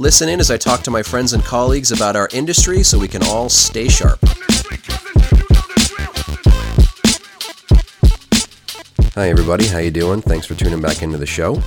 Listen 0.00 0.28
in 0.28 0.38
as 0.38 0.48
I 0.48 0.56
talk 0.56 0.82
to 0.82 0.92
my 0.92 1.02
friends 1.02 1.32
and 1.32 1.42
colleagues 1.42 1.90
about 1.90 2.14
our 2.14 2.28
industry 2.32 2.84
so 2.84 3.00
we 3.00 3.08
can 3.08 3.20
all 3.24 3.48
stay 3.48 3.88
sharp. 3.88 4.20
Hi 9.16 9.28
everybody, 9.28 9.66
how 9.66 9.78
you 9.78 9.90
doing? 9.90 10.22
Thanks 10.22 10.46
for 10.46 10.54
tuning 10.54 10.80
back 10.80 11.02
into 11.02 11.18
the 11.18 11.26
show. 11.26 11.60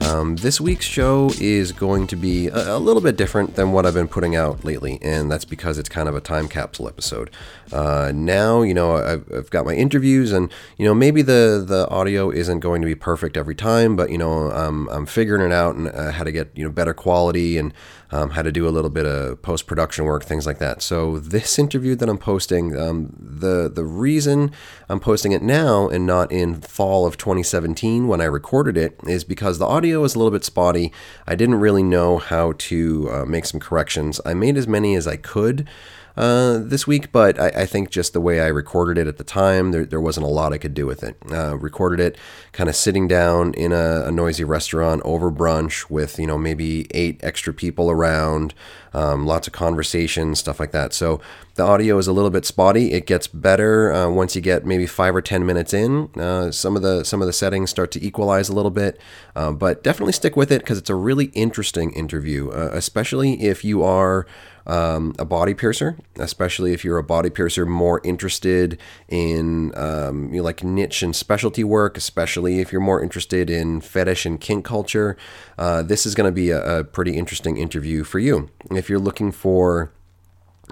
Um, 0.00 0.36
this 0.36 0.60
week's 0.60 0.84
show 0.84 1.30
is 1.40 1.70
going 1.70 2.08
to 2.08 2.16
be 2.16 2.48
a, 2.48 2.76
a, 2.76 2.78
little 2.78 3.00
bit 3.00 3.16
different 3.16 3.54
than 3.54 3.72
what 3.72 3.86
I've 3.86 3.94
been 3.94 4.08
putting 4.08 4.34
out 4.34 4.64
lately, 4.64 4.98
and 5.00 5.30
that's 5.30 5.44
because 5.44 5.78
it's 5.78 5.88
kind 5.88 6.08
of 6.08 6.16
a 6.16 6.20
time 6.20 6.48
capsule 6.48 6.88
episode. 6.88 7.30
Uh, 7.72 8.10
now, 8.14 8.62
you 8.62 8.74
know, 8.74 8.96
I've, 8.96 9.24
I've, 9.32 9.50
got 9.50 9.64
my 9.64 9.74
interviews, 9.74 10.32
and 10.32 10.52
you 10.78 10.84
know, 10.84 10.94
maybe 10.94 11.22
the 11.22 11.64
the 11.66 11.88
audio 11.90 12.30
isn't 12.30 12.60
going 12.60 12.82
to 12.82 12.86
be 12.86 12.94
perfect 12.94 13.36
every 13.36 13.54
time, 13.54 13.94
but 13.94 14.10
you 14.10 14.18
know, 14.18 14.50
I'm 14.50 14.88
I'm 14.88 15.06
figuring 15.06 15.42
it 15.42 15.52
out 15.52 15.76
and 15.76 15.88
uh, 15.88 16.10
how 16.10 16.24
to 16.24 16.32
get 16.32 16.50
you 16.54 16.64
know 16.64 16.70
better 16.70 16.92
quality 16.92 17.56
and 17.56 17.72
um, 18.14 18.30
how 18.30 18.42
to 18.42 18.52
do 18.52 18.68
a 18.68 18.70
little 18.70 18.90
bit 18.90 19.06
of 19.06 19.42
post 19.42 19.66
production 19.66 20.04
work, 20.04 20.24
things 20.24 20.46
like 20.46 20.58
that. 20.58 20.82
So 20.82 21.18
this 21.18 21.58
interview 21.58 21.96
that 21.96 22.08
I'm 22.08 22.18
posting, 22.18 22.78
um, 22.78 23.14
the 23.18 23.68
the 23.68 23.84
reason 23.84 24.52
I'm 24.88 25.00
posting 25.00 25.32
it 25.32 25.42
now 25.42 25.88
and 25.88 26.06
not 26.06 26.30
in 26.30 26.60
fall 26.60 27.06
of 27.06 27.16
2017 27.16 28.06
when 28.06 28.20
I 28.20 28.24
recorded 28.24 28.76
it 28.76 29.00
is 29.06 29.24
because 29.24 29.58
the 29.58 29.66
audio 29.66 29.93
was 30.00 30.14
a 30.14 30.18
little 30.18 30.30
bit 30.30 30.44
spotty. 30.44 30.92
I 31.26 31.34
didn't 31.34 31.56
really 31.56 31.82
know 31.82 32.18
how 32.18 32.52
to 32.58 33.10
uh, 33.10 33.24
make 33.24 33.46
some 33.46 33.60
corrections. 33.60 34.20
I 34.24 34.34
made 34.34 34.56
as 34.56 34.66
many 34.66 34.94
as 34.94 35.06
I 35.06 35.16
could 35.16 35.68
uh, 36.16 36.58
this 36.58 36.86
week, 36.86 37.10
but 37.10 37.40
I, 37.40 37.48
I, 37.48 37.66
think 37.66 37.90
just 37.90 38.12
the 38.12 38.20
way 38.20 38.40
I 38.40 38.46
recorded 38.46 38.98
it 38.98 39.08
at 39.08 39.16
the 39.16 39.24
time, 39.24 39.72
there, 39.72 39.84
there 39.84 40.00
wasn't 40.00 40.26
a 40.26 40.30
lot 40.30 40.52
I 40.52 40.58
could 40.58 40.72
do 40.72 40.86
with 40.86 41.02
it. 41.02 41.16
Uh, 41.28 41.56
recorded 41.56 41.98
it 41.98 42.16
kind 42.52 42.68
of 42.68 42.76
sitting 42.76 43.08
down 43.08 43.52
in 43.54 43.72
a, 43.72 44.04
a, 44.06 44.12
noisy 44.12 44.44
restaurant 44.44 45.02
over 45.04 45.28
brunch 45.28 45.90
with, 45.90 46.20
you 46.20 46.26
know, 46.28 46.38
maybe 46.38 46.86
eight 46.92 47.18
extra 47.24 47.52
people 47.52 47.90
around, 47.90 48.54
um, 48.92 49.26
lots 49.26 49.48
of 49.48 49.52
conversation, 49.52 50.36
stuff 50.36 50.60
like 50.60 50.70
that. 50.70 50.92
So 50.92 51.20
the 51.56 51.64
audio 51.64 51.98
is 51.98 52.06
a 52.06 52.12
little 52.12 52.30
bit 52.30 52.46
spotty. 52.46 52.92
It 52.92 53.06
gets 53.06 53.26
better 53.26 53.92
uh, 53.92 54.08
once 54.08 54.36
you 54.36 54.40
get 54.40 54.64
maybe 54.64 54.86
five 54.86 55.16
or 55.16 55.22
ten 55.22 55.44
minutes 55.44 55.74
in. 55.74 56.10
Uh, 56.14 56.52
some 56.52 56.76
of 56.76 56.82
the 56.82 57.02
some 57.02 57.22
of 57.22 57.26
the 57.26 57.32
settings 57.32 57.70
start 57.70 57.90
to 57.90 58.04
equalize 58.04 58.48
a 58.48 58.54
little 58.54 58.70
bit, 58.70 59.00
uh, 59.34 59.50
but 59.50 59.82
definitely 59.82 60.12
stick 60.12 60.36
with 60.36 60.52
it 60.52 60.60
because 60.60 60.78
it's 60.78 60.90
a 60.90 60.94
really 60.94 61.26
interesting 61.26 61.90
interview, 61.92 62.50
especially 62.50 63.42
if 63.42 63.64
you 63.64 63.82
are 63.82 64.26
um, 64.66 65.14
a 65.18 65.24
body 65.24 65.54
piercer, 65.54 65.96
especially 66.16 66.72
if 66.72 66.84
you're 66.84 66.98
a 66.98 67.02
body 67.02 67.30
piercer 67.30 67.66
more 67.66 68.00
interested 68.04 68.78
in 69.08 69.76
um, 69.76 70.32
you 70.32 70.38
know, 70.38 70.44
like 70.44 70.64
niche 70.64 71.02
and 71.02 71.14
specialty 71.14 71.64
work, 71.64 71.96
especially 71.96 72.60
if 72.60 72.72
you're 72.72 72.80
more 72.80 73.02
interested 73.02 73.50
in 73.50 73.80
fetish 73.80 74.26
and 74.26 74.40
kink 74.40 74.64
culture. 74.64 75.16
Uh, 75.58 75.82
this 75.82 76.06
is 76.06 76.14
going 76.14 76.28
to 76.28 76.34
be 76.34 76.50
a, 76.50 76.80
a 76.80 76.84
pretty 76.84 77.16
interesting 77.16 77.56
interview 77.56 78.04
for 78.04 78.18
you. 78.18 78.48
If 78.70 78.88
you're 78.88 78.98
looking 78.98 79.32
for 79.32 79.92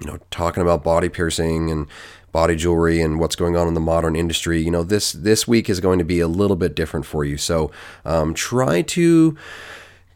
you 0.01 0.07
know 0.07 0.19
talking 0.31 0.63
about 0.63 0.83
body 0.83 1.09
piercing 1.09 1.71
and 1.71 1.87
body 2.33 2.57
jewelry 2.57 3.01
and 3.01 3.21
what's 3.21 3.37
going 3.37 3.57
on 3.57 3.69
in 3.69 3.75
the 3.75 3.81
modern 3.81 4.17
industry. 4.17 4.61
You 4.61 4.71
know, 4.71 4.83
this 4.83 5.13
this 5.13 5.47
week 5.47 5.69
is 5.69 5.81
going 5.81 5.99
to 5.99 6.05
be 6.05 6.19
a 6.19 6.27
little 6.27 6.57
bit 6.57 6.75
different 6.75 7.07
for 7.07 7.25
you. 7.25 7.37
So 7.37 7.71
um, 8.05 8.35
try 8.35 8.83
to 8.83 9.37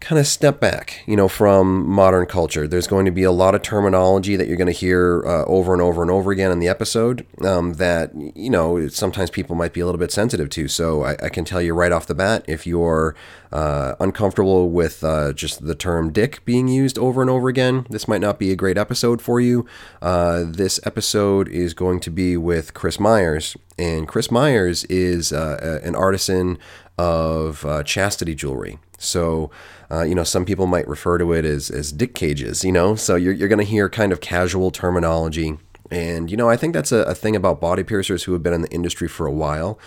kind 0.00 0.18
of 0.18 0.26
step 0.26 0.60
back, 0.60 1.02
you 1.06 1.16
know, 1.16 1.28
from 1.28 1.88
modern 1.88 2.26
culture. 2.26 2.68
There's 2.68 2.86
going 2.86 3.06
to 3.06 3.10
be 3.10 3.22
a 3.22 3.32
lot 3.32 3.54
of 3.54 3.62
terminology 3.62 4.36
that 4.36 4.46
you're 4.46 4.56
going 4.56 4.66
to 4.66 4.72
hear 4.72 5.24
uh, 5.26 5.44
over 5.44 5.72
and 5.72 5.80
over 5.82 6.02
and 6.02 6.10
over 6.10 6.30
again 6.30 6.52
in 6.52 6.58
the 6.58 6.68
episode 6.68 7.26
um, 7.42 7.74
that, 7.74 8.12
you 8.36 8.50
know, 8.50 8.88
sometimes 8.88 9.30
people 9.30 9.56
might 9.56 9.72
be 9.72 9.80
a 9.80 9.86
little 9.86 9.98
bit 9.98 10.12
sensitive 10.12 10.50
to. 10.50 10.68
So 10.68 11.02
I, 11.02 11.16
I 11.22 11.28
can 11.28 11.44
tell 11.44 11.62
you 11.62 11.74
right 11.74 11.92
off 11.92 12.06
the 12.06 12.14
bat, 12.14 12.44
if 12.46 12.66
you're 12.66 13.16
uh, 13.50 13.94
uncomfortable 13.98 14.68
with 14.70 15.02
uh, 15.02 15.32
just 15.32 15.66
the 15.66 15.74
term 15.74 16.12
dick 16.12 16.44
being 16.44 16.68
used 16.68 16.98
over 16.98 17.22
and 17.22 17.30
over 17.30 17.48
again, 17.48 17.86
this 17.88 18.06
might 18.06 18.20
not 18.20 18.38
be 18.38 18.52
a 18.52 18.56
great 18.56 18.76
episode 18.76 19.22
for 19.22 19.40
you. 19.40 19.66
Uh, 20.02 20.44
this 20.46 20.78
episode 20.84 21.48
is 21.48 21.74
going 21.74 22.00
to 22.00 22.10
be 22.10 22.36
with 22.36 22.74
Chris 22.74 23.00
Myers. 23.00 23.56
And 23.78 24.06
Chris 24.06 24.30
Myers 24.30 24.84
is 24.84 25.32
uh, 25.32 25.80
an 25.82 25.94
artisan 25.94 26.58
of 26.98 27.64
uh, 27.66 27.82
chastity 27.82 28.34
jewelry. 28.34 28.78
So, 28.98 29.50
uh, 29.90 30.02
you 30.02 30.14
know, 30.14 30.24
some 30.24 30.44
people 30.44 30.66
might 30.66 30.88
refer 30.88 31.18
to 31.18 31.32
it 31.32 31.44
as, 31.44 31.70
as 31.70 31.92
dick 31.92 32.14
cages, 32.14 32.64
you 32.64 32.72
know, 32.72 32.94
so 32.94 33.14
you're, 33.14 33.32
you're 33.32 33.48
going 33.48 33.58
to 33.58 33.64
hear 33.64 33.88
kind 33.88 34.12
of 34.12 34.20
casual 34.20 34.70
terminology. 34.70 35.58
And, 35.90 36.30
you 36.30 36.36
know, 36.36 36.48
I 36.48 36.56
think 36.56 36.74
that's 36.74 36.92
a, 36.92 37.02
a, 37.02 37.14
thing 37.14 37.36
about 37.36 37.60
body 37.60 37.84
piercers 37.84 38.24
who 38.24 38.32
have 38.32 38.42
been 38.42 38.52
in 38.52 38.62
the 38.62 38.70
industry 38.72 39.06
for 39.06 39.26
a 39.26 39.32
while. 39.32 39.78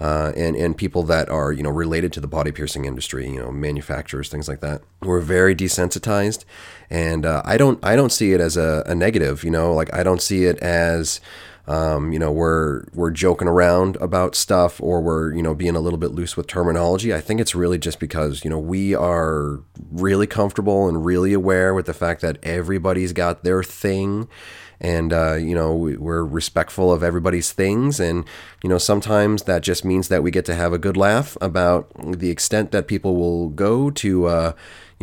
Uh, 0.00 0.32
and 0.36 0.56
and 0.56 0.76
people 0.76 1.04
that 1.04 1.28
are 1.28 1.52
you 1.52 1.62
know 1.62 1.70
related 1.70 2.12
to 2.12 2.20
the 2.20 2.26
body 2.26 2.50
piercing 2.50 2.84
industry, 2.84 3.30
you 3.30 3.40
know 3.40 3.52
manufacturers, 3.52 4.28
things 4.28 4.48
like 4.48 4.58
that. 4.60 4.82
We're 5.02 5.20
very 5.20 5.54
desensitized, 5.54 6.44
and 6.90 7.24
uh, 7.24 7.42
I 7.44 7.56
don't 7.56 7.78
I 7.84 7.94
don't 7.94 8.10
see 8.10 8.32
it 8.32 8.40
as 8.40 8.56
a, 8.56 8.82
a 8.86 8.94
negative. 8.96 9.44
You 9.44 9.52
know, 9.52 9.72
like 9.72 9.94
I 9.94 10.02
don't 10.02 10.20
see 10.20 10.46
it 10.46 10.58
as 10.58 11.20
um, 11.66 12.12
you 12.12 12.18
know, 12.18 12.30
we're 12.30 12.84
we're 12.92 13.10
joking 13.10 13.48
around 13.48 13.96
about 13.96 14.34
stuff 14.34 14.80
or 14.82 15.00
we're 15.00 15.34
you 15.34 15.42
know 15.42 15.54
being 15.54 15.76
a 15.76 15.80
little 15.80 15.98
bit 15.98 16.10
loose 16.10 16.36
with 16.36 16.46
terminology. 16.46 17.14
I 17.14 17.20
think 17.20 17.40
it's 17.40 17.54
really 17.54 17.78
just 17.78 17.98
because 17.98 18.44
you 18.44 18.50
know 18.50 18.58
we 18.58 18.94
are 18.94 19.60
really 19.90 20.26
comfortable 20.26 20.88
and 20.88 21.04
really 21.04 21.32
aware 21.32 21.72
with 21.72 21.86
the 21.86 21.94
fact 21.94 22.20
that 22.20 22.38
everybody's 22.42 23.12
got 23.12 23.44
their 23.44 23.62
thing 23.62 24.28
and 24.80 25.12
uh, 25.12 25.34
you 25.34 25.54
know 25.54 25.74
we're 25.74 26.24
respectful 26.24 26.92
of 26.92 27.02
everybody's 27.02 27.52
things 27.52 27.98
and 27.98 28.24
you 28.62 28.68
know 28.68 28.78
sometimes 28.78 29.44
that 29.44 29.62
just 29.62 29.84
means 29.84 30.08
that 30.08 30.22
we 30.22 30.30
get 30.30 30.44
to 30.44 30.54
have 30.54 30.72
a 30.72 30.78
good 30.78 30.96
laugh 30.96 31.36
about 31.40 31.88
the 32.18 32.30
extent 32.30 32.72
that 32.72 32.86
people 32.86 33.16
will 33.16 33.48
go 33.48 33.90
to 33.90 34.26
uh, 34.26 34.52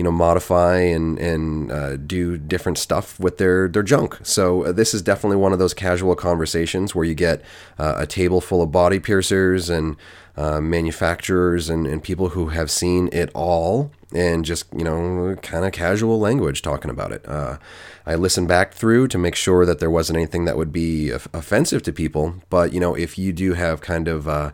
you 0.02 0.04
know 0.04 0.10
modify 0.12 0.78
and 0.78 1.20
and 1.20 1.72
uh, 1.72 1.96
do 1.96 2.36
different 2.36 2.80
stuff 2.80 3.20
with 3.20 3.38
their 3.38 3.68
their 3.68 3.84
junk. 3.84 4.18
So 4.24 4.64
uh, 4.64 4.72
this 4.72 4.96
is 4.96 5.04
definitely 5.04 5.38
one 5.38 5.54
of 5.54 5.60
those 5.60 5.76
casual 5.76 6.16
conversations 6.16 6.96
where 6.96 7.06
you 7.06 7.14
get 7.14 7.44
uh, 7.78 7.94
a 7.98 8.08
table 8.08 8.42
full 8.42 8.64
of 8.64 8.72
body 8.72 9.00
piercers 9.00 9.70
and 9.70 9.96
uh, 10.36 10.60
manufacturers 10.60 11.70
and, 11.70 11.86
and 11.86 12.02
people 12.02 12.30
who 12.30 12.48
have 12.48 12.72
seen 12.72 13.10
it 13.14 13.30
all 13.36 13.92
and 14.12 14.44
just 14.44 14.66
you 14.76 14.84
know 14.84 15.36
kind 15.44 15.66
of 15.66 15.72
casual 15.72 16.20
language 16.20 16.64
talking 16.64 16.90
about 16.90 17.12
it. 17.12 17.24
Uh, 17.28 17.60
I 18.04 18.16
listened 18.16 18.48
back 18.48 18.74
through 18.74 19.08
to 19.10 19.20
make 19.20 19.36
sure 19.36 19.68
that 19.68 19.78
there 19.78 19.92
wasn't 19.92 20.18
anything 20.18 20.46
that 20.46 20.58
would 20.58 20.74
be 20.74 21.12
offensive 21.12 21.84
to 21.84 21.94
people. 21.94 22.42
But 22.50 22.74
you 22.74 22.80
know 22.80 22.96
if 22.96 23.20
you 23.20 23.34
do 23.34 23.54
have 23.54 23.82
kind 23.82 24.08
of 24.08 24.28
uh, 24.28 24.50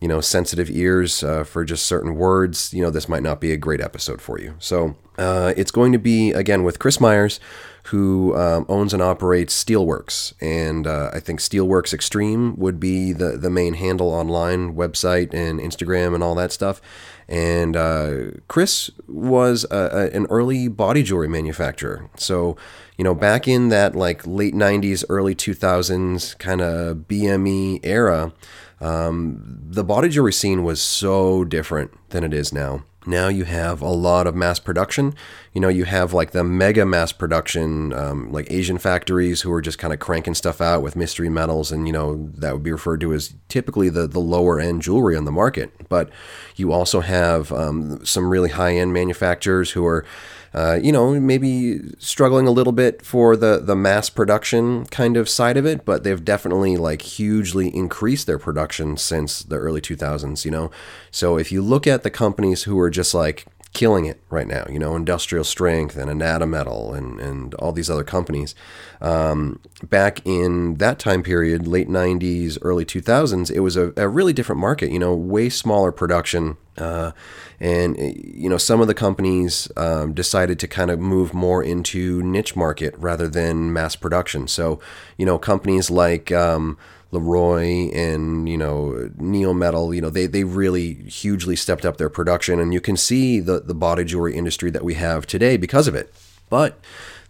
you 0.00 0.08
know, 0.08 0.20
sensitive 0.20 0.70
ears 0.70 1.22
uh, 1.22 1.44
for 1.44 1.64
just 1.64 1.86
certain 1.86 2.14
words, 2.14 2.72
you 2.74 2.82
know, 2.82 2.90
this 2.90 3.08
might 3.08 3.22
not 3.22 3.40
be 3.40 3.52
a 3.52 3.56
great 3.56 3.80
episode 3.80 4.20
for 4.20 4.38
you. 4.38 4.54
So 4.58 4.96
uh, 5.16 5.54
it's 5.56 5.70
going 5.70 5.92
to 5.92 5.98
be, 5.98 6.32
again, 6.32 6.64
with 6.64 6.78
Chris 6.78 7.00
Myers, 7.00 7.40
who 7.84 8.34
um, 8.36 8.64
owns 8.68 8.92
and 8.92 9.02
operates 9.02 9.62
Steelworks. 9.62 10.32
And 10.40 10.86
uh, 10.86 11.10
I 11.12 11.20
think 11.20 11.40
Steelworks 11.40 11.92
Extreme 11.92 12.56
would 12.56 12.80
be 12.80 13.12
the, 13.12 13.36
the 13.36 13.50
main 13.50 13.74
handle 13.74 14.08
online, 14.08 14.74
website, 14.74 15.34
and 15.34 15.60
Instagram, 15.60 16.14
and 16.14 16.22
all 16.22 16.34
that 16.34 16.50
stuff. 16.50 16.80
And 17.28 17.76
uh, 17.76 18.12
Chris 18.48 18.90
was 19.06 19.64
a, 19.70 20.10
a, 20.12 20.16
an 20.16 20.26
early 20.26 20.68
body 20.68 21.02
jewelry 21.02 21.28
manufacturer. 21.28 22.10
So, 22.16 22.56
you 22.98 23.04
know, 23.04 23.14
back 23.14 23.46
in 23.48 23.68
that 23.68 23.94
like 23.94 24.26
late 24.26 24.54
90s, 24.54 25.04
early 25.08 25.34
2000s 25.34 26.38
kind 26.38 26.60
of 26.60 26.96
BME 27.08 27.80
era, 27.82 28.32
um, 28.80 29.60
the 29.62 29.84
body 29.84 30.08
jewelry 30.08 30.32
scene 30.32 30.64
was 30.64 30.80
so 30.80 31.44
different 31.44 31.92
than 32.10 32.24
it 32.24 32.34
is 32.34 32.52
now. 32.52 32.84
Now 33.06 33.28
you 33.28 33.44
have 33.44 33.82
a 33.82 33.90
lot 33.90 34.26
of 34.26 34.34
mass 34.34 34.58
production. 34.58 35.14
You 35.52 35.60
know, 35.60 35.68
you 35.68 35.84
have 35.84 36.14
like 36.14 36.30
the 36.30 36.42
mega 36.42 36.86
mass 36.86 37.12
production, 37.12 37.92
um, 37.92 38.32
like 38.32 38.50
Asian 38.50 38.78
factories 38.78 39.42
who 39.42 39.52
are 39.52 39.60
just 39.60 39.78
kind 39.78 39.92
of 39.92 39.98
cranking 40.00 40.34
stuff 40.34 40.60
out 40.60 40.82
with 40.82 40.96
mystery 40.96 41.28
metals, 41.28 41.70
and 41.70 41.86
you 41.86 41.92
know 41.92 42.30
that 42.34 42.54
would 42.54 42.62
be 42.62 42.72
referred 42.72 43.00
to 43.02 43.12
as 43.12 43.34
typically 43.48 43.88
the 43.88 44.06
the 44.06 44.20
lower 44.20 44.58
end 44.58 44.82
jewelry 44.82 45.16
on 45.16 45.26
the 45.26 45.32
market. 45.32 45.70
But 45.88 46.10
you 46.56 46.72
also 46.72 47.00
have 47.00 47.52
um, 47.52 48.04
some 48.06 48.30
really 48.30 48.50
high 48.50 48.76
end 48.76 48.92
manufacturers 48.92 49.72
who 49.72 49.84
are 49.84 50.04
uh, 50.54 50.78
you 50.80 50.92
know, 50.92 51.18
maybe 51.18 51.80
struggling 51.98 52.46
a 52.46 52.52
little 52.52 52.72
bit 52.72 53.04
for 53.04 53.36
the 53.36 53.58
the 53.58 53.74
mass 53.74 54.08
production 54.08 54.86
kind 54.86 55.16
of 55.16 55.28
side 55.28 55.56
of 55.56 55.66
it, 55.66 55.84
but 55.84 56.04
they've 56.04 56.24
definitely 56.24 56.76
like 56.76 57.02
hugely 57.02 57.74
increased 57.74 58.28
their 58.28 58.38
production 58.38 58.96
since 58.96 59.42
the 59.42 59.56
early 59.56 59.80
2000s. 59.80 60.44
You 60.44 60.52
know, 60.52 60.70
so 61.10 61.36
if 61.38 61.50
you 61.50 61.60
look 61.60 61.88
at 61.88 62.04
the 62.04 62.10
companies 62.10 62.62
who 62.62 62.78
are 62.78 62.90
just 62.90 63.14
like 63.14 63.46
killing 63.74 64.06
it 64.06 64.20
right 64.30 64.46
now. 64.46 64.64
You 64.70 64.78
know, 64.78 64.96
Industrial 64.96 65.44
Strength 65.44 65.96
and 65.96 66.08
Anatometal 66.08 66.96
and, 66.96 67.20
and 67.20 67.54
all 67.54 67.72
these 67.72 67.90
other 67.90 68.04
companies. 68.04 68.54
Um, 69.00 69.60
back 69.82 70.20
in 70.24 70.76
that 70.76 70.98
time 70.98 71.22
period, 71.22 71.66
late 71.66 71.88
90s, 71.88 72.56
early 72.62 72.84
2000s, 72.86 73.50
it 73.50 73.60
was 73.60 73.76
a, 73.76 73.92
a 73.96 74.08
really 74.08 74.32
different 74.32 74.60
market, 74.60 74.90
you 74.90 74.98
know, 74.98 75.14
way 75.14 75.50
smaller 75.50 75.92
production. 75.92 76.56
Uh, 76.78 77.12
and, 77.60 77.96
you 77.98 78.48
know, 78.48 78.58
some 78.58 78.80
of 78.80 78.86
the 78.86 78.94
companies 78.94 79.70
um, 79.76 80.14
decided 80.14 80.58
to 80.60 80.68
kind 80.68 80.90
of 80.90 80.98
move 80.98 81.34
more 81.34 81.62
into 81.62 82.22
niche 82.22 82.56
market 82.56 82.94
rather 82.96 83.28
than 83.28 83.72
mass 83.72 83.96
production. 83.96 84.48
So, 84.48 84.80
you 85.18 85.26
know, 85.26 85.38
companies 85.38 85.90
like, 85.90 86.32
um, 86.32 86.78
LeRoi 87.12 87.94
and 87.94 88.48
you 88.48 88.56
know 88.56 89.10
Neometal, 89.18 89.94
you 89.94 90.00
know 90.00 90.10
they 90.10 90.26
they 90.26 90.44
really 90.44 90.94
hugely 90.94 91.56
stepped 91.56 91.84
up 91.84 91.96
their 91.96 92.10
production, 92.10 92.58
and 92.60 92.72
you 92.72 92.80
can 92.80 92.96
see 92.96 93.40
the 93.40 93.60
the 93.60 93.74
body 93.74 94.04
jewelry 94.04 94.34
industry 94.34 94.70
that 94.70 94.84
we 94.84 94.94
have 94.94 95.26
today 95.26 95.56
because 95.56 95.86
of 95.86 95.94
it. 95.94 96.12
But 96.50 96.78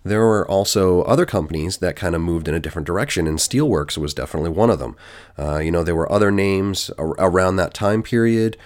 there 0.05 0.21
were 0.21 0.47
also 0.47 1.03
other 1.03 1.25
companies 1.25 1.79
that 1.79 1.97
kind 1.97 2.15
of 2.15 2.21
moved 2.21 2.47
in 2.47 2.55
a 2.55 2.61
different 2.61 2.87
direction, 2.87 3.27
and 3.27 3.39
Steelworks 3.39 3.97
was 3.97 4.13
definitely 4.13 4.51
one 4.51 4.69
of 4.69 4.79
them. 4.79 4.97
Uh, 5.39 5.59
you 5.59 5.71
know, 5.71 5.83
there 5.83 5.97
were 5.97 6.11
other 6.13 6.31
names 6.31 6.91
ar- 6.99 7.15
around 7.19 7.57
that 7.57 7.73
time 7.73 8.03
period 8.03 8.59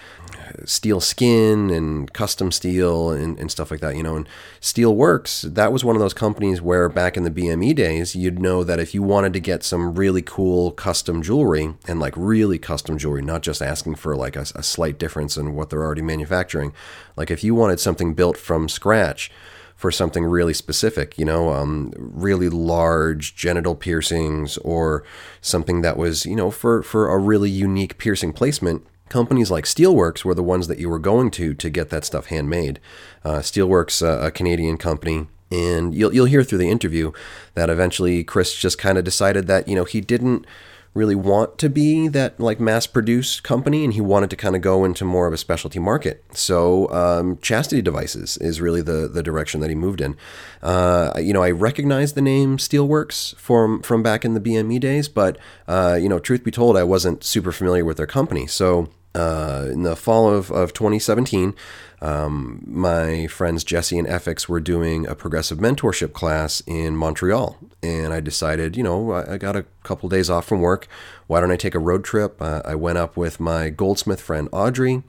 steel 0.65 1.01
skin 1.01 1.71
and 1.71 2.13
custom 2.13 2.51
steel 2.53 3.11
and, 3.11 3.39
and 3.39 3.51
stuff 3.51 3.71
like 3.71 3.81
that, 3.81 3.97
you 3.97 4.03
know. 4.03 4.17
And 4.17 4.29
Steel 4.61 4.95
Works, 4.95 5.43
that 5.43 5.73
was 5.73 5.85
one 5.85 5.97
of 5.97 6.01
those 6.01 6.15
companies 6.15 6.61
where 6.61 6.89
back 6.89 7.17
in 7.17 7.25
the 7.25 7.31
BME 7.31 7.75
days, 7.75 8.17
you'd 8.17 8.39
know 8.39 8.65
that 8.65 8.81
if 8.81 8.95
you 8.95 9.03
wanted 9.03 9.33
to 9.35 9.41
get 9.41 9.63
some 9.63 9.95
really 9.95 10.23
cool 10.23 10.73
custom 10.73 11.23
jewelry 11.23 11.75
and 11.87 12.01
like 12.01 12.15
really 12.17 12.59
custom 12.59 12.99
jewelry, 12.99 13.23
not 13.23 13.43
just 13.43 13.63
asking 13.63 13.97
for 13.97 14.17
like 14.17 14.37
a, 14.37 14.47
a 14.55 14.63
slight 14.63 14.99
difference 14.99 15.37
in 15.37 15.55
what 15.55 15.71
they're 15.71 15.85
already 15.85 16.03
manufacturing, 16.03 16.73
like 17.17 17.31
if 17.31 17.43
you 17.45 17.55
wanted 17.55 17.81
something 17.81 18.15
built 18.15 18.37
from 18.37 18.69
scratch, 18.69 19.31
for 19.79 19.93
something 19.93 20.25
really 20.25 20.53
specific, 20.53 21.17
you 21.17 21.25
know, 21.25 21.51
um, 21.51 21.93
really 21.97 22.49
large 22.49 23.37
genital 23.37 23.77
piercings 23.77 24.59
or 24.59 25.05
something 25.41 25.83
that 25.83 25.97
was, 25.97 26.27
you 26.27 26.35
know, 26.35 26.51
for, 26.51 26.83
for 26.83 27.09
a 27.09 27.17
really 27.17 27.49
unique 27.49 27.97
piercing 27.97 28.33
placement, 28.33 28.85
companies 29.09 29.51
like 29.51 29.65
Steelworks 29.65 30.25
were 30.25 30.35
the 30.35 30.43
ones 30.43 30.69
that 30.69 30.79
you 30.79 30.89
were 30.89 30.99
going 30.99 31.31
to 31.33 31.55
to 31.55 31.71
get 31.71 31.91
that 31.91 32.05
stuff 32.05 32.27
handmade. 32.27 32.81
Uh, 33.25 33.39
Steelworks, 33.39 34.03
uh, 34.03 34.27
a 34.27 34.31
Canadian 34.31 34.77
company, 34.77 35.27
and 35.51 35.95
you'll 35.95 36.15
you'll 36.15 36.27
hear 36.27 36.45
through 36.45 36.59
the 36.59 36.71
interview 36.71 37.13
that 37.55 37.71
eventually 37.71 38.25
Chris 38.25 38.55
just 38.55 38.79
kind 38.79 38.99
of 38.99 39.05
decided 39.05 39.47
that 39.47 39.69
you 39.69 39.75
know 39.75 39.85
he 39.85 40.01
didn't 40.01 40.47
really 40.95 41.15
want 41.15 41.59
to 41.59 41.69
be 41.69 42.09
that 42.09 42.41
like 42.41 42.59
mass 42.59 42.87
produced 42.87 43.43
company 43.43 43.85
and 43.85 43.95
he 43.95 44.01
wanted 44.01 44.31
to 44.31 44.37
kind 44.37 44.57
of 44.57 44.63
go 44.63 44.85
into 44.85 45.05
more 45.05 45.27
of 45.27 45.33
a 45.33 45.37
specialty 45.37 45.79
market. 45.79 46.25
So 46.33 46.91
um, 46.91 47.39
chastity 47.39 47.83
devices 47.83 48.37
is 48.39 48.61
really 48.61 48.83
the 48.83 49.09
the 49.09 49.23
direction 49.23 49.61
that 49.61 49.69
he 49.69 49.77
moved 49.77 50.01
in. 50.01 50.17
Uh, 50.63 51.13
you 51.19 51.33
know 51.33 51.43
i 51.43 51.51
recognize 51.51 52.15
the 52.15 52.23
name 52.23 52.57
steelworks 52.57 53.35
from 53.37 53.81
from 53.83 54.03
back 54.03 54.25
in 54.25 54.35
the 54.35 54.41
bme 54.41 54.81
days 54.81 55.09
but 55.09 55.39
uh, 55.69 55.97
you 56.01 56.09
know 56.09 56.19
truth 56.19 56.43
be 56.43 56.51
told 56.51 56.77
i 56.77 56.83
wasn't 56.83 57.23
super 57.23 57.53
familiar 57.53 57.85
with 57.85 57.97
their 57.97 58.07
company. 58.07 58.47
So 58.47 58.89
uh, 59.15 59.69
in 59.71 59.83
the 59.83 59.97
fall 59.97 60.33
of, 60.33 60.51
of 60.51 60.73
2017, 60.73 61.55
um, 62.01 62.63
my 62.67 63.27
friends 63.27 63.65
Jesse 63.65 63.99
and 63.99 64.07
FX 64.07 64.49
were 64.49 64.61
doing 64.61 65.07
a 65.07 65.15
progressive 65.15 65.59
mentorship 65.59 66.13
class 66.13 66.63
in 66.67 66.97
Montreal. 66.97 67.59
And 67.83 68.13
I 68.13 68.21
decided, 68.21 68.77
you 68.77 68.83
know, 68.83 69.13
I, 69.13 69.35
I 69.35 69.39
got 69.39 69.57
a 69.57 69.65
couple 69.83 70.09
days 70.09 70.31
off 70.31 70.47
from 70.47 70.61
work. 70.61 70.87
Why 71.27 71.41
don't 71.41 71.51
I 71.51 71.57
take 71.57 71.75
a 71.75 71.81
road 71.81 72.05
trip? 72.05 72.41
Uh, 72.41 72.63
I 72.65 72.75
went 72.75 72.99
up 72.99 73.17
with 73.17 73.41
my 73.41 73.71
goldsmith 73.71 74.21
friend 74.21 74.49
Audrey, 74.53 75.03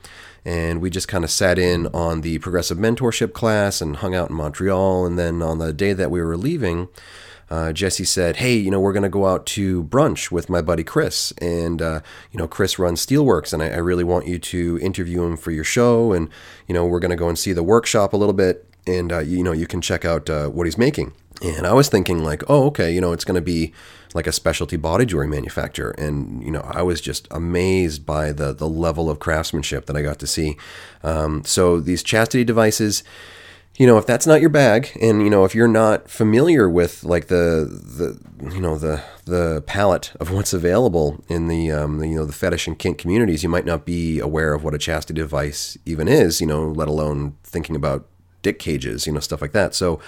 and 0.43 0.81
we 0.81 0.89
just 0.89 1.07
kind 1.07 1.23
of 1.23 1.29
sat 1.29 1.59
in 1.59 1.87
on 1.87 2.21
the 2.21 2.39
progressive 2.39 2.77
mentorship 2.77 3.33
class 3.33 3.81
and 3.81 3.97
hung 3.97 4.15
out 4.15 4.29
in 4.29 4.35
Montreal. 4.35 5.05
And 5.05 5.19
then 5.19 5.41
on 5.41 5.59
the 5.59 5.73
day 5.73 5.93
that 5.93 6.09
we 6.09 6.21
were 6.21 6.37
leaving, 6.37 6.87
uh, 7.49 7.73
Jesse 7.73 8.05
said, 8.05 8.37
"Hey, 8.37 8.55
you 8.55 8.69
know, 8.69 8.79
we're 8.79 8.93
going 8.93 9.03
to 9.03 9.09
go 9.09 9.25
out 9.25 9.45
to 9.47 9.83
brunch 9.85 10.31
with 10.31 10.49
my 10.49 10.61
buddy 10.61 10.83
Chris, 10.83 11.31
and 11.39 11.81
uh, 11.81 12.01
you 12.31 12.37
know, 12.37 12.47
Chris 12.47 12.77
runs 12.77 13.05
Steelworks, 13.05 13.53
and 13.53 13.63
I, 13.63 13.69
I, 13.69 13.77
really 13.77 14.03
want 14.03 14.27
you 14.27 14.37
to 14.37 14.79
interview 14.81 15.23
him 15.23 15.35
for 15.35 15.51
your 15.51 15.63
show, 15.63 16.13
and 16.13 16.29
you 16.67 16.73
know, 16.73 16.85
we're 16.85 16.99
going 16.99 17.11
to 17.11 17.17
go 17.17 17.27
and 17.27 17.37
see 17.37 17.53
the 17.53 17.63
workshop 17.63 18.13
a 18.13 18.17
little 18.17 18.33
bit, 18.33 18.67
and 18.85 19.11
uh, 19.11 19.19
you 19.19 19.43
know, 19.43 19.51
you 19.51 19.67
can 19.67 19.81
check 19.81 20.05
out 20.05 20.29
uh, 20.29 20.47
what 20.47 20.67
he's 20.67 20.77
making." 20.77 21.13
And 21.41 21.65
I 21.65 21.73
was 21.73 21.87
thinking, 21.87 22.23
like, 22.23 22.43
oh, 22.49 22.65
okay, 22.67 22.93
you 22.93 22.99
know, 22.99 23.13
it's 23.13 23.23
going 23.23 23.35
to 23.35 23.41
be 23.41 23.73
like 24.13 24.27
a 24.27 24.31
specialty 24.31 24.75
body 24.75 25.05
jewelry 25.05 25.27
manufacturer, 25.27 25.91
and 25.91 26.43
you 26.43 26.51
know, 26.51 26.61
I 26.61 26.83
was 26.83 27.01
just 27.01 27.27
amazed 27.31 28.05
by 28.05 28.31
the 28.31 28.53
the 28.53 28.67
level 28.67 29.09
of 29.09 29.19
craftsmanship 29.19 29.87
that 29.87 29.95
I 29.95 30.03
got 30.03 30.19
to 30.19 30.27
see. 30.27 30.57
Um, 31.03 31.43
so 31.45 31.79
these 31.79 32.03
chastity 32.03 32.43
devices 32.43 33.03
you 33.79 33.87
know, 33.87 33.97
if 33.97 34.05
that's 34.05 34.27
not 34.27 34.41
your 34.41 34.49
bag, 34.49 34.91
and 35.01 35.23
you 35.23 35.29
know, 35.29 35.45
if 35.45 35.55
you're 35.55 35.65
not 35.65 36.09
familiar 36.09 36.69
with 36.69 37.05
like 37.05 37.27
the 37.27 37.65
the 37.65 38.53
you 38.53 38.59
know 38.59 38.77
the 38.77 39.01
the 39.23 39.63
palette 39.65 40.11
of 40.19 40.31
what's 40.33 40.51
available 40.51 41.23
in 41.29 41.47
the, 41.47 41.71
um, 41.71 41.99
the 41.99 42.07
you 42.09 42.15
know 42.15 42.25
the 42.25 42.33
fetish 42.33 42.67
and 42.67 42.77
kink 42.77 42.97
communities, 42.97 43.41
you 43.41 43.47
might 43.47 43.65
not 43.65 43.85
be 43.85 44.19
aware 44.19 44.53
of 44.53 44.65
what 44.65 44.75
a 44.75 44.77
chastity 44.77 45.21
device 45.21 45.77
even 45.85 46.09
is. 46.09 46.41
You 46.41 46.47
know, 46.47 46.67
let 46.67 46.89
alone 46.89 47.37
thinking 47.45 47.73
about 47.73 48.05
dick 48.41 48.59
cages, 48.59 49.07
you 49.07 49.13
know, 49.13 49.19
stuff 49.21 49.41
like 49.41 49.53
that. 49.53 49.73
So, 49.73 50.01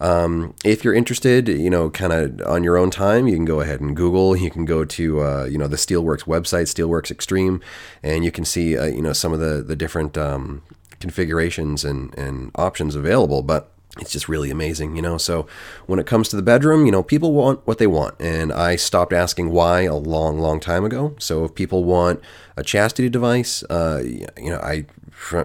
um, 0.00 0.54
if 0.64 0.84
you're 0.84 0.94
interested, 0.94 1.48
you 1.48 1.70
know, 1.70 1.90
kind 1.90 2.12
of 2.12 2.46
on 2.46 2.62
your 2.62 2.76
own 2.76 2.90
time, 2.90 3.26
you 3.26 3.34
can 3.34 3.44
go 3.44 3.60
ahead 3.60 3.80
and 3.80 3.96
Google. 3.96 4.36
You 4.36 4.52
can 4.52 4.64
go 4.64 4.84
to, 4.84 5.20
uh, 5.22 5.44
you 5.50 5.58
know, 5.58 5.66
the 5.66 5.76
Steelworks 5.76 6.24
website, 6.24 6.66
Steelworks 6.66 7.10
Extreme, 7.10 7.60
and 8.04 8.24
you 8.24 8.30
can 8.30 8.44
see, 8.44 8.78
uh, 8.78 8.86
you 8.86 9.02
know, 9.02 9.12
some 9.12 9.32
of 9.32 9.40
the 9.40 9.62
the 9.62 9.74
different 9.74 10.16
um, 10.16 10.62
configurations 11.00 11.84
and, 11.84 12.16
and 12.18 12.50
options 12.54 12.94
available, 12.94 13.42
but 13.42 13.70
it's 13.98 14.12
just 14.12 14.28
really 14.28 14.50
amazing, 14.50 14.94
you 14.94 15.02
know. 15.02 15.16
So 15.16 15.46
when 15.86 15.98
it 15.98 16.06
comes 16.06 16.28
to 16.28 16.36
the 16.36 16.42
bedroom, 16.42 16.84
you 16.84 16.92
know, 16.92 17.02
people 17.02 17.32
want 17.32 17.66
what 17.66 17.78
they 17.78 17.86
want, 17.86 18.14
and 18.20 18.52
I 18.52 18.76
stopped 18.76 19.12
asking 19.12 19.50
why 19.50 19.82
a 19.82 19.94
long, 19.94 20.38
long 20.38 20.60
time 20.60 20.84
ago. 20.84 21.16
So 21.18 21.44
if 21.44 21.54
people 21.54 21.84
want 21.84 22.20
a 22.56 22.62
chastity 22.62 23.08
device, 23.08 23.62
uh, 23.64 24.02
you 24.04 24.50
know, 24.50 24.58
I 24.58 24.86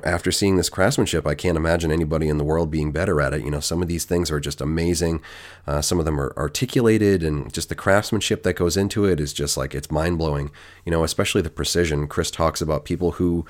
after 0.04 0.32
seeing 0.34 0.58
this 0.58 0.70
craftsmanship, 0.70 1.26
I 1.26 1.34
can't 1.34 1.56
imagine 1.56 1.92
anybody 1.92 2.28
in 2.28 2.38
the 2.38 2.44
world 2.44 2.70
being 2.70 2.92
better 2.92 3.22
at 3.22 3.34
it. 3.34 3.44
You 3.44 3.52
know, 3.52 3.62
some 3.62 3.82
of 3.82 3.88
these 3.88 4.04
things 4.04 4.30
are 4.30 4.40
just 4.40 4.60
amazing. 4.60 5.22
Uh, 5.66 5.82
some 5.82 5.98
of 5.98 6.04
them 6.04 6.20
are 6.20 6.34
articulated, 6.38 7.24
and 7.24 7.52
just 7.54 7.70
the 7.70 7.76
craftsmanship 7.76 8.44
that 8.44 8.54
goes 8.54 8.76
into 8.76 9.06
it 9.06 9.20
is 9.20 9.32
just 9.32 9.56
like 9.56 9.74
it's 9.74 9.90
mind 9.90 10.18
blowing. 10.18 10.52
You 10.86 10.92
know, 10.92 11.04
especially 11.04 11.42
the 11.42 11.50
precision. 11.50 12.08
Chris 12.08 12.30
talks 12.30 12.62
about 12.62 12.84
people 12.84 13.12
who 13.14 13.46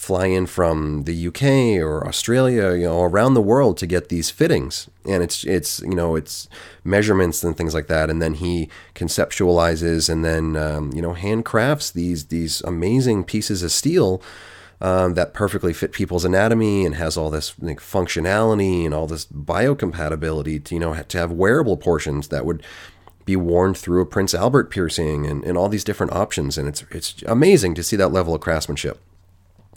fly 0.00 0.24
in 0.24 0.46
from 0.46 1.04
the 1.04 1.26
UK 1.26 1.78
or 1.78 2.06
Australia, 2.08 2.72
you 2.72 2.86
know, 2.86 3.02
around 3.02 3.34
the 3.34 3.42
world 3.42 3.76
to 3.76 3.86
get 3.86 4.08
these 4.08 4.30
fittings. 4.30 4.88
And 5.04 5.22
it's 5.22 5.44
it's 5.44 5.80
you 5.80 5.94
know 5.94 6.16
it's 6.16 6.48
measurements 6.84 7.44
and 7.44 7.54
things 7.54 7.74
like 7.74 7.86
that. 7.88 8.08
And 8.08 8.22
then 8.22 8.34
he 8.34 8.70
conceptualizes 8.94 10.08
and 10.08 10.24
then 10.24 10.56
um, 10.56 10.90
you 10.94 11.02
know 11.02 11.12
handcrafts 11.12 11.92
these 11.92 12.26
these 12.26 12.62
amazing 12.62 13.24
pieces 13.24 13.62
of 13.62 13.72
steel. 13.72 14.22
Um, 14.82 15.12
that 15.12 15.34
perfectly 15.34 15.74
fit 15.74 15.92
people's 15.92 16.24
anatomy 16.24 16.86
and 16.86 16.94
has 16.94 17.18
all 17.18 17.28
this 17.28 17.52
like, 17.60 17.80
functionality 17.80 18.86
and 18.86 18.94
all 18.94 19.06
this 19.06 19.26
biocompatibility 19.26 20.64
to 20.64 20.74
you 20.74 20.80
know 20.80 20.94
to 20.94 21.18
have 21.18 21.30
wearable 21.30 21.76
portions 21.76 22.28
that 22.28 22.46
would 22.46 22.62
be 23.26 23.36
worn 23.36 23.74
through 23.74 24.00
a 24.00 24.06
Prince 24.06 24.32
Albert 24.32 24.70
piercing 24.70 25.26
and, 25.26 25.44
and 25.44 25.58
all 25.58 25.68
these 25.68 25.84
different 25.84 26.12
options 26.12 26.56
and 26.56 26.66
it's 26.66 26.82
it's 26.90 27.22
amazing 27.26 27.74
to 27.74 27.82
see 27.82 27.96
that 27.96 28.08
level 28.08 28.34
of 28.34 28.40
craftsmanship. 28.40 28.98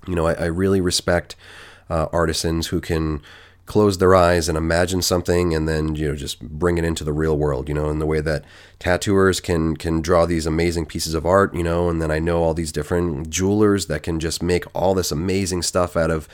You 0.07 0.15
know, 0.15 0.27
I, 0.27 0.33
I 0.33 0.45
really 0.45 0.81
respect 0.81 1.35
uh, 1.89 2.07
artisans 2.11 2.67
who 2.67 2.81
can 2.81 3.21
close 3.65 3.97
their 3.97 4.13
eyes 4.13 4.49
and 4.49 4.57
imagine 4.57 5.01
something 5.01 5.53
and 5.53 5.69
then 5.69 5.95
you 5.95 6.09
know 6.09 6.15
just 6.15 6.41
bring 6.41 6.77
it 6.77 6.83
into 6.83 7.03
the 7.05 7.13
real 7.13 7.37
world 7.37 7.69
you 7.69 7.73
know 7.73 7.89
in 7.89 7.99
the 7.99 8.05
way 8.05 8.19
that 8.19 8.43
tattooers 8.77 9.39
can 9.39 9.77
can 9.77 10.01
draw 10.01 10.25
these 10.25 10.45
amazing 10.45 10.85
pieces 10.85 11.13
of 11.13 11.25
art 11.25 11.55
you 11.55 11.63
know 11.63 11.89
and 11.89 12.01
then 12.01 12.11
I 12.11 12.19
know 12.19 12.43
all 12.43 12.53
these 12.53 12.73
different 12.73 13.29
jewelers 13.29 13.85
that 13.85 14.03
can 14.03 14.19
just 14.19 14.43
make 14.43 14.65
all 14.75 14.93
this 14.93 15.13
amazing 15.13 15.61
stuff 15.61 15.95
out 15.95 16.11
of 16.11 16.27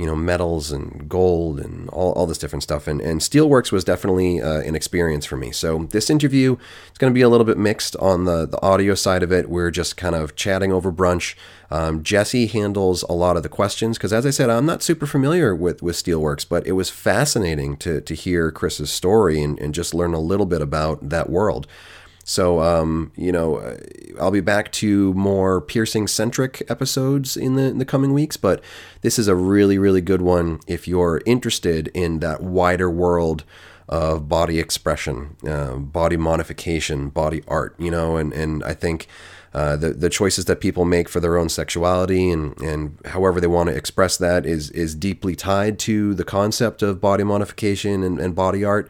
you 0.00 0.06
know 0.06 0.16
metals 0.16 0.72
and 0.72 1.06
gold 1.10 1.60
and 1.60 1.90
all, 1.90 2.12
all 2.12 2.24
this 2.24 2.38
different 2.38 2.62
stuff. 2.62 2.88
And, 2.88 3.02
and 3.02 3.20
steelworks 3.20 3.70
was 3.70 3.84
definitely 3.84 4.40
uh, 4.40 4.60
an 4.60 4.74
experience 4.74 5.26
for 5.26 5.36
me. 5.36 5.52
So 5.52 5.86
this 5.90 6.08
interview 6.08 6.56
is 6.90 6.98
going 6.98 7.12
to 7.12 7.14
be 7.14 7.20
a 7.20 7.28
little 7.28 7.44
bit 7.44 7.58
mixed 7.58 7.96
on 7.96 8.24
the, 8.24 8.46
the 8.46 8.60
audio 8.62 8.94
side 8.94 9.22
of 9.22 9.30
it. 9.30 9.50
We're 9.50 9.70
just 9.70 9.98
kind 9.98 10.14
of 10.14 10.34
chatting 10.34 10.72
over 10.72 10.90
brunch. 10.90 11.34
Um, 11.70 12.02
jesse 12.02 12.46
handles 12.46 13.02
a 13.04 13.12
lot 13.12 13.36
of 13.36 13.44
the 13.44 13.48
questions 13.48 13.96
because 13.96 14.12
as 14.12 14.26
i 14.26 14.30
said 14.30 14.50
i'm 14.50 14.66
not 14.66 14.82
super 14.82 15.06
familiar 15.06 15.54
with, 15.54 15.84
with 15.84 15.94
steelworks 15.94 16.44
but 16.48 16.66
it 16.66 16.72
was 16.72 16.90
fascinating 16.90 17.76
to, 17.76 18.00
to 18.00 18.12
hear 18.12 18.50
chris's 18.50 18.90
story 18.90 19.40
and, 19.40 19.56
and 19.60 19.72
just 19.72 19.94
learn 19.94 20.12
a 20.12 20.18
little 20.18 20.46
bit 20.46 20.62
about 20.62 21.10
that 21.10 21.30
world 21.30 21.68
so, 22.24 22.60
um, 22.60 23.12
you 23.16 23.32
know, 23.32 23.76
I'll 24.20 24.30
be 24.30 24.40
back 24.40 24.70
to 24.72 25.12
more 25.14 25.60
piercing 25.60 26.06
centric 26.06 26.62
episodes 26.68 27.36
in 27.36 27.56
the, 27.56 27.62
in 27.62 27.78
the 27.78 27.84
coming 27.84 28.12
weeks, 28.12 28.36
but 28.36 28.62
this 29.00 29.18
is 29.18 29.28
a 29.28 29.34
really, 29.34 29.78
really 29.78 30.00
good 30.00 30.22
one 30.22 30.60
if 30.66 30.86
you're 30.86 31.22
interested 31.26 31.88
in 31.88 32.20
that 32.20 32.42
wider 32.42 32.90
world 32.90 33.44
of 33.90 34.28
body 34.28 34.60
expression, 34.60 35.36
uh, 35.46 35.74
body 35.74 36.16
modification, 36.16 37.08
body 37.08 37.42
art. 37.48 37.74
You 37.78 37.90
know, 37.90 38.16
and 38.16 38.32
and 38.32 38.64
I 38.64 38.72
think. 38.72 39.06
Uh, 39.52 39.74
the 39.74 39.90
the 39.90 40.08
choices 40.08 40.44
that 40.44 40.60
people 40.60 40.84
make 40.84 41.08
for 41.08 41.18
their 41.18 41.36
own 41.36 41.48
sexuality 41.48 42.30
and, 42.30 42.56
and 42.60 42.96
however 43.06 43.40
they 43.40 43.48
want 43.48 43.68
to 43.68 43.74
express 43.74 44.16
that 44.16 44.46
is 44.46 44.70
is 44.70 44.94
deeply 44.94 45.34
tied 45.34 45.76
to 45.76 46.14
the 46.14 46.22
concept 46.22 46.82
of 46.82 47.00
body 47.00 47.24
modification 47.24 48.04
and, 48.04 48.20
and 48.20 48.36
body 48.36 48.64
art. 48.64 48.88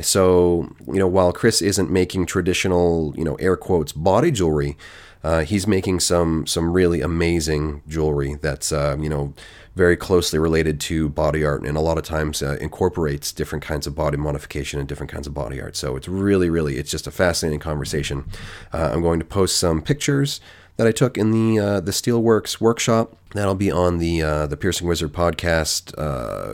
So, 0.00 0.74
you 0.86 0.98
know, 0.98 1.06
while 1.06 1.32
Chris 1.32 1.62
isn't 1.62 1.90
making 1.90 2.26
traditional, 2.26 3.14
you 3.16 3.24
know, 3.24 3.36
air 3.36 3.56
quotes 3.56 3.92
body 3.92 4.30
jewelry, 4.30 4.76
uh, 5.24 5.40
he's 5.40 5.66
making 5.66 5.98
some 6.00 6.46
some 6.46 6.70
really 6.70 7.00
amazing 7.00 7.82
jewelry 7.88 8.34
that's 8.42 8.70
uh, 8.70 8.94
you 9.00 9.08
know 9.08 9.32
very 9.74 9.96
closely 9.96 10.38
related 10.38 10.78
to 10.78 11.08
body 11.08 11.44
art 11.44 11.62
and 11.62 11.76
a 11.76 11.80
lot 11.80 11.98
of 11.98 12.04
times 12.04 12.42
uh, 12.42 12.56
incorporates 12.60 13.32
different 13.32 13.64
kinds 13.64 13.88
of 13.88 13.94
body 13.94 14.16
modification 14.16 14.78
and 14.78 14.88
different 14.88 15.10
kinds 15.10 15.26
of 15.26 15.32
body 15.34 15.60
art. 15.60 15.76
So 15.76 15.96
it's 15.96 16.06
really 16.06 16.50
really 16.50 16.76
it's 16.76 16.90
just 16.90 17.06
a 17.06 17.10
fascinating 17.10 17.58
conversation. 17.58 18.26
Uh, 18.72 18.90
I'm 18.92 19.00
going 19.00 19.18
to 19.18 19.24
post 19.24 19.56
some 19.56 19.80
pictures 19.80 20.42
that 20.76 20.86
I 20.86 20.92
took 20.92 21.16
in 21.16 21.30
the 21.30 21.58
uh, 21.58 21.80
the 21.80 21.92
Steelworks 21.92 22.60
workshop. 22.60 23.16
That'll 23.32 23.54
be 23.54 23.70
on 23.70 23.98
the 23.98 24.22
uh, 24.22 24.46
the 24.46 24.58
Piercing 24.58 24.86
Wizard 24.86 25.14
podcast 25.14 25.94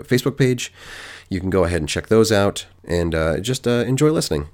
Facebook 0.06 0.38
page. 0.38 0.72
You 1.30 1.40
can 1.40 1.48
go 1.48 1.64
ahead 1.64 1.80
and 1.80 1.88
check 1.88 2.08
those 2.08 2.32
out 2.32 2.66
and 2.84 3.14
uh, 3.14 3.38
just 3.38 3.66
uh, 3.66 3.84
enjoy 3.86 4.10
listening. 4.10 4.48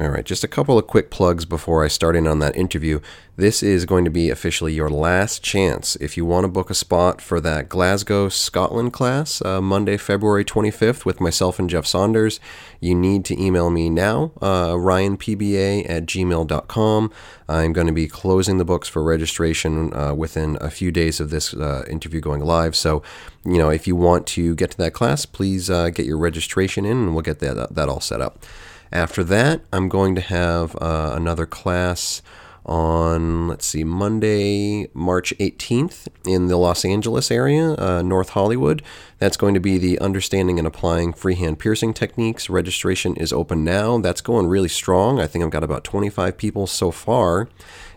All 0.00 0.10
right, 0.10 0.24
just 0.24 0.44
a 0.44 0.48
couple 0.48 0.78
of 0.78 0.86
quick 0.86 1.10
plugs 1.10 1.44
before 1.44 1.84
I 1.84 1.88
start 1.88 2.14
in 2.14 2.28
on 2.28 2.38
that 2.38 2.54
interview. 2.54 3.00
This 3.34 3.64
is 3.64 3.84
going 3.84 4.04
to 4.04 4.12
be 4.12 4.30
officially 4.30 4.72
your 4.72 4.88
last 4.88 5.42
chance. 5.42 5.96
If 5.96 6.16
you 6.16 6.24
want 6.24 6.44
to 6.44 6.48
book 6.48 6.70
a 6.70 6.74
spot 6.74 7.20
for 7.20 7.40
that 7.40 7.68
Glasgow, 7.68 8.28
Scotland 8.28 8.92
class, 8.92 9.42
uh, 9.42 9.60
Monday, 9.60 9.96
February 9.96 10.44
25th, 10.44 11.04
with 11.04 11.20
myself 11.20 11.58
and 11.58 11.68
Jeff 11.68 11.84
Saunders, 11.84 12.38
you 12.78 12.94
need 12.94 13.24
to 13.24 13.42
email 13.42 13.70
me 13.70 13.90
now, 13.90 14.30
uh, 14.40 14.68
ryanpba 14.74 15.90
at 15.90 16.06
gmail.com. 16.06 17.12
I'm 17.48 17.72
going 17.72 17.88
to 17.88 17.92
be 17.92 18.06
closing 18.06 18.58
the 18.58 18.64
books 18.64 18.86
for 18.86 19.02
registration 19.02 19.92
uh, 19.92 20.14
within 20.14 20.58
a 20.60 20.70
few 20.70 20.92
days 20.92 21.18
of 21.18 21.30
this 21.30 21.52
uh, 21.54 21.84
interview 21.90 22.20
going 22.20 22.42
live. 22.42 22.76
So, 22.76 23.02
you 23.44 23.58
know, 23.58 23.70
if 23.70 23.88
you 23.88 23.96
want 23.96 24.28
to 24.28 24.54
get 24.54 24.70
to 24.70 24.76
that 24.78 24.92
class, 24.92 25.26
please 25.26 25.68
uh, 25.68 25.90
get 25.90 26.06
your 26.06 26.18
registration 26.18 26.84
in 26.84 26.98
and 26.98 27.14
we'll 27.14 27.22
get 27.22 27.40
that, 27.40 27.74
that 27.74 27.88
all 27.88 28.00
set 28.00 28.20
up. 28.20 28.44
After 28.92 29.22
that, 29.24 29.60
I'm 29.72 29.88
going 29.88 30.14
to 30.14 30.20
have 30.20 30.74
uh, 30.76 31.12
another 31.14 31.46
class 31.46 32.22
on, 32.68 33.48
let's 33.48 33.66
see, 33.66 33.82
Monday, 33.82 34.88
March 34.94 35.32
18th 35.38 36.06
in 36.26 36.48
the 36.48 36.56
Los 36.56 36.84
Angeles 36.84 37.30
area, 37.30 37.74
uh, 37.78 38.02
North 38.02 38.30
Hollywood. 38.30 38.82
That's 39.18 39.36
going 39.36 39.54
to 39.54 39.60
be 39.60 39.78
the 39.78 39.98
Understanding 39.98 40.58
and 40.58 40.68
Applying 40.68 41.12
Freehand 41.12 41.58
Piercing 41.58 41.94
Techniques. 41.94 42.48
Registration 42.48 43.16
is 43.16 43.32
open 43.32 43.64
now. 43.64 43.98
That's 43.98 44.20
going 44.20 44.46
really 44.46 44.68
strong. 44.68 45.18
I 45.18 45.26
think 45.26 45.44
I've 45.44 45.50
got 45.50 45.64
about 45.64 45.82
25 45.82 46.36
people 46.36 46.66
so 46.66 46.90
far. 46.90 47.48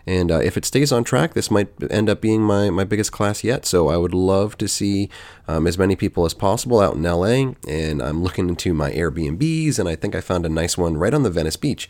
And 0.06 0.32
uh, 0.32 0.40
if 0.40 0.56
it 0.56 0.64
stays 0.64 0.90
on 0.90 1.04
track, 1.04 1.34
this 1.34 1.50
might 1.50 1.68
end 1.90 2.08
up 2.08 2.20
being 2.20 2.42
my, 2.42 2.70
my 2.70 2.84
biggest 2.84 3.12
class 3.12 3.44
yet. 3.44 3.64
So 3.64 3.88
I 3.88 3.96
would 3.96 4.14
love 4.14 4.58
to 4.58 4.66
see 4.66 5.08
um, 5.46 5.66
as 5.66 5.78
many 5.78 5.94
people 5.94 6.24
as 6.24 6.34
possible 6.34 6.80
out 6.80 6.94
in 6.94 7.02
LA. 7.02 7.54
And 7.68 8.02
I'm 8.02 8.22
looking 8.22 8.48
into 8.48 8.74
my 8.74 8.90
Airbnbs, 8.90 9.78
and 9.78 9.88
I 9.88 9.94
think 9.94 10.14
I 10.14 10.20
found 10.20 10.44
a 10.44 10.48
nice 10.48 10.76
one 10.76 10.96
right 10.96 11.14
on 11.14 11.22
the 11.22 11.30
Venice 11.30 11.56
Beach. 11.56 11.88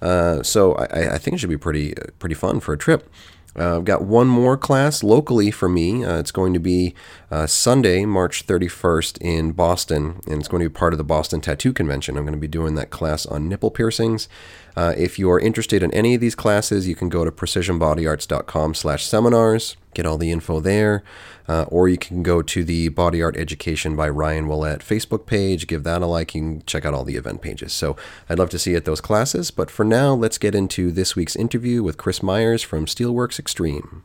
Uh, 0.00 0.42
so 0.42 0.74
I, 0.74 1.14
I, 1.14 1.18
think 1.18 1.34
it 1.34 1.38
should 1.38 1.50
be 1.50 1.56
pretty 1.56 1.94
pretty 2.18 2.34
fun 2.34 2.60
for 2.60 2.72
a 2.72 2.78
trip. 2.78 3.10
Uh, 3.58 3.76
I've 3.76 3.84
got 3.84 4.04
one 4.04 4.28
more 4.28 4.56
class 4.56 5.02
locally 5.02 5.50
for 5.50 5.68
me. 5.68 6.04
Uh, 6.04 6.18
it's 6.18 6.30
going 6.30 6.54
to 6.54 6.60
be 6.60 6.94
uh, 7.30 7.46
Sunday, 7.46 8.04
March 8.04 8.46
31st 8.46 9.18
in 9.20 9.52
Boston, 9.52 10.20
and 10.26 10.38
it's 10.38 10.48
going 10.48 10.62
to 10.62 10.68
be 10.68 10.72
part 10.72 10.94
of 10.94 10.98
the 10.98 11.04
Boston 11.04 11.40
Tattoo 11.40 11.72
Convention. 11.72 12.16
I'm 12.16 12.24
going 12.24 12.32
to 12.32 12.38
be 12.38 12.48
doing 12.48 12.74
that 12.76 12.90
class 12.90 13.26
on 13.26 13.48
nipple 13.48 13.70
piercings. 13.70 14.28
Uh, 14.76 14.94
if 14.96 15.18
you 15.18 15.30
are 15.30 15.40
interested 15.40 15.82
in 15.82 15.92
any 15.92 16.14
of 16.14 16.20
these 16.20 16.34
classes, 16.34 16.88
you 16.88 16.94
can 16.94 17.08
go 17.08 17.24
to 17.24 17.30
precisionbodyarts.com 17.30 18.74
slash 18.74 19.04
seminars, 19.04 19.76
get 19.92 20.06
all 20.06 20.16
the 20.16 20.30
info 20.30 20.60
there, 20.60 21.02
uh, 21.48 21.64
or 21.68 21.88
you 21.88 21.98
can 21.98 22.22
go 22.22 22.40
to 22.42 22.64
the 22.64 22.88
Body 22.88 23.20
Art 23.20 23.36
Education 23.36 23.96
by 23.96 24.08
Ryan 24.08 24.48
Willett 24.48 24.80
Facebook 24.80 25.26
page, 25.26 25.66
give 25.66 25.82
that 25.82 26.00
a 26.00 26.06
like, 26.06 26.34
you 26.34 26.40
can 26.40 26.62
check 26.64 26.84
out 26.84 26.94
all 26.94 27.04
the 27.04 27.16
event 27.16 27.42
pages. 27.42 27.72
So 27.72 27.96
I'd 28.28 28.38
love 28.38 28.50
to 28.50 28.58
see 28.58 28.70
you 28.70 28.76
at 28.76 28.84
those 28.84 29.00
classes, 29.00 29.50
but 29.50 29.70
for 29.70 29.84
now, 29.84 30.14
let's 30.14 30.38
get 30.38 30.54
into 30.54 30.92
this 30.92 31.16
week's 31.16 31.36
interview 31.36 31.82
with 31.82 31.98
Chris 31.98 32.22
Myers 32.22 32.62
from 32.62 32.86
Steelworks 32.86 33.38
Extreme. 33.38 34.04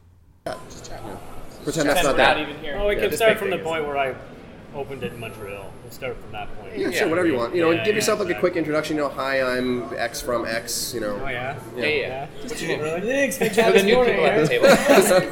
Yeah, 1.63 1.72
Pretend 1.72 1.89
that's 1.89 2.03
not 2.03 2.17
that. 2.17 2.38
Even 2.39 2.58
here. 2.58 2.77
Oh, 2.77 2.89
we 2.89 2.96
yeah, 2.96 3.08
can 3.08 3.15
start 3.15 3.38
from 3.38 3.50
the 3.50 3.58
point 3.58 3.86
where 3.86 3.98
I 3.98 4.15
opened 4.75 5.03
it 5.03 5.13
in 5.13 5.20
Montreal. 5.20 5.72
We'll 5.82 5.91
start 5.91 6.17
from 6.22 6.32
that 6.34 6.53
point. 6.60 6.77
Yeah, 6.77 6.91
sure, 6.91 7.08
whatever 7.08 7.27
you 7.27 7.36
want. 7.36 7.55
You 7.55 7.62
know, 7.62 7.72
yeah, 7.72 7.86
give 7.86 7.96
yourself 7.96 8.20
like 8.20 8.36
a 8.36 8.39
quick 8.39 8.55
introduction. 8.55 8.98
You 8.98 9.03
know, 9.03 9.10
hi, 9.10 9.41
I'm 9.41 9.93
X 9.96 10.22
from 10.22 10.46
X. 10.46 10.93
You 10.93 11.01
know. 11.01 11.22
Oh 11.24 11.27
yeah. 11.29 11.58
Yeah, 11.77 11.86
yeah. 11.86 12.27
What's 12.41 12.62
your 12.62 12.72
name? 12.72 12.82
Really? 12.82 13.01
Thanks. 13.01 13.38
Good 13.38 13.53
job. 13.53 13.74
the 13.74 13.84
new 13.84 14.03
people 14.03 14.25
at 14.25 14.41
the 14.41 14.48
table. 14.48 14.67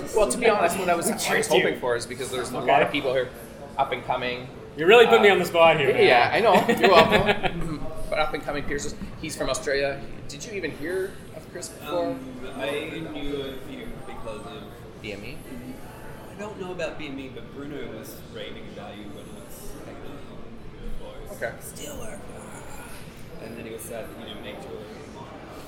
well, 0.15 0.31
to 0.31 0.37
be 0.37 0.47
honest, 0.47 0.79
what 0.79 0.89
I 0.89 0.95
was, 0.95 1.09
I 1.09 1.37
was 1.37 1.47
hoping 1.47 1.79
for 1.79 1.95
is 1.95 2.05
because 2.05 2.31
there's 2.31 2.51
a 2.51 2.59
lot 2.59 2.81
of 2.81 2.91
people 2.91 3.13
here, 3.13 3.29
up 3.77 3.91
and 3.91 4.03
coming. 4.05 4.47
You're 4.77 4.87
really 4.87 5.05
putting 5.05 5.19
uh, 5.19 5.23
me 5.23 5.29
on 5.31 5.39
the 5.39 5.45
spot 5.45 5.77
here. 5.77 5.91
Man. 5.91 6.05
Yeah, 6.05 6.31
I 6.33 6.39
know. 6.39 6.53
You're 6.79 6.89
welcome. 6.89 7.85
but 8.09 8.19
up 8.19 8.33
and 8.33 8.41
coming 8.41 8.63
piercers. 8.63 8.95
He's 9.21 9.35
from 9.35 9.49
Australia. 9.49 10.01
Did 10.29 10.45
you 10.45 10.53
even 10.53 10.71
hear 10.71 11.11
of 11.35 11.51
Chris 11.51 11.67
before? 11.67 12.11
Um, 12.11 12.19
I 12.55 13.01
knew 13.11 13.41
of 13.41 13.69
you 13.69 13.87
because 14.07 14.45
of 14.45 14.63
BME. 15.03 15.35
I 16.41 16.43
don't 16.45 16.59
know 16.59 16.71
about 16.71 16.99
BME, 16.99 17.35
but 17.35 17.53
Bruno 17.53 17.99
was 17.99 18.15
raving 18.33 18.63
about 18.73 18.97
you 18.97 19.03
when 19.03 19.19
it 19.19 19.45
was 19.45 19.71
technical. 19.85 21.35
Okay. 21.37 21.53
Steelwork. 21.61 22.17
And 23.43 23.55
then 23.55 23.63
he 23.63 23.71
was 23.71 23.83
sad 23.83 24.05
that 24.05 24.19
you 24.19 24.25
didn't 24.25 24.43
make 24.43 24.59
jewelry. 24.59 24.85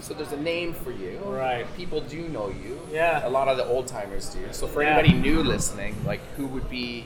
So 0.02 0.16
there's 0.16 0.32
a 0.32 0.42
name 0.42 0.74
for 0.74 0.90
you. 0.90 1.20
Right. 1.20 1.68
People 1.78 2.02
do 2.02 2.28
know 2.28 2.50
you. 2.50 2.80
Yeah. 2.92 3.28
A 3.28 3.30
lot 3.30 3.50
of 3.50 3.58
the 3.58 3.66
old 3.66 3.86
timers 3.86 4.30
do. 4.30 4.40
So 4.50 4.66
for 4.66 4.82
Yeah. 4.82 4.98
anybody 4.98 5.14
new 5.14 5.44
listening, 5.44 5.96
like 6.08 6.22
who 6.38 6.48
would 6.48 6.68
be 6.72 7.06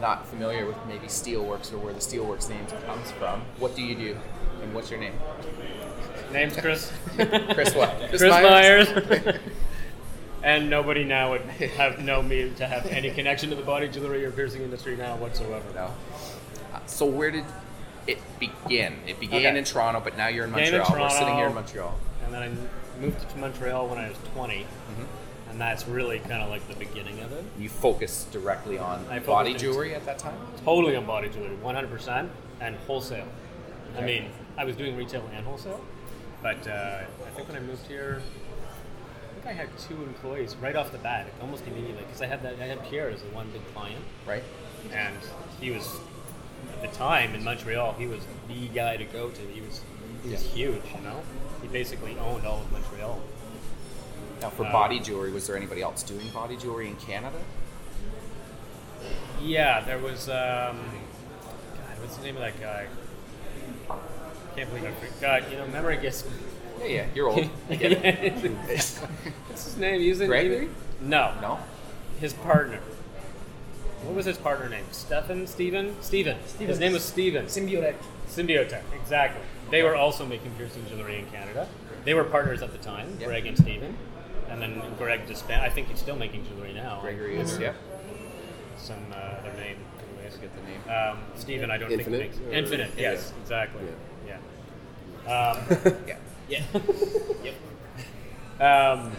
not 0.00 0.28
familiar 0.28 0.64
with 0.64 0.76
maybe 0.86 1.08
Steelworks 1.08 1.72
or 1.72 1.78
where 1.78 1.92
the 1.92 1.98
Steelworks 1.98 2.48
name 2.48 2.64
comes 2.86 3.10
from, 3.10 3.42
what 3.58 3.74
do 3.74 3.82
you 3.82 3.96
do? 3.96 4.16
And 4.62 4.72
what's 4.72 4.88
your 4.88 5.00
name? 5.00 5.14
Name's 6.32 6.56
Chris. 6.56 6.92
Chris 7.16 7.74
what? 7.74 7.98
Chris 8.08 8.22
Myers. 8.22 8.88
and 10.42 10.70
nobody 10.70 11.04
now 11.04 11.30
would 11.30 11.40
have 11.76 11.98
know 12.00 12.22
me 12.22 12.50
to 12.56 12.66
have 12.66 12.86
any 12.86 13.10
connection 13.10 13.50
to 13.50 13.56
the 13.56 13.62
body 13.62 13.88
jewelry 13.88 14.24
or 14.24 14.30
piercing 14.30 14.62
industry 14.62 14.96
now 14.96 15.16
whatsoever. 15.16 15.64
No. 15.74 15.90
Uh, 16.74 16.78
So 16.86 17.06
where 17.06 17.30
did 17.30 17.44
it 18.06 18.18
begin? 18.38 18.94
It 19.06 19.18
began 19.20 19.40
Okay. 19.50 19.58
in 19.58 19.64
Toronto, 19.64 20.00
but 20.00 20.16
now 20.16 20.28
you're 20.28 20.44
in 20.46 20.52
Began 20.52 20.74
in 20.74 20.78
Montreal. 20.80 21.02
We're 21.02 21.10
sitting 21.10 21.34
here 21.36 21.46
in 21.48 21.54
Montreal. 21.54 21.98
And 22.24 22.34
then 22.34 22.42
I 22.42 23.00
moved 23.00 23.28
to 23.30 23.38
Montreal 23.38 23.88
when 23.88 23.98
I 23.98 24.08
was 24.08 24.18
20, 24.34 24.60
Mm-hmm. 24.64 25.50
and 25.50 25.60
that's 25.60 25.86
really 25.88 26.18
kind 26.20 26.42
of 26.42 26.50
like 26.50 26.66
the 26.68 26.74
beginning 26.76 27.20
of 27.20 27.32
it. 27.32 27.44
You 27.58 27.68
focused 27.68 28.32
directly 28.32 28.78
on 28.78 29.04
focused 29.04 29.26
body 29.26 29.54
jewelry 29.54 29.94
at 29.94 30.04
that 30.06 30.18
time? 30.18 30.38
Totally 30.64 30.94
on 30.96 31.04
body 31.06 31.28
jewelry, 31.28 31.56
100%, 31.62 32.28
and 32.60 32.76
wholesale. 32.86 33.26
I 33.96 34.02
mean, 34.02 34.26
I 34.56 34.64
was 34.64 34.76
doing 34.76 34.96
retail 34.96 35.28
and 35.34 35.44
wholesale, 35.46 35.80
but 36.42 36.66
uh, 36.68 37.00
I 37.26 37.30
think 37.34 37.48
when 37.48 37.56
I 37.56 37.60
moved 37.60 37.86
here, 37.86 38.20
I 39.48 39.52
had 39.52 39.68
two 39.78 39.94
employees 40.02 40.54
right 40.56 40.76
off 40.76 40.92
the 40.92 40.98
bat, 40.98 41.26
almost 41.40 41.66
immediately, 41.66 42.04
because 42.04 42.20
I 42.20 42.26
had 42.26 42.42
that 42.42 42.56
I 42.60 42.66
had 42.66 42.84
Pierre 42.84 43.08
as 43.08 43.22
the 43.22 43.28
one 43.30 43.48
big 43.50 43.62
client, 43.74 44.04
Right? 44.26 44.44
and 44.92 45.16
he 45.60 45.70
was 45.70 45.98
at 46.82 46.82
the 46.90 46.96
time 46.96 47.34
in 47.34 47.42
Montreal, 47.42 47.94
he 47.94 48.06
was 48.06 48.20
the 48.46 48.68
guy 48.68 48.96
to 48.98 49.04
go 49.04 49.30
to. 49.30 49.40
He 49.42 49.60
was 49.62 49.80
he 50.22 50.30
was 50.30 50.42
huge, 50.42 50.82
you 50.94 51.00
know. 51.02 51.22
He 51.62 51.68
basically 51.68 52.16
owned 52.18 52.46
all 52.46 52.60
of 52.60 52.70
Montreal. 52.72 53.20
Now, 54.42 54.50
for 54.50 54.66
Uh, 54.66 54.72
body 54.72 55.00
jewelry, 55.00 55.32
was 55.32 55.46
there 55.46 55.56
anybody 55.56 55.80
else 55.82 56.02
doing 56.02 56.28
body 56.28 56.56
jewelry 56.56 56.86
in 56.88 56.96
Canada? 56.96 57.38
Yeah, 59.40 59.80
there 59.80 59.98
was. 59.98 60.28
Um, 60.28 60.78
God, 61.74 61.98
what's 62.00 62.16
the 62.16 62.24
name 62.24 62.36
of 62.36 62.42
that 62.42 62.60
guy? 62.60 62.86
I 63.90 63.96
Can't 64.54 64.68
believe 64.68 64.84
I 64.84 64.92
forgot. 65.06 65.50
You 65.50 65.56
know, 65.58 65.66
memory 65.68 65.96
gets. 65.96 66.24
Yeah, 66.80 66.86
yeah, 66.86 67.06
you're 67.14 67.28
old. 67.28 67.48
I 67.70 67.76
get 67.76 67.92
it. 67.92 68.32
What's 69.48 69.64
his 69.64 69.76
name? 69.76 70.00
He 70.00 70.08
was 70.10 70.20
in, 70.20 70.28
Gregory? 70.28 70.66
he- 70.68 71.06
no, 71.06 71.32
No? 71.40 71.58
his 72.20 72.32
partner. 72.32 72.80
What 74.04 74.14
was 74.16 74.26
his 74.26 74.36
partner 74.38 74.68
name? 74.68 74.84
Stefan? 74.92 75.46
Steven? 75.46 75.94
Steven. 76.02 76.36
His 76.58 76.78
name 76.78 76.92
was 76.92 77.04
Steven. 77.04 77.46
Symbiotic. 77.46 77.94
Symbiotech, 78.28 78.82
exactly. 79.00 79.40
They 79.70 79.82
were 79.82 79.94
also 79.96 80.24
making 80.26 80.50
piercing 80.52 80.86
jewelry 80.88 81.18
in 81.18 81.26
Canada. 81.26 81.68
They 82.04 82.14
were 82.14 82.24
partners 82.24 82.62
at 82.62 82.72
the 82.72 82.78
time, 82.78 83.16
Yep. 83.20 83.28
Greg 83.28 83.46
and 83.46 83.58
Steven. 83.58 83.96
And 84.48 84.62
then 84.62 84.80
Greg 84.98 85.26
disbanded. 85.26 85.66
I 85.70 85.72
think 85.72 85.88
he's 85.88 85.98
still 85.98 86.16
making 86.16 86.46
jewelry 86.46 86.72
now. 86.72 87.00
Gregory 87.02 87.38
is, 87.38 87.52
Under 87.54 87.64
yeah. 87.66 87.72
Some 88.78 88.96
uh, 89.12 89.16
other 89.16 89.52
name. 89.54 89.76
Anyways. 90.16 90.36
Get 90.38 90.50
the 90.56 90.62
name. 90.62 90.96
Um, 90.98 91.18
Steven, 91.36 91.70
I 91.70 91.76
don't 91.76 91.90
Infinite? 91.92 92.18
think 92.32 92.32
makes 92.42 92.46
Or- 92.52 92.52
Infinite. 92.58 92.90
Yeah. 92.96 93.12
Yes, 93.12 93.32
exactly. 93.42 93.82
Yeah. 94.26 94.38
Yeah. 95.26 95.52
Um, 95.52 95.94
Yeah. 96.06 96.16
Yeah. 96.48 96.62
yep. 97.44 97.54
Um, 98.60 99.12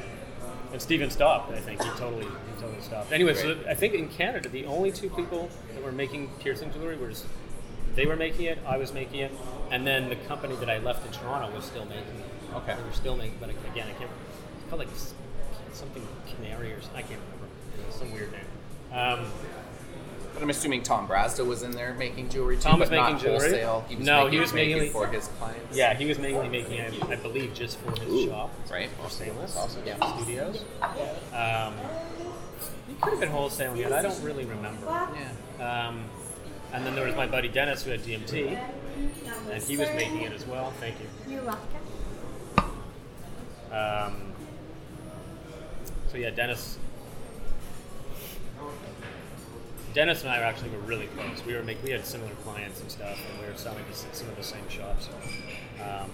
and 0.71 0.81
Steven 0.81 1.09
stopped. 1.09 1.51
I 1.51 1.59
think 1.59 1.81
he 1.81 1.89
totally, 1.91 2.25
he 2.25 2.61
totally 2.61 2.81
stopped. 2.81 3.11
Anyway, 3.11 3.33
so 3.33 3.57
I 3.67 3.73
think 3.73 3.93
in 3.93 4.07
Canada 4.09 4.49
the 4.49 4.65
only 4.65 4.91
two 4.91 5.09
people 5.09 5.49
that 5.73 5.83
were 5.83 5.91
making 5.91 6.29
piercing 6.39 6.71
jewelry 6.73 6.97
were 6.97 7.09
just 7.09 7.25
they 7.95 8.05
were 8.05 8.15
making 8.15 8.45
it, 8.45 8.59
I 8.67 8.77
was 8.77 8.93
making 8.93 9.19
it, 9.21 9.31
and 9.71 9.85
then 9.85 10.09
the 10.09 10.15
company 10.15 10.55
that 10.57 10.69
I 10.69 10.77
left 10.77 11.05
in 11.05 11.11
Toronto 11.11 11.53
was 11.55 11.65
still 11.65 11.85
making 11.85 12.03
it. 12.19 12.55
Okay. 12.57 12.75
They 12.75 12.83
were 12.83 12.93
still 12.93 13.15
making, 13.15 13.37
but 13.39 13.49
again, 13.49 13.87
I 13.89 13.93
can't. 13.97 14.09
It's 14.61 14.69
called 14.69 14.79
like 14.79 14.89
something 15.73 16.05
Canary 16.35 16.73
or 16.73 16.77
s- 16.77 16.89
I 16.95 17.01
can't 17.01 17.19
remember. 17.33 17.47
Some 17.91 18.11
weird 18.13 18.31
name. 18.31 18.41
Um, 18.97 19.25
But 20.39 20.45
I'm 20.45 20.49
assuming 20.51 20.83
Tom 20.83 21.05
Brazda 21.05 21.45
was 21.45 21.63
in 21.63 21.71
there 21.71 21.93
making 21.95 22.29
jewelry 22.29 22.55
too, 22.55 22.61
Tom 22.61 22.79
was 22.79 22.87
but 22.89 22.95
not 22.95 23.11
making 23.11 23.27
jewelry? 23.27 23.49
wholesale. 23.49 23.85
He 23.89 23.97
was 23.97 24.05
No, 24.05 24.17
making, 24.23 24.31
he 24.31 24.39
was 24.39 24.53
making 24.53 24.73
mainly- 24.77 24.89
for 24.89 25.07
his 25.07 25.27
clients. 25.37 25.75
yeah, 25.75 25.93
he 25.93 26.05
was 26.05 26.17
mainly 26.17 26.47
making 26.47 26.75
it, 26.79 26.93
I 27.09 27.15
believe, 27.17 27.53
just 27.53 27.77
for 27.79 27.91
his 27.99 28.23
shop. 28.29 28.49
Right. 28.71 28.89
For 29.03 29.09
Stainless. 29.09 29.57
Awesome. 29.57 29.81
Yeah, 29.85 29.95
studios. 30.21 30.63
Um, 31.33 31.73
he 32.87 32.93
could 33.01 33.09
have 33.11 33.19
been 33.19 33.29
wholesaling 33.31 33.79
it. 33.85 33.91
I 33.91 34.01
don't 34.01 34.23
really 34.23 34.45
remember. 34.45 34.85
Yeah. 35.59 35.87
Um, 35.89 36.05
and 36.71 36.85
then 36.85 36.95
there 36.95 37.05
was 37.05 37.15
my 37.15 37.27
buddy 37.27 37.49
Dennis 37.49 37.83
who 37.83 37.91
had 37.91 38.01
DMT, 38.01 38.57
and 39.51 39.61
he 39.63 39.75
was 39.75 39.89
making 39.89 40.21
it 40.21 40.31
as 40.31 40.47
well. 40.47 40.71
Thank 40.79 40.95
you. 41.01 41.33
You're 41.33 41.43
welcome. 41.43 41.65
Um, 43.73 44.31
so 46.09 46.17
yeah, 46.17 46.29
Dennis. 46.29 46.77
Dennis 49.93 50.21
and 50.21 50.29
I 50.31 50.39
were 50.39 50.45
actually 50.45 50.69
were 50.69 50.77
really 50.79 51.07
close. 51.07 51.43
We 51.45 51.53
were 51.55 51.63
make, 51.63 51.81
we 51.83 51.91
had 51.91 52.05
similar 52.05 52.31
clients 52.43 52.79
and 52.81 52.91
stuff, 52.91 53.17
and 53.31 53.41
we 53.41 53.47
were 53.51 53.57
selling 53.57 53.83
to 53.85 54.15
some 54.15 54.29
of 54.29 54.35
the 54.35 54.43
same 54.43 54.67
shops. 54.69 55.09
Um, 55.81 56.09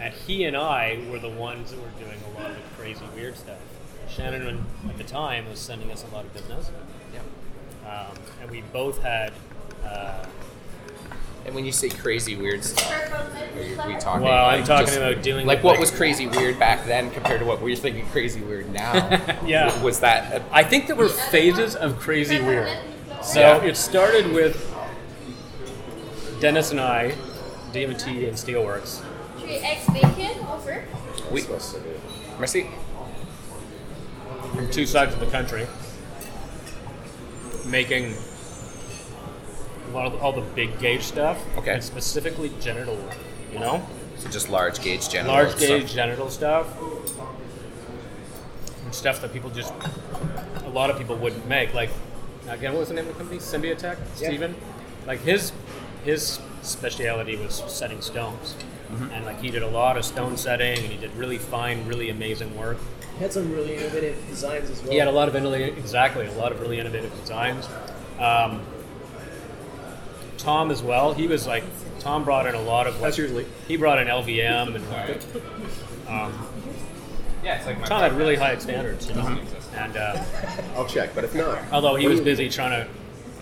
and 0.00 0.12
he 0.12 0.44
and 0.44 0.56
I 0.56 0.98
were 1.10 1.18
the 1.18 1.28
ones 1.30 1.70
that 1.70 1.80
were 1.80 1.88
doing 2.04 2.18
a 2.34 2.40
lot 2.40 2.50
of 2.50 2.56
the 2.56 2.62
crazy 2.82 3.04
weird 3.14 3.36
stuff. 3.36 3.58
Shannon 4.08 4.64
at 4.88 4.98
the 4.98 5.04
time 5.04 5.48
was 5.48 5.58
sending 5.58 5.90
us 5.90 6.04
a 6.10 6.14
lot 6.14 6.24
of 6.24 6.32
business, 6.34 6.70
Yeah. 7.14 7.88
um, 7.90 8.16
and 8.42 8.50
we 8.50 8.62
both 8.72 9.02
had. 9.02 9.32
Uh, 9.84 10.24
And 11.44 11.54
when 11.54 11.64
you 11.64 11.70
say 11.70 11.88
crazy 11.88 12.34
weird 12.34 12.64
stuff, 12.64 12.90
are 12.92 13.62
you, 13.62 13.76
we 13.86 13.94
talking? 14.00 14.24
Well, 14.24 14.46
I'm 14.46 14.58
like 14.58 14.64
talking 14.66 14.86
just- 14.86 14.98
about 14.98 15.22
doing 15.22 15.46
like 15.46 15.62
what 15.62 15.72
like- 15.74 15.80
was 15.80 15.92
crazy 15.92 16.26
weird 16.26 16.58
back 16.58 16.84
then 16.86 17.08
compared 17.12 17.38
to 17.38 17.46
what 17.46 17.60
we're 17.62 17.76
thinking 17.76 18.04
crazy 18.08 18.40
weird 18.40 18.72
now. 18.72 18.92
Yeah. 19.46 19.80
Was 19.80 20.00
that? 20.00 20.42
I 20.50 20.64
think 20.64 20.88
there 20.88 20.96
were 20.96 21.08
phases 21.08 21.76
of 21.76 22.00
crazy 22.00 22.40
weird. 22.40 22.68
So 23.26 23.40
Yeah. 23.40 23.64
it 23.64 23.76
started 23.76 24.32
with 24.32 24.56
Dennis 26.40 26.70
and 26.70 26.80
I, 26.80 27.14
DMT 27.72 28.28
and 28.28 28.36
Steelworks. 28.36 29.00
Three 29.40 29.56
eggs 29.56 29.84
bacon 29.92 30.46
offer. 30.46 30.84
we, 31.32 31.42
Merci. 32.38 32.70
from 34.54 34.70
two 34.70 34.86
sides 34.86 35.12
of 35.12 35.18
the 35.20 35.26
country, 35.26 35.66
making 37.64 38.14
a 39.90 39.94
lot 39.94 40.06
of 40.06 40.22
all 40.22 40.32
the 40.32 40.40
big 40.54 40.78
gauge 40.78 41.02
stuff, 41.02 41.38
Okay. 41.58 41.72
and 41.74 41.82
specifically 41.82 42.52
genital. 42.60 42.96
You 43.52 43.58
know, 43.58 43.82
So 44.18 44.28
just 44.28 44.48
large 44.50 44.80
gauge 44.80 45.08
genital. 45.08 45.32
large 45.34 45.48
stuff. 45.50 45.60
gauge 45.60 45.92
genital 45.94 46.30
stuff, 46.30 46.66
and 48.84 48.94
stuff 48.94 49.20
that 49.20 49.32
people 49.32 49.50
just 49.50 49.72
a 50.64 50.68
lot 50.70 50.90
of 50.90 50.98
people 50.98 51.16
wouldn't 51.16 51.46
make. 51.48 51.74
Like 51.74 51.90
again, 52.48 52.72
what 52.72 52.80
was 52.80 52.88
the 52.88 52.94
name 52.94 53.06
of 53.06 53.12
the 53.14 53.18
company? 53.18 53.40
Symbiotech. 53.40 53.96
Stephen. 54.14 54.54
Like 55.06 55.20
his 55.20 55.52
his 56.04 56.40
speciality 56.62 57.36
was 57.36 57.62
setting 57.66 58.00
stones. 58.00 58.54
Mm-hmm. 58.90 59.10
And 59.12 59.24
like 59.24 59.40
he 59.40 59.50
did 59.50 59.62
a 59.62 59.68
lot 59.68 59.96
of 59.96 60.04
stone 60.04 60.36
setting, 60.36 60.78
and 60.78 60.86
he 60.86 60.96
did 60.96 61.14
really 61.16 61.38
fine, 61.38 61.86
really 61.86 62.10
amazing 62.10 62.56
work. 62.56 62.78
He 63.16 63.22
had 63.22 63.32
some 63.32 63.50
really 63.52 63.76
innovative 63.76 64.16
designs 64.28 64.70
as 64.70 64.82
well. 64.82 64.92
He 64.92 64.98
had 64.98 65.08
a 65.08 65.12
lot 65.12 65.28
of 65.28 65.34
innovative, 65.34 65.78
exactly, 65.78 66.26
a 66.26 66.32
lot 66.32 66.52
of 66.52 66.60
really 66.60 66.78
innovative 66.78 67.18
designs. 67.20 67.66
Um, 68.20 68.60
Tom 70.36 70.70
as 70.70 70.82
well. 70.82 71.14
He 71.14 71.26
was 71.26 71.46
like, 71.46 71.64
Tom 71.98 72.24
brought 72.24 72.46
in 72.46 72.54
a 72.54 72.60
lot 72.60 72.86
of. 72.86 73.00
Like, 73.00 73.14
He 73.66 73.76
brought 73.76 73.98
in 73.98 74.08
LVM 74.08 74.76
and. 74.76 75.42
Um, 76.08 76.46
Yeah, 77.46 77.58
it's 77.58 77.66
like 77.66 77.78
my 77.78 77.86
Tom 77.86 78.00
had 78.00 78.12
really 78.14 78.34
high 78.34 78.58
standards, 78.58 79.08
you 79.08 79.14
know. 79.14 79.38
And 79.76 79.96
uh, 79.96 80.20
I'll 80.74 80.84
check, 80.86 81.14
but 81.14 81.22
if 81.22 81.32
not, 81.32 81.62
although 81.70 81.94
he 81.94 82.08
was 82.08 82.18
do 82.18 82.24
you- 82.24 82.30
busy 82.32 82.48
trying 82.48 82.72
to, 82.72 82.88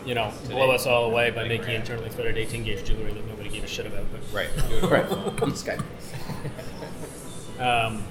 you 0.04 0.14
know, 0.14 0.30
blow 0.50 0.70
us 0.72 0.86
all 0.86 1.06
away 1.06 1.30
by 1.30 1.48
making 1.48 1.70
internally 1.74 2.10
threaded 2.10 2.36
18 2.36 2.64
gauge 2.64 2.84
jewelry 2.84 3.14
that 3.14 3.26
nobody 3.26 3.48
gave 3.48 3.64
a 3.64 3.66
shit 3.66 3.86
about. 3.86 4.04
But 4.12 4.20
Right. 4.30 4.50
Right. 4.90 5.06
Skype. 5.54 5.82
Um, 7.58 8.02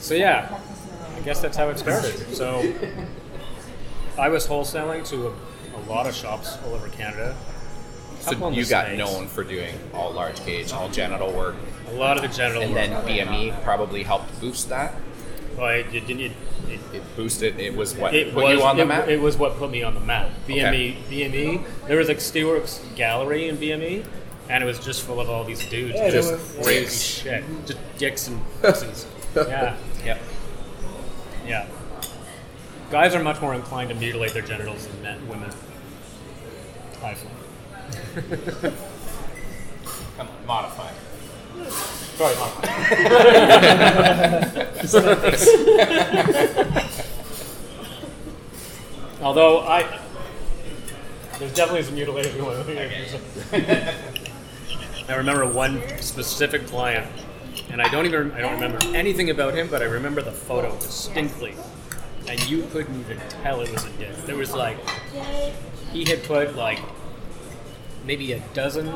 so 0.00 0.14
yeah, 0.14 0.58
I 1.16 1.20
guess 1.20 1.40
that's 1.40 1.56
how 1.56 1.68
it 1.68 1.78
started. 1.78 2.34
So 2.34 2.72
I 4.18 4.28
was 4.28 4.46
wholesaling 4.46 5.06
to 5.10 5.28
a, 5.28 5.32
a 5.76 5.82
lot 5.88 6.06
of 6.06 6.14
shops 6.14 6.56
all 6.64 6.74
over 6.74 6.88
Canada. 6.88 7.36
Couple 8.24 8.38
So 8.40 8.48
in 8.48 8.54
you 8.54 8.64
got 8.66 8.86
States. 8.86 8.98
known 8.98 9.26
for 9.28 9.44
doing 9.44 9.74
all 9.94 10.12
large 10.12 10.44
gauge, 10.46 10.72
all 10.72 10.88
genital 10.88 11.32
work, 11.32 11.56
a 11.88 11.92
lot 11.94 12.16
of 12.16 12.22
the 12.22 12.28
genital 12.28 12.62
and 12.62 12.72
work. 12.74 12.82
And 12.84 13.06
then 13.06 13.26
BME 13.28 13.62
probably 13.64 14.02
helped 14.02 14.40
boost 14.40 14.68
that. 14.68 14.94
Well, 15.56 15.68
it, 15.68 15.86
it, 15.92 16.08
it, 16.08 16.32
it, 16.68 16.80
It 16.94 17.16
boosted. 17.16 17.58
It 17.60 17.74
was 17.76 17.94
what 17.94 18.14
it 18.14 18.32
put 18.32 18.44
was 18.44 18.58
you 18.58 18.62
on 18.64 18.76
the 18.76 18.82
it, 18.82 18.86
map. 18.86 19.08
it 19.08 19.20
was 19.20 19.36
what 19.36 19.56
put 19.58 19.70
me 19.70 19.82
on 19.82 19.94
the 19.94 20.00
map. 20.00 20.30
BME, 20.48 20.96
BME. 21.10 21.64
There 21.86 21.98
was 21.98 22.08
like 22.08 22.18
Steelworks 22.18 22.80
Gallery 22.96 23.48
in 23.48 23.58
BME, 23.58 24.04
and 24.48 24.62
it 24.64 24.66
was 24.66 24.78
just 24.78 25.02
full 25.02 25.20
of 25.20 25.28
all 25.28 25.44
these 25.44 25.68
dudes, 25.68 25.94
Yeah, 25.96 26.10
just 26.10 26.32
crazy 26.62 26.80
Dicks. 26.84 26.94
shit, 27.02 27.44
just 27.66 27.78
dicks 27.98 28.28
and 28.28 28.40
pussies. 28.62 29.06
yeah, 29.36 29.76
yep. 30.04 30.20
yeah. 31.46 31.66
Guys 32.90 33.14
are 33.14 33.22
much 33.22 33.40
more 33.40 33.54
inclined 33.54 33.88
to 33.90 33.94
mutilate 33.94 34.32
their 34.32 34.42
genitals 34.42 34.86
than 34.86 35.02
men, 35.02 35.28
women. 35.28 35.50
I 37.02 37.14
find. 37.14 37.28
Come 38.12 38.28
on, 40.28 40.46
modify. 40.46 40.92
Sorry, 42.16 42.36
Mom. 42.36 42.52
Although 49.22 49.60
I, 49.60 49.98
there's 51.38 51.54
definitely 51.54 51.84
some 51.84 51.94
mutilated 51.94 52.36
women. 52.36 52.66
Here. 52.66 53.08
I 55.08 55.14
remember 55.14 55.46
one 55.46 55.80
specific 56.02 56.66
client, 56.66 57.06
and 57.70 57.80
I 57.80 57.88
don't 57.88 58.04
even 58.04 58.32
I 58.32 58.40
don't 58.40 58.52
remember 58.54 58.78
anything 58.94 59.30
about 59.30 59.54
him, 59.54 59.68
but 59.68 59.80
I 59.80 59.86
remember 59.86 60.20
the 60.20 60.32
photo 60.32 60.76
distinctly, 60.76 61.54
and 62.28 62.38
you 62.50 62.64
couldn't 62.72 63.00
even 63.00 63.18
tell 63.42 63.62
it 63.62 63.72
was 63.72 63.84
a 63.84 63.90
dick. 63.92 64.14
There 64.26 64.36
was 64.36 64.52
like 64.52 64.76
he 65.92 66.04
had 66.04 66.22
put 66.24 66.56
like 66.56 66.80
maybe 68.04 68.32
a 68.32 68.40
dozen 68.54 68.92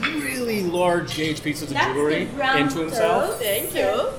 really 0.00 0.62
large 0.64 1.14
gauge 1.16 1.42
pieces 1.42 1.70
of 1.70 1.76
jewelry 1.76 2.22
into 2.56 2.80
himself. 2.80 3.38
Thank 3.40 3.74
you. 3.74 4.10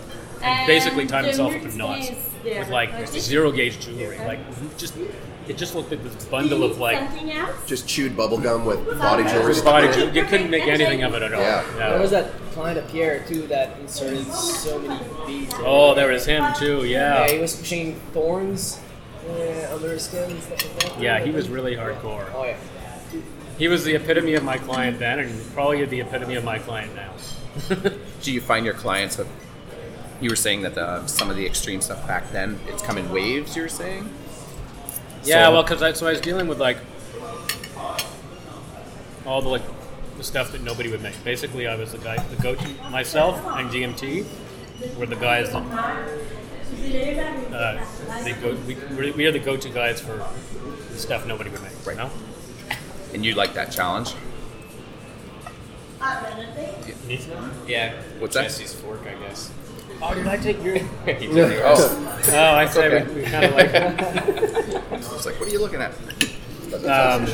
and 0.41 0.67
basically 0.67 1.05
tied 1.05 1.25
himself 1.25 1.53
up 1.55 1.61
in 1.61 1.77
knots 1.77 2.11
with 2.43 2.69
like 2.69 3.07
zero 3.07 3.51
gauge 3.51 3.79
jewelry. 3.79 4.17
Like 4.19 4.39
just 4.77 4.95
it 5.47 5.57
just 5.57 5.73
looked 5.73 5.89
like 5.89 6.03
this 6.03 6.25
bundle 6.25 6.63
of 6.63 6.77
like 6.79 6.97
something 6.99 7.31
else. 7.31 7.65
Just 7.65 7.87
chewed 7.87 8.15
bubblegum 8.15 8.65
with 8.65 8.99
body 8.99 9.23
jewelry. 9.23 9.53
stuck 9.53 9.65
body 9.65 9.87
jewelry. 9.93 10.15
You 10.15 10.25
couldn't 10.25 10.49
make 10.49 10.67
anything 10.67 11.03
of 11.03 11.13
it 11.15 11.23
at 11.23 11.33
all. 11.33 11.41
Yeah. 11.41 11.89
There 11.89 11.99
was 11.99 12.11
that 12.11 12.31
client 12.51 12.77
of 12.77 12.87
Pierre 12.89 13.23
too 13.27 13.47
that 13.47 13.79
inserted 13.79 14.25
so 14.31 14.79
many 14.79 15.03
beads. 15.25 15.53
Oh, 15.57 15.93
there 15.95 16.11
was 16.11 16.25
him 16.25 16.53
too. 16.57 16.85
Yeah, 16.85 17.27
he 17.27 17.39
was 17.39 17.55
pushing 17.55 17.95
thorns 18.13 18.79
uh, 19.27 19.73
under 19.73 19.89
his 19.91 20.05
skin 20.05 20.29
and 20.31 20.41
stuff 20.43 20.63
like 20.65 20.79
that. 20.95 21.01
Yeah, 21.01 21.23
he 21.23 21.31
was 21.31 21.49
really 21.49 21.75
hardcore. 21.75 22.31
Oh 22.33 22.43
yeah. 22.45 22.57
He 23.59 23.67
was 23.67 23.83
the 23.83 23.93
epitome 23.95 24.33
of 24.35 24.43
my 24.43 24.57
client 24.57 24.97
then, 24.99 25.19
and 25.19 25.53
probably 25.53 25.83
the 25.85 25.99
epitome 25.99 26.35
of 26.35 26.43
my 26.43 26.57
client 26.59 26.95
now. 26.95 27.11
Do 28.21 28.31
you 28.31 28.39
find 28.41 28.65
your 28.65 28.73
clients 28.73 29.17
have? 29.17 29.27
You 30.21 30.29
were 30.29 30.35
saying 30.35 30.61
that 30.63 30.75
the, 30.75 31.05
some 31.07 31.29
of 31.29 31.35
the 31.37 31.45
extreme 31.45 31.79
stuff 31.81 32.05
back 32.07 32.31
then 32.31 32.59
it's 32.67 32.81
come 32.81 32.97
in 32.97 33.09
waves. 33.11 33.55
You 33.55 33.61
were 33.63 33.69
saying. 33.69 34.09
Yeah, 35.23 35.45
So- 35.47 35.51
well, 35.53 35.63
because 35.63 35.81
I, 35.83 35.93
so 35.93 36.07
I 36.07 36.11
was 36.11 36.21
dealing 36.21 36.47
with 36.47 36.59
like 36.59 36.77
all 39.25 39.41
the 39.41 39.49
like 39.49 39.61
the 40.17 40.23
stuff 40.23 40.51
that 40.53 40.61
nobody 40.61 40.89
would 40.89 41.01
make. 41.01 41.21
Basically, 41.23 41.67
I 41.67 41.75
was 41.75 41.91
the 41.91 41.97
guy, 41.97 42.17
the 42.17 42.41
go-to 42.41 42.67
myself 42.89 43.37
and 43.45 43.69
DMT 43.69 44.25
were 44.97 45.05
the 45.05 45.15
guys 45.15 45.51
that 45.51 45.63
uh, 47.53 47.85
go. 48.41 48.55
We, 48.67 48.75
we're- 49.11 49.31
the 49.31 49.39
go-to 49.39 49.69
guys 49.69 49.99
for 50.01 50.25
the 50.91 50.97
stuff 50.97 51.25
nobody 51.25 51.49
would 51.49 51.61
make. 51.61 51.85
Right 51.85 51.97
now, 51.97 52.09
And 53.13 53.25
you 53.25 53.33
like 53.35 53.53
that 53.55 53.71
challenge? 53.71 54.13
Yeah. 57.67 57.93
What's 58.19 58.35
that? 58.35 58.43
Jesse's 58.43 58.73
fork, 58.73 59.01
I 59.05 59.15
guess. 59.27 59.51
oh, 60.01 60.13
did 60.13 60.27
I 60.27 60.37
take 60.37 60.63
your? 60.63 60.77
Oh, 61.65 62.21
Oh, 62.29 62.37
I 62.55 62.65
said 62.67 62.93
okay. 62.93 63.13
we, 63.13 63.21
we 63.21 63.27
kind 63.27 63.45
of 63.45 63.53
like. 63.53 63.73
I 63.73 65.13
was 65.13 65.25
like, 65.25 65.39
what 65.39 65.49
are 65.49 65.51
you 65.51 65.59
looking 65.59 65.81
at? 65.81 65.91
Um, 66.85 67.25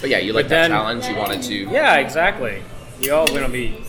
But 0.00 0.10
yeah, 0.10 0.18
you 0.18 0.32
like 0.32 0.48
that 0.48 0.68
then- 0.68 0.70
challenge. 0.70 1.06
You 1.06 1.16
wanted 1.16 1.42
to. 1.44 1.54
yeah, 1.54 1.96
exactly. 1.96 2.62
We 3.00 3.10
all 3.10 3.26
want 3.32 3.46
to 3.46 3.52
be 3.52 3.82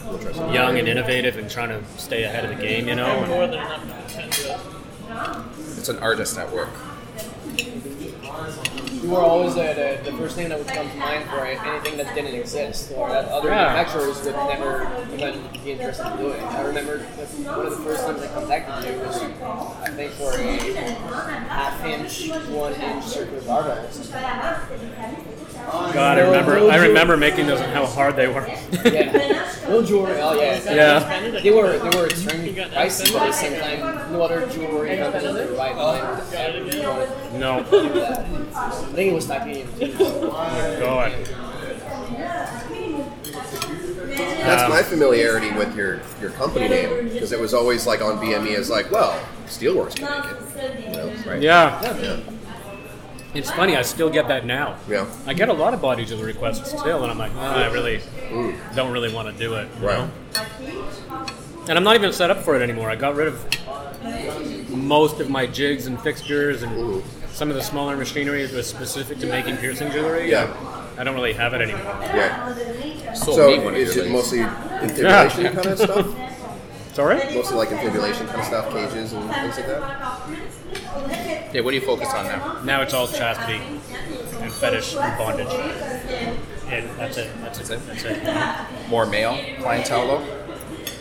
young 0.54 0.78
and 0.78 0.88
innovative 0.88 1.38
and 1.38 1.50
trying 1.50 1.70
to 1.70 1.84
stay 2.00 2.24
ahead 2.24 2.46
of 2.46 2.56
the 2.56 2.62
game, 2.64 2.88
you 2.88 2.96
know. 2.96 3.24
and- 3.24 3.54
It's 5.78 5.90
an 5.90 5.98
artist 6.00 6.38
at 6.38 6.52
work. 6.52 6.70
You 9.10 9.16
were 9.16 9.22
always 9.22 9.56
the, 9.56 9.98
the, 10.04 10.12
the 10.12 10.16
first 10.18 10.36
thing 10.36 10.50
that 10.50 10.60
would 10.60 10.68
come 10.68 10.88
to 10.88 10.96
mind 10.98 11.28
for 11.32 11.44
anything 11.44 11.98
that 11.98 12.14
didn't 12.14 12.36
exist 12.36 12.92
or 12.96 13.10
that 13.10 13.26
other 13.30 13.50
Yeah. 13.50 13.74
manufacturers 13.74 14.24
would 14.24 14.36
never 14.36 14.88
even 15.16 15.50
be 15.64 15.72
interested 15.72 16.06
in 16.12 16.18
doing. 16.18 16.40
I 16.44 16.62
remember 16.62 17.00
one 17.00 17.66
of 17.66 17.72
the 17.76 17.84
first 17.84 18.06
times 18.06 18.22
I 18.22 18.28
contacted 18.28 18.94
you 18.94 19.00
was, 19.00 19.18
I 19.18 19.90
think, 19.96 20.12
for 20.12 20.32
a 20.32 20.38
half 21.50 21.84
inch, 21.84 22.30
one 22.50 22.74
inch 22.76 23.04
circular 23.06 23.42
barbell. 23.42 23.90
Or 25.68 25.72
something. 25.72 25.94
God, 25.94 26.18
I 26.18 26.22
remember. 26.22 26.70
I 26.72 26.76
remember 26.78 27.18
making 27.18 27.48
those 27.48 27.60
and 27.60 27.72
how 27.72 27.86
hard 27.86 28.16
they 28.16 28.28
were. 28.28 28.48
Yeah. 28.86 29.46
No 29.68 29.84
jewelry. 29.84 30.20
Oh 30.20 30.34
yeah. 30.40 30.74
Yeah. 30.74 31.40
They 31.42 31.52
were 31.52 31.78
they 31.78 31.98
were 31.98 32.08
extremely 32.08 32.54
pricey, 32.54 33.14
but 33.14 33.22
at 33.22 33.28
the 33.28 33.32
same 33.34 33.60
time, 33.60 34.12
no 34.12 34.22
other 34.24 34.48
jewelry 34.48 34.98
company 34.98 35.26
in 35.28 35.34
the 35.36 35.48
right 35.58 35.76
line 35.76 36.02
would 36.26 36.34
ever 36.34 36.88
wanted 36.90 37.40
No. 37.40 37.64
to 37.64 37.70
do 37.70 38.00
that. 38.00 38.26
I 38.56 38.70
think 38.94 39.12
it 39.12 39.14
was 39.14 39.28
titanium 39.28 39.68
too. 39.80 39.94
God. 39.98 41.14
That's 44.42 44.64
Um, 44.64 44.70
my 44.72 44.82
familiarity 44.84 45.52
with 45.52 45.76
your 45.76 46.00
your 46.22 46.32
company 46.32 46.68
name 46.68 47.10
because 47.10 47.32
it 47.32 47.40
was 47.40 47.54
always 47.54 47.86
like 47.86 48.02
on 48.02 48.18
BME 48.20 48.56
as 48.56 48.70
like, 48.70 48.90
well, 48.92 49.20
Steelworks 49.46 49.96
can 49.96 50.06
make 50.10 50.32
it. 50.32 50.86
You 50.86 50.92
know, 50.96 51.14
right? 51.28 51.42
Yeah. 51.42 51.82
Yeah. 52.02 52.18
It's 53.34 53.52
funny. 53.52 53.76
I 53.76 53.84
still 53.84 54.10
get 54.10 54.28
that 54.30 54.46
now. 54.46 54.76
Yeah. 54.90 55.06
I 55.28 55.34
get 55.34 55.50
a 55.50 55.54
lot 55.54 55.74
of 55.74 55.82
body 55.82 56.04
jewelry 56.06 56.28
requests 56.34 56.70
still, 56.70 57.04
and 57.04 57.12
I'm 57.12 57.18
like, 57.20 57.32
"Ah, 57.36 57.64
I 57.64 57.72
really 57.72 58.02
don't 58.76 58.92
really 58.92 59.14
want 59.14 59.28
to 59.32 59.34
do 59.38 59.54
it. 59.56 59.68
you 59.80 59.88
Right. 59.88 59.98
know? 59.98 61.26
And 61.68 61.78
I'm 61.78 61.84
not 61.84 61.96
even 61.96 62.12
set 62.12 62.32
up 62.32 62.40
for 62.44 62.56
it 62.56 62.64
anymore. 62.64 62.90
I 62.90 62.96
got 62.96 63.16
rid 63.16 63.28
of 63.28 64.70
most 64.70 65.20
of 65.20 65.30
my 65.30 65.46
jigs 65.46 65.86
and 65.86 66.00
fixtures 66.02 66.64
and 66.64 67.04
some 67.32 67.50
of 67.50 67.56
the 67.56 67.62
smaller 67.62 67.96
machinery 67.96 68.46
that 68.46 68.56
was 68.56 68.66
specific 68.68 69.20
to 69.20 69.28
making 69.28 69.58
piercing 69.58 69.92
jewelry. 69.92 70.32
Yeah. 70.32 70.48
I 70.98 71.04
don't 71.04 71.14
really 71.16 71.34
have 71.34 71.54
it 71.54 71.62
anymore. 71.62 71.82
Yeah. 72.02 73.14
Sold 73.14 73.38
So 73.38 73.48
me 73.52 73.60
one 73.60 73.74
of 73.76 73.80
is 73.80 73.96
it 73.96 74.00
ladies. 74.00 74.12
mostly 74.12 74.40
infibulation 74.82 75.44
kind 75.54 75.66
of 75.68 75.80
stuff? 75.80 76.08
Sorry? 76.94 77.18
Mostly 77.36 77.56
like 77.58 77.72
infibulation 77.72 78.28
kind 78.28 78.40
of 78.40 78.46
stuff, 78.46 78.72
cages 78.72 79.14
and 79.14 79.24
things 79.32 79.58
like 79.58 79.68
that. 79.68 81.54
Yeah, 81.54 81.62
what 81.62 81.72
do 81.72 81.76
you 81.76 81.82
focus 81.86 82.10
on 82.14 82.26
now? 82.26 82.62
Now 82.64 82.82
it's 82.82 82.94
all 82.94 83.08
chastity 83.08 83.62
and 84.42 84.52
fetish 84.52 84.96
and 84.96 85.18
bondage. 85.18 85.48
And 86.68 86.90
that's 87.00 87.18
it. 87.18 87.30
That's 87.42 87.70
it. 87.70 87.80
That's 87.88 88.04
it. 88.04 88.90
More 88.90 89.06
male 89.06 89.38
clientele 89.62 90.08
though? 90.08 90.26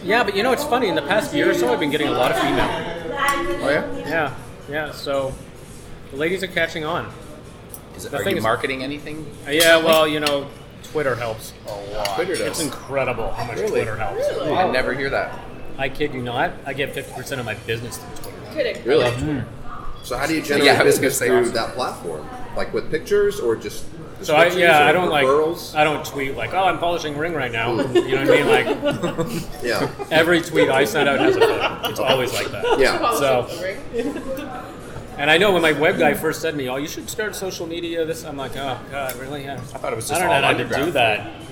Yeah, 0.05 0.23
but 0.25 0.37
you 0.37 0.43
know, 0.43 0.53
it's 0.53 0.65
funny. 0.65 0.89
In 0.89 0.95
the 0.95 1.03
past 1.03 1.35
year 1.35 1.51
or 1.51 1.55
so, 1.55 1.73
I've 1.73 1.81
been 1.81 1.91
getting 1.91 2.09
a 2.09 2.13
lot 2.13 2.31
of 2.31 2.39
female. 2.39 2.69
Oh 3.63 3.69
yeah? 3.71 3.97
Yeah, 4.09 4.35
yeah. 4.71 4.93
So 4.93 5.35
the 6.13 6.17
ladies 6.17 6.43
are 6.43 6.47
catching 6.49 6.85
on. 6.85 7.11
Is 7.97 8.05
it, 8.05 8.11
The 8.13 8.19
are 8.19 8.25
thing 8.25 8.33
you 8.35 8.39
is- 8.39 8.45
marketing 8.45 8.83
anything? 8.85 9.27
Uh, 9.47 9.51
yeah, 9.51 9.77
well, 9.77 10.07
you 10.07 10.21
know, 10.21 10.49
Twitter 10.85 11.17
helps. 11.17 11.53
A 11.67 11.73
lot. 11.97 12.15
Twitter 12.15 12.37
does. 12.37 12.47
It's 12.47 12.63
incredible 12.63 13.33
how 13.33 13.45
much 13.45 13.59
Twitter 13.67 13.97
helps. 13.97 14.21
Really? 14.31 14.53
I 14.53 14.71
never 14.71 14.95
hear 14.95 15.11
that. 15.11 15.37
I 15.79 15.89
kid 15.89 16.13
you 16.13 16.23
not. 16.23 16.53
I 16.67 16.73
get 16.75 16.93
50% 16.95 17.39
of 17.39 17.47
my 17.47 17.55
business 17.55 17.97
through 17.99 18.33
Twitter. 18.33 18.53
Kidding. 18.53 18.85
Really? 18.85 19.05
Mm. 19.11 19.45
So 20.03 20.17
how 20.17 20.27
do 20.27 20.35
you 20.35 20.43
generate 20.43 20.65
Yeah, 20.65 20.81
I 20.81 20.83
was 20.83 20.97
gonna 20.97 21.09
business 21.09 21.29
through 21.29 21.39
also. 21.39 21.53
that 21.53 21.75
platform? 21.75 22.29
Like 22.57 22.73
with 22.75 22.91
pictures 22.91 23.39
or 23.41 23.55
just 23.57 23.85
So 24.23 24.35
I, 24.35 24.47
yeah, 24.49 24.87
I 24.87 24.93
don't 24.93 25.11
like, 25.11 25.25
referrals? 25.25 25.77
I 25.77 25.85
don't 25.85 26.05
tweet 26.05 26.35
like, 26.37 26.53
oh, 26.53 26.65
I'm 26.65 26.79
polishing 26.79 27.17
ring 27.17 27.35
right 27.35 27.53
now. 27.53 27.77
Hmm. 27.81 27.97
You 27.97 28.17
know 28.17 28.25
what 28.25 28.31
I 28.31 28.75
mean? 28.75 29.29
Like 29.29 29.43
yeah. 29.63 29.89
every 30.11 30.41
tweet 30.41 30.69
I 30.69 30.85
send 30.85 31.09
out 31.09 31.21
has 31.21 31.37
a 31.37 31.41
photo. 31.41 31.89
It's 31.89 32.01
always 32.01 32.33
like 32.33 32.49
that. 32.49 32.79
Yeah. 32.81 33.15
So, 33.15 33.47
and 35.19 35.31
I 35.31 35.39
know 35.39 35.53
when 35.53 35.63
my 35.63 35.73
web 35.73 35.99
guy 35.99 36.15
first 36.15 36.41
said 36.41 36.53
to 36.53 36.57
me, 36.57 36.69
"Oh, 36.69 36.77
you 36.77 36.89
should 36.89 37.09
start 37.09 37.37
social 37.37 37.67
media." 37.67 38.05
This, 38.05 38.25
I'm 38.25 38.37
like, 38.37 38.57
"Oh 38.57 38.81
God, 38.91 39.15
really?" 39.17 39.45
Yeah. 39.45 39.55
I 39.55 39.79
thought 39.79 39.93
it 39.93 39.97
was 39.97 40.09
just 40.09 40.21
I 40.21 40.25
just 40.25 40.43
don't 40.43 40.59
know 40.59 40.65
how 40.65 40.77
to 40.79 40.85
do 40.87 40.91
that. 40.93 41.43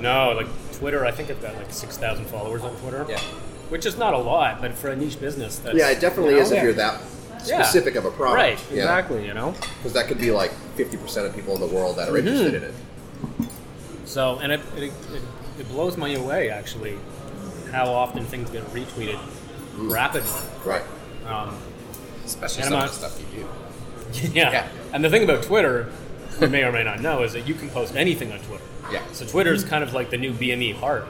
No, 0.00 0.32
like 0.32 0.48
Twitter. 0.72 1.04
I 1.06 1.10
think 1.10 1.30
I've 1.30 1.40
got 1.42 1.54
like 1.54 1.72
six 1.72 1.96
thousand 1.96 2.26
followers 2.26 2.62
on 2.62 2.74
Twitter. 2.76 3.06
Yeah. 3.08 3.20
Which 3.68 3.84
is 3.86 3.96
not 3.98 4.14
a 4.14 4.18
lot, 4.18 4.60
but 4.60 4.74
for 4.74 4.88
a 4.88 4.96
niche 4.96 5.20
business, 5.20 5.58
that's 5.58 5.76
Yeah, 5.76 5.90
it 5.90 6.00
definitely 6.00 6.32
you 6.34 6.36
know, 6.40 6.42
is 6.46 6.52
if 6.52 6.62
you're 6.62 6.72
that 6.74 7.00
Yeah. 7.44 7.62
specific 7.62 7.96
of 7.96 8.04
a 8.04 8.10
product. 8.10 8.36
right. 8.36 8.58
Exactly. 8.78 9.26
You 9.26 9.34
know. 9.34 9.54
Because 9.78 9.92
that 9.94 10.06
could 10.08 10.18
be 10.18 10.30
like 10.30 10.52
50% 10.76 11.26
of 11.26 11.34
people 11.34 11.54
in 11.54 11.60
the 11.60 11.66
world 11.74 11.96
that 11.96 12.08
are 12.08 12.12
Mm-hmm. 12.12 12.28
interested 12.28 12.54
in 12.54 12.62
it. 12.64 12.74
So, 14.04 14.38
and 14.38 14.52
it, 14.52 14.60
it, 14.76 14.82
it, 14.84 14.92
it 15.60 15.68
blows 15.68 15.96
me 15.96 16.14
away 16.14 16.48
actually 16.50 16.96
how 17.72 17.86
often 17.92 18.24
things 18.24 18.48
get 18.50 18.64
retweeted 18.72 19.18
rapidly. 19.76 20.30
Right. 20.64 20.82
Um, 21.26 21.56
Especially 22.24 22.62
some 22.64 22.72
of 22.74 22.88
the 22.88 22.94
stuff 23.08 23.20
you 23.32 23.40
do. 23.40 24.28
yeah. 24.32 24.50
Yeah. 24.50 24.68
And 24.92 25.04
the 25.04 25.10
thing 25.10 25.24
about 25.24 25.42
Twitter, 25.42 25.90
you 26.40 26.48
may 26.48 26.62
or 26.64 26.72
may 26.72 26.84
not 26.84 27.00
know, 27.00 27.22
is 27.22 27.32
that 27.32 27.46
you 27.48 27.54
can 27.54 27.68
post 27.70 27.96
anything 27.96 28.32
on 28.32 28.38
Twitter. 28.40 28.64
Yeah. 28.92 29.02
So 29.12 29.26
Twitter 29.26 29.52
is 29.52 29.64
kind 29.64 29.82
of 29.82 29.92
like 29.92 30.10
the 30.10 30.16
new 30.18 30.32
BME 30.32 30.76
heart. 30.76 31.06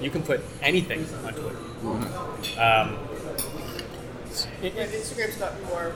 You 0.00 0.10
can 0.10 0.22
put 0.22 0.40
anything 0.62 1.04
on 1.26 1.32
Twitter. 1.34 1.56
Um, 2.60 2.98
it- 4.62 4.72
And 4.76 4.78
it- 4.78 4.90
Instagram's 5.02 5.36
gotten 5.36 5.62
more 5.66 5.92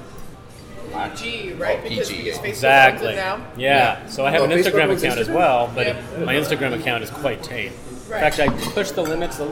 PG, 0.92 1.52
right? 1.54 1.78
Oh, 1.80 1.88
because, 1.88 2.08
PG, 2.10 2.22
because 2.24 2.36
yeah. 2.36 2.42
Facebook 2.42 2.48
exactly. 2.48 3.06
owns 3.08 3.16
it 3.16 3.20
now. 3.20 3.40
Yeah. 3.56 4.06
So 4.08 4.26
I 4.26 4.30
have 4.30 4.42
Oh, 4.42 4.44
an 4.44 4.50
Instagram 4.50 4.88
owns 4.90 5.02
account 5.02 5.18
as 5.20 5.28
well, 5.30 5.70
but 5.74 5.86
Yep. 5.86 5.96
it, 6.18 6.24
my 6.26 6.34
Instagram 6.34 6.78
account 6.78 7.02
is 7.04 7.10
quite 7.10 7.42
tame. 7.42 7.72
Right. 8.08 8.22
In 8.22 8.30
fact, 8.30 8.40
I 8.40 8.48
pushed 8.72 8.94
the 8.94 9.02
limits. 9.02 9.38
A, 9.40 9.48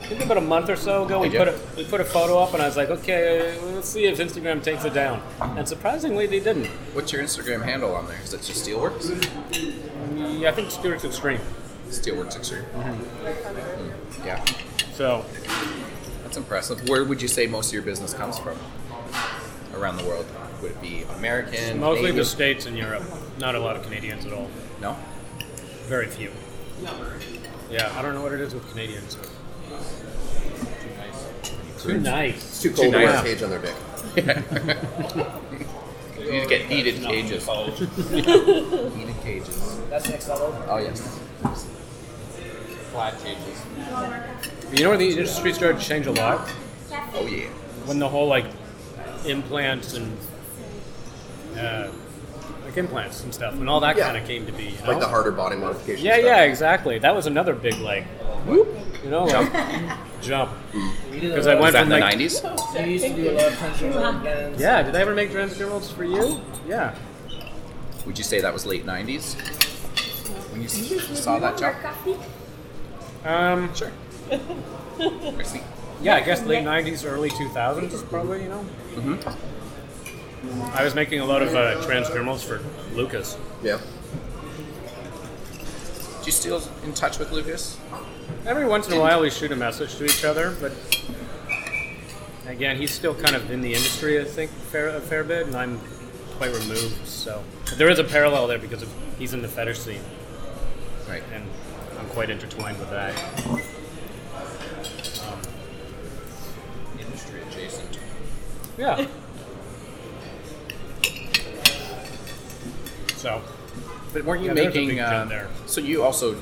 I 0.00 0.06
think 0.06 0.22
about 0.24 0.38
a 0.38 0.40
month 0.42 0.70
or 0.70 0.76
so 0.76 1.04
ago, 1.04 1.18
we 1.18 1.28
put 1.30 1.48
a, 1.48 1.54
we 1.76 1.84
put 1.84 2.00
a 2.00 2.04
photo 2.04 2.38
up, 2.38 2.54
and 2.54 2.62
I 2.62 2.66
was 2.66 2.76
like, 2.76 2.88
okay, 2.90 3.58
let's 3.74 3.88
see 3.88 4.04
if 4.04 4.18
Instagram 4.18 4.62
takes 4.62 4.84
it 4.84 4.94
down. 4.94 5.20
And 5.40 5.66
surprisingly, 5.68 6.26
they 6.26 6.38
didn't. 6.40 6.66
What's 6.94 7.12
your 7.12 7.22
Instagram 7.22 7.64
handle 7.64 7.94
on 7.96 8.06
there? 8.06 8.16
Is 8.24 8.32
it 8.32 8.42
just 8.42 8.64
Steelworks? 8.66 9.10
Yeah, 10.38 10.48
I 10.50 10.52
think 10.52 10.68
Steelworks 10.68 11.04
extreme. 11.04 11.40
Steelworks 11.90 12.36
Extreme. 12.36 12.64
Mm-hmm. 12.76 13.77
Yeah, 14.24 14.44
So 14.92 15.24
that's 16.22 16.36
impressive. 16.36 16.88
Where 16.88 17.04
would 17.04 17.22
you 17.22 17.28
say 17.28 17.46
most 17.46 17.68
of 17.68 17.74
your 17.74 17.82
business 17.82 18.12
comes 18.14 18.38
from 18.38 18.58
around 19.74 19.96
the 19.96 20.04
world? 20.04 20.26
Would 20.62 20.72
it 20.72 20.82
be 20.82 21.04
American? 21.16 21.78
Mostly 21.78 22.10
the 22.10 22.24
States 22.24 22.66
and 22.66 22.76
Europe. 22.76 23.04
Not 23.38 23.54
a 23.54 23.60
lot 23.60 23.76
of 23.76 23.82
Canadians 23.84 24.26
at 24.26 24.32
all. 24.32 24.50
No. 24.80 24.96
Very 25.86 26.06
few. 26.06 26.30
Yeah, 27.70 27.92
I 27.96 28.02
don't 28.02 28.14
know 28.14 28.22
what 28.22 28.32
it 28.32 28.40
is 28.40 28.54
with 28.54 28.68
Canadians. 28.70 29.14
Too 29.14 29.22
nice. 30.96 31.82
Too 31.82 32.00
nice. 32.00 32.34
It's 32.36 32.62
too 32.62 32.72
cold 32.72 32.92
to 32.92 32.98
wear 32.98 33.18
a 33.18 33.22
cage 33.22 33.42
on 33.42 33.50
their 33.50 33.60
dick. 33.60 33.74
You 36.18 36.32
need 36.34 36.40
to 36.42 36.48
get 36.48 36.62
heated 36.66 37.02
cages. 37.04 37.46
heated 37.46 39.20
cages. 39.22 39.78
That's 39.88 40.08
next 40.10 40.28
level. 40.28 40.54
Oh 40.68 40.76
yes. 40.78 41.00
Flat 42.92 43.14
cages. 43.22 43.62
You 44.72 44.82
know 44.84 44.88
where 44.90 44.98
the 44.98 45.08
industry 45.10 45.52
started 45.52 45.80
to 45.80 45.86
change 45.86 46.06
a 46.06 46.12
lot? 46.12 46.48
Oh 47.14 47.26
yeah. 47.26 47.46
When 47.86 47.98
the 47.98 48.08
whole 48.08 48.26
like 48.28 48.46
implants 49.26 49.94
and 49.94 50.16
uh, 51.56 51.88
like 52.64 52.76
implants 52.76 53.22
and 53.24 53.32
stuff, 53.34 53.56
when 53.56 53.68
all 53.68 53.80
that 53.80 53.96
Yeah. 53.96 54.04
kind 54.06 54.16
of 54.18 54.26
came 54.26 54.46
to 54.46 54.52
be. 54.52 54.64
You 54.64 54.78
know? 54.82 54.88
Like 54.92 55.00
the 55.00 55.08
harder 55.08 55.32
body 55.32 55.56
modification 55.56 56.04
Yeah, 56.04 56.14
stuff. 56.14 56.24
yeah, 56.24 56.42
exactly. 56.42 56.98
That 56.98 57.14
was 57.14 57.26
another 57.26 57.54
big 57.54 57.74
like, 57.78 58.04
whoop, 58.46 58.68
you 59.04 59.10
know, 59.10 59.24
like, 59.24 59.52
jump. 60.22 60.50
We 61.10 61.20
did 61.20 61.30
a 61.30 61.34
Because 61.34 61.46
I 61.46 61.54
went 61.54 61.60
Was 61.62 61.72
that 61.74 61.78
from 61.84 61.92
in 61.92 62.00
the 62.00 62.04
like, 62.06 62.12
nineties? 62.12 62.42
We 62.74 62.92
used 62.92 63.04
to 63.04 63.14
do 63.14 63.30
a 63.30 63.32
lot 63.32 63.46
of 63.46 63.52
transdermal 63.54 64.58
yeah. 64.58 64.82
Did 64.82 64.96
I 64.96 65.00
ever 65.00 65.14
make 65.14 65.30
transdermals 65.30 65.92
for 65.92 66.04
you? 66.04 66.40
Yeah. 66.66 66.94
Would 68.06 68.16
you 68.18 68.24
say 68.24 68.40
that 68.40 68.52
was 68.52 68.64
late 68.66 68.84
nineties? 68.86 69.34
When 70.52 70.62
you 70.62 70.66
s- 70.68 71.18
saw 71.22 71.38
that 71.38 71.58
jump? 71.58 71.76
Um, 73.24 73.74
Sure. 73.74 73.90
Yeah, 76.00 76.14
I 76.14 76.20
guess 76.20 76.44
late 76.44 76.64
'90s, 76.64 77.04
early 77.04 77.30
2000s, 77.30 78.08
probably. 78.08 78.42
You 78.44 78.48
know. 78.50 78.64
I 80.74 80.84
was 80.84 80.94
making 80.94 81.20
a 81.20 81.24
lot 81.24 81.42
of 81.42 81.54
uh, 81.54 81.80
transdermals 81.82 82.44
for 82.44 82.60
Lucas. 82.94 83.36
Yeah. 83.62 83.78
Do 86.20 86.26
you 86.26 86.32
still 86.32 86.62
in 86.84 86.92
touch 86.94 87.18
with 87.18 87.32
Lucas? 87.32 87.76
Every 88.46 88.64
once 88.66 88.86
in 88.86 88.92
a 88.94 89.00
while, 89.00 89.20
we 89.20 89.30
shoot 89.30 89.50
a 89.50 89.56
message 89.56 89.96
to 89.96 90.04
each 90.04 90.24
other, 90.24 90.54
but 90.60 90.72
again, 92.46 92.76
he's 92.76 92.92
still 92.92 93.14
kind 93.14 93.34
of 93.34 93.50
in 93.50 93.60
the 93.60 93.72
industry, 93.74 94.20
I 94.20 94.24
think, 94.24 94.50
fair, 94.50 94.88
a 94.90 95.00
fair 95.00 95.24
bit, 95.24 95.46
and 95.46 95.56
I'm 95.56 95.80
quite 96.36 96.52
removed. 96.52 97.06
So 97.08 97.42
but 97.64 97.78
there 97.78 97.88
is 97.90 97.98
a 97.98 98.04
parallel 98.04 98.46
there 98.46 98.58
because 98.58 98.82
of, 98.82 98.92
he's 99.18 99.34
in 99.34 99.42
the 99.42 99.48
fetish 99.48 99.78
scene, 99.80 100.02
Right. 101.08 101.22
and 101.34 101.44
quite 102.08 102.30
intertwined 102.30 102.78
with 102.78 102.90
that. 102.90 103.14
Industry 106.98 107.40
adjacent. 107.42 107.98
Yeah. 108.76 109.06
so, 113.16 113.42
But 114.12 114.24
weren't 114.24 114.42
you 114.42 114.48
Yeah, 114.48 114.54
there's 114.54 114.66
a 114.68 114.70
big 114.70 114.86
making? 114.88 115.00
Um, 115.00 115.28
there. 115.28 115.48
So 115.66 115.80
you 115.80 116.02
also 116.02 116.36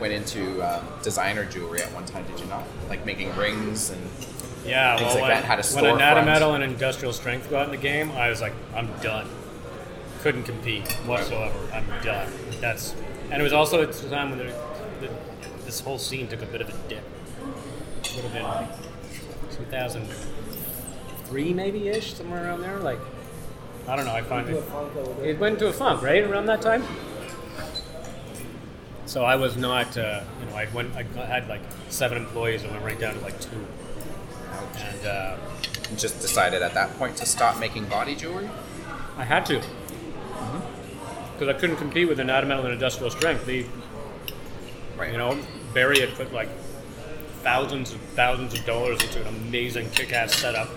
went 0.00 0.12
into 0.12 0.62
um, 0.62 0.84
designer 1.02 1.44
jewelry 1.44 1.82
at 1.82 1.92
one 1.92 2.04
time, 2.06 2.24
did 2.26 2.40
you 2.40 2.46
not? 2.46 2.64
Like 2.88 3.04
making 3.04 3.34
rings 3.36 3.90
and 3.90 4.00
Yeah, 4.64 4.96
things 4.96 5.06
well, 5.06 5.20
like 5.20 5.22
when, 5.22 5.30
that 5.30 5.44
had 5.44 5.58
a 5.58 5.62
when. 5.74 5.84
Anatometal 5.98 6.54
and 6.54 6.64
Industrial 6.64 7.12
Strength 7.12 7.50
got 7.50 7.66
in 7.66 7.70
the 7.70 7.76
game, 7.76 8.10
I 8.12 8.30
was 8.30 8.40
like, 8.40 8.54
I'm 8.74 8.88
done. 9.02 9.28
Couldn't 10.22 10.44
compete 10.44 10.90
whatsoever. 11.06 11.58
I'm 11.72 11.86
done. 12.02 12.32
That's 12.60 12.94
and 13.30 13.40
it 13.40 13.44
was 13.44 13.52
also 13.52 13.82
at 13.82 13.92
the 13.92 14.08
time 14.10 14.30
when 14.30 14.38
the, 14.38 14.52
the, 15.00 15.10
this 15.64 15.80
whole 15.80 15.98
scene 15.98 16.28
took 16.28 16.42
a 16.42 16.46
bit 16.46 16.60
of 16.60 16.68
a 16.68 16.88
dip. 16.88 17.04
It 18.04 18.12
Would 18.16 18.24
have 18.24 18.32
been 18.32 18.42
like 18.42 18.68
2003 19.56 21.54
maybe 21.54 21.88
ish, 21.88 22.14
somewhere 22.14 22.44
around 22.44 22.60
there. 22.60 22.78
Like, 22.78 22.98
I 23.88 23.96
don't 23.96 24.04
know. 24.04 24.14
I 24.14 24.22
find 24.22 24.48
it. 24.48 24.62
It 25.22 25.38
went 25.38 25.54
into 25.54 25.68
a 25.68 25.72
funk, 25.72 26.02
right 26.02 26.22
around 26.22 26.46
that 26.46 26.62
time. 26.62 26.84
So 29.06 29.24
I 29.24 29.34
was 29.34 29.56
not, 29.56 29.96
uh, 29.98 30.22
you 30.40 30.46
know, 30.46 30.56
I 30.56 30.68
went, 30.72 30.94
I 30.94 31.02
had 31.02 31.48
like 31.48 31.62
seven 31.88 32.16
employees 32.16 32.62
and 32.62 32.70
went 32.70 32.84
right 32.84 32.98
down 32.98 33.14
to 33.14 33.20
like 33.20 33.40
two. 33.40 33.66
And 34.76 35.06
uh, 35.06 35.36
just 35.96 36.20
decided 36.20 36.62
at 36.62 36.74
that 36.74 36.96
point 36.96 37.16
to 37.16 37.26
stop 37.26 37.58
making 37.58 37.86
body 37.86 38.14
jewelry. 38.14 38.48
I 39.16 39.24
had 39.24 39.46
to. 39.46 39.60
Because 41.32 41.48
I 41.48 41.58
couldn't 41.58 41.76
compete 41.76 42.08
with 42.08 42.18
Anatometal 42.18 42.64
and 42.64 42.74
Industrial 42.74 43.10
Strength. 43.10 43.46
The, 43.46 43.66
Right. 45.00 45.12
you 45.12 45.18
know, 45.18 45.38
Barry 45.72 46.00
had 46.00 46.10
put 46.14 46.32
like 46.32 46.48
thousands 47.42 47.92
and 47.92 48.00
thousands 48.14 48.52
of 48.58 48.64
dollars 48.66 49.02
into 49.02 49.20
an 49.26 49.28
amazing 49.28 49.88
kick-ass 49.90 50.34
setup. 50.34 50.68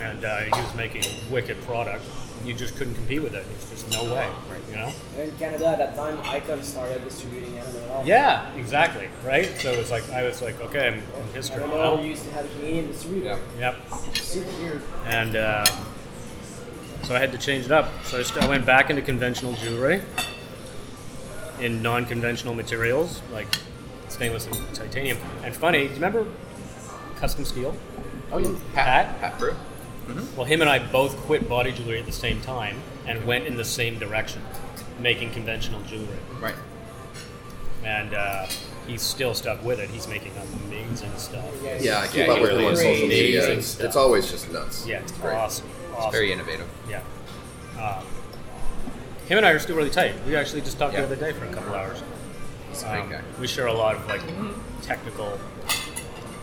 And 0.00 0.24
uh, 0.24 0.40
he 0.40 0.50
was 0.50 0.74
making 0.74 1.04
a 1.04 1.32
wicked 1.32 1.60
product. 1.62 2.04
You 2.44 2.54
just 2.54 2.74
couldn't 2.74 2.94
compete 2.94 3.22
with 3.22 3.34
it. 3.34 3.46
It's 3.54 3.70
just 3.70 3.92
no 3.92 4.12
way, 4.12 4.28
you 4.68 4.74
know? 4.74 4.92
In 5.16 5.30
Canada 5.38 5.68
at 5.68 5.78
that 5.78 5.94
time, 5.94 6.18
Icon 6.24 6.60
started 6.64 7.04
distributing 7.04 7.56
anime. 7.56 7.90
All. 7.92 8.04
Yeah, 8.04 8.52
exactly, 8.54 9.08
right? 9.24 9.46
So 9.60 9.70
it 9.70 9.78
was 9.78 9.92
like, 9.92 10.10
I 10.10 10.24
was 10.24 10.42
like, 10.42 10.60
okay, 10.60 10.88
I'm 10.88 10.94
in 10.94 11.34
history. 11.34 11.62
I 11.62 11.66
you 11.66 11.72
know 11.72 11.96
know? 11.96 12.02
we 12.02 12.08
used 12.08 12.24
to 12.24 12.32
have 12.32 12.44
a 12.44 12.48
Canadian 12.48 12.88
distributor. 12.88 13.38
Yep. 13.60 13.76
Super 14.14 14.50
weird. 14.60 14.82
and 15.06 15.36
uh, 15.36 15.64
so 17.04 17.14
I 17.14 17.20
had 17.20 17.30
to 17.30 17.38
change 17.38 17.66
it 17.66 17.70
up. 17.70 17.88
So 18.06 18.18
I, 18.18 18.22
st- 18.24 18.42
I 18.42 18.48
went 18.48 18.66
back 18.66 18.90
into 18.90 19.02
conventional 19.02 19.52
jewelry 19.52 20.02
in 21.62 21.82
non-conventional 21.82 22.54
materials 22.54 23.22
like 23.32 23.46
stainless 24.08 24.46
and 24.46 24.74
titanium. 24.74 25.18
And 25.44 25.54
funny, 25.54 25.78
do 25.82 25.84
you 25.88 25.94
remember 25.94 26.26
Custom 27.16 27.44
Steel? 27.44 27.74
Oh 28.30 28.38
yeah, 28.38 28.54
Pat? 28.74 29.20
Pat 29.20 29.38
Brew. 29.38 29.54
Well, 30.36 30.44
him 30.44 30.60
and 30.60 30.68
I 30.68 30.78
both 30.80 31.16
quit 31.18 31.48
body 31.48 31.70
jewelry 31.72 32.00
at 32.00 32.06
the 32.06 32.12
same 32.12 32.40
time 32.40 32.76
and 33.06 33.24
went 33.24 33.46
in 33.46 33.56
the 33.56 33.64
same 33.64 33.98
direction, 33.98 34.42
making 35.00 35.30
conventional 35.30 35.80
jewelry. 35.82 36.18
Right. 36.40 36.56
And 37.84 38.12
uh, 38.12 38.46
he's 38.86 39.02
still 39.02 39.32
stuck 39.34 39.62
with 39.64 39.78
it. 39.78 39.88
He's 39.90 40.08
making 40.08 40.32
amazing 40.66 41.16
stuff. 41.16 41.44
Yeah, 41.80 41.98
I 42.00 42.06
keep 42.08 42.26
Yeah, 42.26 42.32
up 42.32 42.40
with 42.40 42.50
really 42.50 42.64
him 42.64 42.70
on 42.70 42.76
social 42.76 43.08
media. 43.08 43.48
It's, 43.52 43.66
stuff. 43.68 43.86
it's 43.86 43.96
always 43.96 44.30
just 44.30 44.50
nuts. 44.52 44.86
Yeah, 44.86 45.00
it's 45.00 45.12
Great. 45.12 45.34
awesome. 45.34 45.68
awesome. 45.96 46.12
Very 46.12 46.32
innovative. 46.32 46.68
Yeah. 46.88 47.02
Um, 47.80 48.04
him 49.32 49.38
and 49.38 49.46
I 49.46 49.50
are 49.52 49.58
still 49.58 49.76
really 49.76 49.88
tight. 49.88 50.14
We 50.26 50.36
actually 50.36 50.60
just 50.60 50.78
talked 50.78 50.92
Yeah. 50.92 51.00
the 51.00 51.06
other 51.06 51.16
day 51.16 51.32
for 51.32 51.46
a 51.46 51.52
couple 51.52 51.74
hours. 51.74 52.02
He's 52.68 52.82
a 52.82 52.86
great 52.86 53.00
Um, 53.00 53.10
guy. 53.10 53.20
we 53.40 53.46
share 53.46 53.66
a 53.66 53.72
lot 53.72 53.96
of 53.96 54.06
like 54.06 54.20
technical. 54.82 55.38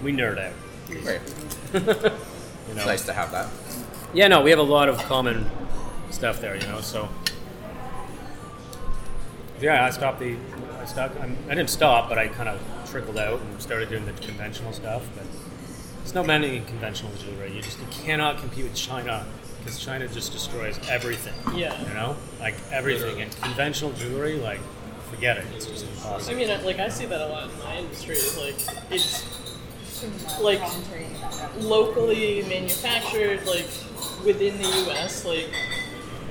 We 0.03 0.11
nerd 0.11 0.39
out. 0.39 0.53
Right. 1.05 1.21
You 2.69 2.75
know. 2.75 2.81
It's 2.81 2.85
nice 2.85 3.05
to 3.07 3.13
have 3.13 3.31
that. 3.31 3.47
Yeah, 4.13 4.27
no, 4.27 4.41
we 4.41 4.51
have 4.51 4.59
a 4.59 4.63
lot 4.77 4.89
of 4.89 4.97
common 4.99 5.49
stuff 6.11 6.39
there. 6.39 6.55
You 6.55 6.67
know, 6.67 6.81
so. 6.81 7.09
Yeah, 9.59 9.83
I 9.85 9.89
stopped 9.89 10.19
the. 10.19 10.35
I 10.79 10.85
stopped. 10.85 11.19
I'm, 11.19 11.35
I 11.49 11.55
didn't 11.55 11.71
stop, 11.71 12.09
but 12.09 12.19
I 12.19 12.27
kind 12.27 12.47
of 12.47 12.59
trickled 12.87 13.17
out 13.17 13.41
and 13.41 13.59
started 13.59 13.89
doing 13.89 14.05
the 14.05 14.11
conventional 14.13 14.71
stuff. 14.71 15.01
But 15.15 15.25
there's 15.97 16.13
no 16.13 16.23
many 16.23 16.59
conventional 16.59 17.11
jewelry. 17.15 17.51
You 17.53 17.61
just 17.63 17.79
you 17.79 17.87
cannot 17.89 18.37
compete 18.37 18.65
with 18.65 18.75
China 18.75 19.25
because 19.59 19.79
China 19.79 20.07
just 20.07 20.31
destroys 20.31 20.79
everything. 20.89 21.33
Yeah. 21.57 21.79
You 21.87 21.93
know, 21.93 22.15
like 22.39 22.55
everything. 22.71 23.21
And 23.21 23.31
conventional 23.41 23.91
jewelry, 23.93 24.37
like, 24.37 24.59
forget 25.09 25.37
it. 25.37 25.45
It's 25.55 25.65
just 25.65 25.85
impossible. 25.85 26.35
I 26.35 26.37
mean, 26.37 26.65
like 26.65 26.79
I 26.79 26.89
see 26.89 27.05
that 27.05 27.21
a 27.21 27.27
lot 27.27 27.49
in 27.49 27.59
my 27.59 27.77
industry. 27.77 28.15
Is 28.15 28.37
like 28.37 28.91
it's 28.91 30.39
like 30.39 30.61
locally 31.57 32.43
manufactured, 32.43 33.45
like 33.45 33.67
within 34.25 34.57
the 34.61 34.67
U.S. 34.85 35.25
Like 35.25 35.49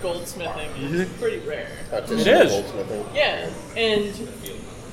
goldsmithing 0.01 0.71
is 0.79 1.09
mm-hmm. 1.09 1.21
pretty 1.21 1.39
rare. 1.47 1.71
Practitioner 1.89 2.21
It 2.21 2.47
is. 2.47 2.53
goldsmithing. 2.53 3.15
Yeah, 3.15 3.51
and 3.77 4.29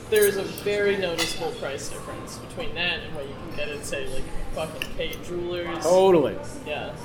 there's 0.10 0.38
a 0.38 0.44
very 0.64 0.98
noticeable 0.98 1.52
price 1.54 1.90
difference 1.90 2.38
between 2.38 2.76
that 2.76 3.00
and 3.00 3.16
what 3.16 3.28
you 3.28 3.34
can 3.34 3.58
get 3.58 3.70
at, 3.70 3.86
say, 3.86 4.08
like 4.08 4.24
fucking 4.54 4.90
Kay 4.98 5.16
Jewelers. 5.26 5.84
Totally. 5.84 6.38
Yeah. 6.66 6.96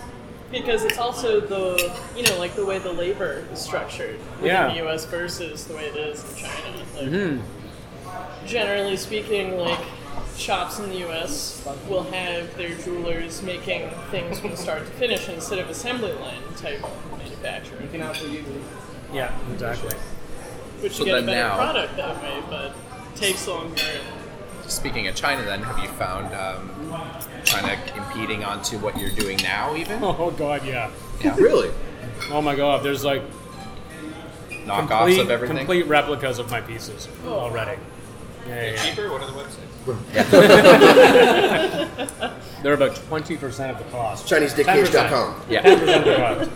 Because 0.50 0.82
it's 0.84 0.98
also 0.98 1.40
the, 1.40 1.92
you 2.16 2.24
know, 2.24 2.38
like 2.38 2.54
the 2.56 2.66
way 2.66 2.78
the 2.78 2.92
labor 2.92 3.44
is 3.52 3.60
structured 3.60 4.18
within 4.36 4.46
Yeah. 4.46 4.68
the 4.74 4.84
US 4.88 5.04
versus 5.04 5.64
the 5.66 5.74
way 5.74 5.86
it 5.86 5.96
is 5.96 6.24
in 6.24 6.36
China. 6.44 6.76
Like, 6.96 7.08
Hmm. 7.08 8.46
Generally 8.46 8.96
speaking, 8.96 9.58
like, 9.58 9.78
shops 10.36 10.78
in 10.80 10.88
the 10.90 11.06
US 11.08 11.62
will 11.88 12.02
have 12.04 12.56
their 12.56 12.70
jewelers 12.74 13.42
making 13.42 13.90
things 14.10 14.40
from 14.40 14.56
start 14.56 14.80
to 14.86 14.92
finish 14.92 15.28
instead 15.28 15.58
of 15.58 15.68
assembly 15.70 16.12
line 16.14 16.42
type 16.56 16.80
manufacturing. 17.16 17.82
You 17.82 17.88
can 17.98 18.02
also 18.02 18.26
use 18.26 18.44
Yeah, 19.12 19.32
exactly. 19.52 19.94
Which 20.80 20.94
So 20.94 21.00
you 21.04 21.12
get 21.12 21.18
a 21.24 21.26
better 21.26 21.48
now- 21.48 21.56
product 21.56 21.96
that 21.96 22.22
way, 22.22 22.42
but 22.48 22.72
takes 23.16 23.46
longer. 23.46 23.74
Speaking 24.70 25.08
of 25.08 25.14
China, 25.16 25.42
then, 25.42 25.62
have 25.62 25.78
you 25.80 25.88
found 25.90 26.32
um, 26.34 26.70
China 27.44 27.76
impeding 27.96 28.44
onto 28.44 28.78
what 28.78 28.96
you're 28.98 29.10
doing 29.10 29.36
now, 29.42 29.74
even? 29.74 30.02
Oh 30.04 30.30
god, 30.30 30.64
yeah. 30.64 30.90
Yeah. 31.22 31.34
Really? 31.36 31.70
Oh 32.30 32.40
my 32.40 32.54
god, 32.54 32.82
there's 32.84 33.04
like 33.04 33.22
Knockoffs 34.64 34.88
complete, 34.88 35.18
of 35.20 35.30
everything? 35.30 35.56
complete 35.58 35.86
replicas 35.86 36.38
of 36.38 36.50
my 36.50 36.60
pieces 36.60 37.08
already. 37.26 37.80
Yeah, 38.46 38.62
yeah, 38.62 38.70
yeah. 38.72 38.82
Cheaper? 38.84 39.10
What 39.10 39.22
are 39.22 39.26
the 39.26 39.32
websites? 39.32 39.56
They're 42.62 42.74
about 42.74 42.94
twenty 43.08 43.36
percent 43.36 43.72
of 43.72 43.78
the 43.78 43.84
cost. 43.90 44.26
ChineseDickCage.com. 44.28 45.42
Yeah. 45.48 45.62
Ten 45.62 45.78
percent 45.80 46.06
of 46.06 46.38
the 46.38 46.46
cost. 46.46 46.50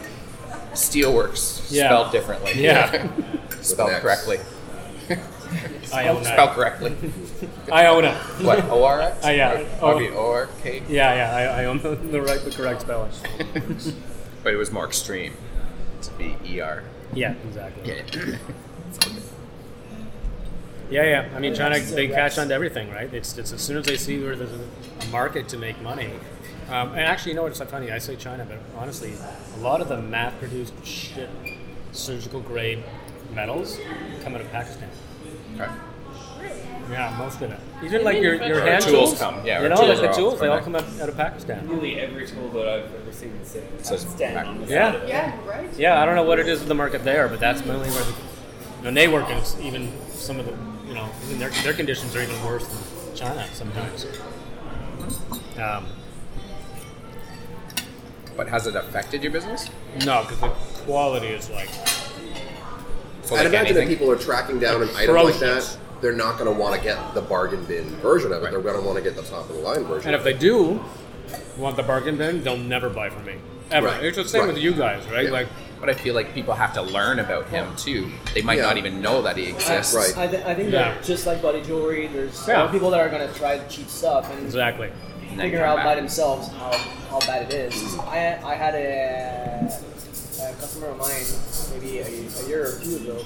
Steelworks, 0.75 1.71
Yeah. 1.71 1.89
spelled 1.89 2.13
differently. 2.13 2.53
Yeah. 2.63 3.09
spelled 3.61 3.91
correctly. 4.01 4.39
I 5.93 6.09
own 6.09 6.25
Spelled 6.25 6.51
that. 6.51 6.55
correctly. 6.55 6.97
I 7.73 7.87
own 7.87 8.05
it. 8.05 8.15
what, 8.43 8.65
O-R-X? 8.65 9.25
Uh, 9.25 9.29
yeah. 9.31 9.61
Or, 9.81 9.95
Oh. 10.03 10.15
O-R-K? 10.17 10.83
Yeah, 10.89 11.15
yeah. 11.15 11.37
I, 11.37 11.63
I 11.63 11.65
own 11.67 11.79
the, 11.81 11.95
the 11.95 12.21
right, 12.21 12.43
the 12.45 12.51
correct 12.51 12.83
spelling. 12.83 13.11
But 14.43 14.53
it 14.53 14.57
was 14.57 14.71
more 14.71 14.85
extreme 14.85 15.33
to 16.03 16.11
be 16.13 16.37
E-R. 16.45 16.85
Yeah, 17.15 17.33
exactly. 17.49 17.89
Yeah. 17.89 18.37
Yeah, 20.91 21.03
yeah. 21.03 21.29
I 21.35 21.41
mean, 21.41 21.55
China 21.55 21.79
they 21.81 22.09
catch 22.09 22.37
on 22.39 22.49
to 22.49 22.55
everything, 22.55 22.91
right? 22.91 23.13
It's, 23.13 23.39
it's 23.39 23.53
as 23.53 23.63
soon 23.63 23.79
as 23.79 23.87
they 23.87 23.97
see 23.97 24.23
where 24.23 24.37
there's 24.37 24.53
a, 24.53 25.07
market 25.11 25.49
to 25.49 25.57
make 25.59 25.81
money. 25.81 26.11
Um, 26.69 26.91
and 26.91 27.01
actually, 27.01 27.33
you 27.33 27.37
know 27.37 27.43
what's 27.45 27.59
so 27.59 27.65
funny? 27.67 27.91
I 27.91 27.99
say 27.99 28.17
China, 28.17 28.45
but 28.49 28.59
honestly, 28.79 29.15
a 29.57 29.59
lot 29.61 29.81
of 29.81 29.89
the 29.89 30.01
mass-produced 30.01 30.73
shit, 30.85 31.29
surgical 31.93 32.41
grade 32.41 32.83
metals 33.35 33.79
come 34.23 34.35
out 34.35 34.41
of 34.41 34.51
Pakistan. 34.53 34.89
Okay. 35.55 35.71
Yeah, 36.91 37.15
most 37.19 37.41
of 37.41 37.51
it. 37.51 37.59
Even 37.83 38.05
like 38.05 38.21
your, 38.21 38.35
your 38.45 38.61
hand 38.61 38.85
tools 38.85 39.11
tools, 39.11 39.19
come, 39.19 39.45
yeah, 39.47 39.59
You 39.59 39.65
our 39.65 39.69
know, 39.71 39.77
tools 39.77 39.89
like 39.89 39.99
are 39.99 40.01
the 40.03 40.09
all 40.09 40.15
tools, 40.15 40.41
they 40.41 40.49
all 40.49 40.61
come 40.61 40.77
out, 40.77 40.85
out 41.01 41.09
of 41.09 41.17
Pakistan. 41.17 41.67
Nearly 41.67 41.99
every 41.99 42.27
tool 42.27 42.49
that 42.51 42.69
I've 42.69 42.95
ever 42.95 43.13
seen 43.13 43.31
is 43.43 43.49
Says 43.49 44.05
Pakistan 44.05 44.47
on 44.47 44.61
the 44.61 44.67
Yeah. 44.67 44.93
side 44.93 44.95
of 44.97 45.03
it. 45.05 45.09
Yeah, 45.09 45.49
right. 45.49 45.79
Yeah, 45.79 46.03
I 46.03 46.05
don't 46.05 46.15
know 46.15 46.25
what 46.25 46.39
it 46.39 46.47
is 46.49 46.59
with 46.61 46.69
the 46.69 46.75
market 46.75 47.03
there, 47.03 47.27
but 47.29 47.41
that's 47.41 47.65
mainly 47.65 47.89
where 47.91 48.05
the, 48.05 48.89
and 48.89 48.97
they 48.97 49.09
work 49.09 49.31
in 49.31 49.39
even 49.65 49.91
some 50.13 50.39
of 50.39 50.45
the, 50.47 50.53
you 50.87 50.95
know, 50.95 51.09
even 51.27 51.39
their, 51.39 51.49
their 51.63 51.73
conditions 51.73 52.15
are 52.15 52.23
even 52.23 52.43
worse 52.45 52.67
than 52.67 53.17
China 53.17 53.47
sometimes. 53.55 54.07
Um, 55.59 55.87
But 58.37 58.49
has 58.49 58.67
it 58.67 58.75
affected 58.77 59.23
your 59.23 59.33
business? 59.33 59.71
no, 60.05 60.23
because 60.23 60.41
the 60.41 60.49
quality 60.85 61.29
is 61.29 61.49
like, 61.51 61.71
So 63.25 63.35
I'd 63.37 63.39
like 63.39 63.47
imagine 63.49 63.67
anything? 63.77 63.83
if 63.93 63.99
people 63.99 64.11
are 64.13 64.17
tracking 64.19 64.59
down 64.59 64.83
an 64.83 64.89
item 64.97 65.15
like 65.17 65.39
that, 65.39 65.79
they're 66.01 66.13
not 66.13 66.39
going 66.39 66.53
to 66.53 66.59
want 66.61 66.77
to 66.77 66.83
get 66.83 67.15
the 67.15 67.23
bargain 67.23 67.65
bin 67.65 67.85
version 67.97 68.33
of 68.33 68.41
it. 68.41 68.45
Right. 68.45 68.51
They're 68.53 68.61
going 68.61 68.77
to 68.81 68.83
want 68.87 68.99
to 68.99 69.03
get 69.03 69.17
the 69.17 69.23
top 69.23 69.49
of 69.49 69.57
the 69.57 69.63
line 69.63 69.85
version. 69.85 70.09
and 70.09 70.17
if 70.17 70.23
they 70.25 70.35
do 70.35 70.83
want 71.57 71.77
the 71.77 71.83
bargain 71.83 72.17
bin, 72.19 72.43
they'll 72.43 72.57
never 72.57 72.91
buy 72.91 73.09
from 73.09 73.25
me. 73.25 73.37
Ever. 73.71 73.87
Right, 73.87 74.05
It's 74.05 74.17
the 74.19 74.29
same 74.29 74.43
right. 74.43 74.53
with 74.55 74.63
you 74.63 74.73
guys, 74.73 75.07
right? 75.11 75.25
Yeah. 75.25 75.31
Like, 75.31 75.49
But 75.81 75.89
I 75.89 75.95
feel 75.95 76.15
like 76.15 76.33
people 76.35 76.55
have 76.55 76.73
to 76.75 76.83
learn 76.83 77.19
about 77.19 77.47
him 77.49 77.75
too. 77.77 78.11
They 78.35 78.43
might 78.43 78.59
Yeah. 78.59 78.65
not 78.65 78.77
even 78.77 79.01
know 79.03 79.23
that 79.23 79.37
he 79.37 79.49
exists. 79.49 79.95
Right. 79.95 80.17
I, 80.17 80.27
th- 80.27 80.45
I 80.45 80.55
think 80.55 80.71
Yeah. 80.73 80.93
that 80.95 81.03
just 81.03 81.27
like 81.27 81.41
body 81.43 81.63
jewelry, 81.63 82.07
there's 82.09 82.47
Yeah. 82.47 82.65
yeah. 82.65 82.71
people 82.71 82.91
that 82.91 83.01
are 83.01 83.09
gonna 83.09 83.33
try 83.33 83.57
the 83.59 83.69
cheap 83.69 83.89
stuff 83.89 84.31
and 84.35 84.45
exactly. 84.45 84.91
Figure 85.37 85.59
come 85.59 85.69
out 85.69 85.77
back. 85.77 85.85
by 85.87 85.95
themselves 85.97 86.49
how, 86.49 86.73
how 87.11 87.19
bad 87.21 87.53
it 87.53 87.55
is. 87.55 87.99
I, 88.01 88.39
I 88.45 88.55
had 88.55 88.75
a, 88.75 89.67
a 89.94 89.94
customer 90.75 90.89
of 90.93 90.99
mine 90.99 91.81
maybe 91.81 91.99
a, 91.99 92.07
a 92.07 92.49
year 92.49 92.67
or 92.67 92.81
two 92.81 92.97
ago. 92.97 93.25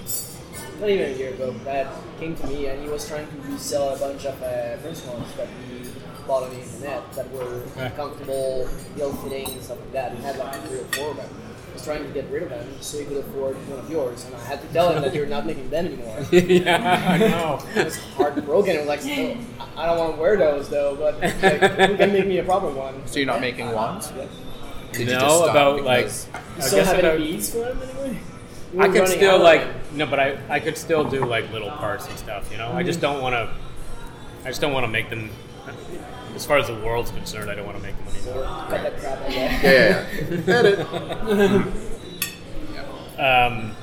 not 0.80 0.90
even 0.90 1.14
a 1.14 1.16
year 1.16 1.30
ago, 1.30 1.50
that 1.64 1.86
came 2.20 2.36
to 2.36 2.46
me 2.46 2.66
and 2.66 2.82
he 2.82 2.88
was 2.90 3.08
trying 3.08 3.26
to 3.26 3.36
resell 3.50 3.94
a 3.94 3.98
bunch 3.98 4.26
of 4.26 4.34
uh, 4.42 4.76
that 4.76 5.48
he 5.70 5.88
bought 6.26 6.42
on 6.42 6.50
the 6.50 6.60
internet 6.60 7.10
that 7.14 7.30
were 7.32 7.62
Yeah. 7.76 7.88
comfortable, 7.90 8.68
ill-fitting, 8.98 9.48
and 9.50 9.62
stuff 9.62 9.78
like 9.80 9.92
that. 9.92 10.12
He 10.14 10.22
had 10.22 10.36
like 10.36 10.54
three 10.66 10.78
or 10.80 10.84
four 10.92 11.10
of 11.12 11.16
them. 11.16 11.28
He 11.68 11.72
was 11.72 11.84
trying 11.84 12.04
to 12.04 12.10
get 12.10 12.30
rid 12.30 12.42
of 12.42 12.50
them 12.50 12.66
so 12.80 12.98
he 12.98 13.04
could 13.06 13.16
afford 13.18 13.56
one 13.68 13.78
of 13.78 13.90
yours, 13.90 14.26
and 14.26 14.34
I 14.34 14.44
had 14.44 14.60
to 14.60 14.68
tell 14.68 14.92
him 14.92 15.00
that 15.02 15.14
you're 15.14 15.26
not 15.26 15.46
making 15.46 15.70
them 15.70 15.86
anymore. 15.86 16.26
yeah, 16.32 17.06
I 17.08 17.18
know. 17.18 17.60
I 17.76 17.84
was 17.84 17.96
heartbroken. 17.96 18.76
I 18.76 18.78
was 18.80 18.88
like, 18.88 19.00
"Oh, 19.04 19.36
I 19.76 19.86
don't 19.86 19.98
want 19.98 20.14
to 20.16 20.20
wear 20.20 20.36
those 20.36 20.68
though, 20.68 20.96
but 20.96 21.18
like, 21.20 21.32
who 21.32 21.96
can 21.96 22.12
make 22.12 22.26
me 22.26 22.38
a 22.38 22.44
proper 22.44 22.68
one? 22.68 23.06
So 23.06 23.18
you're 23.20 23.26
not 23.26 23.40
making 23.40 23.70
ones? 23.72 24.12
You 25.00 25.06
no, 25.06 25.20
just 25.20 25.36
stop 25.38 25.50
about 25.50 25.82
like. 25.82 26.04
because- 26.06 26.26
You 26.26 26.34
I 26.34 26.60
still 26.60 26.78
guess 26.78 26.86
have 26.88 26.98
about, 26.98 27.14
any 27.16 27.26
beads 27.32 27.50
for 27.52 27.64
him 27.64 27.78
anyway? 27.82 28.18
You 28.74 28.80
I 28.80 28.88
could 28.88 29.08
still 29.08 29.38
like 29.38 29.92
no, 29.94 30.06
but 30.06 30.20
I 30.20 30.38
I 30.48 30.60
could 30.60 30.76
still 30.76 31.04
do 31.04 31.24
like 31.24 31.50
little 31.52 31.70
parts 31.70 32.06
and 32.06 32.18
stuff. 32.18 32.50
You 32.52 32.58
know, 32.58 32.70
I 32.72 32.82
just 32.82 33.00
don't 33.00 33.22
want 33.22 33.34
to. 33.34 33.50
I 34.44 34.48
just 34.48 34.60
don't 34.60 34.72
want 34.72 34.84
to 34.84 34.90
make 34.92 35.08
them. 35.10 35.30
As 36.34 36.44
far 36.46 36.58
as 36.58 36.66
the 36.68 36.74
world's 36.74 37.10
concerned, 37.10 37.50
I 37.50 37.54
don't 37.54 37.64
want 37.66 37.78
to 37.78 37.82
make 37.82 37.96
them 37.96 38.06
anymore. 38.14 38.44
Cut 38.68 38.82
that 38.82 38.98
crap 38.98 39.18
out 39.18 39.28
there. 39.30 39.60
Yeah, 39.62 40.06
yeah, 40.26 40.46
yeah. 40.46 40.54
Edit. 40.54 41.66
Um, 43.18 43.74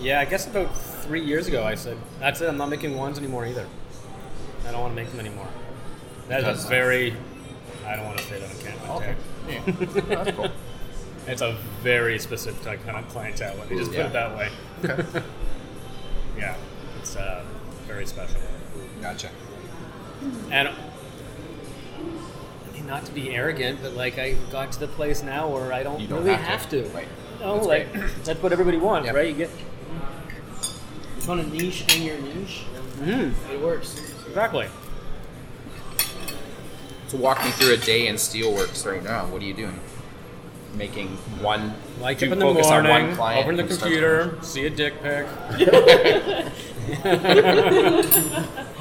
yeah, 0.00 0.18
I 0.18 0.24
guess 0.24 0.46
about 0.48 0.76
three 0.76 1.24
years 1.24 1.46
ago, 1.46 1.62
I 1.64 1.76
said, 1.76 1.96
"That's 2.18 2.40
it. 2.40 2.48
I'm 2.48 2.56
not 2.56 2.68
making 2.70 2.96
ones 2.96 3.18
anymore 3.18 3.46
either. 3.46 3.66
I 4.66 4.72
don't 4.72 4.80
want 4.80 4.92
to 4.92 4.96
make 4.96 5.10
them 5.10 5.20
anymore." 5.20 5.46
That 6.28 6.40
is 6.40 6.46
That's 6.46 6.64
a 6.64 6.68
very. 6.68 7.14
I 7.86 7.96
don't 7.96 8.04
want 8.06 8.18
to 8.18 8.24
say 8.24 8.40
that 8.40 8.50
on 8.50 8.56
camera. 8.58 8.96
Okay. 8.96 9.14
Yeah. 9.48 10.24
That's 10.24 10.36
cool. 10.36 10.50
It's 11.26 11.40
a 11.40 11.56
very 11.82 12.18
specific 12.18 12.62
type 12.62 12.84
kind 12.84 12.98
of 12.98 13.08
clientele. 13.08 13.56
Let 13.56 13.70
me 13.70 13.78
just 13.78 13.92
put 13.92 13.98
Yeah. 14.00 14.06
it 14.08 14.12
that 14.12 14.36
way. 14.36 14.48
Okay. 14.84 15.22
Yeah, 16.38 16.54
it's 17.00 17.14
uh, 17.16 17.42
very 17.86 18.04
special. 18.06 18.40
Gotcha. 19.00 19.30
And 20.50 20.68
I 20.68 20.72
mean, 22.74 22.86
not 22.86 23.06
to 23.06 23.12
be 23.12 23.30
arrogant, 23.34 23.80
but 23.82 23.94
like 23.94 24.18
I 24.18 24.34
got 24.50 24.72
to 24.72 24.80
the 24.80 24.88
place 24.88 25.22
now 25.22 25.48
where 25.48 25.72
I 25.72 25.82
don't, 25.82 25.98
You 26.00 26.08
don't 26.08 26.18
really 26.24 26.34
have 26.34 26.60
have 26.62 26.68
to. 26.70 26.82
to. 26.82 26.88
Right. 26.90 27.08
No, 27.40 27.54
That's 27.54 27.66
like 27.68 27.92
that's 28.24 28.42
what 28.42 28.52
everybody 28.52 28.76
wants, 28.78 29.06
Yep. 29.06 29.14
right? 29.14 29.28
You 29.28 29.34
get 29.34 29.50
You 31.16 31.22
found 31.22 31.40
a 31.40 31.46
niche 31.46 31.84
in 31.96 32.02
your 32.02 32.18
niche. 32.18 32.64
mm, 32.98 33.32
It 33.50 33.60
works. 33.62 33.98
exactly. 34.26 34.66
So 37.14 37.20
walk 37.20 37.44
me 37.44 37.52
through 37.52 37.74
a 37.74 37.76
day 37.76 38.08
in 38.08 38.16
Steelworks 38.16 38.84
right 38.90 39.00
now. 39.02 39.26
What 39.26 39.40
are 39.40 39.44
you 39.44 39.54
doing? 39.54 39.78
Making 40.74 41.10
one. 41.40 41.74
Like 42.00 42.16
up 42.16 42.24
in 42.24 42.38
the 42.40 42.44
focus 42.44 42.68
morning, 42.68 42.90
on 42.90 43.06
one 43.06 43.14
client 43.16 43.44
open 43.44 43.54
the 43.56 43.62
computer, 43.62 44.36
see 44.42 44.66
a 44.66 44.70
dick 44.70 45.00
pic. 45.00 45.24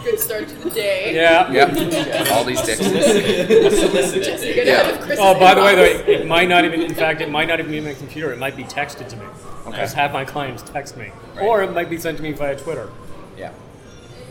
Good 0.04 0.20
start 0.20 0.48
to 0.48 0.56
the 0.56 0.72
day. 0.72 1.14
yeah. 1.14 1.52
Yep. 1.52 2.32
All 2.32 2.44
these 2.44 2.60
dicks. 2.64 2.80
Just 2.80 4.44
Yeah. 4.44 4.82
out 4.82 4.94
of 4.94 5.00
Chris's 5.02 5.20
Oh, 5.22 5.40
by 5.40 5.54
the 5.54 5.62
way, 5.62 5.76
though, 5.76 5.84
it 6.12 6.26
might 6.26 6.50
not 6.50 6.66
even. 6.66 6.82
In 6.82 6.96
fact, 6.96 7.22
it 7.22 7.30
might 7.30 7.48
not 7.48 7.60
even 7.60 7.72
be 7.72 7.82
my 7.82 7.94
computer. 7.94 8.34
It 8.34 8.40
might 8.40 8.58
be 8.58 8.64
texted 8.64 9.10
to 9.10 9.16
me. 9.16 9.26
Okay. 9.68 9.78
I 9.78 9.82
just 9.82 9.94
have 9.96 10.12
my 10.12 10.26
clients 10.26 10.64
text 10.64 10.98
me, 10.98 11.12
Right. 11.36 11.46
or 11.46 11.62
it 11.62 11.72
might 11.72 11.90
be 11.92 12.00
sent 12.00 12.18
to 12.18 12.24
me 12.24 12.32
via 12.32 12.56
Twitter. 12.58 12.90
Yeah. 13.38 13.52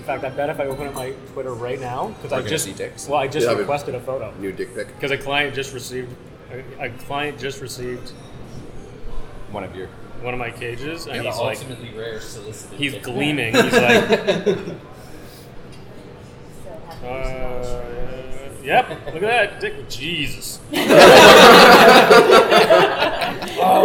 In 0.02 0.06
fact, 0.08 0.24
I 0.24 0.30
bet 0.30 0.50
if 0.50 0.58
I 0.58 0.64
open 0.64 0.88
up 0.88 0.94
my 0.94 1.12
Twitter 1.32 1.54
right 1.54 1.78
now, 1.80 2.08
because 2.08 2.32
We're 2.32 2.38
I 2.38 2.40
gonna 2.40 2.50
just 2.50 2.64
see 2.64 2.72
dicks. 2.72 3.06
well, 3.06 3.20
I 3.20 3.28
just 3.28 3.46
Yeah, 3.46 3.52
but- 3.52 3.60
requested 3.60 3.94
a 3.94 4.00
photo 4.00 4.34
New 4.40 4.50
dick 4.50 4.74
pic. 4.74 4.88
because 4.88 5.12
a 5.12 5.16
client 5.16 5.54
just 5.54 5.72
received 5.72 6.12
a, 6.50 6.86
a 6.86 6.90
client 6.90 7.38
just 7.38 7.60
received 7.60 8.10
One 9.52 9.62
of 9.62 9.76
your. 9.76 9.86
one 10.22 10.34
of 10.34 10.40
my 10.40 10.50
cages, 10.50 11.06
and 11.06 11.24
he's 11.24 11.36
like, 11.38 11.60
ultimately 11.60 11.92
rare 11.96 12.20
solicited. 12.20 12.76
he's 12.80 12.94
dick. 12.94 13.04
gleaming. 13.04 13.54
He's 13.54 13.72
like, 13.72 13.78
uh, 17.04 17.80
yep, 18.64 18.88
look 19.06 19.22
at 19.22 19.24
that 19.50 19.60
dick. 19.60 19.88
Jesus. 19.88 20.58
oh, 20.72 20.78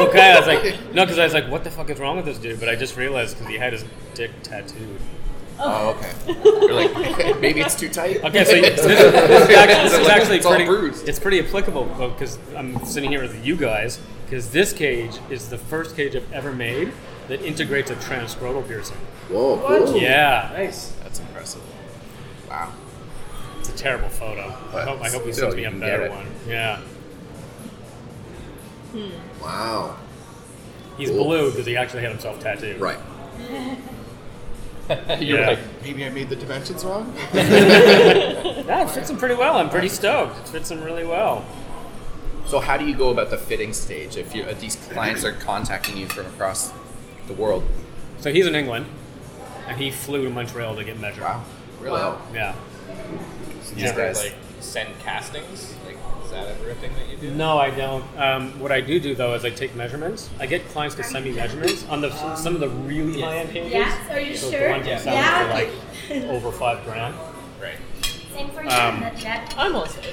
okay. 0.10 0.32
I 0.32 0.40
was 0.40 0.48
like, 0.48 0.64
no, 0.96 1.06
because 1.06 1.20
I 1.20 1.26
was 1.26 1.34
like, 1.36 1.48
what 1.48 1.64
the 1.64 1.70
fuck 1.70 1.92
is 1.92 2.00
wrong 2.00 2.16
with 2.18 2.26
this 2.26 2.40
dude? 2.40 2.60
But 2.60 2.70
I 2.70 2.76
just 2.76 2.98
realized 2.98 3.36
because 3.38 3.52
he 3.52 3.60
had 3.60 3.74
his 3.74 3.86
dick 4.16 4.32
tattooed. 4.42 5.00
Oh, 5.60 5.64
oh, 5.66 5.90
okay. 5.98 6.14
You're 6.62 6.74
like, 6.74 7.40
maybe 7.42 7.62
it's 7.62 7.76
too 7.76 7.90
tight. 7.90 8.24
Okay, 8.24 8.44
so 8.46 8.52
this, 8.62 8.82
this 8.84 9.00
is 9.00 9.14
actually, 9.56 9.90
this 9.90 9.94
is 10.00 10.08
actually 10.08 10.38
It's 10.38 10.46
pretty. 10.48 10.66
bruised. 10.66 11.08
It's 11.10 11.20
pretty 11.20 11.40
applicable 11.40 11.86
because 11.86 12.38
I'm 12.56 12.84
sitting 12.86 13.10
here 13.10 13.22
with 13.22 13.44
you 13.46 13.56
guys. 13.56 14.00
Because 14.26 14.52
this 14.52 14.74
cage 14.74 15.18
is 15.30 15.48
the 15.50 15.58
first 15.58 15.96
cage 15.96 16.14
I've 16.16 16.32
ever 16.34 16.52
made 16.52 16.92
that 17.30 17.42
integrates 17.44 17.90
a 17.92 17.96
transscrotal 17.96 18.68
piercing. 18.68 18.98
Whoa, 19.30 19.58
cool. 19.66 19.98
Yeah, 19.98 20.50
Nice. 20.54 20.90
That's 21.04 21.20
impressive. 21.22 21.62
Wow. 22.50 22.74
it's 23.60 23.70
a 23.70 23.76
terrible 23.78 24.10
photo. 24.10 24.42
I 24.74 24.84
hope, 24.84 25.02
I 25.02 25.10
hope 25.10 25.26
he 25.26 25.32
sends 25.34 25.56
me 25.56 25.64
a 25.66 25.72
better 25.72 26.10
one. 26.10 26.28
Yeah, 26.48 26.78
hmm. 28.92 29.00
Hmm. 29.00 29.42
Wow. 29.44 29.98
he's 30.98 31.10
Cool. 31.10 31.24
blue 31.26 31.50
because 31.52 31.66
he 31.66 31.76
actually 31.78 32.02
had 32.02 32.12
himself 32.12 32.40
tattooed. 32.40 32.80
Right. 32.80 33.00
You're 35.20 35.40
Yeah. 35.42 35.48
like, 35.50 35.60
maybe 35.84 36.06
I 36.06 36.10
made 36.10 36.30
the 36.30 36.36
dimensions 36.36 36.84
wrong. 36.86 37.14
Yeah, 38.68 38.84
it 38.84 38.90
fits 38.90 39.10
him 39.10 39.18
pretty 39.18 39.36
well. 39.36 39.58
I'm 39.58 39.70
pretty 39.70 39.88
stoked. 39.90 40.38
It 40.40 40.48
fits 40.50 40.70
him 40.72 40.84
really 40.84 41.06
well. 41.06 41.46
So 42.48 42.60
how 42.60 42.78
do 42.78 42.86
you 42.86 42.96
go 42.96 43.10
about 43.10 43.30
the 43.30 43.38
fitting 43.38 43.74
stage 43.74 44.18
if 44.18 44.34
you 44.36 44.44
if 44.44 44.60
these 44.60 44.76
clients 44.76 45.24
are 45.24 45.32
contacting 45.34 45.98
you 45.98 46.08
from 46.08 46.26
across 46.28 46.72
the 47.28 47.34
world? 47.34 47.64
So 48.20 48.32
he's 48.32 48.46
in 48.48 48.56
England, 48.56 48.86
and 49.68 49.78
he 49.80 49.92
flew 49.92 50.24
to 50.24 50.30
Montreal 50.30 50.76
to 50.76 50.84
get 50.84 51.00
measured. 51.00 51.24
Wow. 51.24 51.44
Really? 51.82 52.00
Wow. 52.00 52.22
Yeah. 52.34 52.56
These 53.74 53.84
Yeah. 53.84 53.96
guys. 53.96 54.24
like 54.24 54.36
send 54.60 54.98
castings. 55.00 55.74
Like, 55.86 55.97
is 56.28 56.34
that 56.34 56.48
ever 56.48 56.70
a 56.72 56.76
thing 56.76 56.92
that 56.96 57.10
you 57.10 57.18
do? 57.18 57.34
No, 57.36 57.58
I 57.58 57.70
don't. 57.70 58.04
Um, 58.18 58.60
what 58.60 58.72
I 58.72 58.82
do 58.82 59.00
do 59.00 59.16
though 59.16 59.34
is 59.34 59.46
I 59.46 59.50
take 59.50 59.74
measurements. 59.76 60.30
I 60.40 60.46
get 60.46 60.68
clients 60.70 60.96
to 60.98 61.04
send 61.04 61.24
me 61.24 61.32
measurements 61.32 61.86
on 61.88 62.02
the 62.02 62.12
some 62.36 62.54
of 62.54 62.60
the 62.60 62.70
really 62.70 63.22
high 63.22 63.38
end 63.38 63.52
cages. 63.52 63.72
Yes, 63.72 64.12
are 64.12 64.20
you 64.20 64.36
So 64.36 64.52
sure? 64.52 64.60
the 64.66 64.70
ones 64.72 64.86
that 64.86 65.06
Yeah. 65.06 65.48
for 65.48 65.54
like 65.54 66.24
over 66.30 66.52
five 66.52 66.84
grand. 66.84 67.16
Right. 67.62 67.78
Same 68.34 68.50
for 68.50 68.62
you, 68.64 68.70
Um, 68.70 69.00
that, 69.00 69.18
that. 69.20 69.56
I'm 69.58 69.74
all 69.76 69.86
set. 69.88 70.06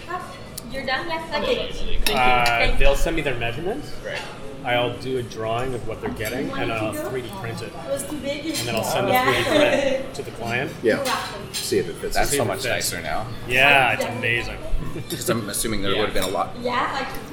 You're 0.70 0.86
done? 0.86 1.08
Yeah, 1.08 1.28
I'm 1.32 1.42
okay. 1.42 1.72
Thank 1.72 2.08
you. 2.08 2.14
Uh, 2.14 2.44
Thank 2.46 2.78
they'll 2.78 2.96
send 2.96 3.16
me 3.16 3.22
their 3.22 3.36
measurements. 3.36 3.92
Right. 4.04 4.20
I'll 4.64 4.96
do 4.98 5.18
a 5.18 5.22
drawing 5.22 5.74
of 5.74 5.86
what 5.86 6.00
they're 6.00 6.10
getting, 6.10 6.50
and 6.52 6.72
I'll 6.72 6.94
3D 6.94 7.28
print 7.40 7.60
it, 7.62 7.66
It 7.66 7.90
was 7.90 8.02
too 8.08 8.16
big. 8.18 8.46
and 8.46 8.54
then 8.68 8.74
I'll 8.76 8.82
send 8.84 9.08
the 9.08 9.12
3D 9.12 9.44
print 9.44 10.14
to 10.14 10.22
the 10.22 10.30
client. 10.32 10.72
Yeah. 10.82 11.04
See 11.52 11.78
if 11.78 11.88
it 11.88 11.94
fits. 11.96 12.14
That's 12.16 12.30
See 12.30 12.36
so 12.38 12.42
if 12.44 12.46
it 12.46 12.52
much 12.52 12.62
fits. 12.62 12.92
nicer 12.92 13.02
now. 13.02 13.26
Yeah, 13.48 13.92
it's 13.92 14.04
amazing. 14.04 14.58
Because 14.94 15.28
I'm 15.28 15.48
assuming 15.48 15.82
there 15.82 15.90
Yeah. 15.92 15.98
would 16.00 16.10
have 16.10 16.14
been 16.14 16.22
a 16.22 16.28
lot 16.28 16.56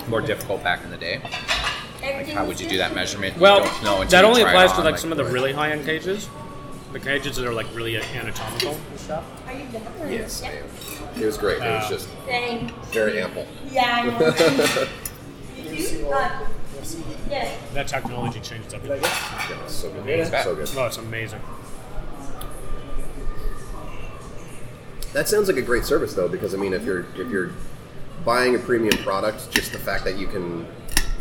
more 0.09 0.19
difficult 0.21 0.63
back 0.63 0.83
in 0.83 0.89
the 0.89 0.97
day. 0.97 1.21
Like, 2.01 2.27
how 2.29 2.43
would 2.45 2.59
you 2.59 2.67
do 2.67 2.77
that 2.77 2.95
measurement? 2.95 3.37
Well, 3.37 3.59
you 3.59 3.65
don't 3.65 3.83
know 3.83 4.01
until 4.01 4.09
that 4.09 4.21
you 4.21 4.27
only 4.27 4.41
try 4.41 4.49
it 4.51 4.53
applies 4.55 4.71
to 4.71 4.77
on, 4.79 4.85
like 4.85 4.97
some 4.97 5.11
of 5.11 5.17
the 5.19 5.25
really 5.25 5.53
high 5.53 5.69
end 5.71 5.85
cages. 5.85 6.27
The 6.91 6.99
cages 6.99 7.35
that 7.37 7.45
are 7.45 7.53
like 7.53 7.67
really 7.75 7.95
anatomical 7.97 8.73
and 8.89 8.99
stuff. 8.99 9.23
Are 9.47 9.53
you 9.53 9.65
done? 9.71 9.83
Yes, 10.11 10.41
Yeah. 10.43 11.21
It 11.21 11.25
was 11.25 11.37
great. 11.37 11.57
It 11.57 11.69
was 11.69 11.85
Uh, 11.85 11.89
just 11.89 12.07
Thanks. 12.25 12.73
very 12.89 13.21
ample. 13.21 13.45
Yeah, 13.71 13.95
I 13.95 14.05
know. 14.19 14.87
you 15.71 15.87
too? 15.87 16.07
Uh, 16.09 16.47
yeah. 17.29 17.55
That 17.73 17.87
technology 17.87 18.39
changed 18.39 18.73
everything. 18.73 19.01
Yeah, 19.01 19.51
it 19.57 19.63
was 19.63 19.73
so 19.73 19.91
good. 19.91 20.27
So 20.43 20.55
good. 20.55 20.69
Oh, 20.77 20.85
it's 20.85 20.97
amazing. 20.97 21.39
That 25.13 25.27
sounds 25.27 25.47
like 25.49 25.57
a 25.57 25.61
great 25.61 25.83
service 25.85 26.13
though, 26.13 26.27
because 26.29 26.53
I 26.53 26.57
mean, 26.57 26.73
if 26.73 26.83
you're 26.83 27.05
if 27.17 27.29
you're 27.29 27.51
buying 28.23 28.55
a 28.55 28.59
premium 28.59 28.97
product, 29.03 29.51
just 29.51 29.71
the 29.73 29.79
fact 29.79 30.03
that 30.05 30.17
you 30.17 30.27
can 30.27 30.65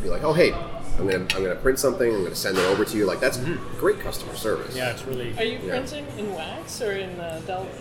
be 0.03 0.09
like, 0.09 0.23
oh 0.23 0.33
hey, 0.33 0.53
I'm 0.53 1.07
gonna 1.09 1.19
I'm 1.35 1.43
gonna 1.43 1.57
print 1.57 1.79
something, 1.79 2.15
I'm 2.15 2.23
gonna 2.23 2.35
send 2.37 2.57
it 2.57 2.65
over 2.67 2.85
to 2.85 2.97
you, 2.97 3.05
like 3.07 3.19
that's 3.21 3.39
great 3.79 3.99
customer 4.01 4.35
service. 4.37 4.77
Yeah, 4.77 4.93
it's 4.93 5.05
really. 5.05 5.37
Are 5.39 5.45
you 5.45 5.59
Yeah. 5.65 5.71
printing 5.71 6.07
in 6.19 6.35
wax 6.35 6.81
or 6.81 6.93
in 6.93 7.19
uh, 7.19 7.41
Delaware? 7.47 7.73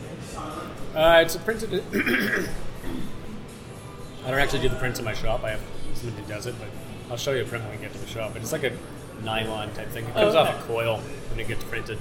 Uh, 0.95 1.21
it's 1.21 1.35
a 1.35 1.39
printed. 1.39 1.83
I 4.25 4.31
don't 4.31 4.39
actually 4.39 4.61
do 4.61 4.69
the 4.69 4.75
prints 4.77 4.97
in 4.99 5.05
my 5.05 5.13
shop. 5.13 5.43
I 5.43 5.51
have 5.51 5.61
someone 5.93 6.21
who 6.21 6.27
does 6.27 6.45
it, 6.47 6.55
but 6.59 6.67
I'll 7.09 7.17
show 7.17 7.31
you 7.33 7.41
a 7.41 7.45
print 7.45 7.63
when 7.65 7.75
we 7.75 7.81
get 7.81 7.91
to 7.93 7.99
the 7.99 8.07
shop. 8.07 8.31
But 8.33 8.41
it's 8.41 8.51
like 8.51 8.63
a 8.63 8.71
nylon 9.23 9.73
type 9.73 9.89
thing. 9.89 10.05
It 10.05 10.13
comes 10.13 10.35
Okay. 10.35 10.49
off 10.49 10.63
a 10.63 10.67
coil 10.67 11.01
when 11.31 11.39
it 11.39 11.47
gets 11.47 11.63
printed. 11.63 11.97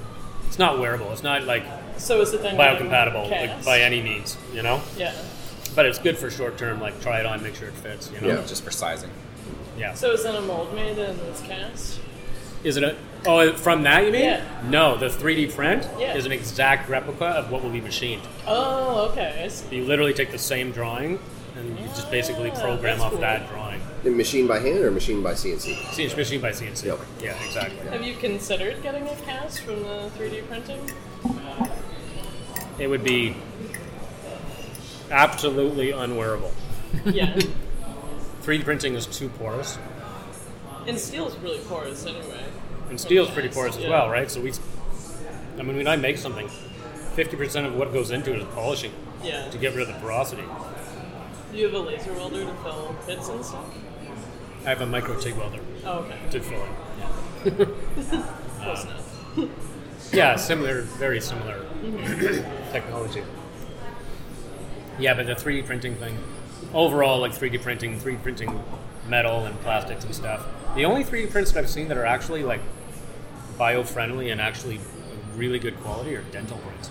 It's 0.46 0.58
not 0.58 0.78
wearable. 0.78 1.10
It's 1.12 1.22
not 1.22 1.44
like 1.44 1.64
So 1.96 2.20
is 2.20 2.32
it 2.32 2.42
then 2.42 2.56
biocompatible 2.56 3.30
like, 3.30 3.64
by 3.64 3.80
any 3.80 4.00
means, 4.02 4.36
you 4.54 4.62
know. 4.62 4.80
Yeah. 4.96 5.12
But 5.74 5.86
it's 5.86 5.98
good 5.98 6.16
for 6.18 6.30
short 6.30 6.56
term. 6.58 6.80
Like 6.80 7.00
try 7.00 7.20
it 7.20 7.26
on, 7.26 7.42
make 7.42 7.54
sure 7.54 7.68
it 7.68 7.74
fits. 7.74 8.10
You 8.12 8.20
know. 8.20 8.28
Yeah. 8.28 8.46
Just 8.46 8.62
for 8.64 8.70
sizing. 8.70 9.10
Yeah. 9.78 9.94
So 9.94 10.12
is 10.12 10.24
it 10.24 10.34
a 10.34 10.40
mold 10.40 10.74
made 10.74 10.98
and 10.98 11.18
it's 11.22 11.40
cast? 11.42 12.00
Is 12.64 12.76
it 12.76 12.82
a? 12.82 12.96
Oh, 13.26 13.52
from 13.52 13.82
that 13.84 14.04
you 14.06 14.12
mean? 14.12 14.22
Yeah. 14.24 14.44
No, 14.68 14.96
the 14.96 15.08
3D 15.08 15.54
print 15.54 15.86
Yeah. 15.98 16.14
is 16.16 16.24
an 16.26 16.32
exact 16.32 16.88
replica 16.88 17.26
of 17.26 17.50
what 17.50 17.62
will 17.62 17.70
be 17.70 17.80
machined. 17.80 18.22
Oh, 18.46 19.08
okay. 19.12 19.42
I 19.44 19.48
see. 19.48 19.76
You 19.76 19.84
literally 19.84 20.12
take 20.14 20.30
the 20.32 20.38
same 20.38 20.72
drawing 20.72 21.18
and 21.56 21.78
you 21.78 21.86
just 21.88 22.10
basically 22.10 22.50
Ah, 22.50 22.60
program 22.60 22.98
that's 22.98 23.02
off 23.02 23.10
cool. 23.12 23.20
that 23.20 23.48
drawing. 23.50 23.67
Machine 24.16 24.46
by 24.46 24.58
hand 24.58 24.78
or 24.78 24.90
machine 24.90 25.22
by 25.22 25.32
CNC? 25.32 25.74
CNC 25.76 26.16
machine 26.16 26.40
by 26.40 26.50
CNC. 26.50 26.84
Yep. 26.86 27.00
Yeah, 27.22 27.44
exactly. 27.44 27.86
Have 27.88 28.02
you 28.04 28.14
considered 28.14 28.82
getting 28.82 29.06
a 29.08 29.14
cast 29.16 29.60
from 29.60 29.82
the 29.82 30.10
3D 30.16 30.46
printing? 30.48 30.80
It 32.78 32.86
would 32.88 33.02
be 33.04 33.36
absolutely 35.10 35.90
unwearable. 35.92 36.52
Yeah. 37.04 37.38
3D 38.42 38.64
printing 38.64 38.94
is 38.94 39.06
too 39.06 39.28
porous, 39.30 39.78
and 40.86 40.98
steel 40.98 41.28
is 41.28 41.36
really 41.38 41.58
porous 41.60 42.06
anyway. 42.06 42.44
and 42.88 42.98
steel 42.98 43.24
is 43.24 43.30
pretty 43.30 43.48
porous 43.50 43.76
as 43.76 43.84
well, 43.86 44.08
right? 44.08 44.30
So 44.30 44.40
we, 44.40 44.52
I 45.58 45.62
mean, 45.62 45.76
when 45.76 45.86
I 45.86 45.96
make 45.96 46.16
something, 46.16 46.48
50% 47.14 47.66
of 47.66 47.74
what 47.74 47.92
goes 47.92 48.10
into 48.10 48.32
it 48.32 48.38
is 48.40 48.44
polishing 48.54 48.92
Yeah. 49.22 49.50
to 49.50 49.58
get 49.58 49.74
rid 49.74 49.86
of 49.86 49.94
the 49.94 50.00
porosity. 50.00 50.44
Do 51.52 51.58
you 51.58 51.64
have 51.66 51.74
a 51.74 51.78
laser 51.80 52.12
welder 52.14 52.44
to 52.44 52.54
fill 52.62 52.96
bits 53.06 53.28
and 53.28 53.44
stuff? 53.44 53.64
I 54.64 54.70
have 54.70 54.80
a 54.80 54.86
micro 54.86 55.18
TIG 55.18 55.36
welder 55.36 55.60
Oh, 55.84 55.98
okay. 56.00 56.18
to 56.30 56.40
fill 56.40 56.64
it. 56.64 57.68
Uh, 58.60 58.64
close 58.64 58.84
enough. 58.84 60.12
Yeah, 60.12 60.36
similar, 60.36 60.82
very 60.82 61.20
similar 61.20 61.60
mm-hmm. 61.82 62.72
technology. 62.72 63.22
Yeah, 64.98 65.14
but 65.14 65.26
the 65.26 65.34
3D 65.34 65.64
printing 65.64 65.94
thing, 65.94 66.18
overall, 66.74 67.20
like 67.20 67.32
3D 67.32 67.62
printing, 67.62 68.00
3D 68.00 68.22
printing 68.22 68.62
metal 69.08 69.46
and 69.46 69.58
plastics 69.60 70.04
and 70.04 70.14
stuff. 70.14 70.44
The 70.74 70.84
only 70.84 71.04
3D 71.04 71.30
prints 71.30 71.52
that 71.52 71.60
I've 71.60 71.70
seen 71.70 71.88
that 71.88 71.96
are 71.96 72.04
actually 72.04 72.42
like 72.42 72.60
bio-friendly 73.56 74.30
and 74.30 74.40
actually 74.40 74.80
really 75.36 75.58
good 75.58 75.78
quality 75.80 76.16
are 76.16 76.22
dental 76.22 76.58
prints. 76.58 76.90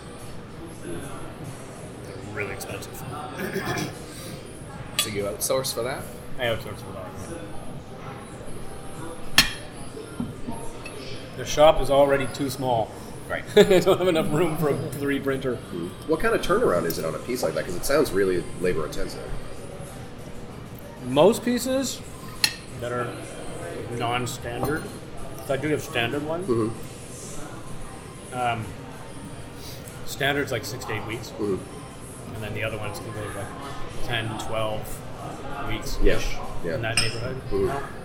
They're 0.83 2.33
really 2.33 2.53
expensive. 2.53 3.03
So 4.99 5.09
you 5.09 5.23
outsource 5.25 5.75
for 5.75 5.83
that? 5.83 6.01
I 6.39 6.45
outsource 6.45 6.79
for 6.79 6.91
that. 6.93 7.06
The 11.37 11.45
shop 11.45 11.79
is 11.81 11.89
already 11.89 12.27
too 12.33 12.49
small. 12.49 12.91
Right. 13.29 13.43
I 13.55 13.79
don't 13.79 13.99
have 13.99 14.07
enough 14.07 14.31
room 14.31 14.57
for 14.57 14.69
a 14.69 14.73
3D 14.73 15.23
printer. 15.23 15.55
What 16.07 16.19
kind 16.19 16.33
of 16.33 16.41
turnaround 16.41 16.85
is 16.85 16.97
it 16.97 17.05
on 17.05 17.13
a 17.13 17.19
piece 17.19 17.43
like 17.43 17.53
that? 17.53 17.65
Because 17.65 17.75
it 17.75 17.85
sounds 17.85 18.11
really 18.11 18.43
labor 18.61 18.85
intensive. 18.85 19.21
Most 21.05 21.43
pieces 21.45 22.01
that 22.79 22.91
are 22.91 23.13
non-standard, 23.97 24.83
so 25.45 25.53
I 25.53 25.57
do 25.57 25.69
have 25.69 25.81
standard 25.81 26.25
ones. 26.25 26.47
Mm-hmm. 26.47 28.37
Um, 28.37 28.65
standard's 30.05 30.51
like 30.51 30.65
six 30.65 30.85
to 30.85 30.93
eight 30.93 31.05
weeks, 31.05 31.29
mm-hmm. 31.29 32.33
and 32.35 32.43
then 32.43 32.53
the 32.53 32.63
other 32.63 32.77
ones 32.77 32.99
can 32.99 33.11
go 33.13 33.21
like 33.35 33.47
10, 34.05 34.39
12 34.47 35.03
weeks 35.69 35.97
Yeah, 36.01 36.17
ish 36.17 36.35
yeah. 36.63 36.75
in 36.75 36.81
that 36.81 36.95
neighborhood. 36.97 37.37
Mm-hmm. 37.51 37.96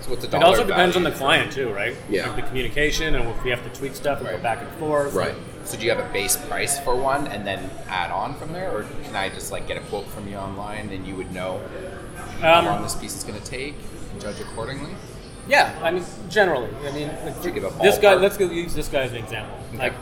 So 0.00 0.10
what's 0.10 0.26
the 0.26 0.36
It 0.36 0.42
also 0.42 0.66
depends 0.66 0.96
on 0.96 1.02
the 1.02 1.10
client 1.10 1.52
too, 1.52 1.70
right? 1.72 1.94
Yeah. 2.08 2.28
Like 2.28 2.36
the 2.36 2.42
communication 2.42 3.14
and 3.14 3.28
if 3.28 3.44
we 3.44 3.50
have 3.50 3.62
to 3.64 3.78
tweak 3.78 3.94
stuff 3.94 4.20
and 4.20 4.28
go 4.28 4.38
back 4.38 4.60
and 4.60 4.70
forth. 4.78 5.14
Right. 5.14 5.34
So 5.64 5.76
do 5.78 5.84
you 5.84 5.90
have 5.90 6.00
a 6.00 6.10
base 6.12 6.36
price 6.36 6.80
for 6.80 6.96
one 6.96 7.26
and 7.26 7.46
then 7.46 7.70
add 7.88 8.10
on 8.10 8.34
from 8.34 8.52
there, 8.52 8.70
or 8.74 8.84
can 9.04 9.14
I 9.14 9.28
just 9.28 9.52
like 9.52 9.68
get 9.68 9.76
a 9.76 9.80
quote 9.80 10.06
from 10.06 10.26
you 10.26 10.36
online 10.36 10.88
and 10.90 11.06
you 11.06 11.14
would 11.16 11.32
know 11.32 11.60
how 12.40 12.62
long 12.62 12.78
Um, 12.78 12.82
this 12.82 12.94
piece 12.94 13.14
is 13.16 13.24
going 13.24 13.38
to 13.38 13.46
take 13.46 13.74
and 14.12 14.20
judge 14.20 14.40
accordingly? 14.40 14.94
Yeah, 15.48 15.78
I 15.82 15.90
mean, 15.90 16.04
generally, 16.28 16.70
I 16.86 16.92
mean, 16.92 17.10
like, 17.24 17.44
you 17.44 17.50
give 17.50 17.64
a 17.64 17.82
this 17.82 17.98
guy. 17.98 18.14
Let's 18.14 18.38
use 18.38 18.74
this 18.74 18.88
guy 18.88 19.00
as 19.02 19.10
an 19.10 19.18
example. 19.18 19.56
Like, 19.74 19.94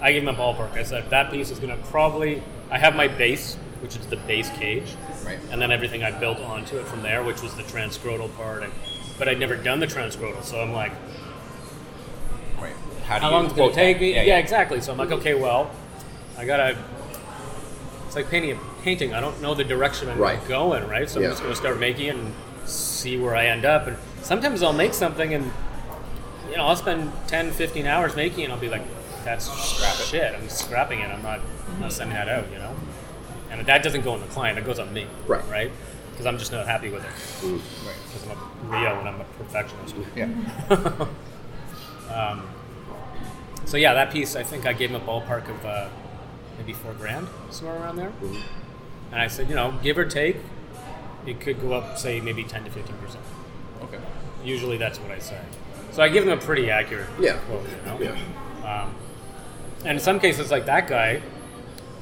I 0.00 0.12
gave 0.12 0.22
him 0.22 0.28
a 0.28 0.34
ballpark. 0.34 0.72
I 0.74 0.82
said 0.82 1.08
that 1.10 1.30
piece 1.30 1.50
is 1.50 1.58
going 1.58 1.76
to 1.76 1.82
probably. 1.86 2.42
I 2.70 2.78
have 2.78 2.94
my 2.94 3.08
base, 3.08 3.54
which 3.80 3.96
is 3.96 4.06
the 4.06 4.16
base 4.16 4.50
cage, 4.50 4.94
Right. 5.24 5.38
and 5.50 5.60
then 5.60 5.70
everything 5.72 6.02
I 6.02 6.10
built 6.10 6.38
onto 6.40 6.78
it 6.78 6.86
from 6.86 7.02
there, 7.02 7.22
which 7.22 7.42
was 7.42 7.54
the 7.54 7.62
transscrotal 7.64 8.34
part. 8.36 8.62
And 8.62 8.72
but 9.22 9.28
I'd 9.28 9.38
never 9.38 9.54
done 9.54 9.78
the 9.78 9.86
transscrotal, 9.86 10.42
so 10.42 10.60
I'm 10.60 10.72
like, 10.72 10.90
Right. 12.60 12.74
How, 13.04 13.18
do 13.18 13.22
how 13.22 13.30
long 13.30 13.46
is 13.46 13.52
it 13.52 13.54
going 13.56 13.70
to 13.70 13.74
take 13.76 14.00
me? 14.00 14.14
Yeah, 14.14 14.38
exactly. 14.38 14.80
So 14.80 14.90
I'm 14.90 14.98
like, 14.98 15.12
okay, 15.12 15.34
well, 15.34 15.70
I 16.36 16.44
gotta. 16.44 16.76
It's 18.08 18.16
like 18.16 18.28
painting 18.28 18.50
a 18.50 18.82
painting. 18.82 19.14
I 19.14 19.20
don't 19.20 19.40
know 19.40 19.54
the 19.54 19.62
direction 19.62 20.08
I'm 20.08 20.18
Right. 20.18 20.44
going, 20.48 20.88
right? 20.88 21.08
So 21.08 21.20
Yeah. 21.20 21.26
I'm 21.26 21.32
just 21.34 21.42
going 21.42 21.52
to 21.52 21.56
start 21.56 21.78
making 21.78 22.06
it 22.06 22.16
and 22.16 22.34
see 22.64 23.16
where 23.16 23.36
I 23.36 23.46
end 23.46 23.64
up. 23.64 23.86
And 23.86 23.96
sometimes 24.22 24.60
I'll 24.60 24.72
make 24.72 24.92
something 24.92 25.32
and 25.32 25.52
you 26.50 26.56
know 26.56 26.66
I'll 26.66 26.74
spend 26.74 27.12
10, 27.28 27.52
15 27.52 27.86
hours 27.86 28.16
making 28.16 28.40
it. 28.40 28.44
and 28.46 28.52
I'll 28.54 28.58
be 28.58 28.68
like, 28.68 28.82
that's 29.24 29.44
Scrap 29.48 29.94
it. 30.00 30.02
shit. 30.06 30.34
I'm 30.34 30.48
scrapping 30.48 30.98
it. 30.98 31.10
I'm 31.12 31.22
not, 31.22 31.38
I'm 31.74 31.80
not 31.80 31.92
sending 31.92 32.16
that 32.16 32.28
out. 32.28 32.50
You 32.50 32.58
know, 32.58 32.74
and 33.52 33.64
that 33.66 33.84
doesn't 33.84 34.02
go 34.02 34.14
on 34.14 34.20
the 34.20 34.26
client. 34.26 34.58
It 34.58 34.64
goes 34.64 34.80
on 34.80 34.92
me. 34.92 35.06
Right. 35.28 35.48
Right. 35.48 35.70
Because 36.22 36.34
I'm 36.34 36.38
just 36.38 36.52
not 36.52 36.68
happy 36.68 36.88
with 36.88 37.02
it. 37.02 37.10
Right. 37.84 37.96
Because 38.06 38.28
I'm 38.28 38.38
a 38.38 38.80
Rio 38.80 39.00
and 39.00 39.08
I'm 39.08 39.20
a 39.20 39.24
perfectionist. 39.24 39.96
Yeah. 40.14 40.28
Um, 42.12 42.42
so 43.64 43.78
yeah, 43.78 43.94
that 43.94 44.12
piece 44.12 44.36
I 44.36 44.42
think 44.42 44.66
I 44.66 44.74
gave 44.74 44.90
him 44.90 44.96
a 44.96 45.00
ballpark 45.00 45.48
of 45.48 45.64
uh, 45.64 45.88
maybe 46.58 46.74
four 46.74 46.92
grand, 46.92 47.26
somewhere 47.48 47.76
around 47.80 47.96
there. 47.96 48.12
And 49.10 49.18
I 49.18 49.28
said, 49.28 49.48
you 49.48 49.54
know, 49.54 49.78
give 49.82 49.96
or 49.96 50.04
take, 50.04 50.36
it 51.24 51.40
could 51.40 51.58
go 51.58 51.72
up, 51.72 51.96
say 51.96 52.20
maybe 52.20 52.44
ten 52.44 52.64
to 52.64 52.70
fifteen 52.70 52.96
percent. 52.98 53.24
Okay. 53.84 53.98
Usually 54.44 54.76
that's 54.76 54.98
what 54.98 55.10
I 55.10 55.20
say. 55.20 55.40
So 55.92 56.02
I 56.02 56.10
give 56.10 56.24
him 56.24 56.30
a 56.30 56.36
pretty 56.36 56.70
accurate 56.70 57.08
Yeah. 57.18 57.38
quote, 57.46 57.62
you 57.66 57.86
know. 57.86 57.98
Yeah. 57.98 58.82
Um, 58.82 58.94
and 59.86 59.92
in 59.96 60.00
some 60.00 60.20
cases, 60.20 60.50
like 60.50 60.66
that 60.66 60.86
guy, 60.86 61.22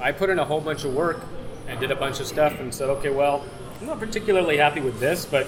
I 0.00 0.10
put 0.10 0.28
in 0.28 0.40
a 0.40 0.44
whole 0.44 0.60
bunch 0.60 0.84
of 0.84 0.92
work 0.92 1.20
and 1.68 1.78
did 1.78 1.92
a 1.92 1.96
bunch 1.96 2.18
of 2.18 2.26
stuff 2.26 2.58
and 2.58 2.74
said, 2.74 2.90
okay, 2.90 3.10
well, 3.10 3.44
I'm 3.80 3.86
not 3.86 3.98
particularly 3.98 4.56
happy 4.58 4.80
with 4.80 5.00
this, 5.00 5.24
but 5.24 5.46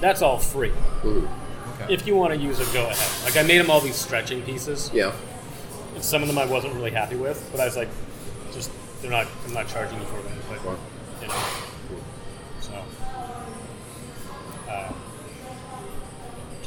that's 0.00 0.22
all 0.22 0.38
free. 0.38 0.72
Mhm. 1.02 1.28
Okay. 1.80 1.92
If 1.94 2.06
you 2.06 2.16
want 2.16 2.32
to 2.34 2.38
use 2.38 2.58
it, 2.60 2.72
go 2.72 2.84
ahead. 2.86 3.24
Like 3.24 3.36
I 3.36 3.42
made 3.46 3.58
them 3.58 3.70
all 3.70 3.80
these 3.80 3.96
stretching 3.96 4.42
pieces. 4.42 4.90
Yeah. 4.92 5.12
And 5.94 6.04
some 6.04 6.22
of 6.22 6.28
them 6.28 6.38
I 6.38 6.44
wasn't 6.46 6.74
really 6.74 6.90
happy 6.90 7.16
with, 7.16 7.48
but 7.52 7.60
I 7.60 7.64
was 7.66 7.76
like, 7.76 7.88
just 8.52 8.70
they're 9.00 9.10
not. 9.10 9.26
I'm 9.46 9.54
not 9.54 9.68
charging 9.68 9.98
you 9.98 10.04
for 10.06 10.20
them, 10.22 10.32
but 10.48 10.78
you 11.22 11.28
know. 11.28 11.34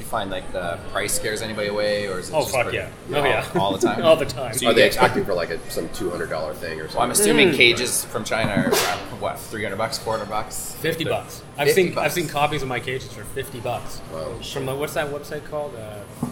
Find 0.10 0.30
like 0.32 0.52
the 0.52 0.78
price 0.92 1.14
scares 1.14 1.42
anybody 1.42 1.68
away, 1.70 2.08
or 2.08 2.20
is 2.20 2.30
it 2.30 2.34
oh 2.36 2.42
just 2.42 2.52
fuck 2.54 2.64
pretty- 2.64 2.78
yeah! 2.78 2.90
all, 3.16 3.22
Oh 3.22 3.26
yeah! 3.26 3.46
all 3.60 3.72
the 3.78 3.88
time? 3.88 4.02
all 4.06 4.16
the 4.16 4.26
time. 4.26 4.54
So 4.54 4.68
Are 4.68 4.74
they 4.74 4.82
get- 4.82 4.88
expecting 4.88 5.24
for 5.26 5.34
like 5.34 5.50
a, 5.52 5.60
some 5.70 5.88
two 5.90 6.10
hundred 6.10 6.30
dollar 6.30 6.54
thing 6.54 6.80
or 6.80 6.84
something? 6.84 6.96
Well, 6.98 7.04
I'm 7.06 7.12
assuming 7.12 7.50
Mm. 7.50 7.56
cages 7.56 8.06
from 8.06 8.24
China 8.24 8.52
are 8.52 8.74
uh, 8.74 8.98
what, 9.20 9.40
300 9.40 9.76
bucks, 9.78 9.98
400 10.00 10.30
bucks? 10.30 10.76
Fifty 10.82 11.04
But- 11.04 11.12
bucks. 11.12 11.44
I've 11.58 11.68
50 11.68 11.90
seen 11.90 11.98
I've 11.98 12.12
seen 12.14 12.28
copies 12.28 12.62
of 12.62 12.68
my 12.68 12.80
cages 12.80 13.12
for 13.14 13.24
fifty 13.24 13.60
bucks. 13.60 14.02
Wow. 14.14 14.34
From 14.42 14.66
the, 14.66 14.76
what's 14.76 14.94
that 14.96 15.08
website 15.12 15.46
called? 15.50 15.76
Uh, 15.76 16.28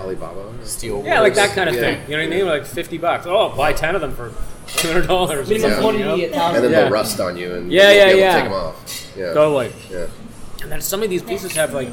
Alibaba. 0.00 0.52
Steel 0.66 1.02
yeah, 1.04 1.20
like 1.20 1.34
that 1.34 1.54
kind 1.54 1.68
of 1.68 1.74
Yeah. 1.74 1.80
thing. 1.80 2.00
You 2.10 2.16
know 2.18 2.22
what 2.24 2.32
I 2.32 2.36
mean? 2.36 2.46
Like 2.46 2.66
fifty 2.66 2.98
bucks. 2.98 3.24
Oh, 3.26 3.48
buy 3.56 3.72
ten 3.72 3.94
of 3.94 4.00
them 4.02 4.14
for 4.14 4.32
two 4.66 4.88
hundred 4.88 5.08
dollars. 5.08 5.48
Minimum 5.48 5.70
Yeah. 5.70 5.80
quantity, 5.80 6.24
a 6.24 6.32
And 6.42 6.56
then 6.56 6.70
Yeah. 6.70 6.80
they'll 6.82 6.90
rust 6.90 7.18
on 7.20 7.36
you 7.36 7.54
and 7.54 7.72
Yeah, 7.72 7.90
you 7.90 7.96
yeah, 7.98 8.04
be 8.04 8.10
able 8.10 8.20
yeah. 8.20 8.32
to 8.34 8.40
take 8.40 8.44
them 8.44 8.52
off. 8.52 9.12
Yeah. 9.16 9.32
Totally. 9.32 9.72
Yeah. 9.90 10.06
And 10.62 10.70
then 10.72 10.80
some 10.82 11.02
of 11.02 11.08
these 11.10 11.22
pieces 11.22 11.54
have 11.56 11.72
like 11.72 11.88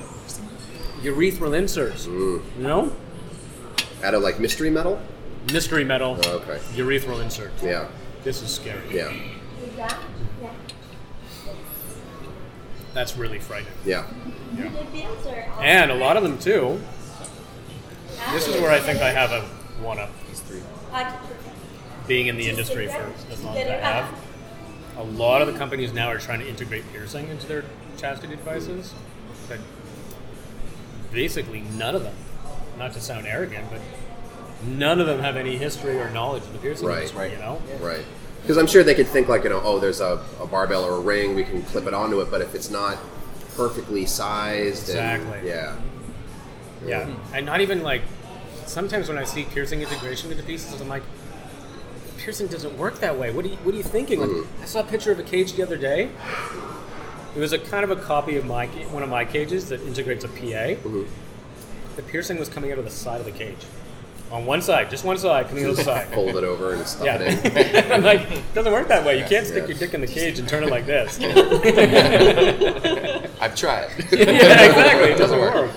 urethral 1.03 1.57
inserts. 1.57 2.07
Mm. 2.07 2.41
You 2.57 2.63
know, 2.63 2.95
Out 4.03 4.13
of 4.13 4.21
like 4.23 4.39
mystery 4.39 4.69
metal? 4.69 4.99
mystery 5.51 5.83
metal, 5.83 6.17
Oh, 6.25 6.37
okay. 6.37 6.57
urethral 6.75 7.21
inserts. 7.21 7.61
Yeah. 7.61 7.87
This 8.23 8.41
is 8.41 8.49
scary. 8.49 8.81
Yeah. 8.89 9.13
That's 12.93 13.17
really 13.17 13.39
frightening. 13.39 13.73
Yeah. 13.85 14.05
And 15.59 15.91
a 15.91 15.95
lot 15.95 16.15
of 16.15 16.23
them 16.23 16.37
too. 16.37 16.79
This 18.31 18.47
is 18.47 18.61
where 18.61 18.71
I 18.71 18.79
think 18.79 19.01
I 19.01 19.09
have 19.11 19.31
a 19.31 19.41
one 19.83 19.99
up. 19.99 20.11
These 20.29 20.39
three. 20.41 20.61
Being 22.07 22.27
in 22.27 22.37
the 22.37 22.47
industry 22.47 22.87
for 22.87 23.11
as 23.31 23.43
long 23.43 23.57
as 23.57 23.67
I 23.67 23.75
have. 23.75 24.13
A 24.97 25.03
lot 25.03 25.41
of 25.41 25.51
the 25.51 25.57
companies 25.57 25.91
now 25.91 26.07
are 26.09 26.19
trying 26.19 26.39
to 26.39 26.47
integrate 26.47 26.83
piercing 26.91 27.27
into 27.29 27.47
their 27.47 27.63
chastity 27.97 28.35
devices, 28.35 28.93
but 29.49 29.57
basically 31.13 31.61
none 31.77 31.95
of 31.95 32.03
them, 32.03 32.15
not 32.77 32.93
to 32.93 33.01
sound 33.01 33.27
arrogant, 33.27 33.65
but 33.69 33.79
none 34.67 34.99
of 34.99 35.07
them 35.07 35.19
have 35.19 35.35
any 35.37 35.57
history 35.57 35.97
or 35.99 36.09
knowledge 36.09 36.43
of 36.43 36.53
the 36.53 36.59
piercing 36.59 36.87
Right. 36.87 36.97
industry, 36.99 37.31
you 37.31 37.37
know? 37.37 37.61
Right. 37.79 38.03
Because 38.41 38.57
I'm 38.57 38.67
sure 38.67 38.83
they 38.83 38.95
could 38.95 39.07
think 39.07 39.27
like, 39.29 39.43
you 39.43 39.49
know, 39.49 39.61
oh, 39.63 39.79
there's 39.79 40.01
a, 40.01 40.21
a 40.41 40.47
barbell 40.47 40.83
or 40.83 40.95
a 40.95 40.99
ring, 40.99 41.35
we 41.35 41.43
can 41.43 41.61
clip 41.63 41.85
it 41.87 41.93
onto 41.93 42.19
it, 42.21 42.29
but 42.29 42.41
if 42.41 42.55
it's 42.55 42.69
not 42.69 42.97
perfectly 43.55 44.05
sized, 44.05 44.89
and- 44.89 45.21
Exactly. 45.21 45.49
yeah. 45.49 45.75
Yeah, 46.85 47.07
and 47.33 47.45
not 47.45 47.61
even 47.61 47.81
like 47.81 48.01
sometimes 48.65 49.07
when 49.07 49.17
I 49.17 49.23
see 49.23 49.43
piercing 49.45 49.81
integration 49.81 50.31
into 50.31 50.43
pieces, 50.43 50.81
I'm 50.81 50.89
like, 50.89 51.03
piercing 52.17 52.47
doesn't 52.47 52.77
work 52.77 52.99
that 52.99 53.17
way. 53.17 53.31
What 53.31 53.45
are 53.45 53.47
you 53.47 53.55
What 53.63 53.73
are 53.73 53.77
you 53.77 53.83
thinking? 53.83 54.19
Like, 54.19 54.29
Mhm. 54.29 54.45
I 54.61 54.65
saw 54.65 54.81
a 54.81 54.83
picture 54.83 55.09
of 55.13 55.19
a 55.19 55.23
cage 55.23 55.53
the 55.53 55.63
other 55.63 55.77
day. 55.77 56.09
It 57.35 57.39
was 57.39 57.53
a 57.53 57.59
kind 57.59 57.83
of 57.83 57.91
a 57.91 57.95
copy 57.95 58.35
of 58.37 58.45
my 58.45 58.67
one 58.67 59.03
of 59.03 59.09
my 59.09 59.25
cages 59.25 59.69
that 59.69 59.81
integrates 59.81 60.23
a 60.23 60.27
PA. 60.27 60.75
Mhm. 60.83 61.07
The 61.95 62.01
piercing 62.03 62.37
was 62.39 62.49
coming 62.49 62.71
out 62.71 62.77
of 62.77 62.85
the 62.85 62.91
side 62.91 63.19
of 63.19 63.25
the 63.25 63.31
cage, 63.31 63.57
on 64.31 64.45
one 64.45 64.61
side, 64.61 64.89
just 64.89 65.03
one 65.03 65.17
side, 65.17 65.49
Camille's 65.49 65.83
side. 65.83 66.07
Fold 66.13 66.35
it 66.37 66.43
over 66.43 66.73
and 66.73 66.85
stuff 66.87 67.05
Yeah, 67.05 67.17
it 67.19 67.85
in. 67.85 67.91
I'm 67.91 68.03
like 68.03 68.21
it 68.31 68.41
doesn't 68.53 68.71
work 68.71 68.87
that 68.87 69.05
way. 69.05 69.19
You 69.19 69.25
can't 69.25 69.45
stick 69.45 69.63
Yeah. 69.63 69.69
your 69.69 69.77
dick 69.77 69.93
in 69.93 70.01
the 70.01 70.07
cage 70.07 70.39
and 70.39 70.47
turn 70.47 70.63
it 70.63 70.69
like 70.69 70.85
this. 70.85 71.19
I've 73.41 73.55
tried. 73.55 73.89
yeah, 74.11 74.65
exactly. 74.65 75.11
It 75.11 75.17
doesn't 75.17 75.39
work. 75.39 75.71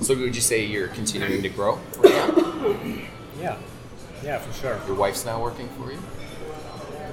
So 0.00 0.14
would 0.16 0.34
you 0.34 0.40
say 0.40 0.64
you're 0.64 0.88
continuing 0.88 1.42
to 1.42 1.48
grow? 1.48 1.78
Yeah, 3.40 3.56
yeah, 4.24 4.38
for 4.38 4.52
sure. 4.60 4.80
Your 4.86 4.96
wife's 4.96 5.24
now 5.24 5.40
working 5.42 5.68
for 5.78 5.92
you? 5.92 5.98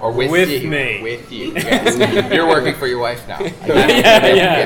Or 0.01 0.11
with, 0.11 0.29
With 0.31 0.49
you? 0.49 0.69
me. 0.69 1.01
With 1.01 1.31
you. 1.31 1.53
Yes. 1.55 2.31
You're 2.33 2.47
working 2.47 2.75
for 2.75 2.87
your 2.87 2.99
wife 2.99 3.27
now. 3.27 3.39
yeah, 3.65 4.25
yeah. 4.27 4.65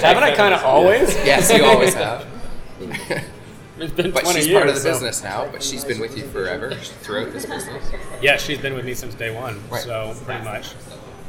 Haven't 0.00 0.22
I 0.22 0.34
kind 0.34 0.54
of 0.54 0.62
always? 0.62 1.14
Yes, 1.24 1.52
you 1.52 1.64
always 1.64 1.94
have. 2.04 2.26
It's 3.78 3.92
been 3.92 4.10
But 4.10 4.22
20 4.24 4.38
she's 4.40 4.46
years. 4.48 4.56
part 4.58 4.68
of 4.68 4.74
the 4.74 4.80
so- 4.80 4.92
business 4.92 5.22
now, 5.22 5.48
but 5.50 5.62
she's 5.62 5.84
been 5.84 6.00
with 6.00 6.16
you 6.16 6.26
forever 6.28 6.74
throughout 6.74 7.32
this 7.32 7.46
business. 7.46 7.84
Yeah, 8.20 8.36
she's 8.36 8.58
been 8.58 8.74
with 8.74 8.84
me 8.84 8.94
since 8.94 9.14
day 9.14 9.34
one, 9.34 9.60
Right. 9.70 9.82
so 9.82 10.14
pretty 10.24 10.44
much. 10.44 10.74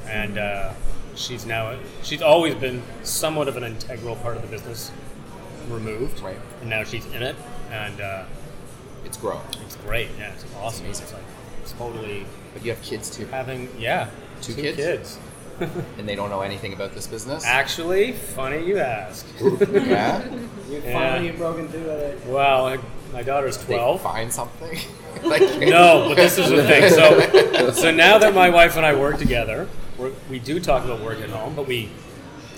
And 0.07 0.37
uh, 0.39 0.73
she's 1.15 1.45
now 1.45 1.77
she's 2.01 2.21
always 2.23 2.55
been 2.55 2.81
somewhat 3.03 3.47
of 3.47 3.57
an 3.57 3.63
integral 3.63 4.15
part 4.17 4.35
of 4.35 4.41
the 4.41 4.47
business, 4.47 4.91
removed. 5.69 6.21
Right. 6.21 6.37
And 6.61 6.69
now 6.69 6.83
she's 6.83 7.05
in 7.07 7.21
it, 7.21 7.35
and 7.71 8.01
uh, 8.01 8.23
It's 9.05 9.17
grown. 9.17 9.41
it's 9.63 9.75
great. 9.77 10.09
Yeah, 10.17 10.31
it's 10.33 10.45
awesome. 10.59 10.87
It's 10.87 11.01
like 11.13 11.21
it's 11.61 11.73
totally 11.73 12.25
But 12.53 12.63
you 12.65 12.71
have 12.71 12.81
kids 12.81 13.09
too. 13.09 13.25
having 13.27 13.69
yeah 13.77 14.09
Two 14.41 14.53
two 14.53 14.61
kids? 14.61 14.77
kids. 14.77 15.19
And 15.97 16.07
they 16.07 16.15
don't 16.15 16.29
know 16.29 16.39
anything 16.41 16.71
about 16.71 16.93
this 16.93 17.05
business? 17.07 17.43
Actually, 17.45 18.13
funny 18.13 18.65
you 18.65 18.79
ask. 18.79 19.25
Yeah? 19.41 20.23
You 20.69 20.81
Yeah. 20.83 20.93
finally 20.93 21.31
broken 21.31 21.67
through 21.67 21.89
it. 21.89 22.25
well, 22.27 22.67
I- 22.67 22.79
my 23.11 23.23
daughter's 23.23 23.57
They 23.57 23.73
twelve. 23.75 24.01
find 24.01 24.31
something? 24.31 24.77
like, 25.23 25.41
No, 25.59 26.05
but 26.09 26.15
this 26.15 26.37
is 26.37 26.49
the 26.49 26.63
thing. 26.63 26.89
So, 26.91 27.71
so 27.71 27.91
now 27.91 28.19
that 28.19 28.33
my 28.35 28.49
wife 28.51 28.77
and 28.77 28.85
I 28.85 28.95
work 28.95 29.17
together, 29.17 29.67
we're, 29.97 30.11
we 30.29 30.37
do 30.39 30.59
talk 30.59 30.85
about 30.85 31.01
work 31.01 31.19
at 31.19 31.29
home, 31.31 31.55
but 31.55 31.67
we 31.67 31.89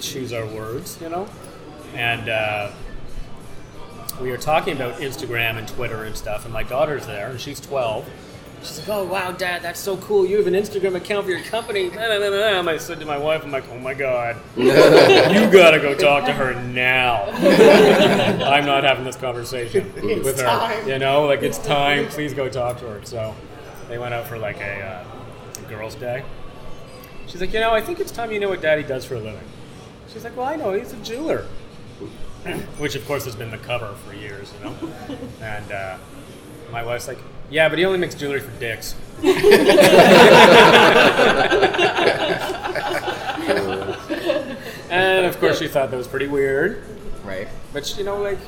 choose 0.02 0.32
our 0.34 0.46
words, 0.46 0.98
you 1.02 1.08
know. 1.10 1.28
And 1.96 2.30
uh, 2.30 2.72
we 4.22 4.30
are 4.32 4.38
talking 4.38 4.76
about 4.76 4.96
Instagram 5.00 5.58
and 5.58 5.68
Twitter 5.68 6.04
and 6.04 6.16
stuff. 6.16 6.44
And 6.46 6.54
my 6.54 6.64
daughter's 6.64 7.08
there, 7.08 7.30
and 7.30 7.40
she's 7.42 7.60
twelve. 7.60 8.08
She's 8.64 8.80
like, 8.80 8.90
"Oh 8.90 9.04
wow, 9.04 9.32
Dad, 9.32 9.64
that's 9.64 9.80
so 9.80 9.98
cool! 9.98 10.26
You 10.26 10.38
have 10.38 10.48
an 10.48 10.54
Instagram 10.54 10.96
account 10.96 11.26
for 11.26 11.32
your 11.32 11.42
company." 11.42 11.90
And 11.90 12.00
I 12.70 12.78
said 12.78 13.00
to 13.00 13.06
my 13.06 13.18
wife, 13.18 13.44
"I'm 13.44 13.52
like, 13.52 13.64
oh 13.72 13.80
my 13.80 13.94
god, 13.94 14.38
you 14.56 14.72
gotta 15.52 15.80
go 15.80 15.96
talk 15.96 16.26
to 16.26 16.34
her 16.34 16.54
now. 16.64 17.24
I'm 18.46 18.66
not 18.66 18.84
having 18.84 19.04
this 19.04 19.16
conversation 19.16 19.92
with 19.96 20.40
her. 20.40 20.46
time. 20.46 20.88
You 20.88 21.00
know, 21.00 21.26
like 21.26 21.42
it's 21.42 21.58
time. 21.58 22.08
Please 22.08 22.34
go 22.34 22.50
talk 22.50 22.80
to 22.80 22.86
her." 22.88 23.02
So 23.04 23.36
they 23.90 23.98
went 23.98 24.14
out 24.14 24.28
for 24.28 24.38
like 24.38 24.58
a, 24.58 24.82
uh, 24.82 25.62
a 25.66 25.70
girls' 25.70 25.96
day. 25.96 26.24
She's 27.28 27.42
like, 27.42 27.54
"You 27.54 27.60
know, 27.62 27.72
I 27.72 27.82
think 27.82 28.00
it's 28.00 28.12
time 28.12 28.32
you 28.32 28.40
know 28.40 28.50
what 28.50 28.62
Daddy 28.62 28.84
does 28.84 29.06
for 29.06 29.16
a 29.16 29.20
living." 29.20 29.48
She's 30.14 30.24
like, 30.24 30.38
"Well, 30.38 30.48
I 30.48 30.56
know. 30.56 30.74
He's 30.74 30.94
a 30.94 30.98
jeweler." 30.98 31.46
Which, 32.80 32.96
of 32.96 33.06
course, 33.06 33.26
has 33.26 33.36
been 33.36 33.52
the 33.52 33.58
cover 33.60 33.94
for 34.06 34.14
years, 34.16 34.52
you 34.58 34.66
know. 34.66 34.76
And 35.42 35.72
uh, 35.72 35.98
my 36.72 36.84
wife's 36.84 37.08
like, 37.08 37.20
"Yeah, 37.52 37.70
but 37.70 37.78
he 37.78 37.86
only 37.86 38.00
makes 38.00 38.16
jewelry 38.16 38.40
for 38.40 38.52
dicks." 38.60 38.96
and 44.90 45.26
of 45.26 45.40
course, 45.40 45.60
she 45.60 45.68
thought 45.68 45.92
that 45.92 45.98
was 45.98 46.08
pretty 46.08 46.28
weird. 46.28 46.84
right. 47.24 47.48
But 47.74 47.98
you 47.98 48.04
know, 48.04 48.22
like, 48.22 48.40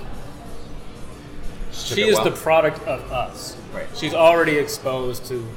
Took 1.72 1.98
she 1.98 2.04
is 2.04 2.16
well. 2.16 2.26
the 2.26 2.32
product 2.32 2.80
of 2.88 3.12
us. 3.12 3.56
Right. 3.74 3.88
She's 3.96 4.14
already 4.14 4.58
exposed 4.58 5.26
to, 5.28 5.48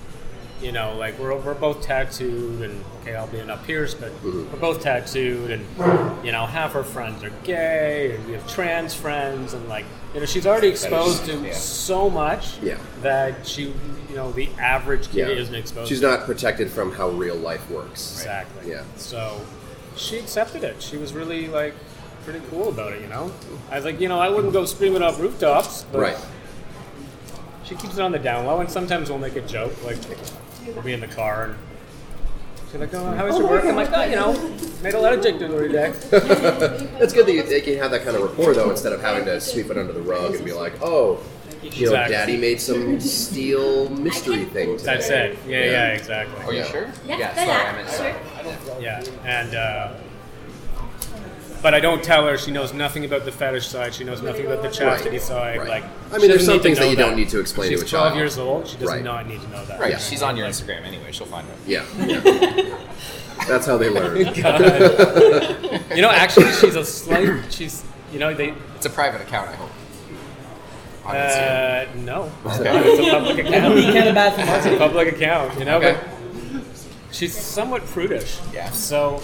you 0.62 0.72
know, 0.72 0.94
like 0.96 1.18
we're, 1.18 1.36
we're 1.36 1.54
both 1.54 1.82
tattooed, 1.82 2.62
and 2.62 2.84
okay, 3.02 3.14
I'll 3.14 3.26
be 3.26 3.38
an 3.38 3.50
up 3.50 3.64
Pierce, 3.66 3.94
but 3.94 4.10
Mm-hmm. 4.22 4.52
we're 4.52 4.58
both 4.58 4.82
tattooed, 4.82 5.50
and 5.50 5.66
you 6.24 6.32
know, 6.32 6.46
half 6.46 6.74
our 6.74 6.84
friends 6.84 7.22
are 7.22 7.30
gay, 7.44 8.14
and 8.16 8.26
we 8.26 8.32
have 8.32 8.46
trans 8.50 8.94
friends, 8.94 9.52
and 9.52 9.68
like, 9.68 9.84
you 10.14 10.20
know, 10.20 10.26
she's 10.26 10.46
already 10.46 10.68
exposed 10.68 11.24
to 11.26 11.36
yeah. 11.38 11.52
so 11.52 12.08
much 12.08 12.58
Yeah. 12.62 12.78
that 13.02 13.46
she, 13.46 13.64
you 14.08 14.16
know, 14.16 14.32
the 14.32 14.48
average 14.58 15.08
kid 15.10 15.28
Yeah. 15.28 15.34
isn't 15.42 15.54
exposed. 15.54 15.88
She's 15.90 16.00
not 16.00 16.24
protected 16.24 16.70
from 16.70 16.92
how 16.92 17.10
real 17.10 17.36
life 17.36 17.68
works. 17.70 18.16
Exactly. 18.18 18.70
Yeah. 18.70 18.82
So 18.96 19.42
she 19.96 20.18
accepted 20.18 20.64
it. 20.64 20.80
She 20.82 20.96
was 20.96 21.12
really 21.12 21.48
like 21.48 21.74
pretty 22.24 22.40
cool 22.50 22.70
about 22.70 22.92
it, 22.94 23.02
you 23.02 23.08
know? 23.08 23.30
I 23.70 23.76
was 23.76 23.84
like, 23.84 24.00
you 24.00 24.08
know, 24.08 24.18
I 24.18 24.30
wouldn't 24.30 24.52
go 24.54 24.64
screaming 24.64 25.02
up 25.02 25.18
rooftops, 25.18 25.84
but 25.92 26.00
Right. 26.00 26.16
she 27.64 27.74
keeps 27.74 27.98
it 27.98 28.00
on 28.00 28.10
the 28.12 28.18
down 28.18 28.46
low 28.46 28.60
and 28.60 28.70
sometimes 28.70 29.10
we'll 29.10 29.18
make 29.18 29.36
a 29.36 29.40
joke, 29.42 29.72
like 29.84 29.98
we'll 30.74 30.82
be 30.82 30.92
in 30.92 31.00
the 31.00 31.06
car 31.06 31.44
and 31.44 31.56
she's 32.70 32.80
like, 32.80 32.94
Oh, 32.94 33.04
how 33.12 33.26
was 33.26 33.38
your 33.38 33.48
work? 33.48 33.64
I'm 33.64 33.76
like, 33.76 33.90
oh, 33.92 34.04
you 34.04 34.16
know, 34.16 34.32
made 34.82 34.94
a 34.94 35.00
lot 35.00 35.12
of 35.12 35.20
dick 35.22 35.38
jewelry 35.38 35.68
today. 35.68 35.92
It's 37.00 37.12
good 37.12 37.26
that 37.26 37.32
you, 37.32 37.42
they 37.42 37.60
can 37.60 37.78
have 37.78 37.90
that 37.92 38.02
kind 38.04 38.16
of 38.16 38.22
rapport 38.22 38.54
though, 38.54 38.70
instead 38.70 38.92
of 38.92 39.00
having 39.00 39.24
to 39.26 39.40
sweep 39.40 39.70
it 39.70 39.78
under 39.78 39.92
the 39.92 40.02
rug 40.02 40.34
and 40.34 40.44
be 40.44 40.52
like, 40.52 40.74
"Oh, 40.82 41.20
you 41.62 41.70
know, 41.86 41.92
Exactly. 41.92 42.14
Daddy 42.16 42.36
made 42.36 42.60
some 42.60 43.00
steel 43.00 43.88
mystery 43.90 44.44
thing 44.44 44.76
today." 44.78 44.84
That's 44.94 45.08
it. 45.08 45.38
Yeah, 45.46 45.64
yeah, 45.64 45.86
exactly. 45.92 46.44
Are 46.44 46.52
you 46.52 46.58
Yeah. 46.60 46.64
sure? 46.70 46.90
Yeah, 47.06 47.34
sorry, 47.34 47.50
I 47.50 47.72
meant 47.72 47.90
sure. 47.90 48.80
Yeah. 48.80 49.04
And 49.24 49.54
uh 49.54 49.92
but 51.62 51.74
I 51.74 51.80
don't 51.80 52.02
tell 52.02 52.26
her 52.26 52.36
she 52.38 52.50
knows 52.50 52.72
nothing 52.72 53.04
about 53.04 53.24
the 53.24 53.32
fetish 53.32 53.66
side. 53.66 53.94
She 53.94 54.04
knows 54.04 54.22
nothing 54.22 54.46
about 54.46 54.62
the 54.62 54.68
chastity 54.68 55.16
Right, 55.16 55.22
side. 55.22 55.58
right. 55.58 55.68
Like, 55.68 55.84
I 56.12 56.18
mean, 56.18 56.28
there's 56.28 56.44
some 56.46 56.60
things 56.60 56.78
that 56.78 56.84
know 56.84 56.90
you 56.90 56.96
don't 56.96 57.16
need 57.16 57.28
to 57.30 57.40
explain 57.40 57.70
to 57.70 57.74
She's 57.78 57.82
a 57.82 57.88
12 57.88 58.04
child. 58.08 58.16
years 58.16 58.38
old. 58.38 58.66
She 58.68 58.76
does 58.76 58.88
Right. 58.88 59.02
not 59.02 59.26
need 59.26 59.40
to 59.40 59.48
know 59.48 59.64
that. 59.66 59.80
Right, 59.80 59.90
Yeah. 59.92 59.98
she's 59.98 60.22
on 60.22 60.36
your 60.36 60.46
Instagram 60.46 60.84
anyway. 60.84 61.10
She'll 61.12 61.26
find 61.26 61.46
it. 61.48 61.56
Yeah. 61.66 61.84
yeah. 62.06 62.76
That's 63.48 63.66
how 63.66 63.76
they 63.76 63.88
learn. 63.88 64.16
You 65.96 66.02
know, 66.02 66.10
actually, 66.10 66.52
she's 66.52 66.76
a 66.76 66.84
slight. 66.84 67.50
She's, 67.52 67.82
you 68.12 68.18
know, 68.18 68.34
they. 68.34 68.52
It's 68.74 68.84
a 68.86 68.90
private 68.90 69.20
account, 69.22 69.48
I 69.50 69.54
hope. 69.54 69.70
Uh, 71.06 71.86
no, 72.04 72.30
Okay. 72.44 72.82
it's 72.84 73.06
a 73.06 73.10
public 73.12 73.38
account. 73.46 73.74
Be 73.76 73.82
kind 73.84 74.08
of 74.08 74.14
bad 74.16 74.58
It's 74.58 74.66
a 74.66 74.76
public 74.76 75.14
account, 75.14 75.56
you 75.58 75.64
know. 75.64 75.76
Okay. 75.78 75.96
But 76.52 76.62
she's 77.12 77.34
somewhat 77.36 77.86
prudish. 77.86 78.38
Yeah. 78.52 78.70
So, 78.72 79.20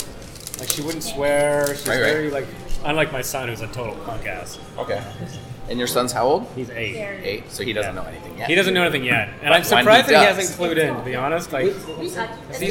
like, 0.63 0.71
she 0.71 0.83
wouldn't 0.83 1.03
swear. 1.03 1.75
She's 1.75 1.87
Right, 1.89 2.01
right. 2.01 2.13
very 2.13 2.31
like, 2.31 2.47
unlike 2.85 3.11
my 3.13 3.21
son, 3.23 3.49
who's 3.49 3.61
a 3.63 3.67
total 3.69 3.95
punk 4.07 4.27
ass. 4.27 4.59
Okay. 4.79 5.03
And 5.69 5.79
your 5.79 5.89
son's 5.89 6.13
how 6.13 6.27
old? 6.27 6.47
He's 6.55 6.71
eight. 6.71 6.97
Eight. 7.25 7.51
So 7.51 7.65
he 7.65 7.73
doesn't 7.73 7.95
Yeah. 7.95 8.03
know 8.03 8.09
anything 8.09 8.39
yet. 8.39 8.49
He 8.49 8.55
doesn't 8.55 8.73
know 8.75 8.83
anything 8.83 9.05
yet, 9.05 9.29
and 9.43 9.53
I'm 9.55 9.61
when 9.61 9.65
surprised 9.65 10.07
he 10.07 10.13
that 10.15 10.21
he 10.21 10.27
does- 10.27 10.37
hasn't 10.51 10.59
clued 10.61 10.77
in. 10.79 10.95
To 10.95 11.01
be 11.03 11.15
honest, 11.17 11.53
like 11.53 11.73
he's 12.01 12.17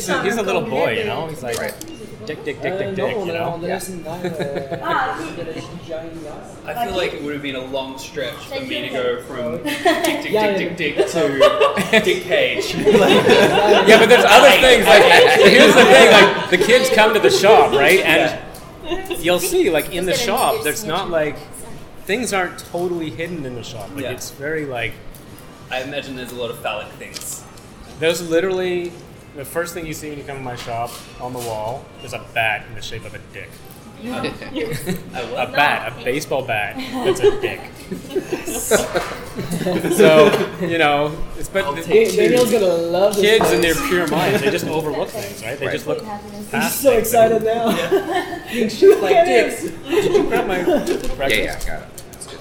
a, 0.09 0.23
he's 0.23 0.37
a 0.37 0.41
little 0.41 0.61
boy, 0.61 0.97
you 0.99 1.03
know. 1.05 1.27
He's 1.27 1.43
like 1.43 1.57
dick, 2.25 2.43
dick, 2.43 2.61
dick, 2.61 2.77
dick, 2.77 2.95
dick, 2.95 3.17
you 3.17 3.33
know. 3.33 3.59
I 6.65 6.85
feel 6.85 6.95
like 6.95 7.13
it 7.13 7.23
would 7.23 7.33
have 7.33 7.41
been 7.41 7.55
a 7.55 7.65
long 7.65 7.97
stretch 7.97 8.35
for 8.45 8.59
me 8.61 8.81
to 8.81 8.89
go 8.89 9.21
from 9.23 9.63
dick, 9.63 9.83
dick, 9.83 10.23
dick, 10.23 10.31
dick, 10.31 10.77
dick, 10.77 10.95
dick 10.95 11.07
to 11.07 12.01
Dick 12.03 12.23
Cage. 12.23 12.75
Yeah, 12.75 13.99
but 13.99 14.09
there's 14.09 14.25
other 14.25 14.49
things. 14.61 14.85
Like 14.85 15.03
here's 15.41 15.73
the 15.75 15.83
thing: 15.85 16.11
like 16.11 16.49
the 16.49 16.57
kids 16.57 16.89
come 16.89 17.13
to 17.13 17.19
the 17.19 17.29
shop, 17.29 17.71
right? 17.71 17.99
And 17.99 19.23
you'll 19.23 19.39
see, 19.39 19.69
like 19.69 19.93
in 19.93 20.05
the 20.05 20.13
shop, 20.13 20.63
there's 20.63 20.83
not 20.85 21.09
like 21.09 21.37
things 22.05 22.33
aren't 22.33 22.59
totally 22.59 23.09
hidden 23.09 23.45
in 23.45 23.55
the 23.55 23.63
shop. 23.63 23.89
Like 23.93 24.03
Yeah. 24.03 24.11
it's 24.11 24.31
very 24.31 24.65
like 24.65 24.93
I 25.69 25.81
imagine 25.81 26.15
there's 26.15 26.31
a 26.31 26.35
lot 26.35 26.51
of 26.51 26.59
phallic 26.59 26.87
things. 26.93 27.43
there's 27.99 28.27
literally 28.29 28.91
the 29.35 29.45
first 29.45 29.73
thing 29.73 29.85
you 29.85 29.93
see 29.93 30.09
when 30.09 30.17
you 30.17 30.23
come 30.23 30.37
to 30.37 30.43
my 30.43 30.55
shop 30.55 30.91
on 31.19 31.33
the 31.33 31.39
wall 31.39 31.85
is 32.03 32.13
a 32.13 32.23
bat 32.33 32.65
in 32.67 32.75
the 32.75 32.81
shape 32.81 33.05
of 33.05 33.13
a 33.13 33.19
dick. 33.33 33.49
a 34.03 35.51
bat, 35.53 35.91
a 35.91 36.03
baseball 36.03 36.43
bat 36.43 36.75
that's 36.75 37.19
a 37.19 37.39
dick. 37.39 37.61
so 39.95 40.57
you 40.61 40.77
know, 40.79 41.15
it's 41.37 41.49
but 41.49 41.75
the, 41.75 41.83
Daniel's 41.83 42.51
gonna 42.51 42.65
love 42.65 43.15
this. 43.15 43.21
kids 43.39 43.51
in 43.51 43.61
their 43.61 43.75
pure 43.75 44.07
minds, 44.07 44.41
they 44.41 44.49
just 44.49 44.65
overlook 44.65 45.09
things, 45.09 45.43
right? 45.43 45.57
They 45.59 45.67
Right. 45.67 45.73
just 45.73 45.85
look 45.87 45.99
He's 46.03 46.47
past 46.49 46.81
so 46.81 46.89
things. 46.91 47.07
excited 47.07 47.43
now. 47.43 47.69
You 48.51 48.61
can 48.61 48.69
shoot 48.69 48.99
Like 49.01 49.25
dicks. 49.25 49.63
Did 49.87 50.13
you 50.15 50.23
grab 50.23 50.47
my 50.47 50.63
breakfast? 50.63 51.19
Yeah, 51.19 51.27
yeah, 51.27 51.59
got 51.65 51.81
it. 51.83 52.03
That's 52.11 52.27
good. 52.27 52.39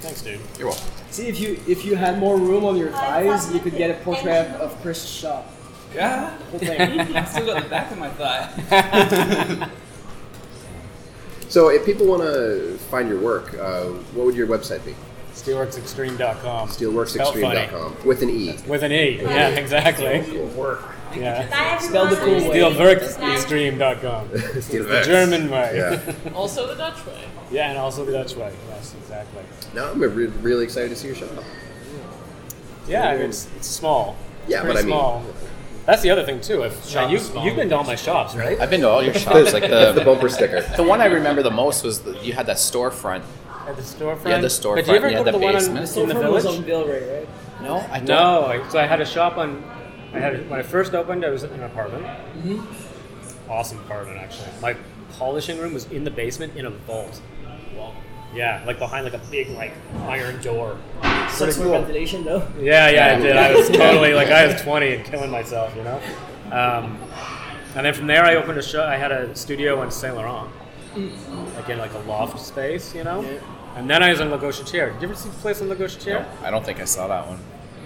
Thanks, 0.00 0.22
dude. 0.22 0.40
You're 0.58 0.68
welcome. 0.68 0.86
See 1.10 1.26
if 1.26 1.40
you 1.40 1.58
if 1.66 1.84
you 1.84 1.96
had 1.96 2.18
more 2.18 2.36
room 2.38 2.64
on 2.64 2.76
your 2.76 2.90
thighs, 2.92 3.52
you 3.52 3.58
could 3.58 3.76
get 3.76 3.90
a 3.90 3.94
portrait 4.04 4.46
of 4.60 4.80
Chris 4.80 5.04
Shaw. 5.04 5.42
Yeah. 5.94 6.30
Whole 6.50 6.58
thing. 6.58 6.80
I 7.16 7.24
still 7.24 7.46
got 7.46 7.62
the 7.62 7.68
back 7.68 7.90
of 7.90 7.98
my 7.98 8.08
thigh. 8.10 9.68
So, 11.48 11.68
if 11.68 11.84
people 11.84 12.06
want 12.06 12.22
to 12.22 12.78
find 12.92 13.08
your 13.08 13.18
work, 13.18 13.54
uh, 13.58 13.86
what 14.14 14.24
would 14.24 14.36
your 14.36 14.46
website 14.46 14.84
be? 14.84 14.94
Steelworksextreme.com. 15.34 16.68
Steelworksextreme.com 16.68 17.96
with 18.06 18.22
an 18.22 18.30
E. 18.30 18.56
With 18.68 18.84
an 18.84 18.92
E. 18.92 19.20
Yeah, 19.20 19.48
exactly. 19.48 20.20
Work. 20.54 20.80
Yeah. 21.12 21.78
Spelled 21.78 22.10
the 22.10 22.16
cool 22.18 22.34
way. 22.50 22.60
Steelworksextreme.com. 22.60 24.28
It's 24.32 24.68
the 24.68 24.78
Steelworks. 24.78 25.04
German 25.04 25.50
way. 25.50 25.72
Yeah. 25.74 26.14
Also 26.36 26.68
the 26.68 26.76
Dutch 26.76 27.04
way. 27.04 27.24
Yeah, 27.50 27.70
and 27.70 27.78
also 27.78 28.04
the 28.04 28.12
Dutch 28.12 28.36
way. 28.36 28.52
Yes, 28.68 28.94
exactly. 29.00 29.42
Now 29.74 29.90
I'm 29.90 30.00
re- 30.00 30.08
really 30.26 30.62
excited 30.62 30.90
to 30.90 30.94
see 30.96 31.08
your 31.08 31.16
shop. 31.16 31.30
Yeah, 32.86 33.08
I 33.08 33.16
mean, 33.16 33.30
it's, 33.30 33.48
it's 33.56 33.66
small. 33.66 34.14
It's 34.44 34.52
Yeah, 34.52 34.62
but 34.62 34.76
I 34.76 34.82
mean- 34.82 34.86
small. 34.86 35.24
That's 35.90 36.02
the 36.02 36.10
other 36.10 36.24
thing 36.24 36.40
too. 36.40 36.62
If 36.62 36.86
Shop 36.88 37.10
you, 37.10 37.16
is 37.16 37.26
small. 37.26 37.44
you've 37.44 37.56
been 37.56 37.68
to 37.70 37.76
all 37.76 37.82
my 37.82 37.96
shops, 37.96 38.36
right? 38.36 38.60
I've 38.60 38.70
been 38.70 38.82
to 38.82 38.88
all 38.88 39.02
your 39.02 39.12
shops. 39.12 39.52
Like 39.52 39.68
the 39.68 39.90
the 39.92 40.04
bumper 40.04 40.28
sticker. 40.28 40.60
the 40.76 40.84
one 40.84 41.00
I 41.00 41.06
remember 41.06 41.42
the 41.42 41.50
most 41.50 41.82
was 41.82 42.00
the, 42.02 42.16
you 42.18 42.32
had 42.32 42.46
that 42.46 42.58
storefront. 42.58 43.24
At 43.66 43.74
the 43.74 43.82
storefront. 43.82 44.26
Yeah, 44.28 44.40
the 44.40 44.46
storefront, 44.46 44.84
do 44.84 44.92
you 44.92 44.96
ever 44.98 45.08
yeah, 45.10 45.18
go 45.18 45.24
to 45.24 45.32
the 45.32 45.38
the 45.38 45.44
one 45.44 45.56
on, 45.56 45.60
basement. 45.60 45.96
in 45.96 46.08
the 46.08 46.14
Storefront 46.14 46.32
was 46.32 46.44
village? 46.44 46.58
on 46.58 46.64
Villeray, 46.64 47.18
right? 47.18 47.28
No, 47.62 47.78
I 47.90 47.98
don't. 47.98 48.06
No, 48.06 48.46
I- 48.46 48.68
so 48.68 48.78
I 48.78 48.86
had 48.86 49.00
a 49.00 49.04
shop 49.04 49.36
on. 49.36 49.64
I 50.14 50.20
had 50.20 50.48
when 50.48 50.60
I 50.60 50.62
first 50.62 50.94
opened, 50.94 51.24
I 51.24 51.30
was 51.30 51.42
in 51.42 51.50
an 51.50 51.64
apartment. 51.64 52.04
Mm-hmm. 52.06 53.50
Awesome 53.50 53.78
apartment, 53.78 54.18
actually. 54.18 54.46
My 54.62 54.76
polishing 55.18 55.58
room 55.58 55.74
was 55.74 55.86
in 55.86 56.04
the 56.04 56.10
basement 56.12 56.56
in 56.56 56.66
a 56.66 56.70
vault. 56.70 57.20
Wow. 57.76 57.94
Yeah, 58.34 58.62
like 58.66 58.78
behind 58.78 59.04
like 59.04 59.14
a 59.14 59.26
big 59.30 59.48
like 59.50 59.72
iron 60.02 60.40
door. 60.40 60.78
Sucks 61.30 61.56
for 61.56 61.64
cool. 61.64 61.72
ventilation 61.72 62.24
though. 62.24 62.46
Yeah, 62.60 62.88
yeah, 62.90 63.16
I 63.16 63.20
did. 63.20 63.36
I 63.36 63.54
was 63.54 63.68
totally 63.72 64.14
like 64.14 64.28
I 64.28 64.46
was 64.46 64.60
20 64.62 64.94
and 64.94 65.04
killing 65.04 65.30
myself, 65.30 65.74
you 65.76 65.82
know. 65.82 66.00
Um, 66.52 66.98
and 67.76 67.86
then 67.86 67.94
from 67.94 68.06
there, 68.06 68.24
I 68.24 68.36
opened 68.36 68.58
a 68.58 68.62
show. 68.62 68.84
I 68.84 68.96
had 68.96 69.12
a 69.12 69.34
studio 69.36 69.82
in 69.82 69.90
Saint 69.90 70.14
Laurent, 70.16 70.50
like 71.56 71.68
in 71.68 71.78
like 71.78 71.92
a 71.94 71.98
loft 72.00 72.38
space, 72.40 72.94
you 72.94 73.04
know. 73.04 73.22
Yeah. 73.22 73.38
And 73.76 73.88
then 73.88 74.02
I 74.02 74.10
was 74.10 74.20
in 74.20 74.30
La 74.30 74.38
Gauchetière. 74.38 74.92
Did 74.94 75.02
you 75.02 75.08
ever 75.08 75.14
see 75.14 75.28
the 75.28 75.36
place 75.36 75.60
in 75.60 75.68
La 75.68 75.76
Gauchetière? 75.76 76.22
No, 76.40 76.46
I 76.46 76.50
don't 76.50 76.64
think 76.64 76.80
I 76.80 76.84
saw 76.84 77.06
that 77.08 77.26
one. 77.28 77.38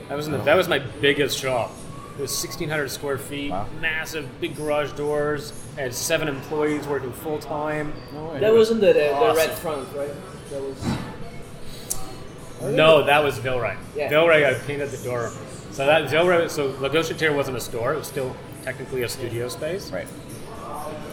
That 0.09 0.17
was 0.17 0.27
in 0.27 0.33
the, 0.33 0.39
that 0.39 0.57
was 0.57 0.69
my 0.69 0.79
biggest 0.79 1.39
shop. 1.39 1.71
It 2.19 2.23
was 2.23 2.31
1,600 2.31 2.91
square 2.91 3.19
feet, 3.19 3.51
Wow. 3.51 3.67
massive, 3.81 4.41
big 4.41 4.57
garage 4.57 4.93
doors. 4.93 5.53
I 5.77 5.81
had 5.81 5.95
seven 5.95 6.29
employees 6.29 6.87
working 6.87 7.13
full 7.13 7.39
time. 7.39 7.93
That 8.41 8.53
wasn't 8.55 8.81
the, 8.83 8.89
the, 8.89 8.93
the 9.19 9.35
red 9.37 9.51
front, 9.51 9.89
right? 9.97 10.11
That 10.51 10.61
was. 10.63 10.77
No, 12.75 13.03
that 13.05 13.23
was 13.23 13.39
Villeray. 13.39 13.77
Yeah. 13.97 14.11
Villeray, 14.11 14.45
I 14.47 14.55
painted 14.67 14.91
the 14.91 15.03
door. 15.05 15.31
So 15.73 15.85
that 15.87 16.05
Villeray, 16.09 16.49
so 16.51 16.67
La 16.81 16.89
Gauchetière 16.89 17.35
wasn't 17.35 17.57
a 17.57 17.61
store. 17.61 17.93
It 17.95 17.99
was 17.99 18.07
still 18.07 18.35
technically 18.63 19.03
a 19.03 19.09
studio 19.09 19.49
space. 19.49 19.91
Right. 19.91 20.07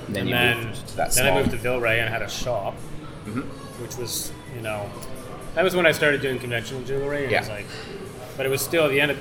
And 0.07 0.15
then 0.15 0.21
And 0.21 0.29
you 0.29 0.35
then, 0.35 0.57
moved 0.67 0.87
to 0.89 0.97
that 0.97 1.11
then 1.13 1.27
I 1.27 1.37
moved 1.37 1.51
to 1.51 1.57
Villeray 1.57 1.99
and 1.99 2.09
had 2.09 2.21
a 2.21 2.29
shop, 2.29 2.75
Mhm. 3.25 3.43
which 3.81 3.95
was, 3.97 4.31
you 4.55 4.61
know, 4.61 4.89
that 5.55 5.63
was 5.63 5.75
when 5.75 5.85
I 5.85 5.91
started 5.91 6.21
doing 6.21 6.39
conventional 6.39 6.81
jewelry. 6.83 7.25
And 7.25 7.33
it 7.33 7.39
was 7.39 7.47
Yeah. 7.49 7.55
like, 7.55 7.65
but 8.37 8.45
it 8.45 8.49
was 8.49 8.61
still 8.61 8.85
at 8.85 8.91
the 8.91 9.01
end 9.01 9.11
of 9.11 9.17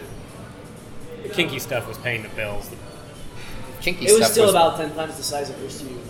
the 1.23 1.29
kinky 1.31 1.59
stuff 1.59 1.89
was 1.89 1.99
paying 1.99 2.23
the 2.23 2.29
bills. 2.31 2.71
Kinky 3.81 4.07
It 4.07 4.19
was 4.19 4.31
still 4.31 4.45
was, 4.47 4.55
about 4.55 4.77
ten 4.77 4.95
times 4.95 5.17
the 5.17 5.23
size 5.23 5.49
of 5.51 5.59
your 5.61 5.71
studio 5.71 5.97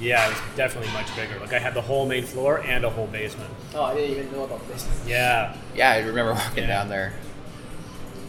Yeah. 0.00 0.06
Yeah, 0.08 0.26
it 0.26 0.30
was 0.30 0.56
definitely 0.56 0.92
much 0.92 1.14
bigger. 1.16 1.38
Like 1.40 1.52
I 1.52 1.58
had 1.58 1.74
the 1.74 1.80
whole 1.82 2.06
main 2.06 2.24
floor 2.24 2.58
and 2.62 2.84
a 2.84 2.90
whole 2.90 3.06
basement. 3.06 3.50
Oh, 3.74 3.82
I 3.84 3.94
didn't 3.94 4.10
even 4.18 4.32
know 4.32 4.44
about 4.44 4.66
this. 4.68 4.86
Yeah, 5.06 5.56
Yeah, 5.74 5.90
I 5.90 5.98
remember 6.00 6.32
walking 6.34 6.64
Yeah. 6.64 6.68
down 6.68 6.88
there. 6.88 7.12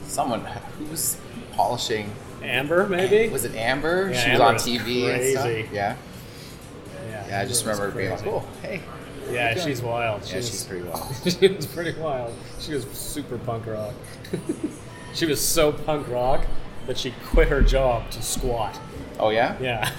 Someone 0.07 0.41
who 0.77 0.85
was 0.85 1.17
polishing. 1.53 2.11
Amber 2.43 2.87
maybe. 2.87 3.29
Was 3.31 3.43
it 3.45 3.55
Amber? 3.55 4.09
Yeah, 4.11 4.19
she 4.23 4.31
was 4.31 4.39
Amber 4.39 4.43
on 4.45 4.53
was 4.53 4.63
TV 4.65 5.13
and 5.13 5.31
stuff. 5.31 5.43
crazy. 5.45 5.69
Yeah. 5.73 5.95
Yeah, 7.09 7.27
Yeah, 7.27 7.39
I 7.41 7.45
just 7.45 7.61
Amber 7.65 7.71
was 7.71 7.79
remember 7.79 7.97
being 7.97 8.09
like, 8.11 8.19
crazy. 8.21 8.35
"Oh, 8.35 8.47
hey." 8.61 8.81
Yeah, 9.31 9.55
she's 9.59 9.81
wild. 9.81 10.21
Yeah, 10.29 10.35
was- 10.37 10.47
she's 10.49 10.63
pretty 10.63 10.83
wild. 10.87 11.15
she 11.39 11.47
was 11.47 11.65
pretty 11.65 11.99
wild. 11.99 12.33
She 12.59 12.73
was 12.73 12.85
super 12.91 13.39
punk 13.39 13.65
rock. 13.65 13.93
she 15.15 15.25
was 15.25 15.41
so 15.43 15.71
punk 15.71 16.07
rock 16.07 16.45
that 16.85 16.97
she 16.99 17.11
quit 17.25 17.47
her 17.47 17.61
job 17.61 18.11
to 18.11 18.21
squat. 18.21 18.79
Oh 19.19 19.29
yeah. 19.29 19.57
Yeah. 19.61 19.89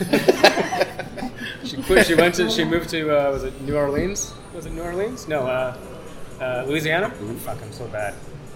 she 1.65 1.83
quit. 1.83 2.07
She 2.07 2.15
went 2.15 2.35
to. 2.37 2.51
She 2.51 2.65
moved 2.65 2.91
to. 2.91 3.11
Uh, 3.29 3.33
was 3.33 3.45
it 3.45 3.61
New 3.63 3.77
Orleans? 3.77 4.33
Was 4.55 4.67
it 4.67 4.73
New 4.73 4.83
Orleans? 4.83 5.27
No. 5.29 5.47
Uh, 5.47 5.77
uh, 6.41 6.65
Louisiana. 6.67 7.11
Fuck, 7.11 7.63
I'm 7.63 7.73
so 7.73 7.87
bad. 7.89 8.15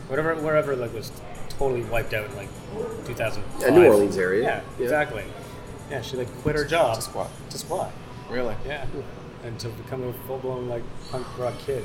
Whatever. 0.09 0.35
Wherever 0.37 0.77
like 0.77 0.93
was 0.93 1.11
totally 1.51 1.83
wiped 1.85 2.15
out 2.15 2.29
in 2.31 2.37
like 2.37 2.49
2000. 3.07 3.43
Yeah, 3.61 3.71
New 3.71 3.87
Orleans 3.87 4.17
area. 4.17 4.43
Yeah, 4.43 4.61
Yeah. 4.79 4.83
exactly. 4.85 5.25
Yeah, 5.91 6.03
she 6.03 6.17
like 6.17 6.29
quit 6.43 6.57
her 6.57 6.65
job 6.65 6.97
To 6.97 7.03
squat. 7.03 7.31
To 7.51 7.59
squat. 7.59 7.93
Really? 8.29 8.55
Yeah. 8.67 8.87
And 9.45 9.59
to 9.61 9.69
become 9.69 10.03
a 10.05 10.13
full 10.27 10.39
blown 10.39 10.69
like 10.69 10.83
punk 11.11 11.27
rock 11.39 11.55
kid. 11.59 11.85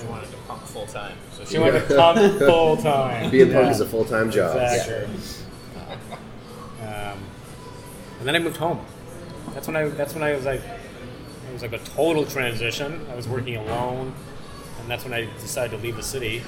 She 0.00 0.06
wanted 0.06 0.30
to 0.30 0.36
punk 0.48 0.62
full 0.62 0.86
time. 0.86 1.16
So 1.32 1.44
She 1.44 1.58
wanted 1.58 1.86
to 1.86 1.94
pump 1.96 2.38
full 2.38 2.76
time. 2.78 3.30
Being 3.30 3.52
punk 3.52 3.70
is 3.72 3.80
a 3.80 3.86
full 3.86 4.04
time 4.04 4.30
job. 4.30 4.56
Exactly. 4.56 5.06
Um, 6.82 7.18
and 8.22 8.28
then 8.28 8.36
I 8.36 8.38
moved 8.38 8.58
home. 8.58 8.78
That's 9.52 9.66
when 9.66 9.74
I. 9.74 9.88
That's 9.88 10.14
when 10.14 10.22
I 10.22 10.32
was 10.32 10.44
like, 10.44 10.60
it 10.60 11.52
was 11.52 11.62
like 11.62 11.72
a 11.72 11.78
total 11.78 12.24
transition. 12.24 13.04
I 13.10 13.16
was 13.16 13.26
working 13.26 13.56
alone, 13.56 14.14
and 14.80 14.88
that's 14.88 15.02
when 15.02 15.12
I 15.12 15.24
decided 15.40 15.76
to 15.76 15.82
leave 15.82 15.96
the 15.96 16.04
city, 16.04 16.44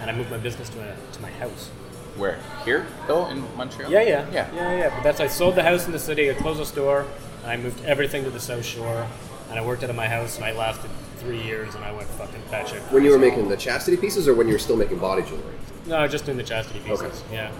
and 0.00 0.08
I 0.08 0.14
moved 0.14 0.30
my 0.30 0.36
business 0.38 0.68
to 0.68 0.78
a, 0.80 0.94
to 1.14 1.20
my 1.20 1.30
house. 1.32 1.70
Where? 2.16 2.38
Here? 2.64 2.86
Though 3.08 3.26
in 3.26 3.40
Montreal? 3.56 3.90
Yeah, 3.90 4.02
yeah, 4.02 4.30
Yeah. 4.30 4.48
yeah, 4.54 4.76
yeah. 4.78 4.94
But 4.94 5.02
that's 5.02 5.18
I 5.18 5.26
sold 5.26 5.56
the 5.56 5.64
house 5.64 5.86
in 5.86 5.92
the 5.92 5.98
city. 5.98 6.30
I 6.30 6.34
closed 6.34 6.60
the 6.60 6.66
store, 6.66 7.04
and 7.42 7.50
I 7.50 7.56
moved 7.56 7.84
everything 7.84 8.22
to 8.22 8.30
the 8.30 8.38
South 8.40 8.64
Shore, 8.64 9.08
and 9.50 9.58
I 9.58 9.66
worked 9.66 9.82
out 9.82 9.90
of 9.90 9.96
my 9.96 10.06
house, 10.06 10.36
and 10.36 10.44
I 10.44 10.52
lasted 10.52 10.88
three 11.16 11.42
years, 11.42 11.74
and 11.74 11.84
I 11.84 11.90
went 11.90 12.08
fucking 12.10 12.42
batshit. 12.42 12.92
When 12.92 13.04
you 13.04 13.10
were 13.10 13.18
making 13.18 13.48
the 13.48 13.56
chastity 13.56 13.96
pieces, 13.96 14.28
or 14.28 14.34
when 14.34 14.46
you 14.46 14.52
were 14.52 14.60
still 14.60 14.76
making 14.76 14.98
body 14.98 15.22
jewelry? 15.22 15.42
No, 15.86 16.06
just 16.06 16.26
doing 16.26 16.38
the 16.38 16.44
chastity 16.44 16.78
pieces. 16.78 17.24
Okay. 17.24 17.34
Yeah, 17.34 17.50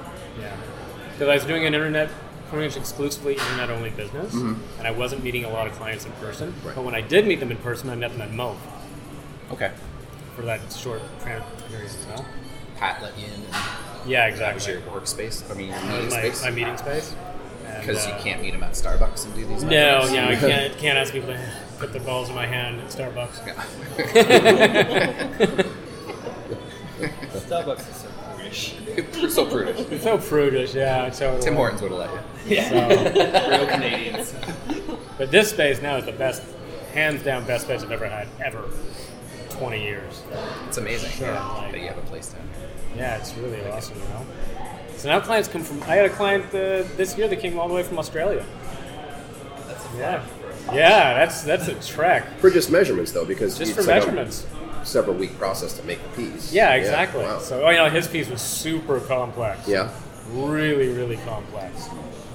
yeah. 0.41 0.57
Because 1.13 1.29
I 1.29 1.35
was 1.35 1.45
doing 1.45 1.67
an 1.67 1.75
internet, 1.75 2.09
pretty 2.49 2.67
much 2.67 2.77
exclusively 2.77 3.35
internet 3.35 3.71
only 3.71 3.91
business, 3.91 4.33
and 4.35 4.87
I 4.87 4.91
wasn't 4.91 5.23
meeting 5.25 5.45
a 5.45 5.51
lot 5.51 5.67
of 5.67 5.73
clients 5.75 6.05
in 6.07 6.13
person. 6.13 6.55
Right. 6.65 6.75
But 6.75 6.85
when 6.85 6.95
I 6.95 7.01
did 7.01 7.27
meet 7.27 7.41
them 7.41 7.51
in 7.51 7.57
person, 7.59 7.91
I 7.91 7.95
met 7.95 8.13
them 8.13 8.21
at 8.23 8.33
Mo 8.33 8.57
Okay. 9.53 9.73
for 10.37 10.43
that 10.43 10.61
short 10.73 11.03
tran- 11.21 11.43
period. 11.71 11.91
You 12.09 12.17
know? 12.17 12.25
Pat 12.77 13.03
let 13.03 13.19
you 13.19 13.27
in. 13.27 13.33
And 13.33 13.45
Yeah, 14.07 14.31
that 14.31 14.55
was 14.55 14.67
your 14.67 14.81
workspace. 14.83 15.49
I 15.51 15.55
mean, 15.55 15.69
your 15.69 15.81
meeting 15.83 16.11
my, 16.11 16.21
space. 16.21 16.43
my 16.43 16.51
meeting 16.51 16.77
space. 16.77 17.15
Because 17.81 18.07
uh, 18.07 18.15
you 18.17 18.23
can't 18.23 18.41
meet 18.43 18.53
them 18.53 18.63
at 18.63 18.73
Starbucks 18.73 19.27
and 19.27 19.35
do 19.35 19.45
these. 19.47 19.63
No, 19.63 19.99
meetings. 20.01 20.13
no, 20.15 20.29
I 20.29 20.37
can't. 20.53 20.79
Can't 20.79 20.99
ask 20.99 21.13
people 21.13 21.29
to 21.29 21.53
put 21.79 21.93
their 21.93 22.03
balls 22.03 22.29
in 22.31 22.35
my 22.35 22.47
hand 22.47 22.81
at 22.81 22.89
Starbucks. 22.89 23.39
Starbucks 26.99 27.89
is 27.91 27.97
so 27.97 27.98
prudish. 27.98 27.98
So 29.47 29.51
prudish. 29.51 29.87
It's 29.91 30.05
so 30.05 30.19
prudish, 30.19 30.75
yeah. 30.75 31.09
Totally. 31.11 31.43
Tim 31.43 31.55
Hortons 31.55 31.83
would 31.83 31.93
have 31.93 32.01
let 32.01 32.11
you. 32.47 32.63
So, 32.63 33.49
Real 33.51 33.67
Canadians. 33.67 34.35
but 35.19 35.31
this 35.31 35.51
space 35.51 35.81
now 35.83 35.97
is 35.97 36.05
the 36.05 36.13
best, 36.13 36.43
hands 36.95 37.23
down, 37.23 37.45
best 37.47 37.65
space 37.65 37.83
I've 37.83 37.93
ever 37.93 38.09
had 38.09 38.29
ever. 38.45 38.65
Twenty 39.51 39.83
years. 39.83 40.23
It's 40.69 40.79
amazing 40.79 41.11
Sure, 41.11 41.29
yeah, 41.29 41.45
like- 41.55 41.73
that 41.73 41.81
you 41.81 41.89
have 41.89 41.99
a 41.99 42.03
place 42.03 42.29
down 42.29 42.43
here. 42.59 42.69
Yeah, 42.97 43.17
it's 43.19 43.35
really 43.37 43.65
awesome, 43.71 43.97
you 43.99 44.05
know. 44.09 44.27
So 44.97 45.09
now 45.09 45.21
clients 45.21 45.49
come 45.49 45.63
from. 45.63 45.83
I 45.85 45.97
had 45.97 46.07
a 46.07 46.11
client 46.11 46.47
uh, 46.49 46.83
this 46.97 47.17
year 47.19 47.29
that 47.29 47.37
came 47.41 47.59
all 47.59 47.69
the 47.69 47.75
way 47.75 47.83
from 47.83 47.99
Australia. 47.99 48.45
That's 49.67 49.85
yeah, 49.97 50.25
yeah, 50.73 51.15
that's 51.15 51.43
that's 51.43 51.69
a 51.69 51.75
trek 51.95 52.27
For 52.41 52.51
just 52.51 52.71
measurements, 52.71 53.13
though, 53.13 53.25
because 53.25 53.59
just 53.59 53.75
for 53.75 53.83
like 53.83 53.89
measurements. 54.07 54.47
a 54.53 54.58
several 54.89 55.17
week 55.17 55.37
process 55.39 55.73
to 55.75 55.83
make 55.85 56.03
the 56.03 56.09
piece. 56.25 56.53
Yeah, 56.53 56.75
exactly. 56.75 57.23
wow. 57.25 57.39
So, 57.39 57.63
oh, 57.65 57.71
you 57.71 57.77
know, 57.77 57.89
his 57.91 58.09
piece 58.09 58.29
was 58.29 58.41
super 58.41 59.01
complex. 59.01 59.69
yeah. 59.69 59.91
really, 60.33 60.89
really 60.89 61.17
complex. 61.19 61.89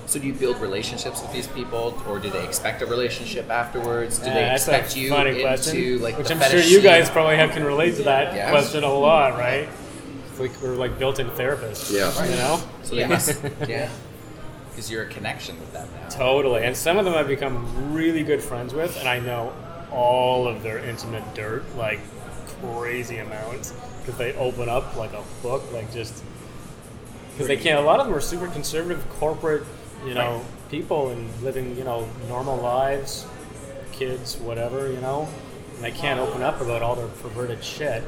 So 0.05 0.19
do 0.19 0.27
you 0.27 0.33
build 0.33 0.59
relationships 0.59 1.21
with 1.21 1.31
these 1.33 1.47
people, 1.47 1.99
or 2.07 2.19
do 2.19 2.29
they 2.29 2.43
expect 2.45 2.81
a 2.81 2.85
relationship 2.85 3.49
afterwards? 3.49 4.19
Do 4.19 4.27
Yeah, 4.27 4.33
they 4.33 4.41
that's 4.41 4.67
expect 4.67 4.95
a 4.95 4.99
you 4.99 5.09
funny 5.09 5.29
into 5.31 5.41
question, 5.41 6.01
like 6.01 6.17
which 6.17 6.27
the 6.27 6.33
I'm 6.35 6.39
sure 6.41 6.49
fetish 6.49 6.69
you 6.69 6.75
scene? 6.77 6.83
guys 6.83 7.09
probably 7.09 7.37
have, 7.37 7.51
can 7.51 7.63
relate 7.63 7.95
to 7.95 8.03
that 8.03 8.35
Yeah. 8.35 8.49
question 8.51 8.83
a 8.83 8.93
lot, 8.93 9.33
right? 9.39 9.67
It's 10.29 10.39
like 10.39 10.51
we're 10.61 10.75
like 10.75 10.99
built-in 10.99 11.29
therapists. 11.31 11.91
Yeah. 11.91 12.11
you 12.29 12.35
know. 12.35 12.61
So 12.83 12.95
they 12.95 13.07
must, 13.07 13.41
yeah, 13.67 13.89
because 14.69 14.91
you're 14.91 15.03
a 15.03 15.07
connection 15.09 15.59
with 15.59 15.71
them 15.73 15.87
now. 15.99 16.09
Totally. 16.09 16.63
And 16.63 16.75
some 16.75 16.97
of 16.97 17.05
them 17.05 17.13
I've 17.15 17.27
become 17.27 17.93
really 17.93 18.23
good 18.23 18.41
friends 18.43 18.73
with, 18.73 18.97
and 18.99 19.07
I 19.07 19.19
know 19.19 19.53
all 19.91 20.47
of 20.47 20.61
their 20.63 20.79
intimate 20.79 21.23
dirt, 21.33 21.63
like 21.77 21.99
crazy 22.71 23.17
amounts, 23.17 23.73
because 23.99 24.17
they 24.17 24.33
open 24.33 24.69
up 24.69 24.95
like 24.95 25.13
a 25.13 25.23
book, 25.41 25.63
like 25.71 25.91
just 25.93 26.23
because 27.31 27.47
they 27.47 27.57
can't. 27.57 27.79
A 27.79 27.81
lot 27.81 27.99
of 27.99 28.05
them 28.05 28.15
are 28.15 28.21
super 28.21 28.47
conservative, 28.47 29.07
corporate, 29.11 29.63
you 30.05 30.13
know, 30.13 30.43
people 30.69 31.09
and 31.09 31.41
living, 31.41 31.77
you 31.77 31.83
know, 31.83 32.07
normal 32.27 32.57
lives, 32.57 33.25
kids, 33.91 34.37
whatever, 34.37 34.91
you 34.91 34.99
know, 34.99 35.27
and 35.75 35.83
they 35.83 35.91
can't 35.91 36.19
open 36.19 36.41
up 36.41 36.61
about 36.61 36.81
all 36.81 36.95
their 36.95 37.07
perverted 37.07 37.63
shit. 37.63 38.03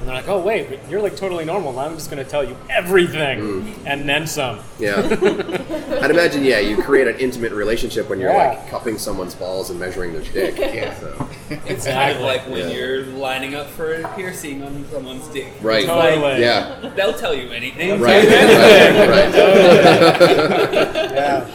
And 0.00 0.06
they're 0.08 0.14
like, 0.14 0.28
"Oh 0.28 0.40
wait, 0.40 0.68
but 0.68 0.88
you're 0.90 1.02
like 1.02 1.16
totally 1.16 1.44
normal. 1.44 1.72
Now 1.72 1.80
I'm 1.80 1.94
just 1.94 2.10
going 2.10 2.22
to 2.24 2.30
tell 2.30 2.44
you 2.44 2.56
everything 2.70 3.40
Mm. 3.40 3.74
and 3.86 4.08
then 4.08 4.26
some." 4.26 4.60
Yeah. 4.78 4.96
I'd 6.02 6.10
imagine, 6.10 6.44
yeah, 6.44 6.60
you 6.60 6.80
create 6.82 7.08
an 7.08 7.16
intimate 7.18 7.52
relationship 7.52 8.08
when 8.08 8.20
you're 8.20 8.30
Yeah. 8.30 8.48
like 8.50 8.68
cupping 8.70 8.96
someone's 8.98 9.34
balls 9.34 9.70
and 9.70 9.80
measuring 9.80 10.12
their 10.12 10.22
dick. 10.22 10.56
Yeah. 10.58 10.94
So, 11.00 11.28
It's 11.50 11.50
kind 11.50 11.60
of 11.62 11.70
Exactly. 11.70 12.24
like 12.24 12.42
when 12.48 12.68
Yeah. 12.68 12.76
you're 12.76 13.02
lining 13.06 13.54
up 13.54 13.68
for 13.70 13.94
a 13.94 14.08
piercing 14.14 14.62
on 14.62 14.84
someone's 14.92 15.26
dick. 15.28 15.52
right. 15.62 15.84
Totally. 15.86 16.40
Yeah. 16.42 16.90
They'll 16.94 17.12
tell 17.14 17.34
you 17.34 17.50
anything. 17.50 18.00
Right. 18.00 18.24
right. 18.28 19.08
Right. 19.08 19.34
Yeah. 21.18 21.46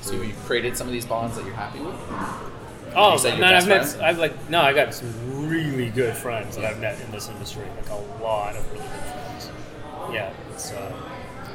So 0.00 0.14
you've 0.14 0.42
created 0.46 0.76
some 0.76 0.86
of 0.86 0.92
these 0.92 1.04
bonds 1.04 1.36
that 1.36 1.44
you're 1.44 1.54
happy 1.54 1.80
with. 1.80 1.94
Oh 2.94 3.16
You 3.16 3.40
man, 3.40 3.54
I've 3.54 3.68
met. 3.68 3.86
friend? 3.86 4.02
I've 4.04 4.18
like 4.18 4.50
no, 4.50 4.60
I 4.62 4.72
got 4.72 4.92
some 4.94 5.48
really 5.48 5.90
good 5.90 6.14
friends 6.16 6.56
that 6.56 6.64
I've 6.64 6.80
met 6.80 7.00
in 7.00 7.10
this 7.10 7.28
industry. 7.28 7.64
Like 7.76 7.90
a 7.90 8.22
lot 8.22 8.56
of 8.56 8.64
really 8.72 8.84
good 8.84 8.90
friends. 9.12 9.50
Yeah, 10.12 10.32
it's. 10.52 10.72
Uh, 10.72 10.92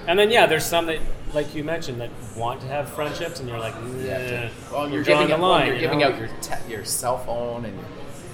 and 0.07 0.19
then 0.19 0.29
yeah, 0.31 0.45
there's 0.45 0.65
some 0.65 0.86
that, 0.88 0.99
like 1.34 1.55
you 1.55 1.63
mentioned, 1.63 2.01
that 2.01 2.09
want 2.36 2.59
to 2.61 2.67
have 2.67 2.89
friendships, 2.89 3.39
and 3.39 3.47
you're 3.47 3.57
like, 3.59 3.73
yeah, 4.01 4.49
Well, 4.71 4.84
you're 4.88 4.95
you're 4.97 5.03
giving, 5.03 5.27
the 5.27 5.36
out, 5.36 5.39
line. 5.39 5.65
you're 5.67 5.75
you 5.75 5.81
giving 5.81 5.99
know? 5.99 6.07
out 6.09 6.19
your 6.19 6.27
te- 6.41 6.69
your 6.69 6.84
cell 6.84 7.17
phone 7.19 7.63
and 7.65 7.73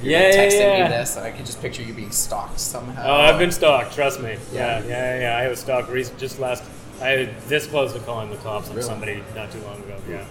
you're 0.02 0.12
Yeah, 0.14 0.30
yeah, 0.30 0.36
texting 0.48 0.78
yeah. 0.80 0.84
me 0.86 0.90
this, 0.90 1.16
and 1.16 1.26
I 1.26 1.32
can 1.32 1.46
just 1.46 1.62
picture 1.62 1.84
you 1.84 1.94
being 1.94 2.10
stalked 2.12 2.60
somehow. 2.60 3.04
Oh, 3.06 3.22
I've 3.22 3.38
been 3.38 3.52
stalked. 3.52 3.94
Trust 3.94 4.20
me. 4.20 4.38
Yeah, 4.52 4.80
Yeah. 4.80 4.88
yeah, 4.88 5.20
yeah. 5.20 5.38
I 5.38 5.48
was 5.48 5.60
stalked 5.60 5.90
rec- 5.90 6.18
just 6.18 6.40
last. 6.40 6.64
I 7.02 7.16
was 7.18 7.28
this 7.48 7.68
close 7.68 7.94
to 7.94 8.00
calling 8.00 8.30
the 8.32 8.38
cops 8.38 8.68
on 8.70 8.76
Really? 8.76 8.88
somebody 8.88 9.24
not 9.36 9.52
too 9.52 9.60
long 9.62 9.78
ago. 9.78 9.96
Yeah, 10.10 10.26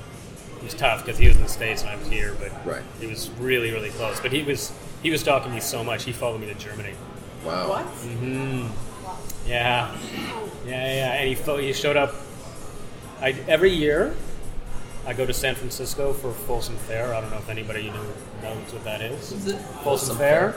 was 0.73 0.79
tough 0.79 1.05
because 1.05 1.19
he 1.19 1.27
was 1.29 1.37
in 1.37 1.43
the 1.43 1.49
states 1.49 1.83
and 1.83 1.91
I 1.91 1.97
was 1.97 2.09
here, 2.09 2.37
but 2.39 2.51
Right. 2.67 2.83
it 3.01 3.09
was 3.09 3.31
really, 3.41 3.71
really 3.71 3.91
close. 3.91 4.21
But 4.21 4.33
he 4.33 4.43
was 4.43 4.73
he 5.03 5.11
was 5.11 5.21
stalking 5.21 5.53
me 5.55 5.61
so 5.61 5.83
much 5.85 6.05
he 6.05 6.13
followed 6.13 6.41
me 6.41 6.47
to 6.49 6.55
Germany. 6.55 6.95
Wow. 7.45 7.69
What? 7.69 7.87
Mm-hmm. 7.87 8.67
Yeah, 9.49 9.97
yeah, 10.67 10.95
yeah. 10.95 11.13
And 11.15 11.29
he 11.29 11.35
fo- 11.35 11.57
he 11.59 11.73
showed 11.73 11.97
up. 11.97 12.15
I 13.21 13.33
every 13.49 13.71
year. 13.71 14.15
I 15.07 15.15
go 15.15 15.25
to 15.25 15.33
San 15.33 15.55
Francisco 15.55 16.13
for 16.13 16.33
Folsom 16.33 16.77
Fair. 16.77 17.15
I 17.15 17.21
don't 17.23 17.31
know 17.31 17.39
if 17.39 17.49
anybody 17.49 17.83
you 17.85 17.91
know 17.93 18.05
knows 18.43 18.73
what 18.75 18.85
that 18.85 19.01
is. 19.01 19.33
Is 19.33 19.47
it? 19.47 19.57
Folsom 19.57 19.83
Folsom 19.85 20.17
Fair. 20.19 20.55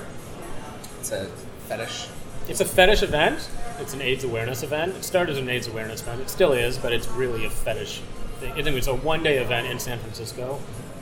It's 0.99 1.11
a 1.11 1.25
fetish. 1.69 2.07
It's 2.49 2.59
a 2.59 2.65
fetish 2.65 3.01
event. 3.01 3.49
It's 3.79 3.93
an 3.93 4.01
AIDS 4.01 4.25
awareness 4.25 4.61
event. 4.61 4.93
It 4.95 5.03
started 5.05 5.31
as 5.33 5.37
an 5.37 5.47
AIDS 5.47 5.67
awareness 5.67 6.01
event. 6.01 6.19
It 6.21 6.29
still 6.29 6.51
is, 6.51 6.77
but 6.77 6.91
it's 6.91 7.07
really 7.09 7.45
a 7.45 7.49
fetish 7.49 8.01
thing. 8.41 8.51
Anyway, 8.57 8.77
It's 8.77 8.87
a 8.87 8.95
one-day 8.95 9.37
event 9.37 9.67
in 9.67 9.79
San 9.79 9.99
Francisco, 9.99 10.59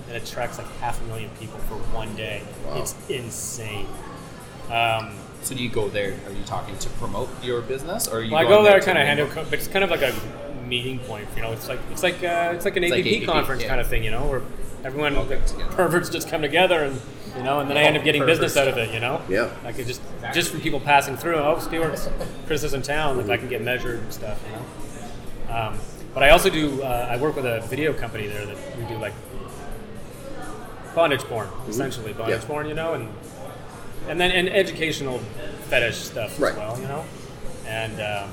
and 0.07 0.15
it 0.15 0.29
attracts 0.29 0.57
like 0.57 0.67
half 0.79 1.01
a 1.01 1.05
million 1.05 1.29
people 1.39 1.57
for 1.59 1.75
one 1.95 2.15
day. 2.15 2.41
Wow. 2.67 2.81
It's 2.81 2.95
insane. 3.09 3.87
Um, 4.71 5.13
So 5.41 5.55
do 5.55 5.63
you 5.63 5.69
go 5.69 5.87
there? 5.89 6.11
Are 6.27 6.31
you 6.33 6.43
talking 6.45 6.77
to 6.77 6.89
promote 6.91 7.29
your 7.43 7.61
business, 7.61 8.07
or 8.07 8.17
are 8.17 8.21
you? 8.21 8.31
well, 8.33 8.45
I 8.45 8.49
go 8.49 8.61
there 8.63 8.79
to 8.79 8.85
kind 8.85 8.97
of 8.97 9.05
hand 9.05 9.19
network? 9.19 9.37
out, 9.37 9.49
but 9.49 9.59
it's 9.59 9.67
kind 9.69 9.83
of 9.83 9.89
like 9.89 10.01
a 10.01 10.13
meeting 10.67 10.99
point. 10.99 11.27
You 11.35 11.41
know, 11.43 11.51
it's 11.53 11.67
like 11.69 11.79
it's 11.91 12.03
like 12.03 12.21
uh, 12.23 12.51
it's 12.55 12.65
like 12.65 12.75
an 12.77 12.83
It's 12.83 12.93
APP 12.93 13.05
like 13.05 13.15
APP, 13.23 13.25
conference 13.25 13.61
yeah. 13.63 13.69
kind 13.69 13.81
of 13.81 13.87
thing. 13.87 14.03
You 14.03 14.11
know, 14.11 14.27
where 14.27 14.41
everyone 14.83 15.15
All 15.15 15.25
get 15.25 15.47
the 15.47 15.63
perverts 15.75 16.09
just 16.09 16.29
come 16.29 16.41
together 16.41 16.83
and 16.83 16.99
you 17.37 17.43
know, 17.43 17.59
and 17.59 17.69
then 17.69 17.77
I 17.77 17.81
end 17.83 17.95
up 17.97 18.03
getting 18.03 18.25
business 18.25 18.57
out 18.57 18.67
of 18.67 18.77
it. 18.77 18.93
You 18.93 18.99
know, 18.99 19.21
Yeah. 19.29 19.49
I 19.63 19.71
could 19.71 19.87
just 19.87 20.01
just 20.33 20.51
from 20.51 20.59
people 20.61 20.79
passing 20.81 21.15
through. 21.15 21.35
Oh, 21.35 21.57
Stewart's 21.59 22.09
Chris 22.45 22.63
is 22.63 22.73
in 22.73 22.81
town. 22.81 23.17
Like 23.17 23.29
I 23.29 23.37
can 23.37 23.47
get 23.47 23.61
measured 23.61 23.99
and 23.99 24.11
stuff. 24.13 24.39
You 24.45 24.55
know. 25.53 25.57
Um, 25.57 25.79
but 26.13 26.23
I 26.23 26.29
also 26.29 26.49
do. 26.49 26.81
Uh, 26.81 27.07
I 27.11 27.17
work 27.17 27.35
with 27.35 27.45
a 27.45 27.61
video 27.61 27.93
company 27.93 28.27
there 28.27 28.45
that 28.45 28.57
we 28.77 28.85
do 28.85 28.97
like 28.97 29.13
bondage 30.95 31.21
porn, 31.21 31.47
essentially 31.67 32.13
bondage 32.13 32.41
Yeah. 32.41 32.47
porn. 32.47 32.67
You 32.67 32.73
know, 32.73 32.93
and 32.93 33.09
and 34.07 34.19
then 34.19 34.31
and 34.31 34.49
educational 34.49 35.19
fetish 35.69 35.97
stuff 35.97 36.39
Right. 36.39 36.51
as 36.53 36.57
well. 36.57 36.79
You 36.79 36.87
know, 36.87 37.05
and. 37.67 38.01
Um, 38.01 38.29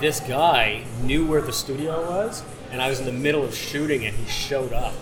this 0.00 0.18
guy 0.20 0.82
knew 1.04 1.24
where 1.24 1.40
the 1.40 1.52
studio 1.52 2.02
was, 2.10 2.42
and 2.72 2.82
I 2.82 2.88
was 2.88 2.98
in 2.98 3.06
the 3.06 3.12
middle 3.12 3.44
of 3.44 3.54
shooting, 3.54 4.04
and 4.04 4.14
he 4.14 4.28
showed 4.28 4.72
up. 4.72 4.92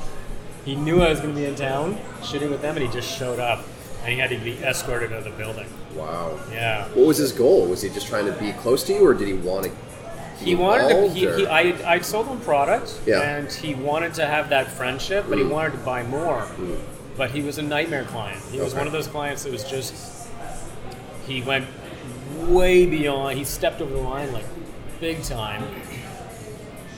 He 0.67 0.77
knew 0.77 1.01
I 1.03 1.09
was 1.09 1.19
going 1.19 1.35
to 1.35 1.41
be 1.41 1.47
in 1.47 1.55
town 1.55 1.99
shooting 2.23 2.51
with 2.51 2.61
them, 2.61 2.77
and 2.77 2.87
he 2.87 2.93
just 2.93 3.09
showed 3.19 3.41
up, 3.41 3.65
and 4.03 4.13
he 4.13 4.19
had 4.19 4.29
to 4.31 4.37
be 4.39 4.53
escorted 4.63 5.11
out 5.13 5.21
of 5.21 5.25
the 5.25 5.31
building. 5.31 5.67
Wow. 5.97 6.39
Yeah, 6.53 6.87
What 6.89 7.07
was 7.07 7.17
his 7.17 7.33
goal? 7.33 7.67
Was 7.67 7.81
he 7.81 7.89
just 7.89 8.07
trying 8.07 8.27
to 8.27 8.33
be 8.33 8.53
close 8.53 8.83
to 8.85 8.93
you, 8.93 9.05
or 9.05 9.15
did 9.15 9.29
he 9.29 9.35
want 9.35 9.65
to? 9.65 9.71
Be 10.45 10.51
he 10.51 10.55
wanted 10.57 10.89
to. 10.89 10.95
involved, 11.05 11.15
He, 11.17 11.27
he, 11.27 11.47
I, 11.47 11.95
I 11.95 12.01
sold 12.01 12.27
him 12.29 12.41
product, 12.41 13.01
Yeah. 13.07 13.21
and 13.23 13.51
he 13.53 13.75
wanted 13.75 14.15
to 14.15 14.27
have 14.27 14.49
that 14.51 14.69
friendship, 14.69 15.27
but 15.29 15.39
he 15.39 15.45
Mm. 15.45 15.51
wanted 15.51 15.73
to 15.73 15.79
buy 15.79 16.03
more. 16.03 16.47
But 17.17 17.31
he 17.31 17.43
was 17.43 17.59
a 17.59 17.63
nightmare 17.63 18.05
client. 18.05 18.43
He 18.51 18.61
was 18.61 18.75
one 18.75 18.87
of 18.87 18.93
those 18.93 19.07
clients 19.07 19.43
that 19.45 19.53
was 19.53 19.65
just. 19.65 20.29
He 21.27 21.43
went 21.43 21.67
way 22.49 22.87
beyond. 22.87 23.39
He 23.39 23.45
stepped 23.45 23.81
over 23.81 23.93
the 23.93 24.01
line 24.01 24.33
like 24.33 24.45
big 25.01 25.23
time. 25.23 25.63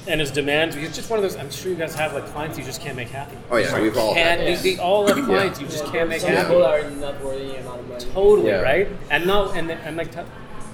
And 0.07 0.21
his 0.21 0.31
demands, 0.31 0.77
he's 0.77 0.95
just 0.95 1.09
one 1.09 1.19
of 1.19 1.23
those. 1.23 1.35
I'm 1.37 1.51
sure 1.51 1.71
you 1.73 1.79
guys 1.79 1.95
have 1.95 2.13
like 2.13 2.27
clients 2.27 2.59
you 2.59 2.65
just 2.65 2.81
can't 2.83 2.95
make 2.95 3.09
happy. 3.09 3.37
Oh 3.51 3.57
yeah, 3.57 3.81
we've 3.81 3.97
all. 3.97 4.15
Had 4.15 4.39
they, 4.39 4.45
this. 4.53 4.63
they 4.63 4.77
all 4.79 5.07
have 5.07 5.25
clients 5.25 5.61
you 5.61 5.67
just 5.67 5.87
can't 5.87 6.11
make 6.11 6.21
Some 6.21 6.31
happy. 6.31 6.49
people 6.49 6.65
are 6.65 6.91
not 6.91 7.19
worthy 7.25 7.47
the 7.47 7.61
amount 7.61 7.81
of 7.81 7.89
money. 7.89 8.05
Totally 8.13 8.49
Yeah. 8.49 8.61
right. 8.61 8.89
And 9.11 9.27
no, 9.27 9.51
and 9.53 9.69
then- 9.71 9.97
like, 9.97 10.13
t- 10.13 10.21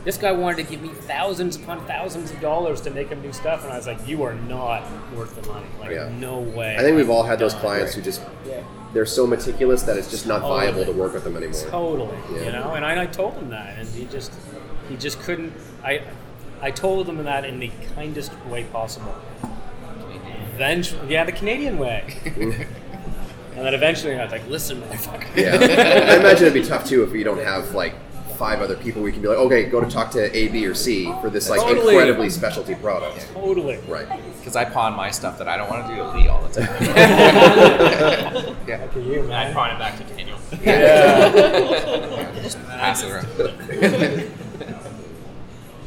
this 0.04 0.16
guy 0.16 0.32
wanted 0.32 0.56
to 0.58 0.62
give 0.70 0.80
me 0.82 0.88
thousands 0.88 1.56
upon 1.56 1.84
thousands 1.86 2.30
of 2.30 2.40
dollars 2.40 2.80
to 2.82 2.90
make 2.90 3.08
him 3.08 3.20
do 3.22 3.32
stuff, 3.32 3.64
and 3.64 3.72
I 3.72 3.76
was 3.76 3.86
like, 3.86 4.06
you 4.08 4.22
are 4.22 4.34
not 4.34 4.82
worth 5.14 5.40
the 5.40 5.46
money. 5.48 5.66
Like, 5.78 5.90
Yeah. 5.90 6.08
no 6.18 6.38
way. 6.40 6.76
I 6.78 6.80
think 6.82 6.96
we've 6.96 7.10
all 7.10 7.22
had 7.22 7.38
those 7.38 7.54
clients 7.54 7.94
who 7.94 8.00
just 8.02 8.22
Yeah. 8.48 8.62
they're 8.94 9.04
so 9.06 9.26
meticulous 9.26 9.82
that 9.82 9.96
it's 9.98 10.10
just 10.10 10.26
not 10.26 10.40
Totally. 10.40 10.66
viable 10.66 10.84
to 10.86 10.92
work 10.92 11.12
with 11.12 11.24
them 11.24 11.36
anymore. 11.36 11.60
Totally. 11.68 12.16
Yeah. 12.34 12.44
You 12.46 12.52
know, 12.52 12.72
and 12.74 12.84
I, 12.84 13.02
I 13.02 13.06
told 13.06 13.34
him 13.34 13.50
that, 13.50 13.78
and 13.78 13.86
he 13.88 14.06
just 14.06 14.32
he 14.88 14.96
just 14.96 15.20
couldn't. 15.20 15.52
I 15.84 16.02
I 16.62 16.70
told 16.70 17.08
him 17.08 17.22
that 17.24 17.44
in 17.44 17.58
the 17.60 17.70
kindest 17.94 18.32
way 18.48 18.64
possible. 18.64 19.14
Eventually, 20.54 21.12
yeah, 21.12 21.24
the 21.24 21.32
Canadian 21.32 21.78
way. 21.78 22.04
and 22.24 22.52
then 23.66 23.74
eventually, 23.74 24.14
I 24.18 24.24
was 24.24 24.32
like, 24.32 24.46
"Listen, 24.48 24.82
motherfucker." 24.82 25.36
Yeah, 25.36 25.54
I 25.56 26.16
imagine 26.16 26.46
it'd 26.48 26.54
be 26.54 26.64
tough 26.64 26.86
too 26.86 27.02
if 27.02 27.12
you 27.14 27.24
don't 27.24 27.38
have 27.42 27.74
like 27.74 27.94
five 28.40 28.62
other 28.62 28.74
people. 28.76 29.02
We 29.02 29.12
can 29.12 29.20
be 29.20 29.28
like, 29.28 29.36
okay, 29.36 29.64
go 29.64 29.80
to 29.82 29.88
talk 29.90 30.10
to 30.12 30.34
A, 30.36 30.48
B, 30.48 30.64
or 30.66 30.74
C 30.74 31.12
for 31.20 31.28
this 31.28 31.50
like 31.50 31.60
Totally. 31.60 31.94
incredibly 31.94 32.30
specialty 32.30 32.74
product. 32.74 33.28
Totally. 33.34 33.76
Right. 33.86 34.08
Because 34.38 34.56
I 34.56 34.64
pawn 34.64 34.94
my 34.96 35.10
stuff 35.10 35.36
that 35.38 35.46
I 35.46 35.58
don't 35.58 35.68
want 35.68 35.86
to 35.86 35.94
do 35.94 36.00
to 36.00 36.10
Lee 36.12 36.26
all 36.28 36.40
the 36.48 36.62
time. 36.62 36.82
yeah. 38.66 38.80
Look 38.82 38.96
at 38.96 38.96
you, 38.96 39.30
I 39.30 39.52
pawn 39.52 39.70
it 39.72 39.78
back 39.78 39.98
to 39.98 40.04
Daniel. 40.04 40.38
Yeah. 40.62 42.32
Just 42.42 42.58
pass 42.66 43.02
it 43.04 43.10
around. 43.12 43.26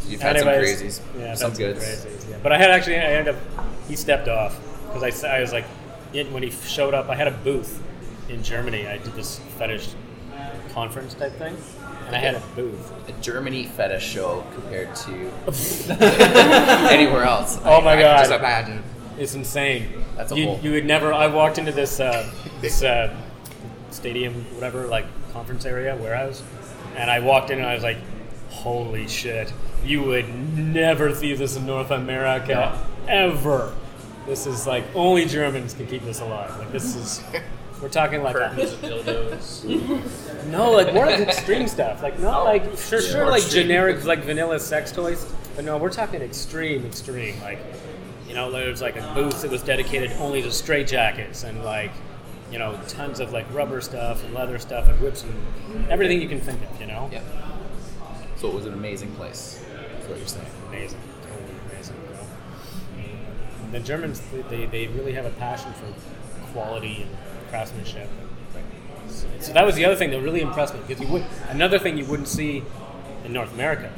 You've 0.07 0.21
had 0.21 0.35
Anyways, 0.37 0.77
some 0.77 0.87
crazies. 0.87 1.01
Yeah, 1.19 1.31
I've 1.31 1.37
some 1.39 1.51
had 1.51 1.57
goods. 1.57 1.83
crazies, 2.05 2.29
yeah. 2.29 2.37
But 2.43 2.51
I 2.51 2.57
had 2.59 2.69
actually, 2.69 2.97
I 2.97 3.03
ended 3.05 3.33
up, 3.35 3.41
he 3.87 3.95
stepped 3.95 4.27
off 4.27 4.59
because 4.87 5.01
I, 5.01 5.07
s- 5.07 5.23
I 5.23 5.39
was 5.41 5.51
like, 5.53 5.65
it, 6.13 6.31
when 6.31 6.43
he 6.43 6.51
showed 6.51 6.93
up, 6.93 7.09
I 7.09 7.15
had 7.15 7.27
a 7.27 7.31
booth 7.31 7.81
in 8.29 8.43
Germany. 8.43 8.87
I 8.87 8.97
did 8.99 9.13
this 9.15 9.39
fetish 9.57 9.89
conference 10.71 11.13
type 11.15 11.33
thing, 11.33 11.55
and 12.07 12.15
I 12.15 12.19
had 12.19 12.35
a 12.35 12.43
booth. 12.55 12.91
A 13.09 13.11
Germany 13.21 13.65
fetish 13.65 14.03
show 14.07 14.43
compared 14.53 14.95
to 14.97 15.11
anywhere 16.91 17.23
else. 17.23 17.59
Oh 17.63 17.77
I- 17.79 17.83
my 17.83 17.93
I 17.93 18.01
God. 18.01 18.17
just 18.19 18.31
imagine. 18.31 18.83
It's 19.17 19.35
insane. 19.35 20.03
That's 20.15 20.31
a 20.31 20.37
you, 20.37 20.45
whole- 20.45 20.59
you 20.61 20.71
would 20.71 20.85
never. 20.85 21.13
I 21.13 21.27
walked 21.27 21.57
into 21.57 21.71
this 21.71 21.99
uh, 21.99 22.29
this 22.61 22.83
uh, 22.83 23.15
stadium, 23.91 24.33
whatever, 24.55 24.87
like 24.87 25.05
conference 25.33 25.65
area, 25.65 25.95
warehouse, 25.95 26.41
and 26.95 27.09
I 27.11 27.19
walked 27.19 27.49
in 27.49 27.59
and 27.59 27.67
I 27.67 27.73
was 27.75 27.83
like, 27.83 27.97
"Holy 28.49 29.07
shit! 29.07 29.53
You 29.85 30.01
would 30.03 30.27
never 30.57 31.13
see 31.13 31.33
this 31.35 31.55
in 31.57 31.65
North 31.65 31.91
America 31.91 32.79
ever. 33.07 33.73
This 34.25 34.47
is 34.47 34.65
like 34.65 34.83
only 34.95 35.25
Germans 35.25 35.73
can 35.73 35.85
keep 35.87 36.03
this 36.05 36.21
alive. 36.21 36.57
Like 36.59 36.71
this 36.71 36.95
is." 36.95 37.23
We're 37.83 37.89
talking 37.89 38.23
like 38.23 38.33
Curtains 38.33 38.71
a, 38.81 38.97
of 38.97 39.05
dildos. 39.05 40.47
no, 40.47 40.71
like 40.71 40.93
more 40.93 41.05
like 41.05 41.19
extreme 41.19 41.67
stuff. 41.67 42.01
Like 42.01 42.17
not 42.17 42.41
oh, 42.41 42.43
like 42.45 42.63
sure, 42.77 43.01
Yeah. 43.01 43.09
sure, 43.11 43.25
like 43.29 43.43
extreme. 43.43 43.63
generic 43.63 44.05
like 44.05 44.23
vanilla 44.23 44.57
sex 44.61 44.89
toys, 44.93 45.29
but 45.57 45.65
no, 45.65 45.77
we're 45.77 45.91
talking 45.91 46.21
extreme, 46.21 46.85
extreme. 46.85 47.41
Like 47.41 47.59
you 48.25 48.35
know, 48.35 48.49
there's 48.49 48.81
like 48.81 48.95
a 48.95 49.11
booth 49.13 49.41
that 49.41 49.51
was 49.51 49.61
dedicated 49.63 50.13
only 50.13 50.41
to 50.43 50.49
straight 50.49 50.87
jackets 50.87 51.43
and 51.43 51.61
like 51.65 51.91
you 52.53 52.57
know 52.57 52.79
tons 52.87 53.19
of 53.19 53.33
like 53.33 53.53
rubber 53.53 53.81
stuff 53.81 54.23
and 54.23 54.33
leather 54.33 54.57
stuff 54.59 54.87
and 54.87 54.97
whips 55.01 55.23
and 55.23 55.89
everything 55.89 56.21
you 56.21 56.29
can 56.29 56.39
think 56.39 56.61
of. 56.63 56.79
You 56.79 56.87
know, 56.87 57.09
Yeah. 57.11 57.21
So 58.37 58.47
it 58.47 58.53
was 58.53 58.65
an 58.65 58.73
amazing 58.73 59.11
place. 59.15 59.61
That's 59.91 60.07
what 60.07 60.17
you're 60.19 60.27
saying. 60.27 60.47
amazing, 60.69 60.99
totally 61.23 61.55
amazing. 61.69 61.97
You 62.97 63.03
know? 63.03 63.71
The 63.73 63.79
Germans, 63.81 64.21
they, 64.49 64.67
they 64.67 64.87
really 64.87 65.11
have 65.13 65.25
a 65.25 65.31
passion 65.31 65.73
for 65.73 65.93
quality 66.53 67.01
and 67.03 67.11
craftsmanship. 67.53 68.09
So, 69.39 69.53
that 69.53 69.63
was 69.63 69.75
the 69.75 69.85
other 69.85 69.95
thing 69.95 70.09
that 70.09 70.21
really 70.21 70.41
impressed 70.41 70.73
me 70.73 70.79
because 70.87 70.99
you 70.99 71.07
would 71.13 71.23
another 71.49 71.77
thing 71.77 71.99
you 71.99 72.05
wouldn't 72.05 72.27
see 72.27 72.63
in 73.23 73.31
North 73.31 73.53
America. 73.53 73.91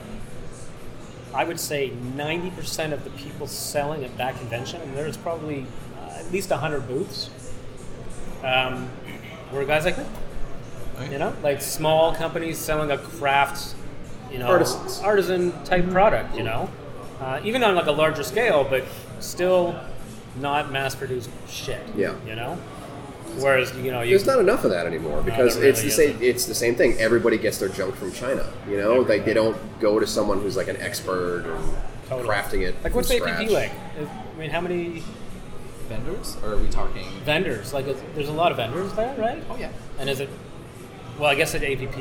I 1.34 1.46
would 1.46 1.60
say 1.60 1.92
90% 2.18 2.92
of 2.92 3.06
the 3.06 3.12
people 3.12 3.48
selling 3.48 4.04
at 4.04 4.18
that 4.18 4.38
convention, 4.38 4.82
and 4.82 4.94
there's 4.96 5.16
probably 5.16 5.66
uh, 6.02 6.18
at 6.18 6.32
least 6.34 6.50
100 6.50 6.86
booths, 6.88 7.30
um, 8.44 8.90
were 9.54 9.64
guys 9.64 9.86
like 9.86 9.98
me. 9.98 10.06
You 11.12 11.18
know, 11.18 11.34
like 11.42 11.62
small 11.62 12.14
companies 12.14 12.58
selling 12.58 12.92
a 12.92 12.98
craft, 12.98 13.76
you 14.32 14.40
know, 14.40 14.48
Artisans. 14.48 15.00
artisan 15.00 15.64
type 15.64 15.90
product. 15.92 16.36
You 16.36 16.44
know, 16.44 16.70
uh, 17.22 17.40
even 17.44 17.64
on 17.64 17.76
like 17.76 17.88
a 17.88 17.92
larger 17.92 18.24
scale, 18.24 18.66
but 18.70 18.84
still 19.20 19.80
not 20.42 20.72
mass 20.74 20.94
produced 20.94 21.30
shit. 21.48 21.82
Yeah. 21.96 22.16
You 22.26 22.36
know, 22.36 22.58
whereas 23.44 23.76
you 23.78 23.92
know 23.92 24.02
you 24.02 24.10
There's 24.12 24.26
not 24.26 24.40
enough 24.40 24.64
of 24.64 24.72
that 24.72 24.86
anymore 24.86 25.22
because 25.22 25.58
there 25.60 25.70
it's 25.70 25.82
the 25.82 25.90
really 25.90 26.14
same. 26.14 26.24
It's 26.24 26.46
the 26.46 26.56
same 26.56 26.76
thing. 26.76 26.98
Everybody 27.00 27.38
gets 27.38 27.58
their 27.58 27.70
junk 27.70 27.96
from 27.96 28.12
China. 28.12 28.46
You 28.70 28.78
know, 28.78 29.02
like 29.02 29.26
they 29.26 29.34
don't 29.34 29.58
go 29.80 30.00
to 30.00 30.08
someone 30.08 30.42
who's 30.42 30.56
like 30.58 30.68
an 30.68 30.78
expert 30.78 31.46
and 31.46 31.76
Totally. 32.08 32.30
crafting 32.30 32.62
it. 32.62 32.76
like 32.84 32.94
what's 32.94 33.08
scratch. 33.14 33.42
APP 33.42 33.52
like? 33.52 33.72
I 34.00 34.40
mean, 34.40 34.50
how 34.50 34.62
many 34.62 35.04
Vendors, 35.90 36.36
or 36.44 36.54
are 36.54 36.58
we 36.58 36.68
talking? 36.68 37.06
vendors? 37.26 37.72
Like, 37.72 37.86
is- 37.88 38.02
there's 38.16 38.30
a 38.30 38.34
lot 38.34 38.52
of 38.52 38.58
vendors 38.58 38.92
there, 38.94 39.16
right? 39.18 39.44
Oh 39.50 39.56
yeah. 39.56 39.72
And 40.00 40.10
is 40.10 40.20
it? 40.20 40.30
Well, 41.20 41.30
I 41.30 41.36
guess 41.36 41.54
at 41.56 41.64
APP 41.64 41.96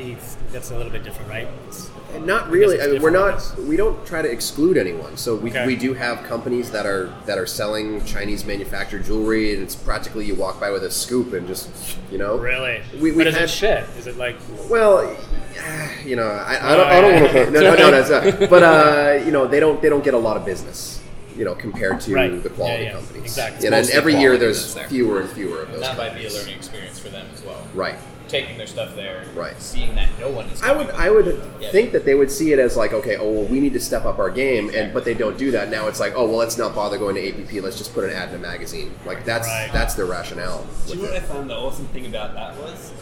that's 0.50 0.70
a 0.70 0.76
little 0.76 0.90
bit 0.90 1.04
different, 1.04 1.30
right? 1.30 1.46
It's, 1.68 1.90
And 2.14 2.26
not 2.26 2.50
really. 2.50 2.80
I 2.80 2.86
mean, 2.86 3.02
we're 3.02 3.10
not. 3.10 3.42
We 3.58 3.76
don't 3.76 4.04
try 4.06 4.22
to 4.22 4.30
exclude 4.30 4.76
anyone. 4.76 5.16
So 5.16 5.34
we, 5.34 5.50
Okay. 5.50 5.66
we 5.66 5.76
do 5.76 5.94
have 5.94 6.22
companies 6.24 6.70
that 6.70 6.86
are 6.86 7.12
that 7.26 7.38
are 7.38 7.46
selling 7.46 8.04
Chinese 8.04 8.44
manufactured 8.44 9.04
jewelry, 9.04 9.52
and 9.54 9.62
it's 9.62 9.74
practically 9.74 10.24
you 10.26 10.34
walk 10.34 10.60
by 10.60 10.70
with 10.70 10.84
a 10.84 10.90
scoop 10.90 11.32
and 11.32 11.46
just 11.46 11.70
you 12.10 12.18
know. 12.18 12.36
really. 12.38 12.82
We, 13.00 13.10
but 13.10 13.16
we 13.18 13.26
is 13.26 13.34
had 13.34 13.44
it 13.44 13.50
shit? 13.50 13.84
Is 13.98 14.06
it 14.06 14.16
like? 14.16 14.36
Well, 14.70 15.16
you 16.04 16.16
know, 16.16 16.28
I, 16.28 16.72
I 16.72 16.76
don't, 16.76 16.86
I 16.88 17.00
don't 17.00 17.20
want 17.22 17.32
to. 17.32 17.50
No, 17.50 17.60
no, 17.60 17.74
no, 17.74 17.90
that's 17.90 18.40
not. 18.40 18.50
But 18.50 18.62
uh, 18.62 19.24
you 19.24 19.32
know, 19.32 19.46
they 19.46 19.60
don't 19.60 19.80
they 19.82 19.88
don't 19.88 20.04
get 20.04 20.14
a 20.14 20.18
lot 20.18 20.36
of 20.36 20.44
business. 20.44 21.00
You 21.36 21.44
know, 21.44 21.56
compared 21.56 22.00
to 22.02 22.14
Right. 22.14 22.40
the 22.40 22.48
quality 22.48 22.84
Yeah, 22.84 22.90
yeah. 22.90 22.94
companies. 22.94 23.22
Exactly. 23.24 23.66
And, 23.66 23.74
It's 23.74 23.90
every 23.90 24.14
year 24.14 24.36
there's 24.38 24.72
there. 24.74 24.86
fewer 24.88 25.20
and 25.20 25.28
fewer 25.30 25.62
of 25.62 25.72
those. 25.72 25.80
That 25.80 25.96
might 25.96 26.14
be 26.14 26.26
a 26.26 26.30
learning 26.32 26.54
experience 26.54 27.00
for 27.00 27.08
them 27.08 27.26
as 27.34 27.42
well. 27.42 27.60
Right. 27.74 27.96
Taking 28.28 28.56
their 28.58 28.66
stuff 28.66 28.96
there, 28.96 29.24
Right. 29.34 29.54
seeing 29.60 29.94
that 29.96 30.08
no 30.18 30.28
one 30.30 30.46
is. 30.46 30.62
I 30.62 30.72
would. 30.72 30.90
I 30.90 31.10
would 31.10 31.40
Yeah. 31.60 31.70
think 31.70 31.92
that 31.92 32.04
they 32.04 32.14
would 32.14 32.30
see 32.30 32.52
it 32.52 32.58
as 32.58 32.76
like 32.76 32.92
okay 32.92 33.16
oh 33.16 33.30
well 33.30 33.44
we 33.44 33.60
need 33.60 33.74
to 33.74 33.80
step 33.80 34.04
up 34.06 34.18
our 34.18 34.30
game 34.30 34.70
and 34.74 34.92
but 34.94 35.04
they 35.04 35.14
don't 35.14 35.36
do 35.38 35.50
that 35.52 35.70
now 35.70 35.86
it's 35.88 36.00
like 36.00 36.14
oh 36.16 36.26
well 36.26 36.38
let's 36.38 36.56
not 36.58 36.74
bother 36.74 36.96
going 36.98 37.14
to 37.16 37.20
APP 37.28 37.62
let's 37.62 37.76
just 37.78 37.92
put 37.94 38.02
an 38.04 38.10
ad 38.10 38.30
in 38.30 38.34
a 38.36 38.38
magazine 38.38 38.92
like 39.06 39.24
that's 39.24 39.46
Right. 39.46 39.70
that's 39.72 39.94
their 39.94 40.06
rationale. 40.06 40.66
Do 40.86 40.94
you 40.96 41.02
know 41.02 41.08
what 41.10 41.16
I 41.16 41.20
found 41.20 41.50
the 41.50 41.54
awesome 41.54 41.86
thing 41.88 42.06
about 42.06 42.34
that 42.34 42.56
was? 42.56 42.92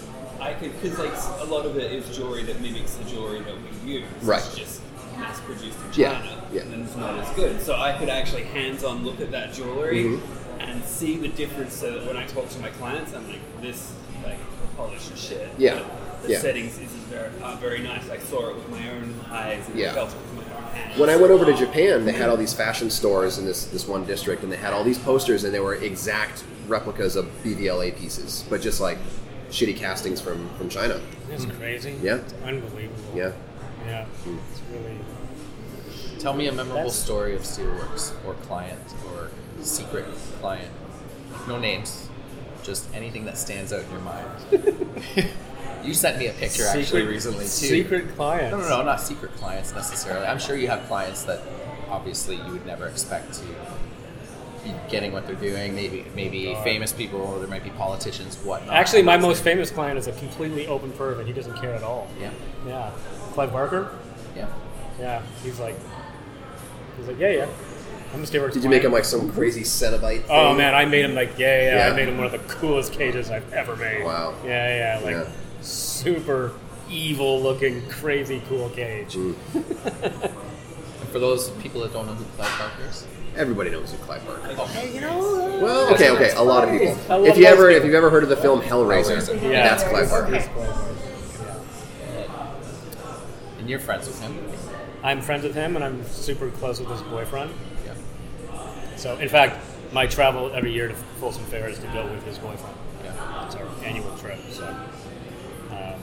I 0.41 0.55
could, 0.55 0.73
because 0.83 0.99
like 0.99 1.13
a 1.41 1.45
lot 1.45 1.65
of 1.67 1.77
it 1.79 1.93
is 1.93 2.15
jewelry 2.15 2.43
that 2.45 2.61
mimics 2.61 2.95
the 2.95 3.05
jewelry 3.05 3.41
that 3.41 3.55
we 3.87 3.93
use. 3.93 4.05
Right. 4.23 4.41
It's 4.45 4.57
just 4.57 4.81
mass 5.17 5.39
produced 5.41 5.79
in 5.95 6.01
Yeah, 6.03 6.15
China. 6.19 6.43
yeah. 6.53 6.63
And 6.63 6.85
it's 6.85 6.97
not 6.97 7.17
as 7.21 7.29
good. 7.37 7.63
So 7.63 7.77
I 7.77 7.93
could 7.97 8.09
actually 8.09 8.43
hands 8.45 8.83
on 8.83 9.05
look 9.05 9.21
at 9.21 9.31
that 9.31 9.53
jewelry 9.55 10.05
Mhm. 10.05 10.21
and 10.59 10.85
see 10.85 11.17
the 11.17 11.29
difference 11.29 11.75
so 11.75 11.93
that 11.93 12.07
when 12.07 12.17
I 12.17 12.27
talk 12.27 12.49
to 12.51 12.59
my 12.59 12.71
clients, 12.71 13.13
I'm 13.15 13.29
like, 13.29 13.39
this, 13.63 13.93
like, 14.25 14.39
polished 14.77 15.11
and 15.11 15.19
shit. 15.19 15.49
Yeah, 15.59 15.83
but 15.83 16.23
The 16.23 16.33
yeah. 16.33 16.39
settings 16.39 16.79
is 16.79 16.91
very, 17.11 17.29
are 17.43 17.57
very 17.57 17.81
nice. 17.81 18.09
I 18.11 18.19
saw 18.19 18.49
it 18.51 18.57
with 18.57 18.69
my 18.71 18.91
own 18.91 19.15
eyes 19.31 19.67
and 19.69 19.79
Yeah. 19.79 19.93
felt 19.93 20.11
it 20.11 20.17
with 20.17 20.47
my 20.47 20.57
own 20.57 20.63
hands. 20.75 20.99
When 21.01 21.11
I 21.11 21.17
went 21.17 21.33
over 21.33 21.45
to 21.45 21.55
Japan, 21.55 22.05
they 22.05 22.13
had 22.13 22.29
all 22.29 22.37
these 22.37 22.53
fashion 22.55 22.91
stores 22.91 23.39
in 23.39 23.45
this 23.47 23.65
this 23.67 23.87
one 23.89 24.05
district, 24.07 24.43
and 24.43 24.51
they 24.53 24.57
had 24.57 24.73
all 24.73 24.85
these 24.85 24.99
posters, 24.99 25.45
and 25.45 25.53
they 25.55 25.61
were 25.61 25.75
exact 25.75 26.45
replicas 26.69 27.17
of 27.17 27.27
BVLA 27.43 27.91
pieces, 27.97 28.45
but 28.49 28.61
just 28.61 28.81
like 28.81 28.99
shitty 29.51 29.77
castings 29.77 30.21
from 30.21 30.49
from 30.57 30.69
China. 30.69 31.01
It's 31.31 31.45
crazy. 31.47 31.95
Yeah. 32.03 32.17
It's 32.17 32.35
unbelievable. 32.45 33.03
Yeah. 33.15 33.33
Yeah. 33.87 34.05
Hmm. 34.05 34.37
It's 34.53 34.61
really. 34.73 34.99
Tell 36.19 36.35
me 36.35 36.47
a 36.47 36.53
memorable 36.53 36.77
That's- 36.77 36.95
story 36.97 37.35
of 37.35 37.43
Steelworks 37.43 38.13
or 38.25 38.35
client 38.47 38.79
or 39.13 39.31
secret 39.63 40.05
client. 40.41 40.69
No 41.49 41.59
names, 41.59 42.09
just 42.63 42.93
anything 42.95 43.25
that 43.27 43.39
stands 43.39 43.73
out 43.73 43.85
in 43.85 43.91
your 43.91 44.01
mind. 44.01 44.29
you 45.85 45.95
sent 45.95 46.19
me 46.19 46.27
a 46.29 46.33
picture 46.33 46.65
actually 46.67 47.03
recently 47.03 47.45
too. 47.45 47.49
secret 47.49 48.15
clients. 48.15 48.53
No, 48.53 48.61
no, 48.61 48.79
no, 48.79 48.83
not 48.85 49.01
secret 49.01 49.33
clients 49.37 49.73
necessarily. 49.75 50.27
I'm 50.27 50.39
sure 50.39 50.57
you 50.57 50.69
have 50.69 50.87
clients 50.87 51.25
that 51.25 51.41
obviously 51.89 52.37
you 52.37 52.53
would 52.53 52.67
never 52.67 52.87
expect 52.87 53.35
to 53.35 53.45
be 54.65 54.75
getting 54.89 55.13
what 55.13 55.27
they're 55.27 55.37
doing. 55.37 55.75
Maybe, 55.75 56.05
maybe 56.15 56.49
oh 56.49 56.55
God. 56.55 56.65
famous 56.65 56.93
people, 56.93 57.21
or 57.21 57.39
there 57.39 57.49
might 57.49 57.65
be 57.65 57.71
politicians, 57.71 58.37
whatnot. 58.39 58.75
Actually, 58.75 59.03
my 59.03 59.17
most 59.17 59.43
famous 59.43 59.71
client 59.71 59.99
is 59.99 60.07
a 60.07 60.13
completely 60.13 60.67
open 60.67 60.93
perv, 60.93 61.19
and 61.19 61.27
he 61.27 61.33
doesn't 61.33 61.57
care 61.61 61.75
at 61.75 61.83
all. 61.83 62.09
Yeah. 62.21 62.31
Yeah. 62.67 62.91
Clive 63.33 63.53
Barker. 63.53 63.97
Yeah. 64.37 64.49
Yeah. 64.99 65.23
He's 65.43 65.59
like. 65.59 65.77
He's 66.97 67.09
like, 67.09 67.19
yeah, 67.19 67.31
yeah. 67.31 67.49
I'm 68.15 68.23
a 68.23 68.27
Did 68.27 68.63
you 68.63 68.69
make 68.69 68.85
him 68.85 68.93
like 68.93 69.05
some 69.05 69.31
crazy 69.33 69.63
Cenobite? 69.63 70.25
Oh 70.29 70.51
thing? 70.51 70.59
man, 70.59 70.75
I 70.75 70.85
made 70.85 71.05
him 71.05 71.15
like 71.15 71.39
yeah, 71.39 71.63
yeah, 71.63 71.77
Yeah. 71.87 71.93
I 71.93 71.97
made 71.97 72.09
him 72.09 72.19
one 72.19 72.27
of 72.27 72.33
the 72.33 72.39
coolest 72.55 72.93
cages 72.93 73.31
I've 73.31 73.51
ever 73.53 73.75
made. 73.77 74.05
Wow. 74.05 74.35
Yeah, 74.45 74.99
yeah, 74.99 75.05
like 75.05 75.15
Yeah. 75.17 75.33
super 75.63 76.53
evil 76.91 77.41
looking, 77.43 77.89
crazy 77.89 78.43
cool 78.49 78.69
cage. 78.71 79.15
Mm. 79.15 79.35
For 81.11 81.19
those 81.19 81.51
people 81.63 81.81
that 81.83 81.93
don't 81.93 82.07
know 82.07 82.15
who 82.15 82.25
Clive 82.37 82.59
Barker 82.59 82.83
is, 82.91 83.07
Everybody 83.35 83.71
knows 83.71 83.91
who 83.91 83.97
Clive 83.99 84.27
Barker 84.27 84.51
is. 84.51 84.59
Hey, 84.73 84.95
you 84.95 85.01
know. 85.01 85.19
Well, 85.63 85.95
okay, 85.95 86.11
okay, 86.11 86.33
a 86.33 86.43
lot 86.43 86.65
of 86.65 86.71
people. 86.71 86.89
I 87.11 87.17
If 87.21 87.39
you 87.39 87.45
most 87.45 87.53
ever 87.53 87.71
if 87.71 87.83
you've 87.83 87.95
ever 87.95 88.11
heard 88.11 88.23
of 88.25 88.29
the 88.29 88.37
film 88.37 88.61
Hellraiser, 88.61 89.17
Hellraiser. 89.23 89.43
Yeah. 89.43 89.69
that's 89.69 89.85
Clive 89.85 90.11
Barker. 90.11 90.35
He's 90.35 90.47
Clive 90.49 90.69
Barker. 90.69 90.95
and 93.59 93.71
you're 93.71 93.79
friends 93.79 94.07
with 94.07 94.21
him. 94.21 94.37
I'm 95.03 95.21
friends 95.23 95.45
with 95.45 95.55
him, 95.55 95.77
and 95.77 95.85
I'm 95.85 96.05
super 96.05 96.51
close 96.51 96.79
with 96.79 96.91
his 96.91 97.01
boyfriend. 97.03 97.53
Yeah. 99.05 99.15
So, 99.15 99.19
in 99.21 99.29
fact, 99.29 99.59
my 99.93 100.07
travel 100.07 100.51
every 100.55 100.73
year 100.73 100.89
to 100.89 100.95
Folsom 101.21 101.45
Fair 101.45 101.69
is 101.69 101.79
to 101.79 101.87
go 101.89 102.07
with 102.07 102.25
his 102.25 102.39
boyfriend. 102.39 102.77
Yeah. 103.05 103.47
It's 103.47 103.55
our 103.57 103.67
annual 103.85 104.17
trip. 104.17 104.39
So, 104.51 104.67
um, 105.71 105.95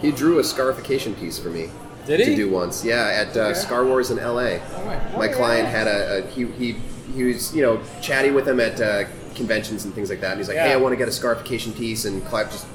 He 0.00 0.10
drew 0.12 0.38
a 0.38 0.44
scarification 0.44 1.14
piece 1.14 1.38
for 1.38 1.48
me. 1.50 1.70
Did 2.06 2.20
he? 2.20 2.26
To 2.26 2.30
he? 2.32 2.36
do 2.36 2.50
once, 2.50 2.84
yeah, 2.84 3.26
at 3.26 3.36
uh, 3.36 3.54
Star 3.54 3.84
Wars 3.84 4.10
in 4.10 4.18
L.A. 4.18 4.60
Oh 4.60 5.18
My 5.18 5.26
client 5.28 5.66
had 5.68 5.86
a, 5.86 6.18
a 6.22 6.26
he, 6.30 6.44
he 6.46 6.72
he 7.14 7.24
was 7.24 7.54
you 7.56 7.62
know 7.62 7.80
chatty 8.02 8.30
with 8.30 8.46
him 8.46 8.60
at 8.60 8.78
uh, 8.80 9.04
conventions 9.34 9.84
and 9.86 9.94
things 9.94 10.10
like 10.10 10.20
that. 10.20 10.32
And 10.32 10.38
he's 10.40 10.48
like, 10.48 10.56
Yeah. 10.56 10.66
"Hey, 10.66 10.72
I 10.74 10.76
want 10.76 10.92
to 10.92 10.96
get 10.98 11.08
a 11.08 11.12
scarification 11.12 11.72
piece," 11.72 12.04
and 12.04 12.22
Clive 12.26 12.50
just 12.50 12.66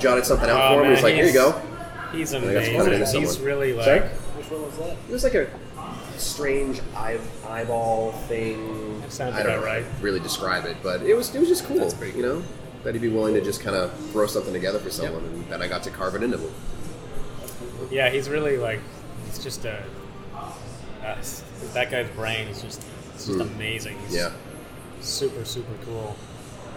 jotted 0.00 0.24
something 0.24 0.48
out 0.48 0.60
Oh, 0.60 0.74
for 0.76 0.80
him. 0.82 0.86
man, 0.86 0.94
He's 0.94 1.02
like, 1.02 1.14
"Here 1.14 1.26
you 1.26 1.32
go." 1.32 1.60
he's 2.12 2.32
And 2.32 2.44
I 2.44 2.54
got 2.54 2.60
to 2.60 2.66
cut 2.76 2.86
it 2.88 2.92
into 2.92 2.96
amazing. 2.96 3.20
He's 3.20 3.30
someone. 3.32 3.46
really 3.46 3.72
like. 3.72 3.84
Sorry? 3.84 4.00
Which 4.00 4.50
one 4.50 4.62
was 4.62 4.76
that? 4.78 4.96
It 5.08 5.12
was 5.12 5.24
like 5.24 5.34
a 5.34 5.48
strange 6.18 6.80
eye, 6.94 7.18
eyeball 7.48 8.12
thing. 8.28 9.00
That 9.00 9.12
sounds 9.12 9.34
I 9.34 9.42
don't 9.42 9.52
about 9.52 9.60
know 9.60 9.66
right. 9.66 9.84
really 10.00 10.20
describe 10.20 10.64
it, 10.66 10.76
but 10.82 11.02
it 11.02 11.14
was 11.14 11.34
it 11.34 11.38
was 11.40 11.48
just 11.48 11.64
cool. 11.64 11.78
That's 11.78 11.94
pretty 11.94 12.16
You 12.18 12.22
know, 12.24 12.42
that 12.84 12.94
he'd 12.94 13.00
be 13.02 13.08
willing 13.08 13.34
to 13.34 13.40
just 13.40 13.60
kind 13.60 13.76
of 13.76 13.92
throw 14.10 14.26
something 14.26 14.52
together 14.52 14.78
for 14.78 14.90
someone, 14.90 15.24
and 15.24 15.46
then 15.48 15.62
I 15.62 15.68
got 15.68 15.82
to 15.84 15.90
carve 15.90 16.14
it 16.14 16.22
into 16.22 16.38
him. 16.38 16.50
Yeah, 17.90 18.10
he's 18.10 18.28
really 18.28 18.56
like, 18.58 18.80
he's 19.26 19.38
just 19.42 19.64
a, 19.64 19.82
uh, 20.34 21.16
that 21.74 21.90
guy's 21.90 22.08
brain 22.10 22.48
is 22.48 22.60
just, 22.62 22.82
it's 23.14 23.26
just 23.26 23.38
Hmm. 23.38 23.54
amazing. 23.54 23.98
He's 24.06 24.16
Yeah. 24.16 24.30
super 25.00 25.44
super 25.44 25.72
cool. 25.84 26.16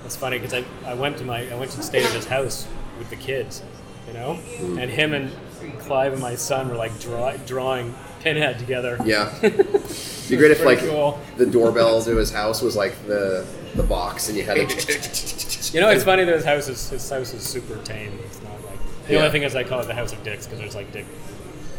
It's 0.05 0.15
funny 0.15 0.39
because 0.39 0.53
I, 0.53 0.63
I 0.85 0.93
went 0.95 1.17
to 1.17 1.23
my 1.25 1.49
I 1.51 1.55
went 1.55 1.71
to 1.71 1.83
stay 1.83 2.03
at 2.03 2.11
his 2.11 2.25
house 2.25 2.65
with 2.97 3.09
the 3.09 3.15
kids, 3.15 3.61
you 4.07 4.13
know, 4.13 4.35
Hmm. 4.35 4.77
and 4.79 4.89
him 4.91 5.13
and 5.13 5.31
Clive 5.79 6.13
and 6.13 6.21
my 6.21 6.35
son 6.35 6.69
were 6.69 6.75
like 6.75 6.99
draw, 6.99 7.33
drawing 7.45 7.93
Pinhead 8.23 8.59
together. 8.59 8.97
Yeah. 9.05 9.33
It'd 9.41 9.57
be 10.29 10.37
great 10.37 10.51
if 10.51 10.63
like 10.63 10.79
cool. 10.79 11.19
the 11.37 11.45
doorbell 11.45 12.01
to 12.03 12.15
his 12.17 12.31
house 12.31 12.61
was 12.61 12.75
like 12.75 12.93
the 13.07 13.45
the 13.75 13.83
box, 13.83 14.27
and 14.29 14.37
you 14.37 14.43
had 14.43 14.55
to. 14.69 15.73
You 15.73 15.79
know, 15.79 15.89
it's 15.89 16.03
funny 16.03 16.23
that 16.25 16.35
his 16.35 16.43
house 16.45 16.67
is 16.67 16.89
his 16.89 17.09
house 17.09 17.33
is 17.33 17.43
super 17.43 17.77
tame. 17.83 18.19
It's 18.25 18.41
not 18.43 18.53
like 18.65 18.79
the 19.07 19.13
Yeah. 19.13 19.19
only 19.19 19.31
thing 19.31 19.43
is 19.43 19.55
I 19.55 19.63
call 19.63 19.79
it 19.79 19.87
the 19.87 19.93
house 19.95 20.11
of 20.13 20.23
dicks 20.23 20.45
because 20.45 20.59
there's 20.59 20.75
like 20.75 20.91
dick 20.91 21.05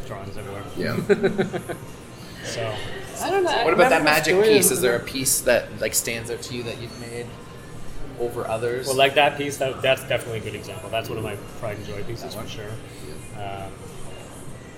drawings 0.06 0.36
everywhere. 0.36 0.62
Yeah. 0.76 0.96
so 2.44 2.74
I 3.22 3.30
don't 3.30 3.44
know. 3.44 3.64
What 3.64 3.74
about 3.74 3.90
that 3.90 4.02
magic 4.02 4.34
story 4.34 4.48
piece? 4.48 4.70
Is 4.70 4.80
there 4.80 4.96
a 4.96 5.00
piece 5.00 5.42
that 5.42 5.80
like 5.80 5.94
stands 5.94 6.30
out 6.30 6.42
to 6.42 6.54
you 6.54 6.62
that 6.64 6.80
you've 6.80 6.98
made 7.00 7.26
over 8.18 8.46
others? 8.48 8.86
Well, 8.86 8.96
like 8.96 9.14
that 9.14 9.36
piece, 9.36 9.58
that, 9.58 9.82
that's 9.82 10.02
definitely 10.08 10.38
a 10.38 10.42
good 10.42 10.54
example. 10.54 10.88
That's 10.90 11.08
one 11.08 11.18
of 11.18 11.24
my 11.24 11.36
pride 11.60 11.76
and 11.76 11.86
joy 11.86 12.02
pieces 12.04 12.34
for 12.34 12.46
sure. 12.48 12.70
Um, 13.36 13.70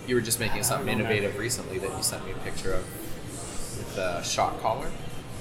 you 0.07 0.15
were 0.15 0.21
just 0.21 0.41
making 0.41 0.63
something 0.63 0.87
don't 0.87 0.99
know. 0.99 1.11
innovative 1.11 1.39
recently 1.39 1.79
that 1.79 1.97
you 1.97 2.03
sent 2.03 2.25
me 2.27 2.33
a 2.33 2.37
picture 2.37 2.73
of 2.75 2.85
with 3.79 3.99
a 3.99 4.23
shot 4.25 4.61
collar. 4.61 4.91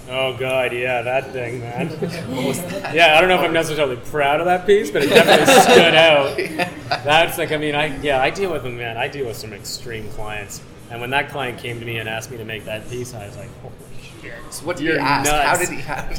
oh 0.10 0.36
god, 0.38 0.74
yeah, 0.74 1.02
that 1.02 1.32
thing, 1.32 1.60
man. 1.62 1.88
What 2.34 2.46
was 2.48 2.62
that? 2.62 2.94
yeah, 2.96 3.16
I 3.18 3.20
don't 3.22 3.30
know 3.30 3.36
if 3.36 3.42
I'm 3.42 3.54
necessarily 3.54 3.96
proud 3.98 4.40
of 4.40 4.46
that 4.48 4.66
piece, 4.66 4.92
but 4.92 5.04
it 5.04 5.10
definitely 5.10 5.54
stood 5.64 5.96
out. 5.96 7.04
That's 7.04 7.38
like, 7.38 7.52
I 7.52 7.58
mean, 7.58 7.76
I 7.76 7.98
yeah, 8.02 8.22
I 8.22 8.30
deal 8.30 8.52
with 8.52 8.64
them, 8.64 8.78
man. 8.78 8.98
I 8.98 9.08
deal 9.08 9.26
with 9.28 9.38
some 9.38 9.54
extreme 9.54 10.10
clients, 10.10 10.62
and 10.92 11.00
when 11.00 11.10
that 11.12 11.30
client 11.30 11.60
came 11.60 11.80
to 11.80 11.86
me 11.86 11.98
and 11.98 12.10
asked 12.10 12.32
me 12.32 12.38
to 12.38 12.46
make 12.46 12.66
that 12.66 12.90
piece, 12.90 13.14
I 13.14 13.28
was 13.28 13.38
like, 13.38 13.50
holy 13.62 13.74
shit. 14.22 14.34
So 14.52 14.66
what 14.66 14.78
did 14.78 14.86
You're 14.86 14.96
you 14.96 15.02
ask? 15.02 15.30
How 15.30 15.58
did 15.58 15.70
he? 15.70 15.82
How, 15.82 16.10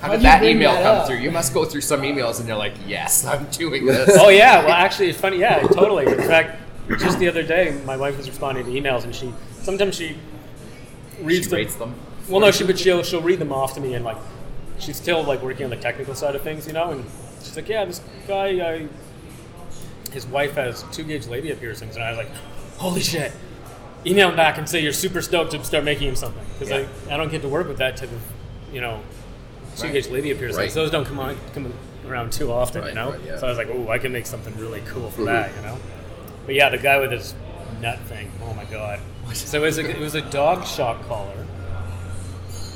how 0.00 0.12
did 0.12 0.22
that 0.22 0.42
email 0.42 0.72
that 0.72 0.82
come 0.82 0.96
up? 0.98 1.06
through? 1.06 1.18
You 1.18 1.30
must 1.30 1.54
go 1.54 1.64
through 1.64 1.82
some 1.82 2.02
emails, 2.02 2.38
and 2.38 2.48
you're 2.48 2.56
like, 2.56 2.74
"Yes, 2.86 3.24
I'm 3.24 3.44
doing 3.46 3.86
this." 3.86 4.10
oh 4.20 4.28
yeah, 4.28 4.60
well 4.64 4.72
actually 4.72 5.10
it's 5.10 5.20
funny. 5.20 5.38
Yeah, 5.38 5.60
totally. 5.68 6.06
In 6.06 6.18
fact, 6.18 6.58
just 6.98 7.18
the 7.18 7.28
other 7.28 7.42
day, 7.42 7.78
my 7.84 7.96
wife 7.96 8.16
was 8.16 8.28
responding 8.28 8.64
to 8.64 8.70
emails, 8.70 9.04
and 9.04 9.14
she 9.14 9.32
sometimes 9.62 9.94
she 9.96 10.16
reads 11.22 11.48
She 11.48 11.64
them. 11.64 11.78
them. 11.78 11.94
Well, 12.28 12.40
no, 12.40 12.50
she 12.50 12.64
but 12.64 12.78
she'll 12.78 13.02
she'll 13.02 13.22
read 13.22 13.38
them 13.38 13.52
off 13.52 13.74
to 13.74 13.80
me, 13.80 13.94
and 13.94 14.04
like 14.04 14.18
she's 14.78 14.96
still 14.96 15.22
like 15.22 15.42
working 15.42 15.64
on 15.64 15.70
the 15.70 15.76
technical 15.76 16.14
side 16.14 16.34
of 16.34 16.42
things, 16.42 16.66
you 16.66 16.72
know. 16.72 16.90
And 16.90 17.04
she's 17.42 17.56
like, 17.56 17.68
"Yeah, 17.68 17.84
this 17.84 18.00
guy, 18.26 18.48
I 18.74 18.88
his 20.12 20.26
wife 20.26 20.54
has 20.56 20.84
two 20.92 21.04
gauge 21.04 21.26
labia 21.26 21.56
piercings, 21.56 21.96
and 21.96 22.04
I 22.04 22.10
was 22.10 22.18
like, 22.18 22.28
holy 22.76 23.00
shit. 23.00 23.32
Email 24.04 24.28
him 24.30 24.36
back 24.36 24.58
and 24.58 24.68
say 24.68 24.80
you're 24.82 24.92
super 24.92 25.22
stoked 25.22 25.52
to 25.52 25.64
start 25.64 25.84
making 25.84 26.08
him 26.08 26.16
something 26.16 26.44
because 26.52 26.68
Yeah. 26.70 26.86
I, 27.08 27.14
I 27.14 27.16
don't 27.16 27.30
get 27.30 27.40
to 27.42 27.48
work 27.48 27.68
with 27.68 27.78
that 27.78 27.96
type 27.96 28.10
of 28.10 28.20
you 28.74 28.80
know 28.80 29.00
two 29.76 29.90
gauge 29.92 30.08
labia 30.08 30.34
piercings. 30.34 30.58
Right. 30.58 30.70
Those 30.72 30.90
don't 30.90 31.04
come 31.06 31.18
on 31.20 31.36
come 31.54 31.72
around 32.06 32.32
too 32.32 32.50
often, 32.52 32.84
you 32.86 32.92
know. 32.94 33.12
right, 33.12 33.20
yeah. 33.24 33.38
So 33.38 33.46
I 33.46 33.50
was 33.50 33.58
like, 33.58 33.68
oh, 33.70 33.88
I 33.88 33.98
can 33.98 34.12
make 34.12 34.26
something 34.26 34.54
really 34.58 34.82
cool 34.86 35.08
for 35.10 35.22
Mhm. 35.22 35.26
that, 35.26 35.54
you 35.56 35.62
know. 35.62 35.78
But 36.46 36.54
yeah, 36.54 36.68
the 36.68 36.78
guy 36.78 36.98
with 36.98 37.12
his 37.12 37.34
nut 37.80 37.98
thing. 38.00 38.30
Oh 38.42 38.54
my 38.54 38.64
god. 38.64 39.00
So 39.32 39.62
it 39.62 39.66
was 39.66 39.78
a, 39.78 39.88
it 39.88 39.98
was 39.98 40.14
a 40.14 40.20
dog 40.22 40.66
shock 40.66 41.06
collar. 41.06 41.46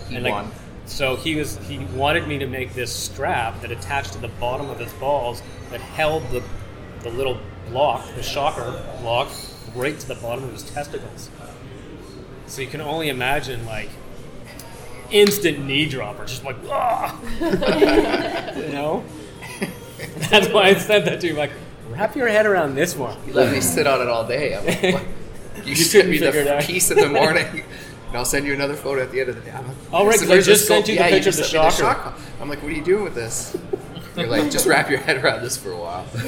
He 0.09 0.17
And, 0.17 0.25
like, 0.25 0.33
won. 0.33 0.51
So 0.87 1.17
he 1.17 1.35
was 1.35 1.59
he 1.69 1.79
wanted 1.79 2.29
me 2.29 2.39
to 2.39 2.47
make 2.47 2.75
this 2.75 2.95
strap 2.95 3.61
that 3.63 3.73
attached 3.73 4.13
to 4.13 4.19
the 4.19 4.29
bottom 4.29 4.71
of 4.71 4.79
his 4.79 4.93
balls 4.95 5.43
that 5.71 5.81
held 5.81 6.23
the 6.31 6.43
the 7.03 7.11
little 7.11 7.39
block, 7.69 8.07
the 8.15 8.23
shocker 8.23 8.83
block, 9.01 9.29
right 9.75 9.99
to 9.99 10.09
the 10.09 10.15
bottom 10.17 10.45
of 10.45 10.53
his 10.53 10.63
testicles. 10.63 11.29
So 12.47 12.63
you 12.63 12.69
can 12.69 12.81
only 12.81 13.09
imagine 13.09 13.67
like 13.67 13.91
instant 15.11 15.65
knee 15.65 15.87
dropper, 15.87 16.25
just 16.25 16.45
like 16.45 16.57
ah, 16.69 17.21
you 18.57 18.69
know. 18.69 19.05
That's 20.31 20.49
why 20.49 20.65
I 20.65 20.75
said 20.75 21.05
that 21.07 21.21
to 21.23 21.29
you, 21.29 21.35
like 21.35 21.53
wrap 21.97 22.17
your 22.17 22.29
head 22.29 22.47
around 22.47 22.75
this 22.75 22.97
one. 22.97 23.17
You 23.27 23.33
let 23.33 23.53
me 23.53 23.61
sit 23.61 23.87
on 23.87 24.01
it 24.01 24.09
all 24.09 24.27
day. 24.27 24.57
I'm 24.57 24.67
like. 24.67 24.83
You, 24.93 25.01
You 25.65 25.75
send 25.75 26.11
me 26.11 26.19
couldn't 26.19 26.33
figure 26.35 26.43
it 26.43 26.45
the 26.45 26.57
out. 26.59 26.63
piece 26.65 26.91
in 26.91 26.99
the 26.99 27.09
morning, 27.09 27.47
and 28.09 28.17
I'll 28.17 28.27
send 28.27 28.47
you 28.47 28.53
another 28.53 28.75
photo 28.77 29.03
at 29.03 29.11
the 29.11 29.21
end 29.21 29.31
of 29.31 29.37
the 29.37 29.41
day. 29.41 29.51
I'm 29.53 29.67
like, 29.67 29.77
Oh, 29.93 29.99
right, 29.99 30.05
"Where's 30.07 30.19
'cause 30.21 30.29
the- 30.29 30.35
I 30.35 30.41
just 30.43 30.67
sent 30.69 30.87
you 30.89 30.95
the? 30.97 31.01
Yeah, 31.01 31.11
picture 31.11 31.31
of 31.31 31.37
the 31.37 31.45
sent 31.45 31.65
me 31.65 31.71
shocker. 31.71 32.15
I'm 32.41 32.49
like, 32.49 32.63
what 32.63 32.71
are 32.71 32.75
you 32.75 32.85
doing 32.85 33.05
with 33.05 33.15
this? 33.15 33.57
You're 34.17 34.27
like, 34.29 34.51
just 34.51 34.67
wrap 34.67 34.89
your 34.91 34.99
head 35.01 35.23
around 35.23 35.43
this 35.43 35.57
for 35.57 35.73
a 35.73 35.77
while. 35.79 36.07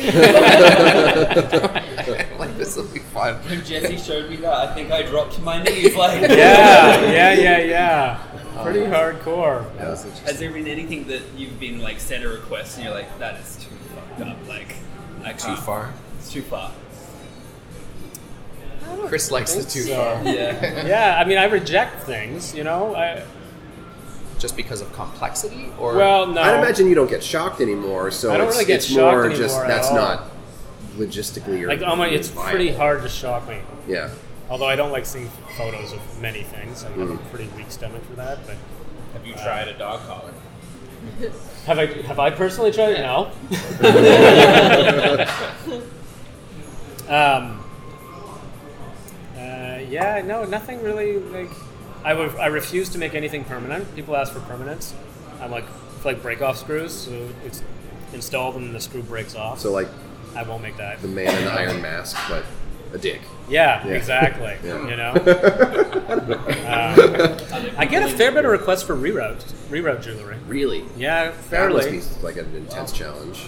like 2.38 2.56
this 2.58 2.76
will 2.76 2.84
be 2.88 2.98
fun. 2.98 3.36
When 3.48 3.64
Jesse 3.64 3.96
showed 3.98 4.28
me 4.30 4.36
that, 4.36 4.52
I 4.52 4.74
think 4.74 4.90
I 4.90 5.02
dropped 5.02 5.34
to 5.34 5.40
my 5.42 5.62
knees. 5.62 5.94
Like, 5.94 6.20
Yeah, 6.30 7.00
yeah, 7.10 7.32
yeah, 7.32 7.58
yeah. 7.58 8.18
Pretty 8.62 8.84
uh, 8.84 8.90
hardcore. 8.92 9.74
Has 9.78 10.38
there 10.38 10.50
been 10.50 10.66
anything 10.66 11.06
that 11.08 11.22
you've 11.36 11.58
been 11.60 11.80
like 11.80 12.00
sent 12.00 12.24
a 12.24 12.28
request 12.28 12.76
and 12.76 12.84
you're 12.86 12.94
like, 12.94 13.18
that 13.20 13.38
is 13.40 13.56
too 13.56 13.70
fucked 13.94 14.20
up? 14.22 14.36
Like, 14.48 14.74
I 15.28 15.32
Too 15.32 15.56
far? 15.56 15.92
It's 16.18 16.32
too 16.32 16.42
far. 16.42 16.70
Chris 19.06 19.30
likes 19.30 19.54
the 19.54 19.60
think 19.62 19.72
too 19.72 19.80
so. 19.82 19.96
far. 19.96 20.24
Yeah. 20.24 20.86
Yeah, 20.86 21.18
I 21.18 21.24
mean, 21.24 21.38
I 21.38 21.44
reject 21.44 22.02
things, 22.02 22.54
you 22.54 22.64
know. 22.64 22.94
I, 22.94 23.22
Just 24.38 24.56
because 24.56 24.80
of 24.80 24.92
complexity, 24.92 25.68
or 25.78 25.94
well, 25.96 26.26
no. 26.26 26.40
I'd 26.40 26.58
imagine 26.58 26.88
you 26.88 26.94
don't 26.94 27.08
get 27.10 27.22
shocked 27.22 27.60
anymore, 27.60 28.10
so 28.10 28.32
I 28.32 28.36
don't 28.38 28.48
it's, 28.48 28.56
really 28.56 28.66
get 28.66 28.76
it's 28.76 28.86
shocked 28.86 29.16
more 29.16 29.28
just 29.30 29.40
anymore 29.56 29.64
at 29.64 29.68
that's 29.68 29.88
all. 29.88 29.94
not 29.96 30.30
logistically 30.96 31.62
or 31.62 31.68
like, 31.68 31.82
oh 31.82 31.94
my, 31.96 32.08
it's 32.08 32.28
viable. 32.28 32.50
pretty 32.50 32.72
hard 32.72 33.02
to 33.02 33.08
shock 33.08 33.48
me. 33.48 33.58
Yeah. 33.86 34.10
Although 34.50 34.66
I 34.66 34.76
don't 34.76 34.90
like 34.92 35.06
seeing 35.06 35.28
photos 35.56 35.92
of 35.92 36.00
many 36.22 36.42
things. 36.42 36.82
I 36.84 36.88
have 36.90 36.98
a 36.98 37.04
Mm. 37.14 37.30
pretty 37.30 37.48
weak 37.56 37.70
stomach 37.70 38.02
for 38.04 38.14
that. 38.16 38.38
But 38.46 38.56
Have 39.12 39.26
you 39.26 39.34
tried 39.34 39.68
a 39.68 39.74
dog 39.78 40.00
collar? 40.06 40.32
Have 41.66 41.78
I 41.78 41.86
have 41.86 42.18
I 42.18 42.30
personally 42.30 42.72
tried 42.72 42.92
it? 42.92 43.00
No. 43.00 43.26
um, 47.08 47.64
uh, 49.36 49.78
yeah, 49.88 50.22
no, 50.24 50.44
nothing 50.44 50.82
really. 50.82 51.18
Like, 51.18 51.50
I 52.04 52.14
would 52.14 52.34
I 52.36 52.46
refuse 52.46 52.88
to 52.90 52.98
make 52.98 53.14
anything 53.14 53.44
permanent. 53.44 53.94
People 53.94 54.16
ask 54.16 54.32
for 54.32 54.40
permanence. 54.40 54.94
I'm 55.40 55.50
like 55.50 55.66
for 56.00 56.12
like 56.12 56.22
break 56.22 56.42
off 56.42 56.58
screws. 56.58 56.92
So 56.92 57.28
it's 57.44 57.62
installed 58.12 58.56
and 58.56 58.74
the 58.74 58.80
screw 58.80 59.02
breaks 59.02 59.34
off. 59.34 59.60
So 59.60 59.72
like 59.72 59.88
I 60.34 60.42
won't 60.42 60.62
make 60.62 60.76
that. 60.76 61.02
the 61.02 61.08
man 61.08 61.36
in 61.36 61.44
the 61.44 61.52
iron 61.52 61.82
mask, 61.82 62.16
but 62.28 62.44
a 62.92 62.98
dick. 62.98 63.20
Yeah, 63.48 63.86
Yeah. 63.86 63.94
exactly. 63.94 64.56
Yeah. 64.64 64.88
You 64.88 64.96
know, 64.96 65.12
Um, 66.68 67.74
I 67.78 67.86
get 67.88 68.02
a 68.02 68.08
fair 68.16 68.30
bit 68.32 68.44
of 68.44 68.50
requests 68.50 68.82
for 68.82 68.94
reroute 68.96 69.42
reroute 69.70 70.02
jewelry. 70.02 70.36
Really? 70.46 70.84
Yeah, 70.96 71.24
That 71.26 71.34
must 71.36 71.48
fairly. 71.48 71.90
be 71.98 72.02
like 72.22 72.36
an 72.36 72.54
intense 72.54 72.92
challenge. 72.92 73.46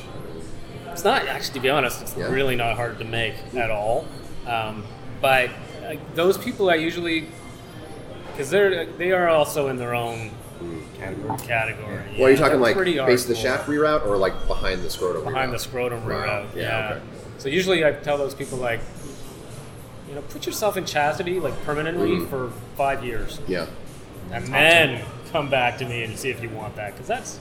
It's 0.89 1.05
not 1.05 1.27
actually, 1.27 1.55
to 1.55 1.61
be 1.61 1.71
honest, 1.71 2.03
it's 2.03 2.17
Yeah. 2.17 2.31
really 2.31 2.57
not 2.57 2.77
hard 2.77 2.99
to 2.99 3.05
make 3.05 3.35
at 3.57 3.71
all. 3.71 4.07
Um, 4.47 4.85
but 5.21 5.51
uh, 5.87 5.95
those 6.15 6.37
people 6.39 6.69
I 6.71 6.75
usually, 6.77 7.29
because 8.33 8.51
they're 8.51 8.87
they 8.87 9.13
are 9.13 9.29
also 9.29 9.69
in 9.69 9.77
their 9.77 9.95
own 9.95 10.31
category. 10.99 11.39
Category. 11.39 12.03
Well, 12.19 12.27
are 12.27 12.31
you 12.31 12.37
talking 12.37 12.53
they're 12.53 12.61
like 12.61 12.77
pretty 12.77 12.97
base 12.99 13.23
of 13.23 13.29
the 13.29 13.35
shaft 13.35 13.69
reroute 13.69 14.05
or 14.07 14.17
like 14.17 14.47
behind 14.47 14.83
the 14.83 14.91
scrotum? 14.91 15.25
behind 15.25 15.51
reroute? 15.51 15.53
the 15.53 15.59
scrotum 15.59 16.05
Wow. 16.07 16.11
reroute? 16.11 16.55
Yeah. 16.57 16.63
Yeah. 16.63 16.91
Okay. 16.97 17.01
So 17.39 17.49
usually 17.49 17.85
I 17.85 17.93
tell 17.93 18.19
those 18.19 18.35
people 18.35 18.59
like, 18.59 18.81
you 20.11 20.17
know, 20.17 20.23
put 20.23 20.45
yourself 20.45 20.77
in 20.77 20.85
chastity 20.85 21.39
like 21.41 21.55
permanently 21.65 22.11
Mhm. 22.17 22.29
for 22.29 22.51
five 22.77 23.05
years, 23.05 23.39
Yeah. 23.47 23.67
and 24.33 24.45
then 24.49 25.03
come 25.33 25.49
back 25.49 25.79
to 25.79 25.85
me 25.87 26.03
and 26.03 26.19
see 26.19 26.29
if 26.31 26.43
you 26.43 26.49
want 26.51 26.75
that 26.77 26.93
because 26.93 27.07
that's 27.07 27.39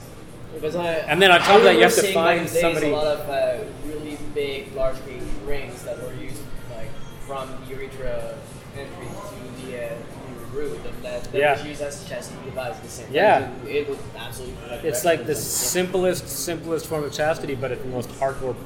Because 0.54 0.74
I, 0.74 0.94
And 1.06 1.22
then 1.22 1.30
on 1.30 1.38
top 1.40 1.58
of 1.58 1.62
that, 1.62 1.76
you 1.76 1.82
have 1.82 1.94
to 1.94 2.00
seeing 2.00 2.12
find 2.14 2.40
nowadays 2.40 2.60
somebody- 2.60 2.90
A 2.90 2.96
lot 2.96 3.06
of 3.06 3.30
uh, 3.30 3.58
really 3.86 4.18
big, 4.34 4.74
large 4.74 4.96
gauge 5.06 5.22
rings 5.46 5.82
that 5.84 5.96
were 6.02 6.12
used 6.20 6.42
like 6.76 6.88
from 7.24 7.48
the 7.68 7.74
urethra 7.76 8.34
entry 8.76 9.06
to 9.06 9.66
the, 9.70 9.76
uh, 9.76 9.88
the 9.90 10.58
root, 10.58 10.80
and 10.84 11.04
that, 11.04 11.22
that 11.30 11.38
Yeah. 11.38 11.52
was 11.52 11.64
used 11.64 11.80
as 11.82 12.04
a 12.04 12.08
chastity 12.08 12.36
device. 12.44 12.74
The 12.82 12.88
same. 12.88 13.06
Yeah. 13.12 13.46
So 13.62 13.68
It 13.70 13.88
would 13.88 13.98
absolutely. 14.18 14.88
It's 14.88 15.04
like 15.04 15.20
the 15.20 15.34
reference. 15.34 15.46
simplest, 15.46 16.28
simplest 16.28 16.86
form 16.86 17.04
of 17.04 17.12
chastity, 17.12 17.54
but 17.54 17.70
it's 17.70 17.82
the 17.82 17.88
most 17.88 18.08
hardcore 18.18 18.56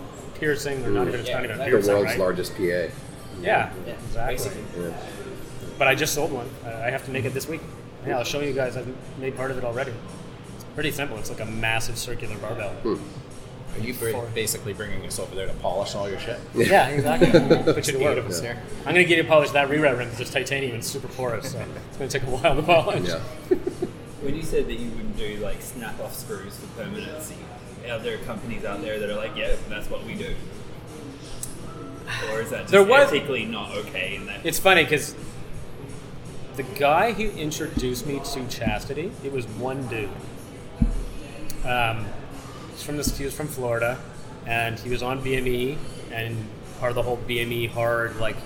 piercing, 0.40 0.82
or 0.86 0.88
not 0.88 1.06
even 1.08 1.20
it's 1.20 1.28
Yeah, 1.28 1.34
not 1.36 1.44
even 1.44 1.60
a 1.60 1.64
exactly. 1.64 1.80
The 1.82 1.92
world's 1.92 2.08
right? 2.12 2.18
largest 2.18 2.56
PA. 2.56 2.88
Yeah, 3.42 3.72
Yeah, 3.86 3.92
exactly. 3.92 4.34
basically. 4.34 4.94
But 5.78 5.88
I 5.88 5.94
just 5.94 6.14
sold 6.14 6.32
one. 6.32 6.48
I 6.64 6.86
I 6.86 6.90
have 6.90 7.04
to 7.06 7.10
make 7.10 7.24
it 7.24 7.34
this 7.34 7.48
week. 7.48 7.60
Yeah, 8.06 8.18
I'll 8.18 8.24
show 8.24 8.40
you 8.40 8.52
guys. 8.52 8.76
I've 8.76 8.88
made 9.18 9.36
part 9.36 9.50
of 9.50 9.58
it 9.58 9.64
already. 9.64 9.92
It's 10.54 10.64
pretty 10.74 10.90
simple. 10.92 11.18
It's 11.18 11.30
like 11.30 11.40
a 11.40 11.46
massive 11.46 11.96
circular 11.98 12.36
barbell. 12.36 12.70
Hmm. 12.82 12.96
Are 13.74 13.80
you 13.84 13.92
br- 13.94 14.12
basically 14.34 14.72
bringing 14.72 15.04
us 15.04 15.18
over 15.18 15.34
there 15.34 15.46
to 15.48 15.52
polish 15.54 15.96
all 15.96 16.08
your 16.08 16.20
shit? 16.20 16.38
Yeah, 16.54 16.88
exactly. 16.88 17.30
Put 17.72 17.86
you 17.88 17.94
to 17.94 18.04
work. 18.04 18.14
Beautiful. 18.14 18.44
Yeah. 18.44 18.56
I'm 18.86 18.94
gonna 18.94 19.02
get 19.04 19.16
you 19.16 19.22
to 19.24 19.28
polish 19.28 19.50
that 19.50 19.68
reroute 19.68 19.98
rim 19.98 20.06
because 20.10 20.20
it's 20.20 20.30
titanium 20.30 20.74
and 20.74 20.84
super 20.84 21.08
porous, 21.08 21.50
so 21.52 21.58
it's 21.88 21.96
gonna 21.96 22.08
take 22.10 22.22
a 22.22 22.26
while 22.26 22.54
to 22.54 22.62
polish. 22.62 23.08
Yeah. 23.08 23.20
When 24.22 24.34
you 24.34 24.42
said 24.42 24.68
that 24.68 24.78
you 24.78 24.88
wouldn't 24.90 25.18
do 25.18 25.36
like 25.38 25.60
snap 25.60 26.00
off 26.00 26.14
screws 26.14 26.56
for 26.56 26.66
permanency, 26.82 27.34
are 27.90 27.98
there 27.98 28.16
companies 28.18 28.64
out 28.64 28.80
there 28.80 28.98
that 28.98 29.10
are 29.10 29.16
like, 29.16 29.36
yeah, 29.36 29.54
that's 29.68 29.90
what 29.90 30.02
we 30.06 30.14
do? 30.14 30.34
Or 32.32 32.40
is 32.40 32.50
that 32.50 32.60
just 32.62 32.72
There 32.72 32.82
was- 32.82 33.12
ethically 33.12 33.44
not 33.44 33.72
okay? 33.76 34.16
And 34.16 34.28
that 34.28 34.40
It's 34.44 34.58
funny 34.58 34.84
because 34.84 35.14
the 36.56 36.62
guy 36.62 37.12
who 37.12 37.24
introduced 37.30 38.06
me 38.06 38.20
to 38.32 38.46
chastity, 38.48 39.10
it 39.24 39.32
was 39.32 39.46
one 39.46 39.86
dude. 39.88 40.08
Um, 41.64 42.06
he's 42.72 42.82
from 42.82 42.96
this. 42.96 43.16
He 43.16 43.24
was 43.24 43.34
from 43.34 43.48
Florida, 43.48 43.98
and 44.46 44.78
he 44.78 44.90
was 44.90 45.02
on 45.02 45.22
BME 45.22 45.78
and 46.12 46.36
part 46.78 46.90
of 46.90 46.96
the 46.96 47.02
whole 47.02 47.16
BME 47.26 47.70
hard 47.70 48.16
like 48.16 48.36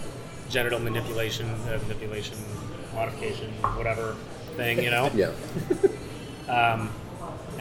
genital 0.48 0.78
manipulation, 0.78 1.46
uh, 1.50 1.78
manipulation, 1.82 2.38
modification, 2.94 3.50
whatever 3.76 4.14
thing, 4.56 4.82
you 4.82 4.90
know. 4.90 5.10
Yeah. 5.14 5.32
Um, 6.48 6.88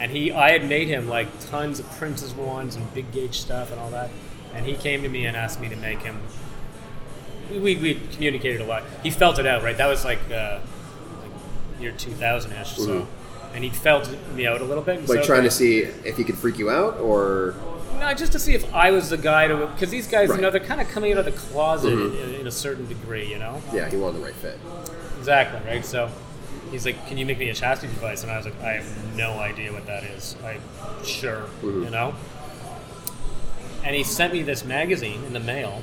and 0.00 0.10
he, 0.10 0.32
I 0.32 0.50
had 0.52 0.66
made 0.66 0.88
him 0.88 1.10
like 1.10 1.28
tons 1.50 1.78
of 1.78 1.90
Prince's 1.98 2.32
wands 2.32 2.74
and 2.74 2.94
big 2.94 3.12
gauge 3.12 3.38
stuff 3.38 3.70
and 3.70 3.78
all 3.78 3.90
that. 3.90 4.08
And 4.54 4.66
he 4.66 4.74
came 4.74 5.02
to 5.02 5.08
me 5.08 5.26
and 5.26 5.36
asked 5.36 5.60
me 5.60 5.68
to 5.68 5.76
make 5.76 6.00
him. 6.00 6.20
We, 7.50 7.58
we, 7.58 7.76
we 7.76 7.94
communicated 8.12 8.60
a 8.60 8.64
lot. 8.64 8.82
He 9.02 9.10
felt 9.10 9.38
it 9.38 9.46
out, 9.46 9.62
right? 9.62 9.76
That 9.76 9.86
was 9.86 10.04
like, 10.04 10.18
uh, 10.30 10.60
like 11.22 11.80
year 11.80 11.92
2000 11.92 12.52
ish. 12.52 12.76
So, 12.76 13.06
and 13.54 13.64
he 13.64 13.70
felt 13.70 14.10
me 14.34 14.46
out 14.46 14.60
a 14.60 14.64
little 14.64 14.82
bit. 14.82 14.98
Mm-hmm. 15.00 15.10
Like 15.10 15.20
so- 15.20 15.26
trying 15.26 15.44
to 15.44 15.50
see 15.50 15.78
if 15.80 16.16
he 16.16 16.24
could 16.24 16.36
freak 16.36 16.58
you 16.58 16.70
out 16.70 16.98
or. 16.98 17.54
No, 17.98 18.14
just 18.14 18.30
to 18.32 18.38
see 18.38 18.54
if 18.54 18.72
I 18.74 18.90
was 18.92 19.10
the 19.10 19.16
guy 19.16 19.48
to. 19.48 19.66
Because 19.66 19.90
these 19.90 20.06
guys, 20.06 20.28
Right. 20.28 20.36
you 20.36 20.42
know, 20.42 20.50
they're 20.50 20.60
kind 20.60 20.80
of 20.80 20.88
coming 20.88 21.12
out 21.12 21.18
of 21.18 21.24
the 21.24 21.32
closet 21.32 21.92
Mhm. 21.94 22.22
in, 22.22 22.34
in 22.42 22.46
a 22.46 22.50
certain 22.50 22.86
degree, 22.86 23.26
you 23.28 23.38
know? 23.38 23.60
Yeah, 23.72 23.88
he 23.88 23.96
wanted 23.96 24.20
the 24.20 24.24
right 24.24 24.34
fit. 24.34 24.58
Exactly, 25.18 25.60
right? 25.68 25.84
So 25.84 26.08
he's 26.70 26.84
like, 26.86 27.06
Can 27.08 27.18
you 27.18 27.26
make 27.26 27.38
me 27.38 27.48
a 27.48 27.54
chastity 27.54 27.92
device? 27.92 28.22
And 28.22 28.30
I 28.30 28.36
was 28.36 28.44
like, 28.46 28.60
I 28.62 28.74
have 28.74 29.16
no 29.16 29.32
idea 29.40 29.72
what 29.72 29.86
that 29.86 30.04
is. 30.04 30.36
I 30.44 30.58
sure, 31.04 31.46
Mhm. 31.62 31.84
you 31.86 31.90
know? 31.90 32.14
And 33.88 33.96
he 33.96 34.04
sent 34.04 34.34
me 34.34 34.42
this 34.42 34.66
magazine 34.66 35.24
in 35.24 35.32
the 35.32 35.40
mail, 35.40 35.80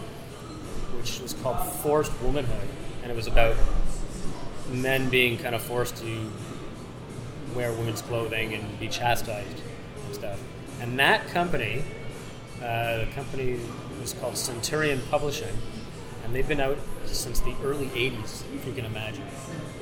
which 0.95 1.19
was 1.21 1.33
called 1.33 1.57
Forced 1.77 2.11
Womanhood. 2.21 2.69
And 3.01 3.11
it 3.11 3.15
was 3.15 3.25
about 3.25 3.55
men 4.71 5.09
being 5.09 5.39
kind 5.39 5.55
of 5.55 5.63
forced 5.63 5.97
to 6.03 6.31
wear 7.55 7.73
women's 7.73 8.03
clothing 8.03 8.53
and 8.53 8.79
be 8.79 8.89
chastised 8.89 9.59
and 10.05 10.13
stuff. 10.13 10.39
And 10.81 10.99
that 10.99 11.25
company, 11.29 11.83
uh, 12.61 12.99
the 12.99 13.07
company 13.15 13.59
was 13.99 14.13
called 14.13 14.37
Centurion 14.37 15.01
Publishing, 15.09 15.57
and 16.23 16.35
they've 16.35 16.47
been 16.47 16.61
out 16.61 16.77
since 17.07 17.39
the 17.39 17.55
early 17.63 17.87
'80s, 17.87 18.43
if 18.53 18.67
you 18.67 18.73
can 18.73 18.85
imagine. 18.85 19.25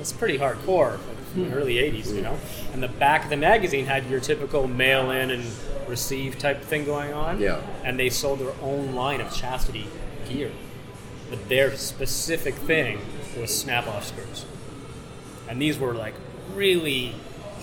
It's 0.00 0.14
pretty 0.14 0.38
hardcore, 0.38 0.98
like 1.34 1.44
from 1.44 1.50
the 1.50 1.56
early 1.56 1.74
'80s, 1.74 2.14
you 2.14 2.22
know. 2.22 2.38
And 2.72 2.82
the 2.82 2.88
back 2.88 3.24
of 3.24 3.30
the 3.30 3.36
magazine 3.36 3.86
had 3.86 4.08
your 4.08 4.20
typical 4.20 4.66
mail 4.66 5.10
in 5.10 5.30
and 5.30 5.44
receive 5.88 6.38
type 6.38 6.62
thing 6.62 6.84
going 6.84 7.12
on. 7.12 7.40
Yeah. 7.40 7.60
And 7.84 7.98
they 7.98 8.10
sold 8.10 8.40
their 8.40 8.54
own 8.62 8.94
line 8.94 9.20
of 9.20 9.34
chastity 9.34 9.86
gear, 10.28 10.52
but 11.30 11.48
their 11.48 11.76
specific 11.76 12.54
thing 12.54 13.00
was 13.38 13.56
snap-off 13.56 14.06
screws, 14.06 14.44
and 15.48 15.60
these 15.60 15.78
were 15.78 15.94
like 15.94 16.14
really 16.54 17.14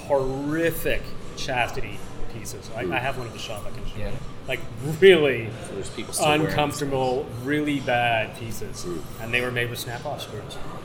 horrific 0.08 1.02
chastity 1.38 1.98
pieces. 2.34 2.70
I, 2.76 2.82
I 2.82 3.00
have 3.00 3.18
one 3.18 3.28
at 3.28 3.34
the 3.34 3.40
shop. 3.40 3.66
I 3.66 3.72
can 3.72 3.86
show 3.88 3.98
you. 3.98 4.12
Like 4.48 4.60
really 5.00 5.50
there's 5.72 5.90
people 5.90 6.14
still 6.14 6.28
wearing 6.28 6.46
uncomfortable, 6.46 7.26
really 7.44 7.80
bad 7.80 8.38
pieces, 8.38 8.84
hmm. 8.84 9.00
and 9.22 9.34
they 9.34 9.42
were 9.42 9.52
made 9.52 9.70
with 9.70 9.80
snap-off 9.80 10.22
screws. 10.22 10.58
I 10.58 10.81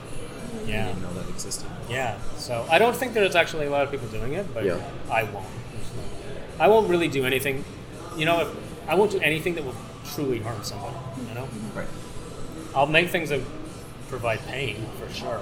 Yeah, 0.66 0.86
didn't 0.88 1.02
know 1.02 1.12
that 1.14 1.28
existed. 1.28 1.68
yeah. 1.88 2.18
So 2.36 2.66
I 2.70 2.78
don't 2.78 2.94
think 2.96 3.12
there's 3.14 3.34
actually 3.36 3.66
a 3.66 3.70
lot 3.70 3.82
of 3.84 3.90
people 3.90 4.08
doing 4.08 4.32
it, 4.34 4.52
but 4.54 4.64
Yeah. 4.64 4.80
I 5.10 5.22
won't. 5.24 5.46
I 6.58 6.68
won't 6.68 6.88
really 6.88 7.08
do 7.08 7.24
anything. 7.26 7.64
You 8.16 8.24
know, 8.24 8.40
if, 8.40 8.48
I 8.88 8.94
won't 8.94 9.10
do 9.12 9.20
anything 9.20 9.54
that 9.56 9.64
will 9.64 9.74
truly 10.14 10.38
harm 10.40 10.62
somebody. 10.62 10.96
You 11.28 11.34
know, 11.34 11.48
Right. 11.74 11.86
I'll 12.74 12.86
make 12.86 13.10
things 13.10 13.28
that 13.28 13.40
provide 14.08 14.40
pain 14.46 14.86
for 14.98 15.12
sure. 15.12 15.40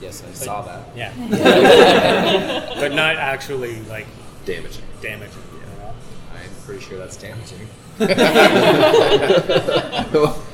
Yes, 0.00 0.22
I 0.22 0.26
But- 0.26 0.36
saw 0.36 0.62
that. 0.62 0.80
Yeah, 0.96 1.12
but 2.80 2.92
not 2.92 3.16
actually 3.16 3.80
like 3.82 4.06
Damaging. 4.44 4.82
damaging. 5.00 5.42
Know? 5.78 5.92
I'm 6.32 6.50
pretty 6.64 6.80
sure 6.84 6.98
that's 6.98 7.16
damaging. 7.16 7.66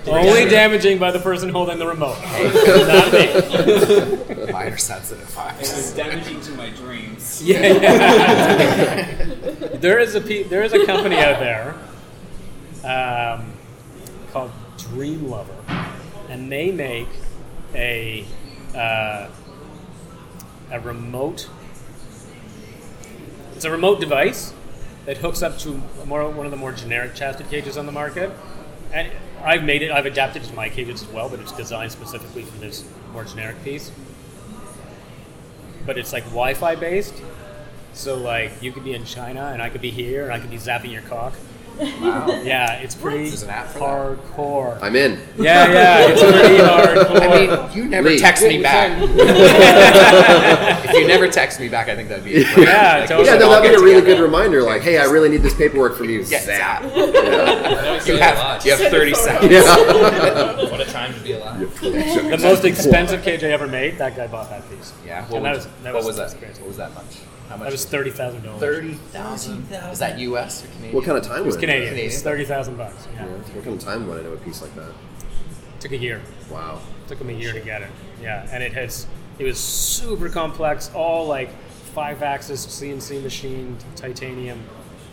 Only 0.06 0.44
damaging 0.48 0.98
by 0.98 1.10
the 1.10 1.18
person 1.20 1.48
holding 1.48 1.78
the 1.78 1.86
remote, 1.86 2.16
not 2.22 3.12
me. 3.12 4.52
Minor 4.52 4.76
sensitive 4.76 5.22
It 5.24 5.28
fibers. 5.30 5.74
was 5.74 5.92
damaging 5.92 6.40
to 6.42 6.52
my 6.52 6.70
dreams. 6.70 7.40
Yeah, 7.52 7.60
yeah. 7.62 9.14
there 9.74 9.98
is 9.98 10.14
a 10.14 10.20
pe- 10.20 10.44
there 10.44 10.62
is 10.62 10.72
a 10.72 10.86
company 10.86 11.16
out 11.16 11.40
there 11.40 11.74
um, 12.84 13.52
called 14.32 14.52
Dream 14.78 15.28
Lover, 15.28 15.56
and 16.28 16.50
they 16.52 16.70
make 16.70 17.08
a 17.74 18.24
uh, 18.76 19.28
a 20.70 20.80
remote. 20.80 21.48
It's 23.56 23.64
a 23.64 23.70
remote 23.70 23.98
device 24.00 24.52
that 25.06 25.18
hooks 25.18 25.42
up 25.42 25.58
to 25.58 25.80
more 26.06 26.28
one 26.30 26.46
of 26.46 26.52
the 26.52 26.58
more 26.58 26.72
generic 26.72 27.14
chastity 27.14 27.48
cages 27.48 27.76
on 27.76 27.86
the 27.86 27.92
market, 27.92 28.30
and 28.92 29.10
I've 29.42 29.64
made 29.64 29.82
it. 29.82 29.90
I've 29.90 30.06
adapted 30.06 30.42
it 30.42 30.46
to 30.46 30.54
my 30.54 30.68
cages 30.68 31.02
as 31.02 31.08
well, 31.08 31.28
but 31.28 31.40
it's 31.40 31.52
designed 31.52 31.92
specifically 31.92 32.42
for 32.42 32.58
this 32.58 32.84
more 33.12 33.24
generic 33.24 33.62
piece. 33.64 33.90
But 35.84 35.98
it's 35.98 36.12
like 36.12 36.24
Wi-Fi 36.24 36.76
based, 36.76 37.14
so 37.92 38.16
like 38.16 38.62
you 38.62 38.72
could 38.72 38.84
be 38.84 38.94
in 38.94 39.04
China 39.04 39.50
and 39.52 39.60
I 39.60 39.68
could 39.68 39.80
be 39.80 39.90
here 39.90 40.24
and 40.24 40.32
I 40.32 40.38
could 40.38 40.50
be 40.50 40.56
zapping 40.56 40.92
your 40.92 41.02
cock. 41.02 41.34
Wow. 41.78 42.26
Yeah, 42.42 42.74
it's 42.74 42.94
pretty 42.94 43.28
There's 43.28 43.42
an 43.44 43.50
app 43.50 43.68
for 43.68 43.78
that? 43.78 43.88
hardcore. 43.88 44.78
I'm 44.82 44.96
in. 44.96 45.18
yeah, 45.38 45.70
yeah, 45.72 46.06
it's 46.08 46.20
pretty 46.20 46.58
hardcore. 46.62 47.20
I 47.20 47.28
mean, 47.68 47.76
you 47.76 47.84
never 47.88 48.08
Lee. 48.10 48.18
text 48.18 48.42
me 48.42 48.60
back. 48.62 48.98
if 50.84 50.92
you 50.94 51.06
never 51.06 51.28
text 51.28 51.60
me 51.60 51.68
back, 51.68 51.88
I 51.88 51.94
think 51.96 52.08
that'd 52.08 52.24
be 52.24 52.32
great. 52.44 52.66
Yeah, 52.66 52.98
Like, 53.00 53.08
totally. 53.08 53.28
Yeah, 53.28 53.36
no, 53.36 53.50
that'd 53.50 53.70
be 53.70 53.74
a 53.74 53.80
really 53.80 54.00
together. 54.00 54.16
good 54.16 54.22
reminder. 54.22 54.62
Like, 54.62 54.82
hey, 54.82 54.98
I 54.98 55.04
really 55.04 55.28
need 55.28 55.42
this 55.42 55.54
paperwork 55.54 55.96
from 55.96 56.08
you. 56.10 56.20
Yeah, 56.20 56.40
Zap. 56.40 56.82
zap. 56.82 56.92
Yeah. 56.94 58.02
You 58.12 58.16
have, 58.16 58.64
you 58.66 58.72
have 58.74 58.90
30 58.90 59.14
seconds. 59.14 59.52
Yeah. 59.52 59.62
What 60.70 60.80
a 60.80 60.84
time 60.86 61.14
to 61.14 61.20
be 61.20 61.32
alive. 61.32 61.80
the 61.80 62.38
most 62.42 62.64
expensive 62.64 63.22
cage 63.22 63.44
I 63.44 63.48
ever 63.50 63.68
made, 63.68 63.96
that 63.98 64.16
guy 64.16 64.26
bought 64.26 64.50
that 64.50 64.68
piece. 64.68 64.92
Yeah. 65.06 65.24
What, 65.26 65.36
And 65.36 65.44
that 65.46 65.54
was, 65.54 65.64
was- 65.66 65.74
that 65.84 65.94
what 65.94 66.04
was- 66.04 66.16
was 66.18 66.32
that? 66.32 66.38
crazy. 66.40 66.60
What 66.60 66.68
was 66.68 66.76
that 66.78 66.92
much? 66.94 67.04
How 67.52 67.58
much? 67.58 67.66
That 67.66 67.72
was 67.72 67.84
thirty 67.84 68.10
thousand 68.10 68.44
dollars. 68.44 68.60
thirty 68.60 68.94
thousand. 68.94 69.70
Is 69.70 69.98
that 69.98 70.18
U.S. 70.18 70.64
or 70.64 70.68
Canadian? 70.68 70.94
What 70.94 71.04
kind 71.04 71.18
of 71.18 71.24
time 71.24 71.42
It 71.42 71.44
was 71.44 71.54
went 71.56 71.60
Canadian. 71.60 71.88
Canadian. 71.90 72.10
It 72.10 72.14
was 72.14 72.22
thirty 72.22 72.44
thousand 72.46 72.76
bucks. 72.78 73.06
Yeah. 73.14 73.26
What 73.26 73.64
kind 73.64 73.76
of 73.76 73.80
time 73.80 74.06
went 74.06 74.20
into 74.20 74.32
a 74.32 74.36
piece 74.38 74.62
like 74.62 74.74
that? 74.74 74.90
Took 75.80 75.92
a 75.92 75.98
year. 75.98 76.22
Wow. 76.50 76.80
took 77.08 77.20
him 77.20 77.28
a 77.28 77.32
year 77.32 77.52
to 77.52 77.60
get 77.60 77.82
it. 77.82 77.90
Yeah, 78.22 78.48
and 78.50 78.62
it 78.62 78.72
has 78.72 79.06
it 79.38 79.44
was 79.44 79.58
super 79.58 80.30
complex, 80.30 80.90
all 80.94 81.26
like 81.26 81.50
five 81.94 82.22
axis 82.22 82.64
CNC 82.64 83.22
machined 83.22 83.84
titanium, 83.96 84.62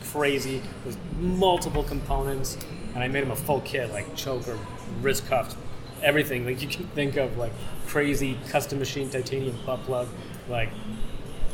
crazy 0.06 0.62
with 0.86 0.98
multiple 1.20 1.84
components, 1.84 2.58
and 2.96 3.04
I 3.04 3.10
made 3.10 3.24
him 3.24 3.32
a 3.32 3.36
full 3.36 3.60
kit 3.62 3.92
like 3.92 4.16
choker, 4.16 4.58
wrist 5.02 5.28
cuffs, 5.28 5.58
everything 6.02 6.46
like 6.46 6.62
you 6.62 6.70
can 6.70 6.86
think 6.88 7.18
of 7.18 7.38
like 7.38 7.52
crazy 7.88 8.38
custom 8.48 8.80
machined 8.80 9.12
titanium 9.12 9.58
butt 9.66 9.82
plug, 9.84 10.08
like, 10.48 10.70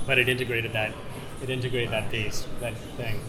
but 0.05 0.17
it 0.19 0.29
integrated 0.29 0.73
that 0.73 0.91
it 1.41 1.49
integrated 1.49 1.91
that 1.91 2.09
piece 2.11 2.45
that 2.61 2.75
thing. 2.97 3.19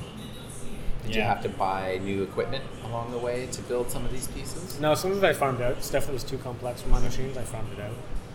Did 1.06 1.14
you 1.16 1.22
have 1.22 1.40
to 1.42 1.48
buy 1.48 2.00
new 2.02 2.24
equipment 2.24 2.64
along 2.84 3.12
the 3.12 3.18
way 3.18 3.46
to 3.52 3.62
build 3.62 3.90
some 3.90 4.04
of 4.04 4.10
these 4.10 4.26
pieces? 4.28 4.80
No, 4.80 4.94
some 4.96 5.12
of 5.12 5.22
it 5.22 5.26
I 5.26 5.32
farmed 5.32 5.60
out. 5.60 5.82
Stuff 5.84 6.06
that 6.06 6.12
was 6.12 6.24
too 6.24 6.38
complex 6.38 6.82
for 6.82 6.88
my 6.88 7.00
machines, 7.00 7.36
I 7.36 7.42
farmed 7.42 7.72
it 7.72 7.80
out. 7.80 7.92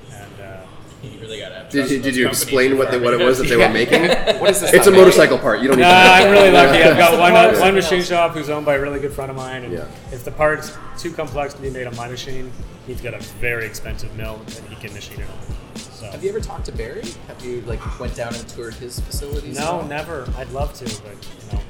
And 0.09 0.41
uh, 0.41 0.61
You 1.03 1.19
really 1.19 1.39
gotta 1.39 1.67
Did 1.69 1.91
you, 1.91 2.01
did 2.01 2.15
you 2.15 2.29
explain 2.29 2.77
what 2.77 2.89
they, 2.89 2.97
what 2.99 3.13
it 3.13 3.19
was 3.19 3.39
that 3.39 3.47
they 3.49 3.57
with. 3.57 3.67
were 3.67 3.73
making? 3.81 4.03
What 4.39 4.51
is 4.51 4.61
this? 4.61 4.71
It's 4.71 4.79
a 4.79 4.83
stuff 4.83 4.93
motorcycle 4.95 5.37
part. 5.37 5.59
You 5.59 5.67
don't 5.67 5.77
need 5.77 5.83
Nah, 5.83 5.89
to 5.91 6.23
I'm 6.23 6.31
really 6.31 6.51
lucky. 6.51 6.81
I've 6.81 6.97
got 6.97 7.19
one, 7.19 7.59
one 7.59 7.73
machine 7.75 8.03
shop 8.03 8.31
who's 8.31 8.49
owned 8.49 8.65
by 8.65 8.75
a 8.75 8.79
really 8.81 8.99
good 9.01 9.11
friend 9.11 9.29
of 9.29 9.35
mine, 9.35 9.63
and 9.65 9.73
Yeah. 9.73 9.87
if 10.13 10.23
the 10.23 10.31
part's 10.31 10.77
too 10.97 11.11
complex 11.11 11.53
to 11.55 11.61
be 11.61 11.69
made 11.69 11.87
on 11.87 11.95
my 11.97 12.07
machine, 12.07 12.53
he's 12.87 13.01
got 13.01 13.13
a 13.13 13.19
very 13.19 13.65
expensive 13.65 14.15
mill 14.15 14.37
that 14.45 14.63
he 14.69 14.75
can 14.77 14.93
machine 14.93 15.19
it 15.19 15.27
on. 15.29 15.55
So. 16.01 16.09
Have 16.09 16.23
you 16.23 16.31
ever 16.31 16.39
talked 16.39 16.65
to 16.65 16.71
Barry? 16.71 17.03
Have 17.27 17.45
you 17.45 17.61
like 17.61 17.99
went 17.99 18.15
down 18.15 18.33
and 18.33 18.47
toured 18.49 18.73
his 18.73 18.99
facilities? 19.01 19.55
No, 19.59 19.65
all? 19.67 19.83
never. 19.83 20.27
I'd 20.35 20.49
love 20.49 20.73
to, 20.73 20.85
but 21.03 21.13
you 21.13 21.53
know, 21.53 21.61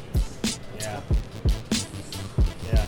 yeah, 0.80 1.02
yeah, 2.72 2.86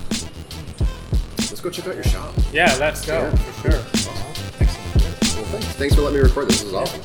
Let's 1.40 1.60
go 1.60 1.70
check 1.70 1.86
out 1.88 1.96
your 1.96 2.06
shop. 2.06 2.34
yeah. 2.54 2.74
Let's 2.80 3.06
go 3.06 3.24
Yeah. 3.24 3.36
for 3.36 3.62
sure. 3.72 3.80
Well, 3.82 4.24
thanks. 4.58 5.66
Thanks 5.76 5.96
for 5.96 6.02
letting 6.04 6.20
me 6.20 6.24
record 6.24 6.48
this. 6.48 6.62
This 6.62 6.70
is 6.70 6.74
awesome. 6.74 7.02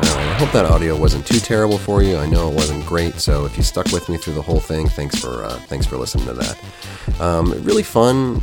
Alright, 0.00 0.26
I 0.28 0.34
hope 0.38 0.52
that 0.52 0.64
audio 0.64 0.96
wasn't 0.96 1.26
too 1.26 1.38
terrible 1.40 1.78
for 1.78 2.02
you. 2.02 2.16
I 2.16 2.26
know 2.26 2.48
it 2.50 2.54
wasn't 2.54 2.84
great, 2.86 3.14
so 3.20 3.44
if 3.44 3.56
you 3.56 3.62
stuck 3.62 3.86
with 3.92 4.08
me 4.08 4.16
through 4.16 4.34
the 4.34 4.42
whole 4.42 4.60
thing, 4.60 4.88
thanks 4.88 5.18
for 5.20 5.44
uh, 5.44 5.50
thanks 5.68 5.86
for 5.86 5.96
listening 5.96 6.26
to 6.26 6.32
that. 6.34 6.58
Um, 7.20 7.52
really 7.64 7.82
fun, 7.82 8.40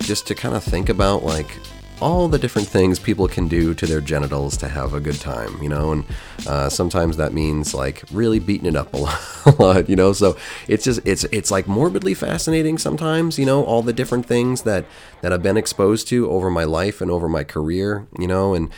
just 0.00 0.26
to 0.28 0.34
kind 0.34 0.54
of 0.54 0.62
think 0.62 0.88
about 0.88 1.24
like 1.24 1.58
all 2.02 2.26
the 2.26 2.38
different 2.38 2.66
things 2.66 2.98
people 2.98 3.28
can 3.28 3.46
do 3.46 3.74
to 3.74 3.86
their 3.86 4.00
genitals 4.00 4.56
to 4.56 4.68
have 4.68 4.92
a 4.92 5.00
good 5.00 5.20
time, 5.20 5.56
you 5.62 5.68
know, 5.68 5.92
and 5.92 6.04
uh, 6.48 6.68
sometimes 6.68 7.16
that 7.16 7.32
means 7.32 7.74
like 7.74 8.02
really 8.10 8.40
beating 8.40 8.66
it 8.66 8.74
up 8.74 8.92
a 8.92 8.96
lot, 9.62 9.88
you 9.88 9.94
know. 9.94 10.12
So 10.12 10.36
it's 10.66 10.84
just 10.84 11.00
it's 11.04 11.24
it's 11.24 11.50
like 11.50 11.68
morbidly 11.68 12.14
fascinating 12.14 12.76
sometimes, 12.76 13.38
you 13.38 13.46
know, 13.46 13.64
all 13.64 13.82
the 13.82 13.92
different 13.92 14.26
things 14.26 14.62
that 14.62 14.84
that 15.20 15.32
I've 15.32 15.42
been 15.42 15.56
exposed 15.56 16.08
to 16.08 16.28
over 16.28 16.50
my 16.50 16.64
life 16.64 17.00
and 17.00 17.10
over 17.10 17.28
my 17.28 17.44
career, 17.44 18.08
you 18.18 18.26
know, 18.26 18.52
and 18.52 18.70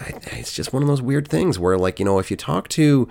I, 0.00 0.14
it's 0.32 0.52
just 0.52 0.72
one 0.72 0.82
of 0.82 0.88
those 0.88 1.02
weird 1.02 1.26
things 1.26 1.58
where 1.58 1.76
like 1.76 1.98
you 1.98 2.04
know 2.04 2.18
if 2.18 2.30
you 2.30 2.36
talk 2.36 2.68
to 2.70 3.08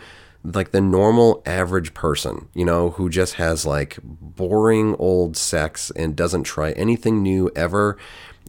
like 0.54 0.72
the 0.72 0.82
normal 0.82 1.42
average 1.46 1.94
person 1.94 2.48
you 2.54 2.64
know 2.64 2.92
who 2.92 3.10
just 3.10 3.36
has 3.36 3.66
like 3.66 3.98
boring 4.04 4.96
old 4.98 5.36
sex 5.36 5.92
and 5.96 6.16
doesn't 6.16 6.44
try 6.44 6.72
anything 6.72 7.22
new 7.22 7.52
ever 7.56 7.98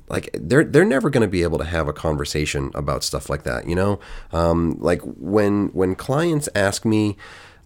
like 0.08 0.30
they're 0.32 0.64
they're 0.64 0.84
never 0.84 1.10
going 1.10 1.22
to 1.22 1.28
be 1.28 1.42
able 1.42 1.58
to 1.58 1.64
have 1.64 1.88
a 1.88 1.92
conversation 1.92 2.70
about 2.74 3.04
stuff 3.04 3.28
like 3.28 3.42
that 3.42 3.68
you 3.68 3.74
know? 3.74 3.98
Um, 4.32 4.76
like 4.78 5.00
when 5.02 5.68
when 5.68 5.94
clients 5.94 6.48
ask 6.54 6.84
me 6.84 7.16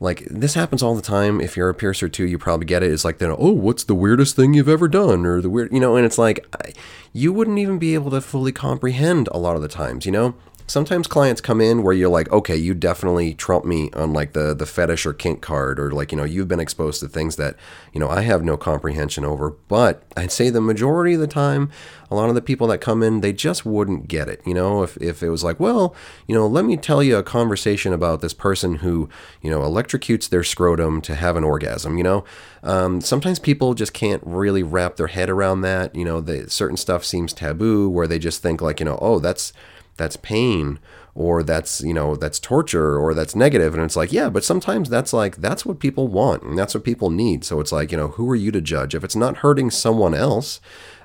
like 0.01 0.24
this 0.28 0.55
happens 0.55 0.83
all 0.83 0.97
the 0.97 1.03
time. 1.03 1.41
If 1.41 1.57
you're 1.57 1.68
a 1.68 1.74
piercer 1.74 2.09
too 2.09 2.26
you 2.26 2.39
probably 2.39 2.66
get 2.66 2.83
it. 2.83 2.91
It's 2.91 3.05
like 3.05 3.18
they're 3.18 3.33
oh 3.33 3.53
what's 3.53 3.85
the 3.85 3.95
weirdest 3.95 4.35
thing 4.35 4.55
you've 4.55 4.68
ever 4.68 4.89
done? 4.89 5.24
Or 5.24 5.41
the 5.41 5.51
weird 5.51 5.72
you 5.72 5.80
know 5.80 5.97
and 5.97 6.05
it's 6.05 6.18
like 6.18 6.45
I, 6.61 6.72
you 7.12 7.33
wouldn't 7.33 7.59
even 7.59 7.78
be 7.78 7.95
able 7.95 8.11
to 8.11 8.20
fully 8.20 8.53
comprehend 8.53 9.28
a 9.30 9.39
lot 9.39 9.57
of 9.57 9.62
the 9.62 9.68
times 9.68 10.07
you 10.07 10.12
know 10.12 10.35
sometimes 10.67 11.07
clients 11.07 11.41
come 11.41 11.61
in 11.61 11.83
where 11.83 11.93
you're 11.93 12.09
like 12.09 12.31
okay 12.31 12.57
you 12.57 12.75
definitely 12.75 13.35
trump 13.35 13.65
me 13.65 13.91
on 13.93 14.13
like 14.13 14.33
the 14.33 14.55
the 14.55 14.67
fetish 14.67 15.05
or 15.05 15.13
kink 15.13 15.41
card 15.41 15.79
or 15.79 15.91
like 15.91 16.13
you 16.13 16.19
know 16.19 16.25
you've 16.25 16.49
been 16.49 16.61
exposed 16.61 17.01
to 17.01 17.09
things 17.09 17.37
that 17.37 17.57
you 17.93 18.01
know 18.01 18.09
i 18.09 18.23
have 18.23 18.43
no 18.43 18.57
comprehension 18.57 19.25
over. 19.25 19.51
But 19.51 20.03
i'd 20.17 20.33
say 20.33 20.51
the 20.51 20.61
majority 20.61 21.15
of 21.15 21.21
the 21.21 21.27
time 21.27 21.71
a 22.11 22.15
lot 22.15 22.29
of 22.29 22.35
the 22.35 22.43
people 22.43 22.67
that 22.69 22.79
come 22.79 23.03
in 23.03 23.21
they 23.21 23.33
just 23.33 23.65
wouldn't 23.65 24.09
get 24.09 24.29
it 24.29 24.41
you 24.47 24.55
know? 24.55 24.83
If, 24.83 24.97
if 24.99 25.23
it 25.23 25.31
was 25.31 25.43
like 25.43 25.59
well 25.59 25.95
you 26.27 26.35
know 26.35 26.47
let 26.47 26.65
me 26.65 26.77
tell 26.77 27.03
you 27.03 27.17
a 27.17 27.23
conversation 27.23 27.93
about 27.93 28.21
this 28.21 28.35
person 28.35 28.77
who 28.77 29.09
you 29.41 29.51
know 29.51 29.61
electrocutes 29.61 30.29
their 30.29 30.45
scrotum 30.45 31.01
to 31.03 31.15
have 31.15 31.37
an 31.37 31.45
orgasm 31.45 31.97
you 31.99 32.05
know? 32.05 32.25
Um, 32.63 33.01
sometimes 33.01 33.41
people 33.41 33.75
just 33.75 33.93
can't 33.93 34.23
really 34.25 34.63
wrap 34.63 34.97
their 34.97 35.09
head 35.09 35.29
around 35.29 35.63
that 35.63 35.95
you 35.95 36.05
know? 36.05 36.21
The 36.21 36.49
certain 36.49 36.76
stuff 36.76 37.05
seems 37.05 37.33
taboo 37.33 37.89
where 37.89 38.07
they 38.07 38.18
just 38.18 38.43
think 38.43 38.61
like 38.61 38.79
you 38.80 38.87
know 38.87 38.99
oh 39.01 39.18
that's 39.18 39.53
that's 39.97 40.17
pain 40.17 40.79
or 41.14 41.43
that's 41.43 41.83
you 41.83 41.93
know 41.93 42.17
that's 42.17 42.39
torture 42.39 42.97
or 42.97 43.14
that's 43.14 43.37
negative. 43.37 43.75
And 43.75 43.83
it's 43.83 43.97
like 43.97 44.13
yeah 44.13 44.29
but 44.31 44.45
sometimes 44.45 44.89
that's 44.89 45.13
like 45.13 45.37
that's 45.37 45.67
what 45.67 45.79
people 45.79 46.09
want 46.09 46.43
and 46.43 46.59
that's 46.59 46.75
what 46.75 46.85
people 46.85 47.11
need. 47.11 47.45
So 47.45 47.61
it's 47.61 47.73
like 47.73 47.93
you 47.93 47.99
know 47.99 48.09
who 48.09 48.29
are 48.31 48.37
you 48.37 48.51
to 48.53 48.61
judge? 48.61 48.95
If 48.95 49.05
it's 49.05 49.17
not 49.17 49.39
hurting 49.39 49.71
someone 49.71 50.14
else 50.14 50.61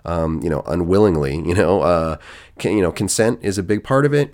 um, 0.06 0.42
you 0.42 0.50
know 0.50 0.62
unwillingly 0.68 1.36
you 1.46 1.54
know 1.54 1.82
uh, 1.82 2.18
can, 2.58 2.76
you 2.76 2.82
know 2.82 2.92
consent 2.92 3.40
is 3.42 3.58
a 3.58 3.64
big 3.64 3.84
part 3.84 4.06
of 4.06 4.14
it. 4.14 4.34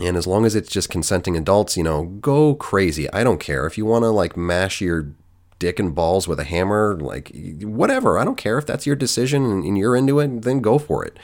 And 0.00 0.16
as 0.16 0.26
long 0.26 0.46
as 0.46 0.54
it's 0.54 0.70
just 0.70 0.90
consenting 0.90 1.36
adults 1.36 1.76
you 1.76 1.82
know 1.82 2.04
go 2.04 2.54
crazy. 2.54 3.10
I 3.12 3.24
don't 3.24 3.40
care. 3.40 3.66
If 3.66 3.78
you 3.78 3.86
want 3.86 4.04
to 4.04 4.10
like 4.10 4.36
mash 4.36 4.80
your 4.80 5.14
dick 5.58 5.78
and 5.78 5.94
balls 5.94 6.26
with 6.26 6.40
a 6.40 6.44
hammer 6.44 6.98
like 7.00 7.30
whatever. 7.62 8.18
I 8.18 8.24
don't 8.24 8.36
care 8.36 8.58
if 8.58 8.66
that's 8.66 8.84
your 8.84 8.96
decision 8.96 9.44
and 9.44 9.78
you're 9.78 9.96
into 9.96 10.18
it 10.18 10.42
then 10.42 10.60
go 10.60 10.76
for 10.76 11.04
it 11.04 11.18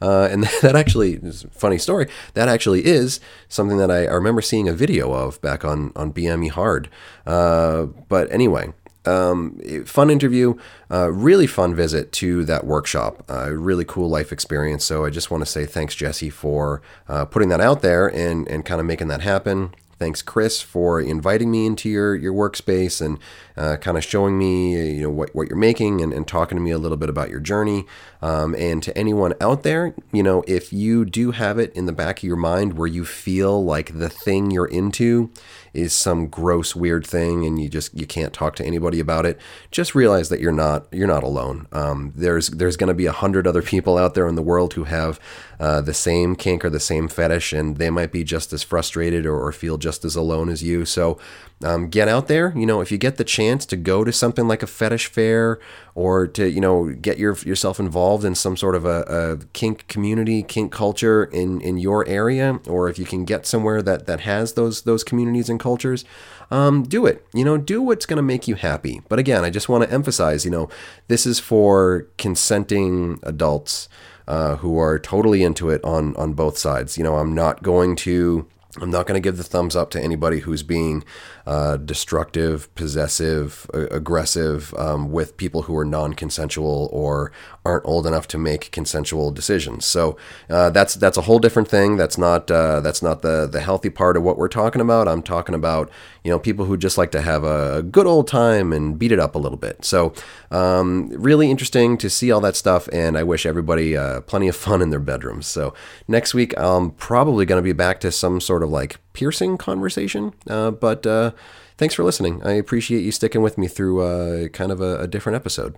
uh, 0.00 0.28
and 0.30 0.44
that 0.62 0.76
actually 0.76 1.14
is 1.14 1.46
funny 1.50 1.78
story. 1.78 2.08
That 2.34 2.48
actually 2.48 2.84
is 2.84 3.20
something 3.48 3.78
that 3.78 3.90
I, 3.90 4.06
I 4.06 4.14
remember 4.14 4.42
seeing 4.42 4.68
a 4.68 4.72
video 4.72 5.12
of 5.12 5.40
back 5.40 5.64
on, 5.64 5.92
on 5.96 6.12
BME 6.12 6.50
Hard. 6.50 6.88
Uh, 7.26 7.86
but 8.08 8.30
anyway, 8.32 8.72
um, 9.06 9.58
fun 9.86 10.10
interview, 10.10 10.54
uh, 10.90 11.10
really 11.10 11.46
fun 11.46 11.74
visit 11.74 12.12
to 12.12 12.44
that 12.44 12.64
workshop. 12.64 13.24
Uh, 13.28 13.50
really 13.50 13.84
cool 13.84 14.08
life 14.08 14.32
experience. 14.32 14.84
So 14.84 15.04
I 15.04 15.10
just 15.10 15.30
want 15.30 15.42
to 15.42 15.46
say 15.46 15.64
thanks, 15.66 15.94
Jesse, 15.94 16.30
for 16.30 16.82
uh, 17.08 17.24
putting 17.24 17.48
that 17.48 17.60
out 17.60 17.82
there 17.82 18.08
and, 18.08 18.46
and 18.48 18.64
kind 18.64 18.80
of 18.80 18.86
making 18.86 19.08
that 19.08 19.22
happen. 19.22 19.74
Thanks, 20.00 20.22
Chris, 20.22 20.62
for 20.62 20.98
inviting 20.98 21.50
me 21.50 21.66
into 21.66 21.90
your, 21.90 22.16
your 22.16 22.32
workspace 22.32 23.04
and 23.04 23.18
uh, 23.54 23.76
kind 23.76 23.98
of 23.98 24.02
showing 24.02 24.38
me 24.38 24.94
you 24.94 25.02
know 25.02 25.10
what, 25.10 25.34
what 25.34 25.46
you're 25.48 25.58
making 25.58 26.00
and, 26.00 26.10
and 26.14 26.26
talking 26.26 26.56
to 26.56 26.62
me 26.62 26.70
a 26.70 26.78
little 26.78 26.96
bit 26.96 27.10
about 27.10 27.28
your 27.28 27.38
journey. 27.38 27.84
Um, 28.22 28.54
and 28.54 28.82
to 28.82 28.96
anyone 28.96 29.34
out 29.42 29.62
there, 29.62 29.94
you 30.10 30.22
know, 30.22 30.42
if 30.48 30.72
you 30.72 31.04
do 31.04 31.32
have 31.32 31.58
it 31.58 31.70
in 31.74 31.84
the 31.84 31.92
back 31.92 32.20
of 32.20 32.22
your 32.22 32.36
mind 32.36 32.78
where 32.78 32.86
you 32.86 33.04
feel 33.04 33.62
like 33.62 33.98
the 33.98 34.08
thing 34.08 34.50
you're 34.50 34.64
into 34.64 35.30
is 35.72 35.92
some 35.92 36.26
gross 36.26 36.74
weird 36.74 37.06
thing 37.06 37.44
and 37.44 37.60
you 37.60 37.68
just 37.68 37.96
you 37.96 38.06
can't 38.06 38.32
talk 38.32 38.56
to 38.56 38.64
anybody 38.64 39.00
about 39.00 39.26
it 39.26 39.40
just 39.70 39.94
realize 39.94 40.28
that 40.28 40.40
you're 40.40 40.52
not 40.52 40.86
you're 40.92 41.06
not 41.06 41.22
alone. 41.22 41.66
Um, 41.72 42.12
there's 42.16 42.48
there's 42.50 42.76
going 42.76 42.88
to 42.88 42.94
be 42.94 43.06
a 43.06 43.12
hundred 43.12 43.46
other 43.46 43.62
people 43.62 43.98
out 43.98 44.14
there 44.14 44.26
in 44.26 44.34
the 44.34 44.42
world 44.42 44.74
who 44.74 44.84
have 44.84 45.20
uh, 45.58 45.80
the 45.80 45.94
same 45.94 46.34
kink 46.36 46.64
or 46.64 46.70
the 46.70 46.80
same 46.80 47.08
fetish 47.08 47.52
and 47.52 47.76
they 47.76 47.90
might 47.90 48.12
be 48.12 48.24
just 48.24 48.52
as 48.52 48.62
frustrated 48.62 49.26
or, 49.26 49.38
or 49.38 49.52
feel 49.52 49.78
just 49.78 50.04
as 50.04 50.16
alone 50.16 50.48
as 50.48 50.62
you. 50.62 50.84
So 50.84 51.18
um, 51.62 51.88
get 51.88 52.08
out 52.08 52.28
there. 52.28 52.52
You 52.56 52.64
know, 52.64 52.80
if 52.80 52.90
you 52.90 52.98
get 52.98 53.16
the 53.16 53.24
chance 53.24 53.66
to 53.66 53.76
go 53.76 54.02
to 54.02 54.12
something 54.12 54.48
like 54.48 54.62
a 54.62 54.66
fetish 54.66 55.08
fair 55.08 55.58
or 55.94 56.26
to, 56.28 56.48
you 56.48 56.60
know, 56.60 56.92
get 56.92 57.18
your, 57.18 57.36
yourself 57.38 57.78
involved 57.78 58.24
in 58.24 58.34
some 58.34 58.56
sort 58.56 58.74
of 58.74 58.86
a, 58.86 59.02
a, 59.02 59.44
kink 59.52 59.86
community, 59.86 60.42
kink 60.42 60.72
culture 60.72 61.24
in, 61.24 61.60
in 61.60 61.76
your 61.76 62.06
area, 62.08 62.60
or 62.66 62.88
if 62.88 62.98
you 62.98 63.04
can 63.04 63.24
get 63.24 63.44
somewhere 63.44 63.82
that, 63.82 64.06
that 64.06 64.20
has 64.20 64.54
those, 64.54 64.82
those 64.82 65.04
communities 65.04 65.50
and 65.50 65.60
cultures, 65.60 66.04
um, 66.50 66.82
do 66.82 67.04
it. 67.04 67.26
You 67.34 67.44
know, 67.44 67.58
do 67.58 67.82
what's 67.82 68.06
going 68.06 68.16
to 68.16 68.22
make 68.22 68.48
you 68.48 68.54
happy. 68.54 69.02
But 69.08 69.18
again, 69.18 69.44
I 69.44 69.50
just 69.50 69.68
want 69.68 69.84
to 69.84 69.92
emphasize, 69.92 70.44
you 70.46 70.50
know, 70.50 70.70
this 71.08 71.26
is 71.26 71.38
for 71.38 72.06
consenting 72.16 73.20
adults 73.22 73.88
uh, 74.26 74.56
who 74.56 74.78
are 74.78 74.98
totally 74.98 75.42
into 75.42 75.68
it 75.68 75.84
on, 75.84 76.16
on 76.16 76.32
both 76.32 76.56
sides. 76.56 76.96
You 76.96 77.04
know, 77.04 77.16
I'm 77.16 77.34
not 77.34 77.62
going 77.62 77.96
to 77.96 78.46
I'm 78.78 78.90
not 78.90 79.06
going 79.06 79.20
to 79.20 79.26
give 79.26 79.36
the 79.36 79.44
thumbs 79.44 79.74
up 79.74 79.90
to 79.90 80.00
anybody 80.00 80.40
who's 80.40 80.62
being 80.62 81.02
uh, 81.50 81.76
destructive, 81.78 82.72
possessive, 82.76 83.68
aggressive 83.74 84.72
um, 84.74 85.10
with 85.10 85.36
people 85.36 85.62
who 85.62 85.76
are 85.76 85.84
non 85.84 86.14
consensual 86.14 86.88
or 86.92 87.32
aren't 87.64 87.84
old 87.84 88.06
enough 88.06 88.28
to 88.28 88.38
make 88.38 88.70
consensual 88.70 89.32
decisions. 89.32 89.84
So 89.84 90.16
uh, 90.48 90.70
that's 90.70 90.94
that's 90.94 91.18
a 91.18 91.22
whole 91.22 91.40
different 91.40 91.66
thing. 91.66 91.96
That's 91.96 92.16
not 92.16 92.52
uh, 92.52 92.78
that's 92.78 93.02
not 93.02 93.22
the 93.22 93.48
the 93.48 93.58
healthy 93.58 93.90
part 93.90 94.16
of 94.16 94.22
what 94.22 94.38
we're 94.38 94.46
talking 94.46 94.80
about. 94.80 95.08
I'm 95.08 95.24
talking 95.24 95.56
about 95.56 95.90
you 96.22 96.30
know 96.30 96.38
people 96.38 96.66
who 96.66 96.76
just 96.76 96.96
like 96.96 97.10
to 97.10 97.20
have 97.20 97.42
a 97.42 97.82
good 97.82 98.06
old 98.06 98.28
time 98.28 98.72
and 98.72 98.96
beat 98.96 99.10
it 99.10 99.18
up 99.18 99.34
a 99.34 99.38
little 99.38 99.58
bit. 99.58 99.84
So 99.84 100.14
um, 100.52 101.08
really 101.08 101.50
interesting 101.50 101.98
to 101.98 102.08
see 102.08 102.30
all 102.30 102.40
that 102.42 102.54
stuff, 102.54 102.88
and 102.92 103.18
I 103.18 103.24
wish 103.24 103.44
everybody 103.44 103.96
uh, 103.96 104.20
plenty 104.20 104.46
of 104.46 104.54
fun 104.54 104.80
in 104.82 104.90
their 104.90 105.00
bedrooms. 105.00 105.48
So 105.48 105.74
next 106.06 106.32
week 106.32 106.54
I'm 106.56 106.92
probably 106.92 107.44
going 107.44 107.58
to 107.58 107.66
be 107.66 107.72
back 107.72 107.98
to 108.00 108.12
some 108.12 108.40
sort 108.40 108.62
of 108.62 108.70
like 108.70 109.00
piercing 109.12 109.58
conversation, 109.58 110.34
uh, 110.48 110.70
but. 110.70 111.06
Uh, 111.06 111.32
thanks 111.80 111.94
for 111.94 112.04
listening. 112.04 112.42
I 112.44 112.52
appreciate 112.52 113.00
you 113.00 113.10
sticking 113.10 113.40
with 113.40 113.56
me 113.56 113.66
through 113.66 114.02
uh, 114.02 114.48
kind 114.48 114.70
of 114.70 114.82
a, 114.82 115.00
a 115.00 115.06
different 115.06 115.36
episode. 115.36 115.76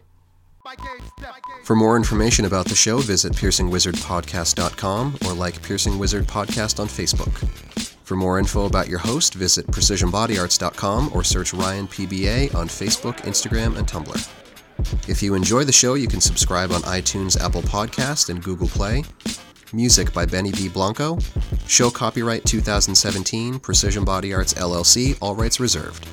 For 1.64 1.76
more 1.76 1.96
information 1.96 2.44
about 2.44 2.66
the 2.66 2.74
show, 2.74 2.98
visit 2.98 3.32
piercingwizardpodcast.com 3.34 5.18
or 5.26 5.32
like 5.32 5.62
Piercing 5.62 5.98
Wizard 5.98 6.26
Podcast 6.26 6.80
on 6.80 6.88
Facebook. 6.88 7.32
For 8.04 8.16
more 8.16 8.38
info 8.38 8.66
about 8.66 8.88
your 8.88 8.98
host, 8.98 9.34
visit 9.34 9.66
precisionbodyarts.com 9.68 11.12
or 11.14 11.22
search 11.22 11.54
Ryan 11.54 11.86
PBA 11.86 12.54
on 12.54 12.68
Facebook, 12.68 13.16
Instagram, 13.18 13.76
and 13.78 13.86
Tumblr. 13.86 15.09
If 15.09 15.22
you 15.22 15.34
enjoy 15.34 15.64
the 15.64 15.72
show, 15.72 15.94
you 15.94 16.09
can 16.09 16.20
subscribe 16.20 16.72
on 16.72 16.82
iTunes, 16.82 17.40
Apple 17.40 17.62
Podcast, 17.62 18.28
and 18.28 18.42
Google 18.42 18.68
Play. 18.68 19.04
Music 19.74 20.12
by 20.12 20.27
Benny 20.27 20.53
B. 20.53 20.69
Blanco. 20.69 21.19
Show 21.66 21.90
copyright 21.90 22.44
2017, 22.44 23.59
Precision 23.59 24.05
Body 24.05 24.35
Arts 24.35 24.53
LLC, 24.55 25.16
all 25.23 25.35
rights 25.35 25.61
reserved. 25.61 26.07